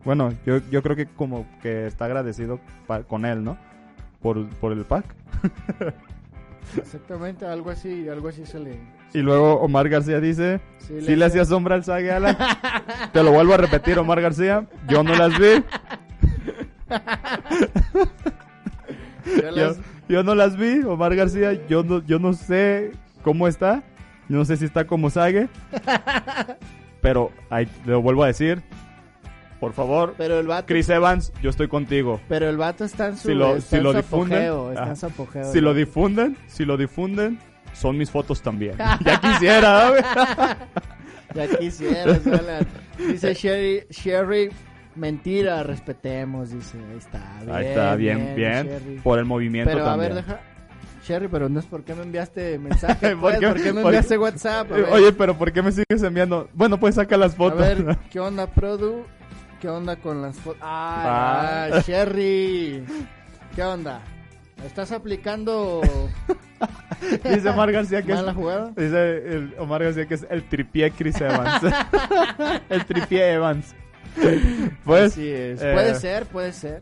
bueno, 0.04 0.32
yo, 0.44 0.58
yo 0.70 0.82
creo 0.82 0.96
que 0.96 1.06
como 1.06 1.46
que 1.62 1.86
está 1.86 2.04
agradecido 2.06 2.58
pa- 2.86 3.02
con 3.04 3.24
él, 3.24 3.42
¿no? 3.44 3.56
por, 4.22 4.48
por 4.56 4.72
el 4.72 4.84
pack. 4.84 5.04
Exactamente, 6.76 7.46
algo 7.46 7.70
así, 7.70 8.08
algo 8.08 8.28
así 8.28 8.44
se 8.44 8.58
le... 8.58 8.78
Y 9.14 9.18
luego 9.18 9.54
Omar 9.60 9.88
García 9.88 10.20
dice, 10.20 10.60
Sí, 10.78 11.16
le 11.16 11.24
hacía- 11.24 11.44
sombra 11.44 11.74
al 11.74 11.84
Sague 11.84 12.12
Alan. 12.12 12.36
Te 13.12 13.22
lo 13.22 13.32
vuelvo 13.32 13.54
a 13.54 13.56
repetir, 13.56 13.98
Omar 13.98 14.20
García. 14.20 14.66
Yo 14.88 15.02
no 15.02 15.14
las 15.14 15.38
vi. 15.38 15.64
Yo 19.36 19.42
Yo, 19.42 19.50
las- 19.50 19.78
yo 20.08 20.22
no 20.22 20.34
las 20.34 20.56
vi, 20.56 20.82
Omar 20.84 21.14
García. 21.16 21.54
Yo 21.68 21.82
no, 21.82 22.04
yo 22.04 22.18
no 22.18 22.32
sé 22.32 22.92
cómo 23.22 23.48
está. 23.48 23.82
No 24.28 24.44
sé 24.44 24.56
si 24.56 24.64
está 24.64 24.86
como 24.86 25.10
Sague. 25.10 25.48
Pero 27.00 27.30
ahí, 27.50 27.68
lo 27.84 28.00
vuelvo 28.02 28.24
a 28.24 28.28
decir. 28.28 28.62
Por 29.60 29.72
favor, 29.72 30.14
Pero 30.18 30.38
el 30.38 30.46
vato... 30.46 30.66
Chris 30.66 30.88
Evans, 30.90 31.32
yo 31.42 31.48
estoy 31.50 31.66
contigo. 31.68 32.20
Pero 32.28 32.48
el 32.48 32.56
vato 32.58 32.84
está 32.84 33.08
en 33.08 33.16
su, 33.16 33.28
Si 33.28 33.34
lo, 33.34 33.56
está 33.56 33.70
si 33.70 33.76
en 33.76 33.82
lo 33.84 33.90
su 33.92 33.96
difunden, 33.96 34.38
apogeo, 34.48 34.70
está 34.72 34.88
en 34.90 34.96
su 34.96 35.06
apogeo. 35.06 35.52
si 35.52 35.60
lo 35.62 35.72
difunden, 35.74 36.36
si 36.46 36.64
lo 36.66 36.76
difunden, 36.76 37.38
son 37.78 37.96
mis 37.98 38.10
fotos 38.10 38.40
también. 38.42 38.76
ya 39.04 39.20
quisiera. 39.20 39.92
Ya 41.34 41.48
quisieras, 41.58 42.26
Alan. 42.26 42.66
Dice 42.96 43.34
Sherry, 43.34 43.84
Sherry, 43.90 44.48
mentira, 44.94 45.62
respetemos, 45.64 46.48
dice. 46.50 46.78
Ahí 46.78 46.96
está, 46.96 47.20
bien, 47.42 47.54
Ahí 47.54 47.66
está, 47.66 47.94
bien, 47.96 48.34
bien. 48.34 49.00
Por 49.02 49.18
el 49.18 49.26
movimiento 49.26 49.70
Pero 49.70 49.84
a 49.84 49.90
también. 49.90 50.14
ver, 50.14 50.24
deja... 50.24 50.40
Sherry, 51.06 51.28
pero 51.28 51.50
no 51.50 51.60
es 51.60 51.66
por 51.66 51.84
qué 51.84 51.94
me 51.94 52.04
enviaste 52.04 52.58
mensaje, 52.58 53.10
¿Por 53.16 53.20
pues, 53.20 53.38
qué? 53.38 53.46
¿por 53.48 53.62
qué 53.62 53.72
me 53.74 53.82
enviaste 53.82 54.16
WhatsApp? 54.16 54.72
A 54.72 54.78
Eh, 54.78 54.84
Oye, 54.92 55.12
pero 55.12 55.36
¿por 55.36 55.52
qué 55.52 55.60
me 55.60 55.72
sigues 55.72 56.02
enviando? 56.02 56.48
Bueno, 56.54 56.80
pues 56.80 56.94
saca 56.94 57.18
las 57.18 57.34
a 57.34 57.36
fotos. 57.36 57.58
ver, 57.60 57.98
¿qué 58.10 58.18
onda, 58.18 58.46
Produ? 58.46 59.04
¿Qué 59.60 59.68
onda 59.68 59.96
con 59.96 60.22
las 60.22 60.36
fotos? 60.36 60.60
Ah, 60.62 61.68
Ah. 61.72 61.80
Sherry. 61.86 62.82
¿Qué 63.54 63.62
onda? 63.62 64.00
¿Estás 64.64 64.92
aplicando 64.92 65.80
Dice 67.24 67.48
Omar 67.50 67.70
García 67.72 68.02
que 68.02 68.12
es, 68.12 68.18
mala 68.18 68.34
jugada? 68.34 68.70
dice 68.76 69.16
el 69.36 69.54
Omar 69.58 69.84
García 69.84 70.06
que 70.06 70.14
es 70.14 70.26
el 70.30 70.42
tripié 70.44 70.90
Chris 70.90 71.20
Evans. 71.20 71.62
el 72.70 72.84
tripié 72.86 73.32
Evans. 73.34 73.74
Pues, 74.84 75.12
Así 75.12 75.28
es. 75.28 75.60
eh, 75.62 75.72
puede 75.74 75.94
ser, 75.96 76.26
puede 76.26 76.52
ser. 76.52 76.80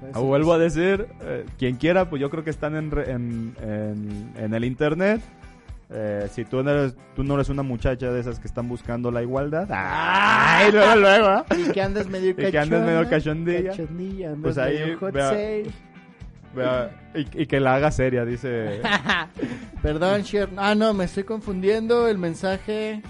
Puede 0.00 0.12
ser. 0.12 0.22
Vuelvo 0.22 0.52
a 0.52 0.58
decir, 0.58 1.06
eh, 1.22 1.46
quien 1.58 1.76
quiera, 1.76 2.10
pues 2.10 2.20
yo 2.20 2.28
creo 2.30 2.44
que 2.44 2.50
están 2.50 2.76
en, 2.76 2.92
en, 3.06 3.56
en- 3.62 4.32
en 4.36 4.54
el 4.54 4.64
internet. 4.64 5.22
Eh, 5.90 6.28
si 6.30 6.44
tú 6.44 6.62
no, 6.62 6.70
eres, 6.70 6.94
tú 7.16 7.24
no 7.24 7.34
eres 7.34 7.48
una 7.48 7.62
muchacha 7.62 8.10
de 8.12 8.20
esas 8.20 8.38
que 8.38 8.46
están 8.46 8.68
buscando 8.68 9.10
la 9.10 9.22
igualdad. 9.22 9.66
¡Ay! 9.70 10.70
Luego, 10.72 10.96
luego. 10.96 11.26
¿ah? 11.26 11.46
Y 11.56 11.70
que 11.72 11.80
andes 11.82 12.06
medio 12.08 12.30
Y 12.30 12.34
que 12.34 12.58
andes 12.58 12.80
medio 12.82 13.08
cachondilla. 13.08 13.70
cachondilla, 13.70 14.34
Pues 14.42 14.58
ahí, 14.58 14.78
medio 14.78 14.98
hot 14.98 15.12
vea- 15.14 15.28
sale. 15.30 15.62
Vea, 15.62 15.72
y, 17.14 17.42
y 17.42 17.46
que 17.46 17.60
la 17.60 17.74
haga 17.74 17.90
seria, 17.90 18.24
dice. 18.24 18.80
Perdón, 19.82 20.22
Sher. 20.22 20.48
Ah, 20.56 20.74
no, 20.74 20.94
me 20.94 21.04
estoy 21.04 21.24
confundiendo. 21.24 22.08
El 22.08 22.18
mensaje 22.18 23.02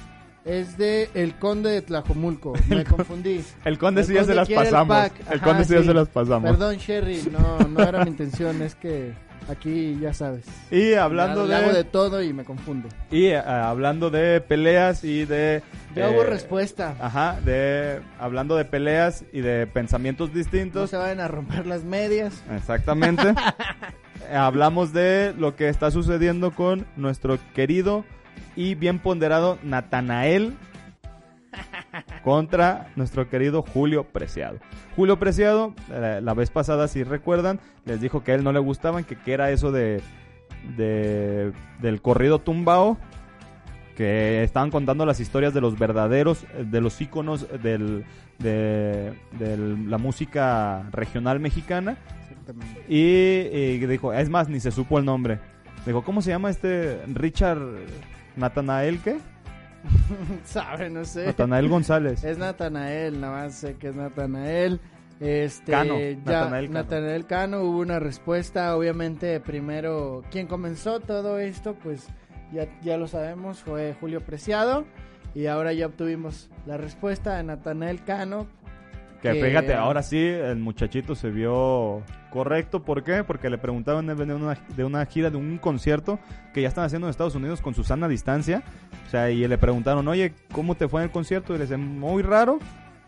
es 0.45 0.77
de 0.77 1.09
El 1.15 1.35
Conde 1.35 1.71
de 1.71 1.83
Tlajomulco. 1.83 2.55
Me 2.69 2.85
confundí. 2.85 3.43
El 3.65 3.79
conde 3.79 4.03
El 4.03 4.07
sí 4.07 4.15
ya 4.15 4.25
se 4.25 4.35
las 4.35 4.49
el 4.49 4.55
pasamos. 4.57 4.97
El 5.31 5.39
Ajá, 5.39 5.45
conde 5.45 5.65
sí 5.65 5.75
ya 5.75 5.83
se 5.83 5.95
las 5.95 6.09
pasamos. 6.09 6.51
Perdón, 6.51 6.77
Sherry. 6.77 7.23
No, 7.31 7.59
no 7.69 7.83
era 7.83 8.05
mi 8.05 8.11
intención. 8.11 8.61
Es 8.62 8.75
que 8.75 9.15
aquí 9.49 9.99
ya 10.01 10.12
sabes. 10.15 10.45
Y 10.71 10.95
hablando 10.95 11.47
Le 11.47 11.55
hago 11.55 11.69
de, 11.69 11.75
de 11.79 11.85
todo 11.85 12.23
y 12.23 12.33
me 12.33 12.45
confundo. 12.45 12.89
y 13.11 13.27
eh, 13.27 13.37
hablando 13.39 14.11
de 14.11 14.41
peleas 14.41 15.05
y 15.05 15.25
de 15.25 15.62
Ya 15.95 16.09
eh, 16.09 16.12
hubo 16.15 16.25
respuesta. 16.25 16.95
Ajá, 17.01 17.39
de 17.45 18.01
hablando 18.19 18.57
de 18.57 18.65
peleas 18.65 19.25
y 19.33 19.41
de 19.41 19.66
pensamientos 19.66 20.31
No 20.31 20.35
distintos. 20.37 20.91
se 20.91 20.97
vayan 20.97 21.21
a 21.21 21.29
romper 21.29 21.66
las 21.66 21.85
medias. 21.85 22.43
Exactamente. 22.55 23.35
Eh, 24.31 24.37
Hablamos 24.37 24.95
de 24.95 25.35
lo 25.37 25.55
que 25.55 25.69
está 25.69 25.91
sucediendo 25.91 26.53
con 26.53 26.87
nuestro 26.97 27.39
querido 27.53 28.07
y 28.57 28.75
bien 28.75 28.99
ponderado 28.99 29.59
Natanael 29.62 30.55
contra 32.23 32.89
nuestro 32.97 33.29
querido 33.29 33.62
Julio 33.62 34.05
Preciado. 34.05 34.59
Julio 34.97 35.19
Preciado, 35.19 35.75
eh, 35.91 36.21
la 36.23 36.35
vez 36.35 36.51
pasada, 36.51 36.89
si 36.89 37.03
recuerdan, 37.05 37.61
les 37.85 38.01
dijo 38.01 38.23
que 38.25 38.33
a 38.33 38.35
él 38.35 38.45
no 38.45 38.53
le 38.53 38.61
gustaban, 38.61 39.05
que, 39.05 39.16
que 39.16 39.33
era 39.33 39.51
eso 39.51 39.73
de, 39.73 40.01
de- 40.77 41.53
del 41.81 42.01
corrido 42.03 42.39
tumbao, 42.41 42.99
que 43.97 44.43
estaban 44.43 44.71
contando 44.71 45.07
las 45.07 45.21
historias 45.21 45.55
de 45.55 45.61
los 45.61 45.79
verdaderos, 45.79 46.45
de 46.59 46.81
los 46.81 47.01
íconos 47.01 47.47
del, 47.62 48.05
de, 48.39 49.12
de 49.39 49.57
la 49.87 49.99
música 49.99 50.89
regional 50.91 51.39
mexicana. 51.39 51.97
Y, 52.89 52.99
y 52.99 53.79
dijo, 53.87 54.12
es 54.12 54.29
más, 54.29 54.49
ni 54.49 54.61
se 54.61 54.71
supo 54.71 54.99
el 54.99 55.05
nombre. 55.05 55.39
Dijo, 55.87 56.03
¿cómo 56.03 56.23
se 56.23 56.31
llama 56.31 56.51
este 56.51 57.01
Richard 57.07 57.61
Natanael 58.37 58.99
qué? 59.01 59.19
Sabe, 60.44 60.90
no 60.90 61.05
sé. 61.05 61.27
Natanael 61.27 61.69
González. 61.69 62.24
Es 62.24 62.39
Natanael, 62.39 63.20
nada 63.20 63.44
más 63.44 63.55
sé 63.55 63.74
que 63.77 63.89
es 63.89 63.97
Natanael. 63.97 64.81
Este, 65.20 65.70
Cano, 65.73 65.98
ya, 65.98 66.16
Natanael 66.16 66.66
Cano. 66.66 66.78
Natanael 66.78 67.27
Cano, 67.27 67.61
hubo 67.62 67.78
una 67.78 67.98
respuesta, 68.01 68.77
obviamente 68.77 69.39
primero, 69.40 70.23
quien 70.31 70.47
comenzó 70.48 71.01
todo 71.01 71.39
esto, 71.39 71.74
pues 71.82 72.09
ya, 72.52 72.66
ya 72.82 72.97
lo 72.97 73.06
sabemos, 73.06 73.61
fue 73.61 73.94
Julio 74.01 74.20
Preciado, 74.20 74.85
y 75.35 75.47
ahora 75.47 75.73
ya 75.73 75.86
obtuvimos 75.86 76.51
la 76.66 76.77
respuesta 76.77 77.36
de 77.36 77.44
Natanael 77.44 78.02
Cano. 78.05 78.47
Que 79.23 79.32
que- 79.32 79.44
fíjate, 79.44 79.74
ahora 79.74 80.02
sí 80.02 80.19
el 80.19 80.56
muchachito 80.59 81.15
se 81.15 81.31
vio 81.31 82.02
correcto. 82.35 82.82
¿Por 82.82 83.05
qué? 83.05 83.23
Porque 83.23 83.48
le 83.48 83.59
preguntaban 83.59 84.09
de 84.09 84.12
una, 84.12 84.59
de 84.77 84.85
una 84.85 85.06
gira, 85.06 85.31
de 85.31 85.36
un 85.36 85.56
concierto 85.56 86.19
que 86.52 86.62
ya 86.62 86.69
están 86.69 86.85
haciendo 86.85 87.06
en 87.06 87.11
Estados 87.12 87.36
Unidos 87.36 87.61
con 87.61 87.77
Susana 87.77 88.06
a 88.06 88.09
distancia. 88.09 88.65
O 89.06 89.11
sea, 89.11 89.31
y 89.31 89.47
le 89.47 89.56
preguntaron, 89.56 90.09
oye, 90.09 90.35
¿cómo 90.51 90.74
te 90.74 90.89
fue 90.89 91.01
en 91.01 91.05
el 91.05 91.12
concierto? 91.12 91.55
Y 91.55 91.59
le 91.59 91.65
dicen, 91.65 92.01
muy 92.01 92.24
raro. 92.24 92.59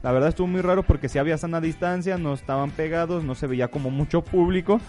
La 0.04 0.12
verdad 0.12 0.28
estuvo 0.28 0.46
muy 0.46 0.60
raro 0.60 0.84
porque 0.84 1.08
si 1.08 1.18
había 1.18 1.36
sana 1.38 1.60
distancia, 1.60 2.18
no 2.18 2.34
estaban 2.34 2.70
pegados, 2.70 3.24
no 3.24 3.34
se 3.34 3.48
veía 3.48 3.66
como 3.66 3.90
mucho 3.90 4.22
público. 4.22 4.80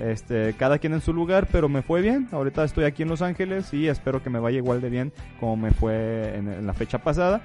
Este, 0.00 0.54
cada 0.54 0.78
quien 0.78 0.92
en 0.92 1.00
su 1.00 1.12
lugar, 1.12 1.46
pero 1.52 1.68
me 1.68 1.82
fue 1.82 2.02
bien. 2.02 2.26
Ahorita 2.32 2.64
estoy 2.64 2.86
aquí 2.86 3.04
en 3.04 3.08
Los 3.08 3.22
Ángeles 3.22 3.72
y 3.72 3.86
espero 3.86 4.20
que 4.20 4.30
me 4.30 4.40
vaya 4.40 4.58
igual 4.58 4.80
de 4.80 4.90
bien 4.90 5.12
como 5.38 5.56
me 5.56 5.70
fue 5.70 6.36
en, 6.36 6.48
en 6.48 6.66
la 6.66 6.72
fecha 6.72 6.98
pasada. 6.98 7.40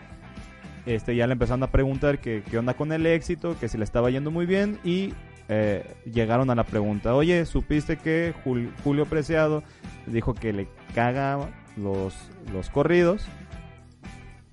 Este, 0.87 1.15
ya 1.15 1.27
le 1.27 1.33
empezaron 1.33 1.61
a 1.61 1.67
preguntar 1.67 2.17
que 2.17 2.41
qué 2.49 2.57
onda 2.57 2.73
con 2.73 2.91
el 2.91 3.05
éxito, 3.05 3.55
que 3.59 3.67
si 3.67 3.77
le 3.77 3.83
estaba 3.83 4.09
yendo 4.09 4.31
muy 4.31 4.47
bien 4.47 4.79
y 4.83 5.13
eh, 5.53 5.83
llegaron 6.05 6.49
a 6.49 6.55
la 6.55 6.63
pregunta, 6.63 7.13
oye, 7.13 7.45
¿supiste 7.45 7.97
que 7.97 8.33
Jul- 8.45 8.71
Julio 8.85 9.05
Preciado 9.05 9.63
dijo 10.07 10.33
que 10.33 10.53
le 10.53 10.67
caga 10.95 11.49
los, 11.75 12.15
los 12.53 12.69
corridos? 12.69 13.25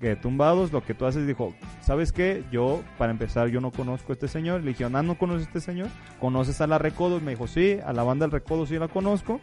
Que 0.01 0.15
tumbados, 0.17 0.71
lo 0.73 0.83
que 0.83 0.93
tú 0.93 1.05
haces, 1.05 1.25
dijo, 1.25 1.53
¿sabes 1.81 2.11
qué? 2.11 2.43
Yo, 2.51 2.81
para 2.97 3.11
empezar, 3.11 3.47
yo 3.47 3.61
no 3.61 3.71
conozco 3.71 4.11
a 4.11 4.15
este 4.15 4.27
señor. 4.27 4.61
Le 4.61 4.69
dije, 4.69 4.83
ah, 4.85 4.89
¿no 4.89 5.17
conoces 5.17 5.43
a 5.47 5.49
este 5.49 5.61
señor? 5.61 5.87
¿Conoces 6.19 6.59
a 6.61 6.67
la 6.67 6.77
Recodo? 6.77 7.17
Y 7.17 7.21
me 7.21 7.31
dijo, 7.31 7.47
sí, 7.47 7.79
a 7.85 7.93
la 7.93 8.03
banda 8.03 8.25
del 8.25 8.31
Recodo 8.31 8.65
sí 8.65 8.77
la 8.77 8.87
conozco, 8.89 9.39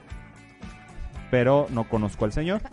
pero 1.31 1.67
no 1.71 1.85
conozco 1.89 2.25
al 2.27 2.33
señor. 2.33 2.61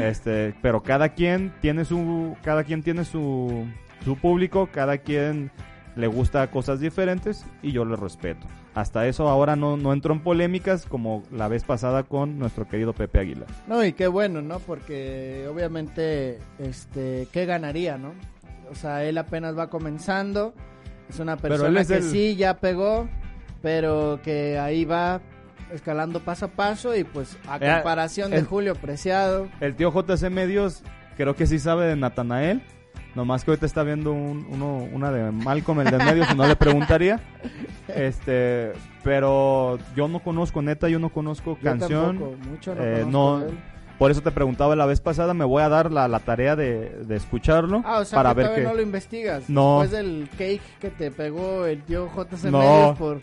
Este, 0.00 0.54
pero 0.60 0.82
cada 0.82 1.10
quien 1.10 1.52
tiene 1.60 1.84
su, 1.84 2.36
cada 2.42 2.64
quien 2.64 2.82
tiene 2.82 3.04
su, 3.04 3.64
su 4.04 4.16
público, 4.16 4.68
cada 4.72 4.98
quien 4.98 5.52
le 5.98 6.06
gusta 6.06 6.50
cosas 6.50 6.80
diferentes 6.80 7.44
y 7.60 7.72
yo 7.72 7.84
le 7.84 7.96
respeto. 7.96 8.46
Hasta 8.74 9.06
eso 9.08 9.28
ahora 9.28 9.56
no, 9.56 9.76
no 9.76 9.92
entro 9.92 10.14
en 10.14 10.20
polémicas 10.20 10.86
como 10.86 11.24
la 11.32 11.48
vez 11.48 11.64
pasada 11.64 12.04
con 12.04 12.38
nuestro 12.38 12.68
querido 12.68 12.92
Pepe 12.92 13.18
Aguilar. 13.18 13.48
No, 13.66 13.84
y 13.84 13.92
qué 13.92 14.06
bueno, 14.06 14.40
¿no? 14.40 14.60
Porque 14.60 15.46
obviamente, 15.52 16.38
este, 16.60 17.26
¿qué 17.32 17.44
ganaría, 17.46 17.98
no? 17.98 18.12
O 18.70 18.74
sea, 18.76 19.02
él 19.04 19.18
apenas 19.18 19.58
va 19.58 19.68
comenzando, 19.70 20.54
es 21.10 21.18
una 21.18 21.36
persona 21.36 21.80
es 21.80 21.88
que 21.88 21.96
el- 21.96 22.02
sí 22.04 22.36
ya 22.36 22.58
pegó, 22.58 23.08
pero 23.60 24.20
que 24.22 24.58
ahí 24.58 24.84
va 24.84 25.20
escalando 25.72 26.20
paso 26.20 26.46
a 26.46 26.48
paso 26.48 26.94
y 26.96 27.02
pues 27.04 27.36
a 27.48 27.56
Eh, 27.56 27.74
comparación 27.74 28.30
de 28.30 28.42
Julio 28.42 28.74
Preciado, 28.76 29.48
El 29.60 29.74
tío 29.74 29.90
JC 29.92 30.30
Medios 30.30 30.82
creo 31.16 31.34
que 31.34 31.46
sí 31.46 31.58
sabe 31.58 31.86
de 31.86 31.96
Natanael. 31.96 32.62
Nomás 33.18 33.42
que 33.42 33.50
ahorita 33.50 33.66
está 33.66 33.82
viendo 33.82 34.12
un- 34.12 34.46
uno, 34.48 34.76
una 34.92 35.10
de 35.10 35.32
Malcolm, 35.32 35.80
el 35.80 35.90
de 35.90 35.98
medio, 35.98 36.24
si 36.24 36.36
no 36.36 36.46
le 36.46 36.54
preguntaría. 36.54 37.18
Este, 37.88 38.72
pero 39.02 39.76
yo 39.96 40.06
no 40.06 40.20
conozco, 40.20 40.62
neta, 40.62 40.88
yo 40.88 41.00
no 41.00 41.08
conozco 41.08 41.56
yo 41.56 41.62
canción. 41.64 42.16
tampoco, 42.18 42.36
mucho 42.48 42.74
no 42.76 42.80
Eh, 42.84 43.00
conozco 43.02 43.10
no, 43.10 43.44
por 43.98 44.12
eso 44.12 44.20
te 44.20 44.30
preguntaba 44.30 44.76
la 44.76 44.86
vez 44.86 45.00
pasada, 45.00 45.34
me 45.34 45.44
voy 45.44 45.64
a 45.64 45.68
dar 45.68 45.90
la, 45.90 46.06
la 46.06 46.20
tarea 46.20 46.54
de, 46.54 46.90
de 47.06 47.16
escucharlo 47.16 47.82
Ah, 47.84 47.98
o 47.98 48.04
sea, 48.04 48.18
para 48.22 48.32
que 48.36 48.40
ver 48.42 48.54
qué. 48.54 48.60
no 48.62 48.74
lo 48.74 48.82
investigas. 48.82 49.50
No. 49.50 49.80
Después 49.80 49.90
del 49.90 50.28
cake 50.38 50.60
que 50.80 50.90
te 50.90 51.10
pegó 51.10 51.66
el 51.66 51.82
tío 51.82 52.08
JC 52.14 52.52
No. 52.52 52.94
Por... 52.96 53.20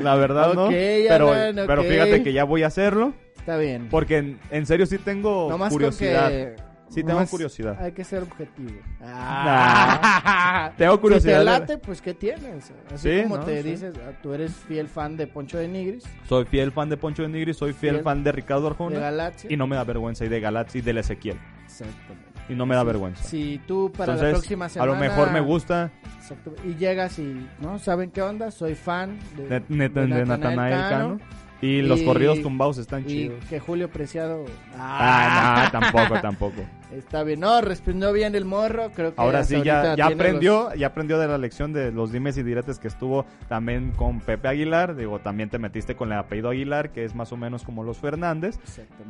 La 0.00 0.16
verdad 0.16 0.54
no. 0.54 0.64
Ok, 0.66 0.70
Pero, 0.72 1.32
Alan, 1.32 1.66
pero 1.68 1.84
fíjate 1.84 2.24
que 2.24 2.32
ya 2.32 2.42
voy 2.42 2.64
a 2.64 2.66
hacerlo. 2.66 3.12
Está 3.38 3.56
bien. 3.58 3.86
Porque 3.90 4.18
en, 4.18 4.40
en 4.50 4.66
serio 4.66 4.86
sí 4.86 4.98
tengo 4.98 5.48
Nomás 5.50 5.68
con 5.68 5.74
curiosidad. 5.76 6.28
que 6.30 6.56
Sí, 6.94 7.02
tengo 7.04 7.24
curiosidad. 7.26 7.76
Hay 7.80 7.92
que 7.92 8.04
ser 8.04 8.22
objetivo. 8.22 8.80
Ah. 9.02 10.72
Tengo 10.76 11.00
curiosidad. 11.00 11.32
Si 11.34 11.38
te 11.38 11.44
late, 11.44 11.78
pues 11.78 12.00
¿qué 12.00 12.14
tienes? 12.14 12.72
Así 12.92 13.10
Sí, 13.16 13.22
como 13.24 13.38
no, 13.38 13.44
te 13.44 13.62
sí. 13.62 13.70
dices, 13.70 13.94
ah, 14.06 14.12
tú 14.22 14.32
eres 14.32 14.52
fiel 14.54 14.88
fan 14.88 15.16
de 15.16 15.26
Poncho 15.26 15.58
de 15.58 15.68
Nigris, 15.68 16.04
Soy 16.28 16.44
fiel 16.44 16.72
fan 16.72 16.88
de 16.88 16.96
Poncho 16.96 17.22
de 17.22 17.28
Nigri, 17.28 17.54
soy 17.54 17.72
fiel 17.72 17.94
Fiel 17.94 18.04
fan 18.04 18.24
de 18.24 18.32
Ricardo 18.32 18.62
de 18.62 18.68
Arjona. 18.68 18.98
Galaxia. 18.98 19.52
Y 19.52 19.56
no 19.56 19.66
me 19.66 19.76
da 19.76 19.84
vergüenza 19.84 20.24
y 20.24 20.28
de 20.28 20.40
Galazzi 20.40 20.78
y 20.78 20.82
del 20.82 20.98
Ezequiel. 20.98 21.36
Exactamente. 21.64 22.24
Y 22.48 22.54
no 22.54 22.66
me 22.66 22.74
da 22.74 22.84
vergüenza. 22.84 23.22
Si 23.24 23.60
tú 23.66 23.90
para 23.90 24.12
Entonces, 24.12 24.32
la 24.32 24.38
próxima 24.38 24.68
semana... 24.68 24.92
a 24.92 24.94
lo 24.94 25.00
mejor 25.00 25.30
me 25.32 25.40
gusta 25.40 25.90
Exacto. 26.18 26.54
Y 26.64 26.74
llegas 26.74 27.18
y, 27.18 27.46
¿no? 27.60 27.78
¿Saben 27.78 28.10
qué 28.10 28.22
onda? 28.22 28.50
Soy 28.50 28.74
fan 28.74 29.18
de, 29.36 29.48
de, 29.48 29.60
de- 29.60 29.88
de 29.88 30.06
de 30.06 30.24
Natanael 30.26 30.74
Cano. 30.88 31.20
Y 31.64 31.82
los 31.82 32.02
corridos 32.02 32.42
tumbados 32.42 32.78
están 32.78 33.06
chidos. 33.06 33.42
que 33.48 33.58
Julio 33.58 33.88
Preciado... 33.88 34.44
Ah, 34.76 35.70
no, 35.72 35.80
tampoco, 35.80 36.20
tampoco. 36.20 36.62
Está 36.94 37.24
bien, 37.24 37.40
no, 37.40 37.60
respondió 37.60 38.12
bien 38.12 38.36
el 38.36 38.44
morro, 38.44 38.90
creo 38.94 39.14
que 39.14 39.20
Ahora 39.20 39.42
sí, 39.42 39.60
ya, 39.64 39.94
aprendió, 39.94 40.72
ya 40.74 40.88
aprendió 40.88 41.18
de 41.18 41.26
la 41.26 41.38
lección 41.38 41.72
de 41.72 41.90
los 41.90 42.12
dimes 42.12 42.38
y 42.38 42.44
diretes 42.44 42.78
que 42.78 42.86
estuvo 42.86 43.26
también 43.48 43.90
con 43.92 44.20
Pepe 44.20 44.46
Aguilar. 44.46 44.94
Digo, 44.94 45.18
también 45.18 45.50
te 45.50 45.58
metiste 45.58 45.96
con 45.96 46.12
el 46.12 46.18
apellido 46.18 46.50
Aguilar, 46.50 46.92
que 46.92 47.04
es 47.04 47.14
más 47.16 47.32
o 47.32 47.36
menos 47.36 47.64
como 47.64 47.82
los 47.82 47.98
Fernández. 47.98 48.60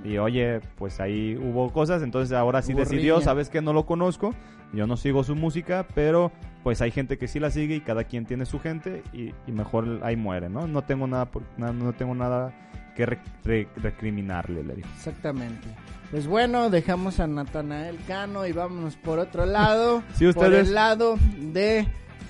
Y 0.02 0.16
oye, 0.16 0.60
pues 0.76 0.98
ahí 1.00 1.36
hubo 1.36 1.70
cosas, 1.72 2.02
entonces 2.02 2.32
ahora 2.34 2.62
sí 2.62 2.72
Hubo 2.72 2.80
decidió, 2.80 3.16
riña. 3.16 3.24
sabes 3.24 3.50
que 3.50 3.60
no 3.60 3.74
lo 3.74 3.84
conozco, 3.84 4.34
yo 4.74 4.86
no 4.86 4.96
sigo 4.96 5.24
su 5.24 5.34
música, 5.34 5.86
pero 5.94 6.32
pues 6.62 6.80
hay 6.80 6.90
gente 6.90 7.18
que 7.18 7.28
sí 7.28 7.38
la 7.40 7.50
sigue 7.50 7.76
y 7.76 7.80
cada 7.80 8.04
quien 8.04 8.24
tiene 8.26 8.46
su 8.46 8.58
gente 8.60 9.02
y, 9.12 9.32
y 9.46 9.52
mejor 9.52 10.00
ahí 10.02 10.16
muere, 10.16 10.48
¿no? 10.48 10.66
No 10.66 10.82
tengo 10.82 11.06
nada, 11.06 11.26
por- 11.26 11.42
no 11.58 11.92
tengo 11.92 12.14
nada 12.14 12.52
que 12.96 13.06
re- 13.06 13.18
re- 13.44 13.68
recriminarle, 13.76 14.62
le 14.62 14.76
digo. 14.76 14.88
Exactamente. 14.96 15.66
Pues 16.10 16.26
bueno, 16.26 16.70
dejamos 16.70 17.18
a 17.20 17.26
Natanael 17.26 17.98
Cano 18.06 18.46
y 18.46 18.52
vámonos 18.52 18.96
por 18.96 19.18
otro 19.18 19.44
lado. 19.46 20.02
Sí, 20.14 20.24
Por 20.32 20.44
ustedes- 20.44 20.68
el 20.68 20.74
lado 20.74 21.16
de 21.38 21.86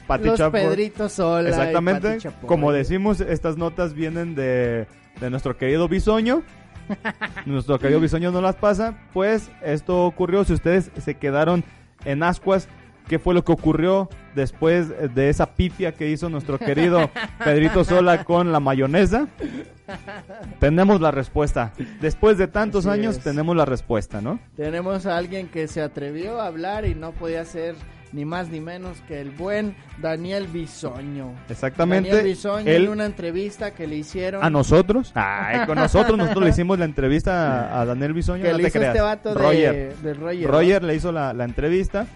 Pati 0.06 0.24
los 0.26 0.38
Chapoy. 0.38 0.60
Pedritos 0.62 1.12
Sola. 1.12 1.48
Exactamente, 1.50 2.18
como 2.46 2.72
decimos, 2.72 3.20
estas 3.20 3.56
notas 3.56 3.94
vienen 3.94 4.34
de, 4.34 4.86
de 5.20 5.30
nuestro 5.30 5.56
querido 5.56 5.88
Bisoño. 5.88 6.42
nuestro 7.46 7.78
querido 7.78 8.00
Bisoño 8.00 8.30
no 8.30 8.40
las 8.40 8.56
pasa. 8.56 8.94
Pues 9.12 9.50
esto 9.62 10.04
ocurrió, 10.06 10.44
si 10.44 10.52
ustedes 10.54 10.90
se 10.98 11.14
quedaron 11.14 11.64
en 12.04 12.22
ascuas, 12.22 12.68
¿qué 13.08 13.18
fue 13.18 13.34
lo 13.34 13.44
que 13.44 13.52
ocurrió 13.52 14.08
después 14.34 14.88
de 15.14 15.28
esa 15.28 15.54
pifia 15.54 15.92
que 15.92 16.10
hizo 16.10 16.28
nuestro 16.28 16.58
querido 16.58 17.10
Pedrito 17.44 17.84
Sola 17.84 18.24
con 18.24 18.52
la 18.52 18.60
mayonesa? 18.60 19.28
Tenemos 20.60 21.00
la 21.00 21.10
respuesta. 21.10 21.72
Después 22.00 22.38
de 22.38 22.48
tantos 22.48 22.86
Así 22.86 23.00
años, 23.00 23.18
es. 23.18 23.24
tenemos 23.24 23.54
la 23.56 23.64
respuesta, 23.64 24.20
¿no? 24.20 24.38
Tenemos 24.56 25.06
a 25.06 25.16
alguien 25.16 25.48
que 25.48 25.68
se 25.68 25.82
atrevió 25.82 26.40
a 26.40 26.46
hablar 26.46 26.86
y 26.86 26.94
no 26.94 27.12
podía 27.12 27.44
ser 27.44 27.74
ni 28.14 28.24
más 28.24 28.48
ni 28.48 28.60
menos 28.60 28.96
que 29.08 29.20
el 29.20 29.30
buen 29.30 29.74
Daniel 30.00 30.46
Bisoño. 30.46 31.32
Exactamente. 31.48 32.08
Daniel 32.10 32.26
Bisoño 32.28 32.70
Él- 32.70 32.84
en 32.84 32.90
una 32.90 33.06
entrevista 33.06 33.72
que 33.72 33.88
le 33.88 33.96
hicieron. 33.96 34.44
¿A 34.44 34.48
nosotros? 34.50 35.10
Ay, 35.14 35.66
con 35.66 35.76
nosotros. 35.76 36.16
Nosotros 36.16 36.44
le 36.44 36.50
hicimos 36.54 36.78
la 36.78 36.84
entrevista 36.84 37.80
a, 37.80 37.84
Daniel 37.84 38.12
Bisoño. 38.12 38.42
que 38.44 38.52
no 38.52 38.58
le 38.58 38.68
hizo 38.68 38.80
este 38.80 39.00
vato 39.00 39.30
de 39.30 39.34
Roger. 39.34 39.96
de 39.96 40.14
Roger. 40.14 40.48
Roger 40.48 40.84
le 40.84 40.94
hizo 40.94 41.10
la, 41.10 41.32
la 41.32 41.44
entrevista 41.44 42.06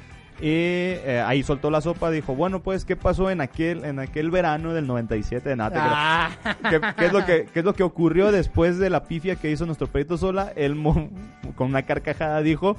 y 0.40 0.44
eh, 0.44 1.20
ahí 1.26 1.42
soltó 1.42 1.68
la 1.68 1.80
sopa. 1.80 2.12
Dijo, 2.12 2.36
bueno, 2.36 2.60
pues, 2.62 2.84
¿qué 2.84 2.94
pasó 2.94 3.28
en 3.28 3.40
aquel 3.40 3.84
en 3.84 3.98
aquel 3.98 4.30
verano 4.30 4.72
del 4.74 4.86
97? 4.86 5.56
Nada, 5.56 5.70
te 5.70 5.78
Ah. 5.80 6.30
¿Qué, 6.70 6.80
qué 6.96 7.06
es 7.06 7.12
lo 7.12 7.26
que, 7.26 7.46
¿Qué 7.52 7.58
es 7.58 7.64
lo 7.64 7.74
que 7.74 7.82
ocurrió 7.82 8.30
después 8.30 8.78
de 8.78 8.88
la 8.88 9.02
pifia 9.02 9.34
que 9.34 9.50
hizo 9.50 9.66
nuestro 9.66 9.88
perito 9.88 10.16
Sola? 10.16 10.52
Él, 10.54 10.80
con 11.56 11.66
una 11.68 11.82
carcajada, 11.82 12.40
dijo... 12.40 12.76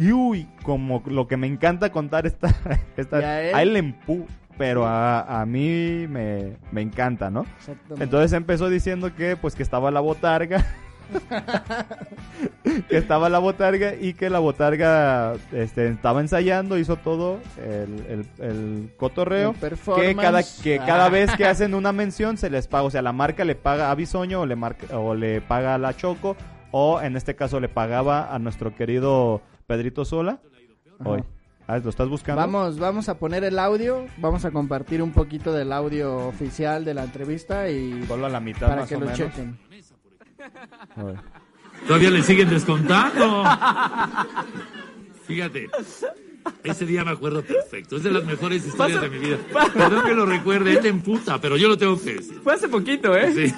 "Y 0.00 0.12
Uy, 0.12 0.48
como 0.62 1.02
lo 1.06 1.28
que 1.28 1.36
me 1.36 1.46
encanta 1.46 1.90
contar 1.92 2.26
esta... 2.26 2.48
esta 2.96 3.20
¿Y 3.20 3.24
a 3.24 3.42
él? 3.42 3.54
a 3.54 3.62
él 3.62 3.76
empu... 3.76 4.26
Pero 4.58 4.84
a, 4.86 5.40
a 5.40 5.46
mí 5.46 6.06
me, 6.08 6.56
me 6.70 6.82
encanta, 6.82 7.30
¿no? 7.30 7.46
Exactamente. 7.58 8.04
Entonces 8.04 8.32
empezó 8.34 8.68
diciendo 8.68 9.14
que 9.14 9.34
pues 9.36 9.54
que 9.54 9.62
estaba 9.62 9.90
la 9.90 10.00
botarga. 10.00 10.66
que 12.88 12.96
estaba 12.96 13.28
la 13.28 13.38
botarga 13.38 13.94
y 13.94 14.14
que 14.14 14.30
la 14.30 14.38
botarga 14.38 15.34
este, 15.52 15.88
estaba 15.88 16.20
ensayando, 16.20 16.78
hizo 16.78 16.96
todo 16.96 17.38
el, 17.58 18.04
el- 18.08 18.44
el 18.44 18.90
cotorreo. 18.96 19.54
El. 19.62 19.78
Que 19.96 20.14
cada, 20.16 20.42
que 20.62 20.78
Ah. 20.78 20.86
cada 20.86 21.08
vez 21.08 21.34
que 21.36 21.46
hacen 21.46 21.74
una 21.74 21.92
mención 21.92 22.36
se 22.36 22.50
les 22.50 22.66
paga, 22.68 22.84
o 22.84 22.90
sea, 22.90 23.02
la 23.02 23.12
marca 23.12 23.44
le 23.44 23.54
paga 23.54 23.90
a 23.90 23.94
Bisoño 23.94 24.42
o 24.42 24.46
le, 24.46 24.56
marca, 24.56 24.98
o 24.98 25.14
le 25.14 25.40
paga 25.40 25.74
a 25.74 25.78
la 25.78 25.96
Choco 25.96 26.36
o 26.70 27.00
en 27.00 27.16
este 27.16 27.34
caso 27.34 27.60
le 27.60 27.68
pagaba 27.68 28.32
a 28.34 28.38
nuestro 28.38 28.74
querido 28.74 29.40
Pedrito 29.70 30.04
Sola. 30.04 30.40
Hoy. 31.04 31.22
Ah, 31.68 31.78
¿Lo 31.78 31.90
estás 31.90 32.08
buscando? 32.08 32.40
Vamos, 32.40 32.80
vamos 32.80 33.08
a 33.08 33.16
poner 33.20 33.44
el 33.44 33.56
audio, 33.56 34.04
vamos 34.16 34.44
a 34.44 34.50
compartir 34.50 35.00
un 35.00 35.12
poquito 35.12 35.52
del 35.52 35.72
audio 35.72 36.26
oficial 36.26 36.84
de 36.84 36.92
la 36.92 37.04
entrevista 37.04 37.70
y 37.70 38.02
Solo 38.08 38.26
a 38.26 38.30
la 38.30 38.40
mitad 38.40 38.66
para 38.66 38.80
más 38.80 38.88
que 38.88 38.96
o 38.96 38.98
lo 38.98 39.06
menos. 39.06 39.16
chequen. 39.20 39.56
A 40.96 41.04
ver. 41.04 41.16
Todavía 41.86 42.10
le 42.10 42.20
siguen 42.24 42.50
descontando. 42.50 43.44
Fíjate. 45.28 45.70
Ese 46.64 46.84
día 46.84 47.04
me 47.04 47.12
acuerdo 47.12 47.42
perfecto. 47.44 47.94
Es 47.94 48.02
de 48.02 48.10
las 48.10 48.24
mejores 48.24 48.66
historias 48.66 49.00
de 49.00 49.08
mi 49.08 49.18
vida. 49.18 49.36
Perdón 49.72 50.04
que 50.04 50.14
lo 50.14 50.26
recuerde, 50.26 50.72
él 50.72 50.80
te 50.80 50.88
emputa, 50.88 51.40
pero 51.40 51.56
yo 51.56 51.68
lo 51.68 51.78
tengo 51.78 51.96
que 52.02 52.14
decir. 52.14 52.40
Fue 52.42 52.54
hace 52.54 52.68
poquito, 52.68 53.16
¿eh? 53.16 53.32
Sí. 53.32 53.54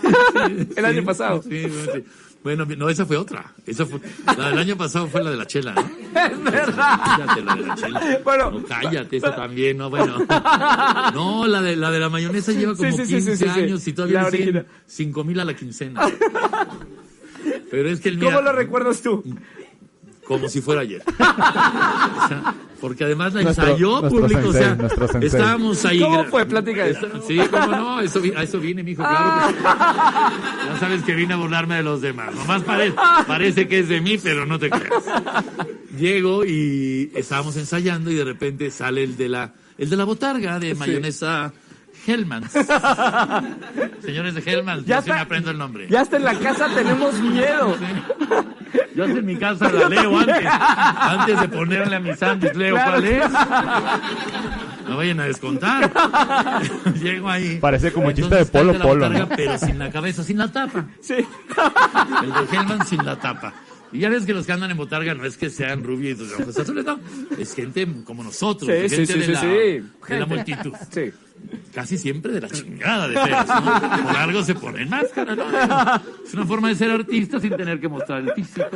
El 0.76 0.84
año 0.84 1.00
Sí, 1.00 1.06
pasado. 1.06 1.40
sí, 1.42 1.64
sí. 1.70 2.04
Bueno, 2.42 2.66
no, 2.66 2.88
esa 2.88 3.06
fue 3.06 3.16
otra. 3.16 3.52
Esa 3.66 3.86
fue, 3.86 4.00
la 4.36 4.48
del 4.48 4.58
año 4.58 4.76
pasado 4.76 5.06
fue 5.06 5.22
la 5.22 5.30
de 5.30 5.36
la 5.36 5.46
chela, 5.46 5.74
¿no? 5.74 5.80
Es 6.20 6.42
verdad. 6.42 7.00
Cállate, 7.04 7.44
la 7.44 7.54
de 7.54 7.62
la 7.62 7.74
chela. 7.76 8.20
Bueno. 8.24 8.50
No, 8.50 8.64
cállate, 8.64 9.16
esa 9.16 9.36
también, 9.36 9.76
no, 9.76 9.88
bueno. 9.90 10.18
No, 11.14 11.46
la 11.46 11.62
de 11.62 11.76
la, 11.76 11.90
de 11.90 12.00
la 12.00 12.08
mayonesa 12.08 12.52
lleva 12.52 12.74
como 12.74 12.90
Sí, 12.90 12.96
sí, 12.96 13.06
sí, 13.06 13.14
15 13.14 13.36
sí, 13.36 13.44
sí, 13.44 13.50
sí. 13.52 13.60
años 13.60 13.86
y 13.86 13.92
todavía 13.92 14.26
original. 14.26 14.66
5 14.86 15.24
mil 15.24 15.38
a 15.40 15.44
la 15.44 15.54
quincena. 15.54 16.02
Pero 17.70 17.88
es 17.88 18.00
que 18.00 18.08
el 18.08 18.18
¿Cómo 18.18 18.30
mira, 18.30 18.42
lo 18.42 18.52
recuerdas 18.52 19.00
tú? 19.02 19.22
Como 20.32 20.48
si 20.48 20.60
fuera 20.60 20.80
ayer. 20.82 21.02
O 21.06 21.12
sea, 22.28 22.54
porque 22.80 23.04
además 23.04 23.32
la 23.34 23.42
Nuestro- 23.42 23.64
ensayó 23.68 24.08
público, 24.08 24.48
o 24.48 24.52
sea, 24.52 24.74
nuestro 24.74 25.06
sensei. 25.08 25.26
estábamos 25.28 25.84
ahí. 25.84 26.00
¿Cómo 26.00 26.24
fue? 26.24 26.44
Platica 26.46 26.86
eso. 26.86 27.06
Está- 27.06 27.20
Sí, 27.26 27.38
cómo 27.50 27.66
no, 27.68 28.00
eso, 28.00 28.20
a 28.36 28.42
eso 28.42 28.58
vine, 28.58 28.82
mijo, 28.82 29.02
claro 29.02 29.48
que 29.48 29.54
sí. 29.54 29.60
Ya 29.64 30.76
sabes 30.80 31.02
que 31.04 31.14
vine 31.14 31.34
a 31.34 31.36
burlarme 31.36 31.76
de 31.76 31.82
los 31.84 32.00
demás. 32.00 32.34
Nomás 32.34 32.62
pare- 32.62 32.92
parece 33.26 33.68
que 33.68 33.80
es 33.80 33.88
de 33.88 34.00
mí, 34.00 34.18
pero 34.18 34.44
no 34.46 34.58
te 34.58 34.68
creas. 34.70 35.04
Llego 35.96 36.44
y 36.44 37.12
estábamos 37.14 37.56
ensayando 37.56 38.10
y 38.10 38.14
de 38.14 38.24
repente 38.24 38.70
sale 38.70 39.04
el 39.04 39.16
de 39.16 39.28
la, 39.28 39.52
el 39.78 39.88
de 39.90 39.96
la 39.96 40.04
botarga 40.04 40.58
de 40.58 40.74
mayonesa 40.74 41.52
Hellmans. 42.06 42.52
Señores 44.04 44.34
de 44.34 44.40
Hellmans, 44.44 44.84
Ya 44.84 44.96
ya 44.96 45.02
se 45.02 45.08
me 45.10 45.14
está- 45.16 45.24
aprendo 45.24 45.50
el 45.50 45.58
nombre. 45.58 45.86
Ya 45.88 46.00
hasta 46.00 46.16
en 46.16 46.24
la 46.24 46.34
casa 46.34 46.68
tenemos 46.74 47.14
miedo. 47.20 47.76
Yo 48.94 49.04
hasta 49.04 49.18
en 49.18 49.26
mi 49.26 49.36
casa 49.36 49.70
la 49.70 49.88
leo 49.88 50.18
antes, 50.18 50.46
antes 50.46 51.40
de 51.40 51.48
ponerle 51.48 51.96
a 51.96 52.00
mi 52.00 52.14
sándwich, 52.14 52.54
leo 52.54 52.74
Claro. 52.74 52.90
cuál 52.92 53.04
es. 53.06 53.30
No 54.88 54.96
vayan 54.96 55.20
a 55.20 55.24
descontar. 55.24 55.90
Llego 57.02 57.30
ahí. 57.30 57.58
Parece 57.60 57.92
como 57.92 58.10
chiste 58.12 58.34
de 58.34 58.42
está 58.42 58.58
Polo 58.58 58.72
la 58.72 58.84
Polo. 58.84 59.28
Pero 59.36 59.58
sin 59.58 59.78
la 59.78 59.90
cabeza, 59.90 60.22
sin 60.24 60.38
la 60.38 60.48
tapa. 60.50 60.84
Sí. 61.00 61.14
El 61.14 62.32
de 62.32 62.56
Hellman 62.56 62.86
sin 62.86 63.04
la 63.04 63.16
tapa. 63.16 63.52
Y 63.92 63.98
ya 64.00 64.08
ves 64.08 64.24
que 64.24 64.32
los 64.32 64.46
que 64.46 64.52
andan 64.52 64.70
en 64.70 64.76
botarga 64.76 65.14
no 65.14 65.24
es 65.24 65.36
que 65.36 65.50
sean 65.50 65.84
rubios 65.84 66.18
de 66.18 66.34
ojos 66.42 66.58
azules, 66.58 66.84
no. 66.84 66.98
Es 67.38 67.54
gente 67.54 67.86
como 68.04 68.24
nosotros, 68.24 68.70
Sí, 68.70 68.96
gente 68.96 69.06
sí, 69.06 69.12
sí, 69.12 69.18
de, 69.18 69.32
la, 69.32 69.42
de 69.44 70.20
la 70.20 70.26
multitud. 70.26 70.72
Sí. 70.90 71.12
Casi 71.74 71.98
siempre 71.98 72.32
de 72.32 72.40
la 72.40 72.48
chingada 72.48 73.08
de 73.08 73.14
feos, 73.14 73.46
¿no? 73.48 74.02
Por 74.04 74.16
algo 74.16 74.42
se 74.44 74.54
ponen 74.54 74.88
máscara, 74.88 75.34
¿no? 75.34 75.44
Es 76.24 76.32
una 76.34 76.46
forma 76.46 76.68
de 76.68 76.76
ser 76.76 76.90
artista 76.90 77.40
sin 77.40 77.50
tener 77.56 77.80
que 77.80 77.88
mostrar 77.88 78.22
el 78.22 78.32
físico. 78.32 78.68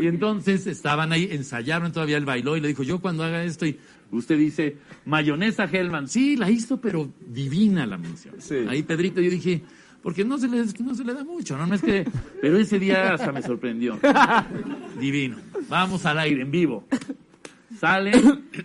Y 0.00 0.06
entonces 0.06 0.66
estaban 0.66 1.12
ahí, 1.12 1.28
ensayaron 1.32 1.92
todavía 1.92 2.16
el 2.16 2.24
bailó 2.24 2.56
y 2.56 2.60
le 2.60 2.68
dijo, 2.68 2.82
yo 2.84 3.00
cuando 3.00 3.24
haga 3.24 3.42
esto 3.42 3.66
y 3.66 3.78
usted 4.12 4.38
dice, 4.38 4.76
mayonesa 5.04 5.64
Hellman. 5.64 6.08
Sí, 6.08 6.36
la 6.36 6.48
hizo, 6.50 6.80
pero 6.80 7.10
divina 7.26 7.86
la 7.86 7.98
mención. 7.98 8.36
Sí. 8.38 8.66
Ahí 8.68 8.82
Pedrito, 8.84 9.20
yo 9.20 9.30
dije, 9.30 9.62
porque 10.02 10.24
no 10.24 10.38
se 10.38 10.48
le, 10.48 10.64
no 10.80 10.94
se 10.94 11.04
le 11.04 11.14
da 11.14 11.24
mucho, 11.24 11.56
¿no? 11.56 11.66
No 11.66 11.74
es 11.74 11.82
que, 11.82 12.06
pero 12.40 12.58
ese 12.58 12.78
día 12.78 13.14
hasta 13.14 13.32
me 13.32 13.42
sorprendió. 13.42 13.98
Divino. 15.00 15.38
Vamos 15.68 16.06
al 16.06 16.18
aire, 16.18 16.42
en 16.42 16.50
vivo. 16.50 16.84
Sale 17.78 18.12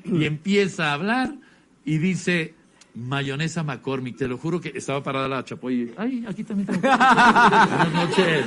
y 0.06 0.26
empieza 0.26 0.90
a 0.90 0.94
hablar 0.94 1.36
y 1.84 2.00
dice, 2.00 2.56
mayonesa 2.96 3.64
McCormick, 3.64 4.18
te 4.18 4.28
lo 4.28 4.38
juro 4.38 4.60
que 4.60 4.72
estaba 4.76 5.04
parada 5.04 5.28
la 5.28 5.44
chapoy. 5.44 5.94
Ay, 5.98 6.26
aquí 6.28 6.44
también 6.44 6.68
tengo. 6.68 6.82
Buenas 6.82 7.94
noches. 7.94 8.46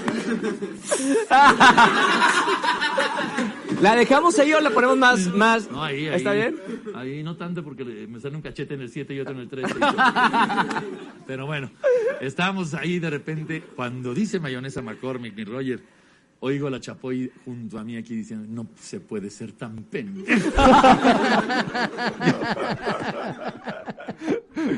¿La 3.81 3.95
dejamos 3.95 4.39
ahí 4.39 4.53
o 4.53 4.61
la 4.61 4.71
ponemos 4.71 4.97
más? 4.97 5.27
más... 5.35 5.71
No, 5.71 5.83
ahí, 5.83 6.09
ahí. 6.09 6.17
¿Está 6.17 6.33
bien? 6.33 6.57
Ahí 6.95 7.23
no 7.23 7.37
tanto 7.37 7.63
porque 7.63 7.85
me 7.85 8.19
sale 8.19 8.35
un 8.35 8.43
cachete 8.43 8.75
en 8.75 8.81
el 8.81 8.91
7 8.91 9.15
y 9.15 9.21
otro 9.21 9.35
en 9.35 9.41
el 9.41 9.49
3. 9.49 9.67
Pero 11.27 11.47
bueno, 11.47 11.71
estábamos 12.21 12.75
ahí 12.75 12.99
de 12.99 13.11
repente, 13.11 13.63
cuando 13.77 14.15
dice 14.15 14.41
mayonesa 14.41 14.83
McCormick, 14.83 15.37
mi 15.37 15.45
Roger, 15.45 15.81
oigo 16.41 16.67
a 16.67 16.71
la 16.71 16.81
Chapoy 16.81 17.31
junto 17.45 17.79
a 17.79 17.85
mí 17.85 17.97
aquí 17.97 18.17
diciendo, 18.17 18.47
no 18.49 18.69
se 18.81 18.99
puede 19.01 19.31
ser 19.31 19.53
tan 19.53 19.85
pendejo. 19.85 20.51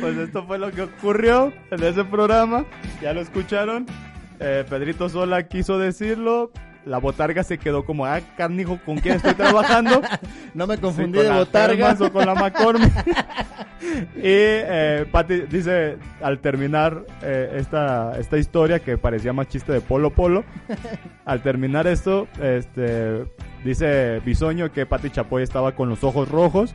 Pues 0.01 0.16
esto 0.18 0.47
fue 0.47 0.59
lo 0.59 0.70
que 0.70 0.82
ocurrió 0.82 1.52
en 1.70 1.82
ese 1.82 2.05
programa. 2.05 2.66
Ya 3.01 3.14
lo 3.14 3.20
escucharon. 3.22 3.86
Eh, 4.39 4.64
Pedrito 4.68 5.09
Sola 5.09 5.48
quiso 5.48 5.78
decirlo. 5.78 6.52
La 6.86 6.98
botarga 6.98 7.43
se 7.43 7.59
quedó 7.59 7.85
como, 7.85 8.07
ah, 8.07 8.20
carnijo, 8.36 8.78
¿con 8.85 8.98
quién 8.98 9.16
estoy 9.16 9.35
trabajando? 9.35 10.02
No 10.55 10.66
me 10.66 10.78
confundí 10.78 11.19
Sí, 11.19 11.24
de 11.24 11.31
botarga. 11.31 11.97
O 12.01 12.12
con 12.12 12.27
la 12.27 12.35
McCormick. 12.35 12.93
y 14.16 14.20
eh, 14.24 15.07
Pati 15.11 15.43
dice, 15.43 15.97
al 16.23 16.40
terminar 16.40 17.05
eh, 17.23 17.57
esta, 17.57 18.19
esta 18.19 18.36
historia 18.36 18.81
que 18.81 18.98
parecía 18.98 19.32
más 19.32 19.48
chiste 19.48 19.73
de 19.73 19.81
Polo 19.81 20.11
Polo, 20.11 20.44
al 21.24 21.43
terminar 21.43 21.86
esto, 21.86 22.27
este, 22.43 23.24
dice 23.65 24.20
Bisoño 24.24 24.73
que 24.73 24.86
Pati 24.86 25.11
Chapoy 25.11 25.43
estaba 25.43 25.73
con 25.73 25.89
los 25.89 26.02
ojos 26.02 26.28
rojos 26.28 26.74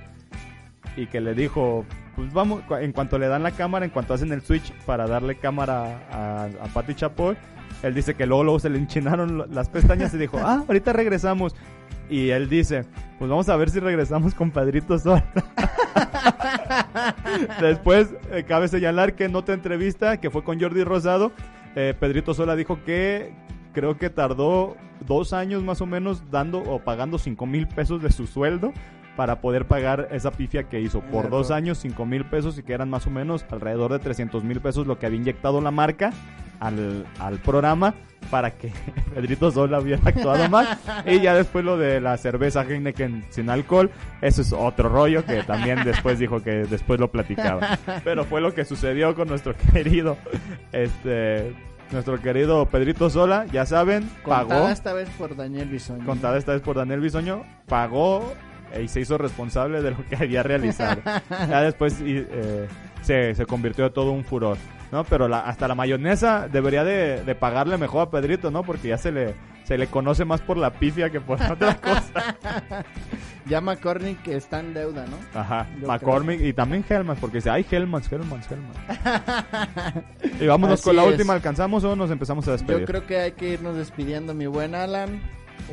y 0.95 1.07
que 1.07 1.19
le 1.19 1.33
dijo, 1.33 1.85
pues 2.15 2.31
vamos, 2.31 2.63
en 2.79 2.93
cuanto 2.93 3.19
le 3.19 3.27
dan 3.27 3.43
la 3.43 3.51
cámara, 3.51 3.85
en 3.85 3.91
cuanto 3.91 4.13
hacen 4.13 4.31
el 4.31 4.41
switch 4.41 4.71
para 4.85 5.07
darle 5.07 5.35
cámara 5.35 5.99
a, 6.11 6.47
a 6.63 6.67
Pati 6.73 6.95
Chapoy, 6.95 7.35
él 7.85 7.93
dice 7.93 8.15
que 8.15 8.25
luego, 8.25 8.43
luego 8.43 8.59
se 8.59 8.69
le 8.69 8.79
enchinaron 8.79 9.45
las 9.53 9.69
pestañas 9.69 10.13
y 10.13 10.17
dijo, 10.17 10.39
ah, 10.41 10.63
ahorita 10.67 10.91
regresamos. 10.91 11.55
Y 12.09 12.29
él 12.29 12.49
dice, 12.49 12.85
pues 13.19 13.29
vamos 13.29 13.47
a 13.49 13.55
ver 13.55 13.69
si 13.69 13.79
regresamos 13.79 14.33
con 14.33 14.51
Pedrito 14.51 14.97
Sola. 14.97 15.23
Después, 17.61 18.09
eh, 18.31 18.43
cabe 18.47 18.67
señalar 18.67 19.13
que 19.13 19.25
en 19.25 19.35
otra 19.35 19.53
entrevista, 19.53 20.17
que 20.17 20.29
fue 20.29 20.43
con 20.43 20.59
Jordi 20.59 20.83
Rosado, 20.83 21.31
eh, 21.75 21.93
Pedrito 21.99 22.33
Sola 22.33 22.55
dijo 22.55 22.83
que 22.83 23.33
creo 23.73 23.97
que 23.97 24.09
tardó 24.09 24.75
dos 25.05 25.33
años 25.33 25.63
más 25.63 25.81
o 25.81 25.85
menos 25.85 26.23
dando 26.31 26.59
o 26.59 26.79
pagando 26.79 27.17
cinco 27.17 27.45
mil 27.45 27.67
pesos 27.67 28.01
de 28.01 28.11
su 28.11 28.25
sueldo 28.27 28.71
para 29.15 29.41
poder 29.41 29.65
pagar 29.65 30.07
esa 30.11 30.31
pifia 30.31 30.63
que 30.63 30.81
hizo. 30.81 31.01
Por 31.01 31.29
dos 31.29 31.51
años, 31.51 31.77
cinco 31.77 32.05
mil 32.05 32.25
pesos 32.25 32.57
y 32.57 32.63
que 32.63 32.73
eran 32.73 32.89
más 32.89 33.05
o 33.07 33.09
menos 33.09 33.45
alrededor 33.49 33.91
de 33.91 33.99
300 33.99 34.43
mil 34.43 34.59
pesos 34.59 34.87
lo 34.87 34.99
que 34.99 35.05
había 35.05 35.19
inyectado 35.19 35.61
la 35.61 35.71
marca 35.71 36.11
al, 36.65 37.05
al 37.19 37.39
programa 37.39 37.93
para 38.29 38.51
que 38.51 38.71
Pedrito 39.13 39.51
Sola 39.51 39.79
hubiera 39.79 40.01
actuado 40.03 40.49
mal. 40.49 40.77
Y 41.05 41.19
ya 41.21 41.35
después 41.35 41.63
lo 41.63 41.77
de 41.77 42.01
la 42.01 42.17
cerveza 42.17 42.63
Heineken 42.63 43.25
sin 43.29 43.49
alcohol, 43.49 43.91
eso 44.21 44.41
es 44.41 44.53
otro 44.53 44.89
rollo 44.89 45.25
que 45.25 45.43
también 45.43 45.79
después 45.85 46.19
dijo 46.19 46.41
que 46.41 46.65
después 46.65 46.99
lo 46.99 47.11
platicaba. 47.11 47.77
Pero 48.03 48.25
fue 48.25 48.41
lo 48.41 48.53
que 48.53 48.65
sucedió 48.65 49.13
con 49.15 49.27
nuestro 49.27 49.53
querido, 49.73 50.17
este, 50.71 51.53
nuestro 51.91 52.19
querido 52.21 52.65
Pedrito 52.65 53.09
Sola, 53.09 53.45
ya 53.51 53.65
saben, 53.65 54.09
Contada 54.23 54.47
pagó, 54.47 54.69
esta 54.69 54.93
vez 54.93 55.09
por 55.17 55.35
Daniel 55.35 55.69
Bisoño. 55.69 56.05
contada 56.05 56.37
esta 56.37 56.53
vez 56.53 56.61
por 56.61 56.75
Daniel 56.75 57.01
Bisoño, 57.01 57.43
pagó 57.67 58.33
y 58.81 58.87
se 58.87 59.01
hizo 59.01 59.17
responsable 59.17 59.81
de 59.81 59.91
lo 59.91 60.05
que 60.05 60.15
había 60.15 60.43
realizado. 60.43 61.01
ya 61.29 61.61
después 61.61 61.97
eh, 62.01 62.67
se, 63.01 63.35
se 63.35 63.45
convirtió 63.45 63.85
en 63.85 63.93
todo 63.93 64.11
un 64.11 64.23
furor. 64.23 64.57
¿No? 64.91 65.03
Pero 65.05 65.27
la- 65.27 65.41
hasta 65.41 65.67
la 65.67 65.75
mayonesa 65.75 66.47
debería 66.47 66.83
de, 66.83 67.23
de 67.23 67.35
pagarle 67.35 67.77
mejor 67.77 68.07
a 68.07 68.09
Pedrito, 68.11 68.51
¿no? 68.51 68.63
Porque 68.63 68.89
ya 68.89 68.97
se 68.97 69.11
le, 69.11 69.35
se 69.63 69.77
le 69.77 69.87
conoce 69.87 70.25
más 70.25 70.41
por 70.41 70.57
la 70.57 70.71
pifia 70.71 71.09
que 71.09 71.19
por 71.21 71.41
otra 71.41 71.75
cosa. 71.81 72.35
Ya 73.45 73.61
McCormick 73.61 74.27
está 74.27 74.59
en 74.59 74.73
deuda, 74.73 75.05
¿no? 75.05 75.39
Ajá, 75.39 75.67
Yo 75.79 75.87
McCormick 75.87 76.41
y 76.41 76.53
también 76.53 76.83
Hellmans, 76.89 77.19
porque 77.19 77.37
dice, 77.37 77.49
ay, 77.51 77.65
Hellmans, 77.69 78.11
Hellmans, 78.11 78.47
Hellmans. 78.51 78.77
y 80.41 80.47
vámonos 80.47 80.79
Así 80.79 80.83
con 80.89 80.95
la 80.95 81.03
es. 81.03 81.11
última, 81.11 81.33
¿alcanzamos 81.33 81.83
o 81.83 81.95
nos 81.95 82.09
empezamos 82.11 82.47
a 82.47 82.53
despedir? 82.53 82.81
Yo 82.81 82.85
creo 82.87 83.05
que 83.05 83.19
hay 83.19 83.31
que 83.33 83.49
irnos 83.49 83.75
despidiendo, 83.77 84.33
mi 84.33 84.47
buen 84.47 84.73
Alan. 84.75 85.21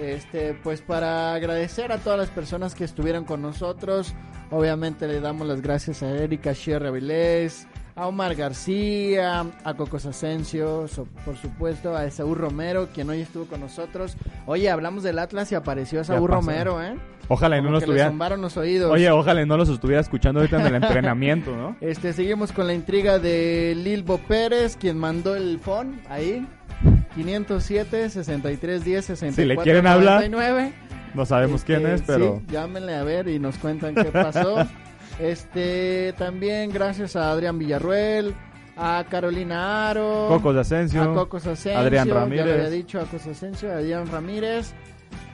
Este, 0.01 0.55
pues 0.63 0.81
para 0.81 1.35
agradecer 1.35 1.93
a 1.93 1.99
todas 1.99 2.19
las 2.19 2.31
personas 2.31 2.75
que 2.75 2.85
estuvieron 2.85 3.25
con 3.25 3.43
nosotros. 3.43 4.15
Obviamente 4.51 5.07
le 5.09 5.21
damos 5.21 5.47
las 5.47 5.61
gracias 5.63 6.03
a 6.03 6.11
Erika 6.11 6.55
Sierra 6.55 6.91
Vilés, 6.91 7.67
a 7.95 8.07
Omar 8.07 8.35
García, 8.35 9.45
a 9.65 9.75
Cocos 9.75 10.07
Asensio, 10.07 10.89
so- 10.89 11.07
por 11.25 11.37
supuesto, 11.37 11.95
a 11.97 12.05
Esaú 12.07 12.35
Romero, 12.35 12.89
quien 12.95 13.11
hoy 13.11 13.21
estuvo 13.21 13.45
con 13.47 13.61
nosotros. 13.61 14.17
Oye, 14.47 14.71
hablamos 14.71 15.03
del 15.03 15.19
Atlas 15.19 15.53
y 15.53 15.55
apareció 15.55 16.01
Esaú 16.01 16.27
pasó. 16.27 16.41
Romero, 16.41 16.83
¿eh? 16.83 16.95
Ojalá 17.29 17.61
no 17.61 17.71
los 17.71 17.81
que 17.81 17.87
le 17.87 17.93
tuviera. 17.93 18.09
zumbaron 18.09 18.41
los 18.43 18.57
oídos. 18.57 18.91
Oye, 18.91 19.11
ojalá 19.11 19.45
no 19.47 19.57
los 19.57 19.69
estuviera 19.69 20.01
escuchando 20.01 20.41
ahorita 20.41 20.61
en 20.61 20.67
el 20.67 20.75
entrenamiento, 20.83 21.55
¿no? 21.57 21.77
Este, 21.81 22.13
seguimos 22.13 22.51
con 22.53 22.67
la 22.67 22.75
intriga 22.75 23.19
de 23.19 23.75
Lilbo 23.77 24.19
Pérez, 24.19 24.77
quien 24.77 24.99
mandó 24.99 25.37
el 25.37 25.59
phone 25.61 26.01
ahí. 26.09 26.47
507 27.15 28.11
6310 28.11 29.05
64 29.05 29.35
Si 29.43 29.45
le 29.47 29.57
quieren 29.63 29.87
hablar, 29.87 30.29
99. 30.31 30.73
No 31.15 31.27
sabemos 31.27 31.63
quién 31.63 31.81
Este, 31.87 31.95
es, 31.95 32.03
pero... 32.07 32.39
sí, 32.47 32.53
llámenle 32.53 32.95
a 32.95 33.05
ver 33.05 33.29
y 33.29 33.39
nos 33.39 33.57
cuentan 33.59 33.95
qué 33.95 34.05
pasó. 34.05 34.67
este, 35.19 36.15
también 36.19 36.71
gracias 36.71 37.17
a 37.17 37.31
Adrián 37.31 37.59
Villarruel, 37.59 38.35
a 38.77 39.05
Carolina 39.09 39.91
Aro, 39.91 40.27
Cocos 40.29 40.57
Asensio, 40.57 41.03
a 41.03 41.15
Cocos 41.15 41.47
Asensio, 41.47 41.79
Adrián 41.79 42.09
ya 42.09 42.15
Ramírez. 42.15 42.55
había 42.55 42.71
dicho 42.71 42.99
a 43.01 43.05
Cocos 43.05 43.27
Asensio, 43.27 43.73
Adrián 43.73 44.07
Ramírez, 44.11 44.73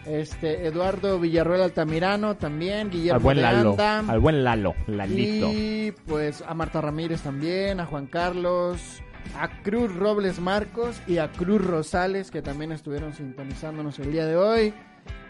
este, 0.07 0.67
Eduardo 0.67 1.19
Villarruel 1.21 1.63
Altamirano 1.63 2.37
también, 2.37 2.91
Guillermo 2.91 3.17
Al 3.19 3.23
buen 3.23 3.43
Lalo, 3.43 3.71
Anda. 3.71 3.99
al 4.01 4.21
buen 4.21 4.45
Lalo, 4.45 4.75
Lalito. 4.87 5.51
Y 5.53 5.93
pues 6.07 6.43
a 6.47 6.55
Marta 6.55 6.81
Ramírez 6.81 7.23
también, 7.23 7.79
a 7.81 7.87
Juan 7.87 8.07
Carlos, 8.07 9.03
a 9.39 9.49
Cruz 9.63 9.95
Robles 9.95 10.41
Marcos 10.41 11.01
y 11.07 11.19
a 11.19 11.31
Cruz 11.31 11.63
Rosales 11.65 12.31
que 12.31 12.43
también 12.43 12.73
estuvieron 12.73 13.15
sintonizándonos 13.15 13.99
el 13.99 14.13
día 14.13 14.27
de 14.27 14.37
hoy. 14.37 14.75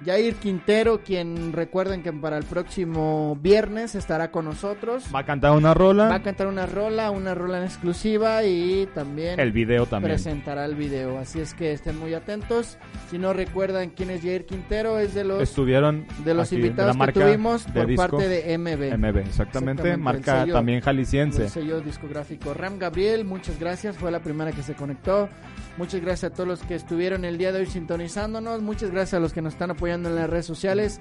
Jair 0.04 0.34
Quintero, 0.36 1.00
quien 1.02 1.52
recuerden 1.52 2.02
que 2.02 2.12
para 2.12 2.38
el 2.38 2.44
próximo 2.44 3.36
viernes 3.42 3.94
estará 3.94 4.30
con 4.30 4.44
nosotros. 4.44 5.04
Va 5.14 5.20
a 5.20 5.24
cantar 5.24 5.52
una 5.52 5.74
rola. 5.74 6.08
Va 6.08 6.16
a 6.16 6.22
cantar 6.22 6.46
una 6.46 6.66
rola, 6.66 7.10
una 7.10 7.34
rola 7.34 7.58
en 7.58 7.64
exclusiva 7.64 8.44
y 8.44 8.88
también 8.94 9.40
El 9.40 9.50
video 9.52 9.86
también. 9.86 10.14
presentará 10.14 10.64
el 10.64 10.76
video. 10.76 11.18
Así 11.18 11.40
es 11.40 11.52
que 11.54 11.72
estén 11.72 11.98
muy 11.98 12.14
atentos. 12.14 12.78
Si 13.10 13.18
no 13.18 13.32
recuerdan 13.32 13.90
quién 13.90 14.10
es 14.10 14.22
Jair 14.22 14.46
Quintero, 14.46 14.98
es 14.98 15.14
de 15.14 15.24
los 15.24 15.42
Estuvieron 15.42 16.06
de 16.24 16.34
los 16.34 16.46
aquí, 16.48 16.56
invitados 16.56 16.88
la 16.88 16.92
que 16.92 16.98
marca 16.98 17.20
tuvimos 17.26 17.66
de 17.66 17.72
por 17.72 17.86
disco. 17.86 18.02
parte 18.08 18.28
de 18.28 18.56
MB. 18.58 18.96
MB, 18.98 19.16
exactamente, 19.18 19.90
el 19.92 19.98
marca 19.98 20.44
sello- 20.44 20.52
también 20.52 20.80
jalisciense. 20.80 21.44
El 21.44 21.50
sello 21.50 21.80
discográfico 21.80 22.54
Ram 22.54 22.78
Gabriel, 22.78 23.24
muchas 23.24 23.58
gracias, 23.58 23.96
fue 23.96 24.10
la 24.10 24.20
primera 24.20 24.52
que 24.52 24.62
se 24.62 24.74
conectó. 24.74 25.28
Muchas 25.76 26.00
gracias 26.00 26.32
a 26.32 26.34
todos 26.34 26.48
los 26.48 26.60
que 26.62 26.74
estuvieron 26.74 27.24
el 27.24 27.38
día 27.38 27.52
de 27.52 27.60
hoy 27.60 27.66
sintonizándonos. 27.66 28.60
Muchas 28.62 28.90
gracias 28.90 29.14
a 29.14 29.20
los 29.20 29.32
que 29.32 29.40
nos 29.42 29.52
están 29.52 29.70
apoyando 29.70 29.87
en 29.94 30.02
las 30.02 30.30
redes 30.30 30.46
sociales. 30.46 31.00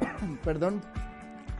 Perdón. 0.44 0.80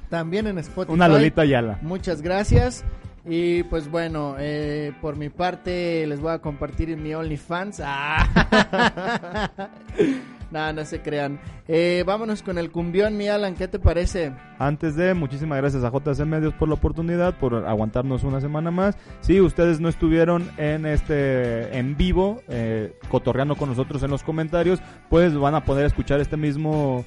También 0.08 0.46
en 0.46 0.58
Spotify. 0.58 0.92
Una 0.92 1.08
Lolita 1.08 1.42
Ayala. 1.42 1.78
Muchas 1.82 2.20
gracias. 2.20 2.84
Y 3.24 3.62
pues 3.64 3.90
bueno, 3.90 4.36
eh, 4.38 4.92
por 5.00 5.16
mi 5.16 5.28
parte 5.28 6.06
les 6.06 6.20
voy 6.20 6.32
a 6.32 6.38
compartir 6.40 6.90
en 6.90 7.02
mi 7.02 7.14
OnlyFans. 7.14 7.80
Ah. 7.84 9.60
no, 10.50 10.72
no 10.72 10.84
se 10.84 11.00
crean. 11.00 11.40
Eh, 11.68 12.04
vámonos 12.06 12.42
con 12.42 12.58
el 12.58 12.70
cumbión, 12.70 13.16
mi 13.16 13.28
Alan, 13.28 13.54
¿qué 13.54 13.68
te 13.68 13.78
parece? 13.78 14.32
Antes 14.58 14.96
de, 14.96 15.14
muchísimas 15.14 15.58
gracias 15.58 15.84
a 15.84 15.90
JC 15.90 16.26
Medios 16.26 16.54
por 16.54 16.68
la 16.68 16.74
oportunidad, 16.74 17.38
por 17.38 17.54
aguantarnos 17.54 18.24
una 18.24 18.40
semana 18.40 18.70
más. 18.70 18.96
Si 19.20 19.40
ustedes 19.40 19.80
no 19.80 19.88
estuvieron 19.88 20.50
en 20.56 20.86
este 20.86 21.76
en 21.78 21.96
vivo, 21.96 22.42
eh, 22.48 22.94
cotorreando 23.08 23.56
con 23.56 23.68
nosotros 23.68 24.02
en 24.02 24.10
los 24.10 24.22
comentarios, 24.22 24.80
pues 25.08 25.36
van 25.36 25.54
a 25.54 25.64
poder 25.64 25.86
escuchar 25.86 26.20
este 26.20 26.36
mismo 26.36 27.04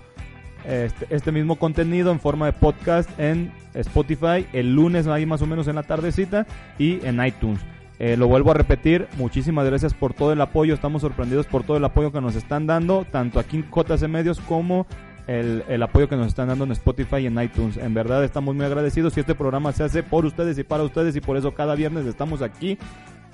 este, 0.66 1.08
este 1.10 1.32
mismo 1.32 1.58
contenido 1.58 2.12
en 2.12 2.22
forma 2.22 2.46
de 2.46 2.54
podcast 2.54 3.10
en 3.20 3.52
Spotify 3.74 4.48
el 4.54 4.74
lunes 4.74 5.08
ahí 5.08 5.26
más 5.26 5.42
o 5.42 5.46
menos 5.46 5.68
en 5.68 5.76
la 5.76 5.84
tardecita 5.84 6.48
y 6.78 7.06
en 7.06 7.24
iTunes. 7.26 7.60
Eh, 8.06 8.18
lo 8.18 8.28
vuelvo 8.28 8.52
a 8.52 8.54
repetir, 8.54 9.08
muchísimas 9.16 9.66
gracias 9.66 9.94
por 9.94 10.14
todo 10.14 10.34
el 10.34 10.42
apoyo, 10.42 10.74
estamos 10.74 11.04
sorprendidos 11.04 11.48
por 11.48 11.64
todo 11.64 11.78
el 11.78 11.86
apoyo 11.86 12.12
que 12.12 12.20
nos 12.20 12.36
están 12.36 12.68
dando, 12.68 13.06
tanto 13.10 13.40
aquí 13.40 13.56
en 13.56 13.66
JC 13.72 14.10
Medios 14.10 14.42
como 14.42 14.86
el, 15.26 15.64
el 15.70 15.82
apoyo 15.82 16.10
que 16.10 16.18
nos 16.18 16.28
están 16.28 16.50
dando 16.50 16.66
en 16.66 16.74
Spotify 16.74 17.20
y 17.20 17.28
en 17.28 17.42
iTunes. 17.42 17.78
En 17.78 17.94
verdad 17.94 18.22
estamos 18.26 18.56
muy 18.56 18.66
agradecidos 18.66 19.16
y 19.16 19.22
este 19.22 19.36
programa 19.36 19.72
se 19.72 19.86
hace 19.86 20.04
por 20.04 20.26
ustedes 20.26 20.58
y 20.58 20.64
para 20.64 20.84
ustedes 20.84 21.16
y 21.16 21.22
por 21.22 21.38
eso 21.38 21.54
cada 21.54 21.76
viernes 21.76 22.06
estamos 22.06 22.42
aquí 22.42 22.78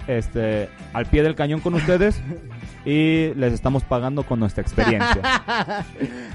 este 0.08 0.70
al 0.94 1.06
pie 1.06 1.24
del 1.24 1.36
cañón 1.36 1.60
con 1.60 1.74
ustedes 1.74 2.22
y 2.86 3.34
les 3.36 3.54
estamos 3.54 3.84
pagando 3.84 4.24
con 4.24 4.40
nuestra 4.40 4.62
experiencia. 4.62 5.22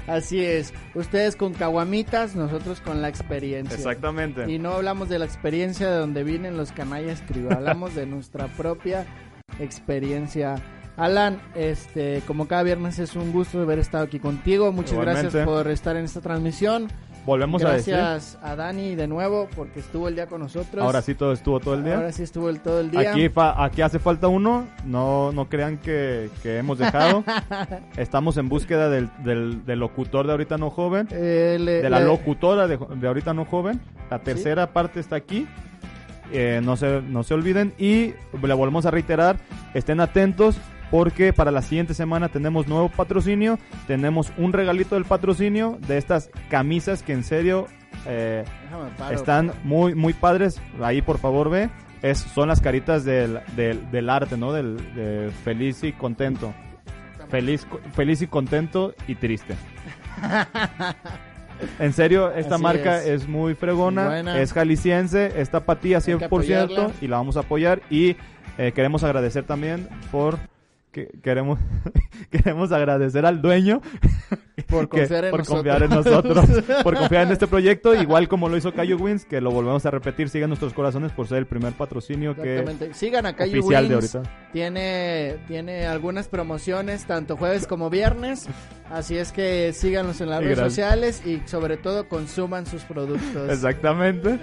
Así 0.07 0.43
es. 0.43 0.73
Ustedes 0.93 1.35
con 1.35 1.53
caguamitas, 1.53 2.35
nosotros 2.35 2.81
con 2.81 3.01
la 3.01 3.09
experiencia. 3.09 3.75
Exactamente. 3.75 4.51
Y 4.51 4.59
no 4.59 4.73
hablamos 4.73 5.09
de 5.09 5.19
la 5.19 5.25
experiencia 5.25 5.89
de 5.89 5.97
donde 5.97 6.23
vienen 6.23 6.57
los 6.57 6.71
canallas 6.71 7.23
crío, 7.27 7.51
hablamos 7.51 7.95
de 7.95 8.05
nuestra 8.05 8.47
propia 8.47 9.05
experiencia. 9.59 10.55
Alan, 10.97 11.41
este, 11.55 12.21
como 12.25 12.47
cada 12.47 12.63
viernes 12.63 12.99
es 12.99 13.15
un 13.17 13.33
gusto 13.33 13.61
haber 13.61 13.79
estado 13.79 14.05
aquí 14.05 14.19
contigo. 14.19 14.71
Muchas 14.71 14.93
Igualmente. 14.93 15.21
gracias 15.23 15.45
por 15.45 15.67
estar 15.67 15.97
en 15.97 16.05
esta 16.05 16.21
transmisión. 16.21 16.87
Volvemos 17.25 17.63
a 17.63 17.73
decir. 17.73 17.95
Gracias 17.95 18.37
a 18.43 18.55
Dani 18.55 18.95
de 18.95 19.07
nuevo 19.07 19.47
porque 19.55 19.79
estuvo 19.79 20.07
el 20.07 20.15
día 20.15 20.27
con 20.27 20.41
nosotros. 20.41 20.83
Ahora 20.83 21.01
sí 21.01 21.15
todo 21.15 21.33
estuvo 21.33 21.59
todo 21.59 21.73
el 21.73 21.83
día. 21.83 21.95
Ahora 21.95 22.11
sí 22.11 22.23
estuvo 22.23 22.49
el, 22.49 22.59
todo 22.59 22.79
el 22.79 22.91
día. 22.91 23.11
Aquí, 23.11 23.29
fa- 23.29 23.63
aquí 23.63 23.81
hace 23.81 23.99
falta 23.99 24.27
uno, 24.27 24.65
no, 24.85 25.31
no 25.31 25.49
crean 25.49 25.77
que, 25.77 26.29
que 26.43 26.57
hemos 26.57 26.77
dejado. 26.77 27.23
Estamos 27.97 28.37
en 28.37 28.49
búsqueda 28.49 28.89
del, 28.89 29.09
del, 29.23 29.65
del 29.65 29.79
locutor 29.79 30.25
de 30.25 30.31
ahorita 30.33 30.57
no 30.57 30.69
joven, 30.69 31.07
Eh, 31.11 31.57
le- 31.59 31.81
de 31.81 31.89
la 31.89 31.99
le- 31.99 32.05
locutora 32.05 32.67
de, 32.67 32.77
de 32.77 33.07
ahorita 33.07 33.33
no 33.33 33.45
joven. 33.45 33.79
La 34.09 34.19
tercera 34.19 34.71
parte 34.73 34.99
está 34.99 35.15
aquí. 35.15 35.47
Eh, 36.31 36.59
no, 36.63 36.75
se, 36.75 37.01
no 37.03 37.21
se 37.23 37.35
olviden 37.35 37.73
y 37.77 38.13
le 38.41 38.53
volvemos 38.55 38.87
a 38.87 38.91
reiterar, 38.91 39.37
estén 39.75 39.99
atentos 39.99 40.57
porque 40.91 41.33
para 41.33 41.51
la 41.51 41.61
siguiente 41.61 41.93
semana 41.93 42.29
tenemos 42.29 42.67
nuevo 42.67 42.89
patrocinio, 42.89 43.57
tenemos 43.87 44.31
un 44.37 44.53
regalito 44.53 44.95
del 44.95 45.05
patrocinio 45.05 45.77
de 45.87 45.97
estas 45.97 46.29
camisas 46.49 47.03
que 47.03 47.13
en 47.13 47.23
serio 47.23 47.67
eh, 48.05 48.43
paro. 48.97 49.15
están 49.15 49.51
muy 49.63 49.95
muy 49.95 50.13
padres. 50.13 50.61
Ahí 50.81 51.01
por 51.01 51.17
favor 51.17 51.49
ve, 51.49 51.69
es 52.01 52.19
son 52.19 52.47
las 52.49 52.61
caritas 52.61 53.03
del, 53.05 53.39
del, 53.55 53.89
del 53.91 54.09
arte, 54.09 54.37
¿no? 54.37 54.53
Del 54.53 54.77
de 54.95 55.31
feliz 55.43 55.83
y 55.83 55.91
contento. 55.93 56.53
Feliz, 57.29 57.65
feliz 57.93 58.21
y 58.21 58.27
contento 58.27 58.93
y 59.07 59.15
triste. 59.15 59.55
En 61.79 61.93
serio, 61.93 62.31
esta 62.33 62.55
Así 62.55 62.63
marca 62.63 62.99
es. 62.99 63.23
es. 63.23 63.27
muy 63.29 63.55
fregona, 63.55 64.07
Buena. 64.07 64.41
es 64.41 64.51
jalisciense, 64.51 65.39
está 65.39 65.61
para 65.61 65.79
ti 65.79 65.93
a 65.93 65.97
Hay 65.99 66.03
que 66.03 66.17
100% 66.17 66.25
apoyarla. 66.25 66.91
y 67.01 67.07
la 67.07 67.15
vamos 67.17 67.37
a 67.37 67.41
apoyar 67.41 67.81
y 67.89 68.17
eh, 68.57 68.73
queremos 68.75 69.05
agradecer 69.05 69.45
también 69.45 69.87
por 70.11 70.37
que 70.95 71.09
queremos 71.21 71.59
queremos 72.31 72.71
agradecer 72.71 73.25
al 73.25 73.41
dueño 73.41 73.81
Por 74.69 74.87
que- 74.89 74.99
confiar 74.99 75.25
en 75.25 75.31
por 75.31 75.39
nosotros. 75.41 75.55
confiar 75.57 75.83
en 75.83 75.89
nosotros, 75.89 76.45
por 76.83 76.95
confiar 76.95 77.23
en 77.27 77.33
este 77.33 77.45
proyecto, 77.47 77.93
igual 77.93 78.29
como 78.29 78.47
lo 78.47 78.55
hizo 78.55 78.73
Cayo 78.73 78.95
Wins, 78.97 79.25
que 79.25 79.41
lo 79.41 79.51
volvemos 79.51 79.85
a 79.85 79.91
repetir, 79.91 80.29
sigan 80.29 80.49
nuestros 80.49 80.73
corazones 80.73 81.11
por 81.11 81.27
ser 81.27 81.39
el 81.39 81.45
primer 81.45 81.73
patrocinio 81.73 82.35
que. 82.35 82.63
Sigan 82.93 83.25
a 83.25 83.35
Cayo 83.35 83.59
oficial 83.59 83.89
de 83.89 83.95
Wins. 83.97 84.15
ahorita. 84.15 84.31
Tiene, 84.53 85.35
tiene 85.47 85.85
algunas 85.85 86.29
promociones, 86.29 87.05
tanto 87.05 87.35
jueves 87.35 87.67
como 87.67 87.89
viernes. 87.89 88.47
Así 88.89 89.17
es 89.17 89.31
que 89.33 89.73
síganos 89.73 90.21
en 90.21 90.29
las 90.29 90.39
Y 90.41 90.45
redes 90.45 90.57
gracias. 90.59 90.73
sociales 90.73 91.21
y 91.25 91.41
sobre 91.47 91.75
todo 91.77 92.07
consuman 92.07 92.65
sus 92.65 92.83
productos. 92.83 93.49
Exactamente. 93.51 94.39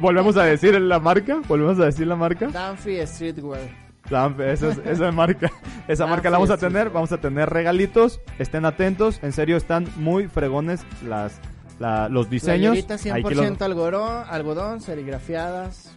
Volvemos 0.00 0.36
a 0.36 0.44
decir 0.44 0.78
la 0.78 1.00
marca, 1.00 1.40
volvemos 1.48 1.80
a 1.80 1.86
decir 1.86 2.06
la 2.06 2.16
marca. 2.16 2.48
Danfi 2.48 2.98
Streetwear. 3.06 3.83
La- 4.10 4.34
esa, 4.46 4.68
es- 4.68 4.78
esa 4.84 5.10
marca, 5.12 5.50
esa 5.88 6.04
Ah, 6.04 6.06
marca 6.08 6.28
la 6.30 6.36
vamos 6.36 6.50
a 6.50 6.56
tener, 6.58 6.90
vamos 6.90 7.10
a 7.12 7.18
tener 7.18 7.48
regalitos, 7.50 8.20
estén 8.38 8.64
atentos, 8.66 9.18
en 9.22 9.32
serio 9.32 9.56
están 9.56 9.86
muy 9.96 10.28
fregones 10.28 10.84
las 11.06 11.40
la- 11.78 12.08
los 12.08 12.30
diseños. 12.30 12.72
Playeritas 12.72 13.04
Ahí 13.06 13.22
100% 13.22 13.28
que 13.28 13.34
los- 13.34 13.60
algodón, 13.62 14.24
algodón, 14.28 14.80
serigrafiadas. 14.80 15.96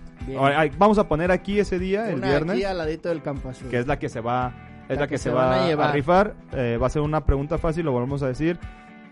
Vamos 0.77 0.97
a 0.97 1.07
poner 1.07 1.31
aquí 1.31 1.59
ese 1.59 1.77
día, 1.79 2.09
el 2.09 2.15
Una 2.15 2.27
viernes, 2.29 2.55
aquí 2.55 2.63
al 2.63 2.77
ladito 2.77 3.09
del 3.09 3.21
campo 3.21 3.49
azul. 3.49 3.69
que 3.69 3.77
es 3.77 3.87
la 3.87 3.99
que 3.99 4.09
se 4.09 4.19
va, 4.19 4.53
es 4.89 4.95
La 4.95 5.01
la, 5.01 5.07
que 5.07 5.11
que, 5.15 5.17
se 5.19 5.29
a 5.29 5.33
va 5.33 5.63
a, 5.63 5.67
llevar. 5.67 5.93
rifar. 5.93 6.33
Eh, 6.53 6.77
va 6.81 6.87
a 6.87 6.89
ser 6.89 7.01
una 7.03 7.23
pregunta 7.25 7.57
fácil, 7.57 7.85
lo 7.85 7.91
volvemos 7.91 8.23
a 8.23 8.27
decir. 8.27 8.57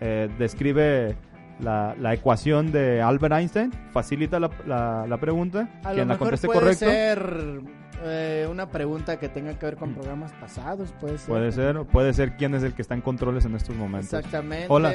Eh, 0.00 0.28
describe 0.38 1.16
la, 1.60 1.94
la 1.98 2.12
ecuación 2.14 2.72
de 2.72 3.00
Albert 3.00 3.34
Einstein, 3.34 3.72
facilita 3.92 4.40
la, 4.40 4.50
la- 4.66 5.06
la 5.06 5.16
pregunta. 5.18 5.68
A 5.84 5.88
lo 5.90 5.94
Quien 5.94 6.08
la 6.08 6.14
mejor 6.14 6.18
conteste 6.26 6.46
puede 6.48 6.60
correcto. 6.60 6.84
ser 6.86 7.60
eh, 8.04 8.46
una 8.50 8.68
pregunta 8.70 9.18
que 9.18 9.28
tenga 9.28 9.58
que 9.58 9.66
ver 9.66 9.76
con 9.76 9.94
programas 9.94 10.32
pasados, 10.40 10.92
puede 11.00 11.18
ser. 11.18 11.28
Puede 11.28 11.52
ser, 11.52 11.76
puede 11.84 12.12
ser 12.12 12.36
quién 12.36 12.54
es 12.54 12.62
el 12.62 12.74
que 12.74 12.82
está 12.82 12.94
en 12.94 13.00
controles 13.00 13.44
en 13.44 13.54
estos 13.54 13.74
momentos. 13.76 14.12
Exactamente. 14.12 14.66
Hola. 14.68 14.94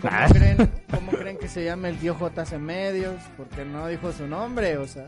¿Cómo, 0.00 0.12
Ah. 0.16 0.26
creen, 0.30 0.70
cómo 0.90 1.12
creen 1.12 1.38
que 1.38 1.48
se 1.48 1.64
llama 1.64 1.88
el 1.88 1.96
tío 1.98 2.16
JC 2.18 2.58
Medios? 2.58 3.16
Porque 3.36 3.64
no 3.64 3.86
dijo 3.86 4.12
su 4.12 4.26
nombre, 4.26 4.76
o 4.78 4.86
sea. 4.86 5.06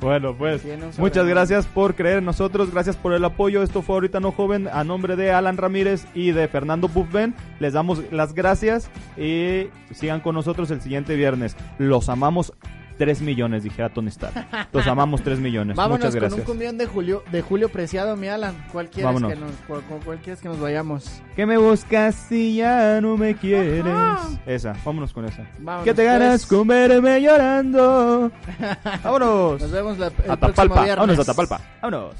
Bueno, 0.00 0.32
pues 0.36 0.62
muchas 0.96 1.26
gracias 1.26 1.66
por 1.66 1.96
creer 1.96 2.18
en 2.18 2.24
nosotros, 2.24 2.70
gracias 2.72 2.94
por 2.94 3.12
el 3.14 3.24
apoyo. 3.24 3.64
Esto 3.64 3.82
fue 3.82 3.96
ahorita 3.96 4.20
no 4.20 4.30
joven 4.30 4.68
a 4.72 4.84
nombre 4.84 5.16
de 5.16 5.32
Alan 5.32 5.56
Ramírez 5.56 6.06
y 6.14 6.30
de 6.30 6.46
Fernando 6.46 6.86
Buffen. 6.86 7.34
Les 7.58 7.72
damos 7.72 8.02
las 8.12 8.32
gracias 8.32 8.90
y 9.16 9.66
sigan 9.92 10.20
con 10.20 10.36
nosotros 10.36 10.70
el 10.70 10.80
siguiente 10.80 11.16
viernes. 11.16 11.56
Los 11.78 12.08
amamos 12.08 12.52
3 12.98 13.22
millones, 13.22 13.62
dijera 13.62 13.88
Tony 13.88 14.08
Stark. 14.08 14.34
Los 14.72 14.86
amamos 14.86 15.22
3 15.22 15.38
millones. 15.38 15.76
Vámonos 15.76 15.98
muchas 16.00 16.10
con 16.14 16.20
gracias. 16.20 16.40
un 16.40 16.44
cumbión 16.46 16.76
de 16.78 16.86
Julio, 16.86 17.22
de 17.30 17.40
Julio 17.42 17.68
Preciado, 17.70 18.16
mi 18.16 18.28
Alan. 18.28 18.54
¿Cuál 18.72 18.88
quieres, 18.90 19.04
Vámonos. 19.04 19.32
que 19.32 19.38
nos, 19.38 19.50
cuál, 19.66 19.82
cuál- 19.88 20.00
cuál 20.04 20.18
quieres 20.18 20.40
que 20.42 20.48
nos 20.48 20.60
vayamos? 20.60 21.22
Que 21.36 21.46
me 21.46 21.56
buscas 21.56 22.14
si 22.14 22.56
ya 22.56 23.00
no 23.00 23.16
me 23.16 23.34
quieres. 23.36 23.84
Ajá. 23.86 24.28
Esa, 24.44 24.74
vámonos 24.84 25.12
con 25.12 25.24
esa. 25.24 25.46
Vámonos, 25.58 25.84
que 25.84 25.94
te 25.94 26.04
ganas 26.04 26.44
pues. 26.44 26.58
con 26.58 26.66
verme 26.68 27.22
llorando. 27.22 28.30
Vámonos. 29.04 29.60
Nos 29.62 29.70
vemos 29.70 29.98
la, 29.98 30.06
el 30.08 30.12
A 30.12 30.36
próximo 30.36 30.38
Tapalpa. 30.38 30.82
viernes. 30.84 30.96
Vámonos 31.06 31.18
a 31.20 31.24
Tapalpa. 31.32 31.60
Vámonos. 31.80 32.14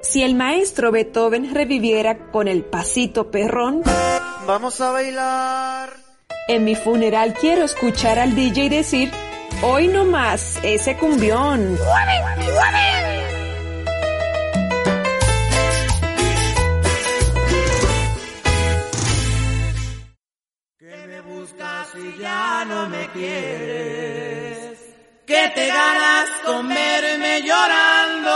Si 0.00 0.22
el 0.22 0.34
maestro 0.36 0.92
Beethoven 0.92 1.52
reviviera 1.54 2.30
con 2.30 2.46
el 2.48 2.64
pasito 2.64 3.30
perrón, 3.30 3.82
Vamos 4.46 4.80
a 4.80 4.92
bailar. 4.92 5.90
En 6.48 6.64
mi 6.64 6.74
funeral 6.74 7.34
quiero 7.34 7.64
escuchar 7.64 8.18
al 8.18 8.34
DJ 8.34 8.70
decir, 8.70 9.12
hoy 9.62 9.86
no 9.86 10.04
más 10.06 10.58
ese 10.62 10.96
cumbión. 10.96 11.78
Que 20.78 21.06
me 21.06 21.20
buscas 21.20 21.88
y 21.94 22.18
ya 22.20 22.64
no 22.66 22.88
me 22.88 23.06
quieres. 23.08 24.78
Que 25.26 25.52
te 25.54 25.66
ganas 25.68 26.28
con 26.46 26.68
verme 26.68 27.42
llorando. 27.42 28.28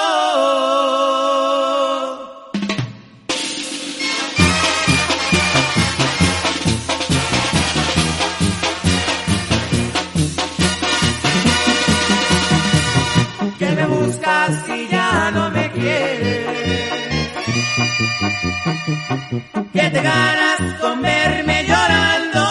Que 18.62 19.90
te 19.90 20.02
ganas 20.02 20.60
con 20.80 21.02
verme 21.02 21.66
llorando. 21.66 22.44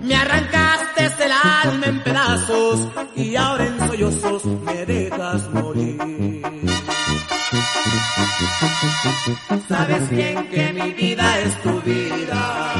Me 0.00 0.14
arrancaste 0.14 1.24
el 1.24 1.32
alma 1.32 1.86
en 1.86 2.02
pedazos 2.02 2.88
y 3.16 3.36
ahora 3.36 3.66
en 3.66 3.78
sollozos 3.86 4.46
me 4.46 4.86
dejas 4.86 5.50
morir. 5.50 6.42
Sabes 9.68 10.08
bien 10.08 10.48
que 10.48 10.72
mi 10.72 10.92
vida 10.92 11.38
es 11.40 11.62
tu 11.62 11.82
vida. 11.82 12.72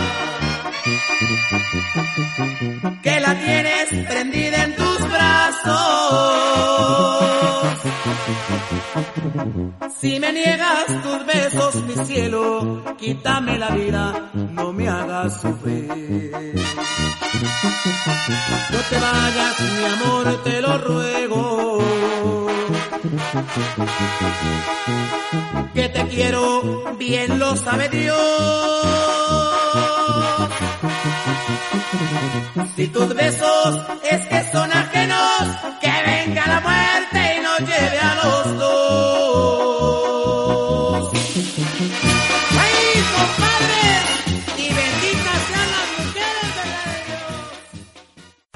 Que 3.02 3.20
la 3.20 3.38
tienes 3.38 4.06
prendida 4.08 4.64
en 4.64 4.76
tus 4.76 4.98
brazos. 5.10 7.19
Si 10.00 10.18
me 10.18 10.32
niegas 10.32 10.86
tus 11.02 11.26
besos, 11.26 11.74
mi 11.84 12.04
cielo, 12.04 12.82
quítame 12.98 13.58
la 13.58 13.70
vida, 13.70 14.30
no 14.34 14.72
me 14.72 14.88
hagas 14.88 15.40
sufrir. 15.40 16.54
No 18.70 18.78
te 18.88 18.98
vayas, 18.98 19.60
mi 19.60 19.84
amor, 19.84 20.42
te 20.42 20.60
lo 20.60 20.78
ruego. 20.78 21.78
Que 25.74 25.88
te 25.88 26.06
quiero, 26.08 26.96
bien 26.98 27.38
lo 27.38 27.56
sabe 27.56 27.88
Dios. 27.88 28.16
Si 32.76 32.88
tus 32.88 33.14
besos 33.14 33.78
es 34.10 34.26
que 34.26 34.39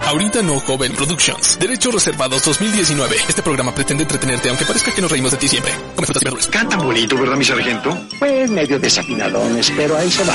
Ahorita 0.06 0.42
no 0.42 0.60
Joven 0.60 0.92
Productions. 0.92 1.58
Derechos 1.58 1.94
reservados 1.94 2.44
2019. 2.44 3.16
Este 3.26 3.42
programa 3.42 3.74
pretende 3.74 4.02
entretenerte 4.02 4.50
aunque 4.50 4.66
parezca 4.66 4.94
que 4.94 5.00
nos 5.00 5.10
reímos 5.10 5.32
de 5.32 5.38
ti 5.38 5.48
siempre. 5.48 5.72
Come 5.94 6.06
frutas 6.06 6.22
y 6.22 6.24
verduras. 6.24 6.46
Cantan 6.48 6.80
bonito, 6.80 7.16
¿verdad, 7.16 7.36
mi 7.36 7.44
sargento? 7.44 7.96
Pues 8.18 8.50
medio 8.50 8.78
desafinadones, 8.78 9.72
pero 9.74 9.96
ahí 9.96 10.10
se 10.10 10.24
va. 10.24 10.34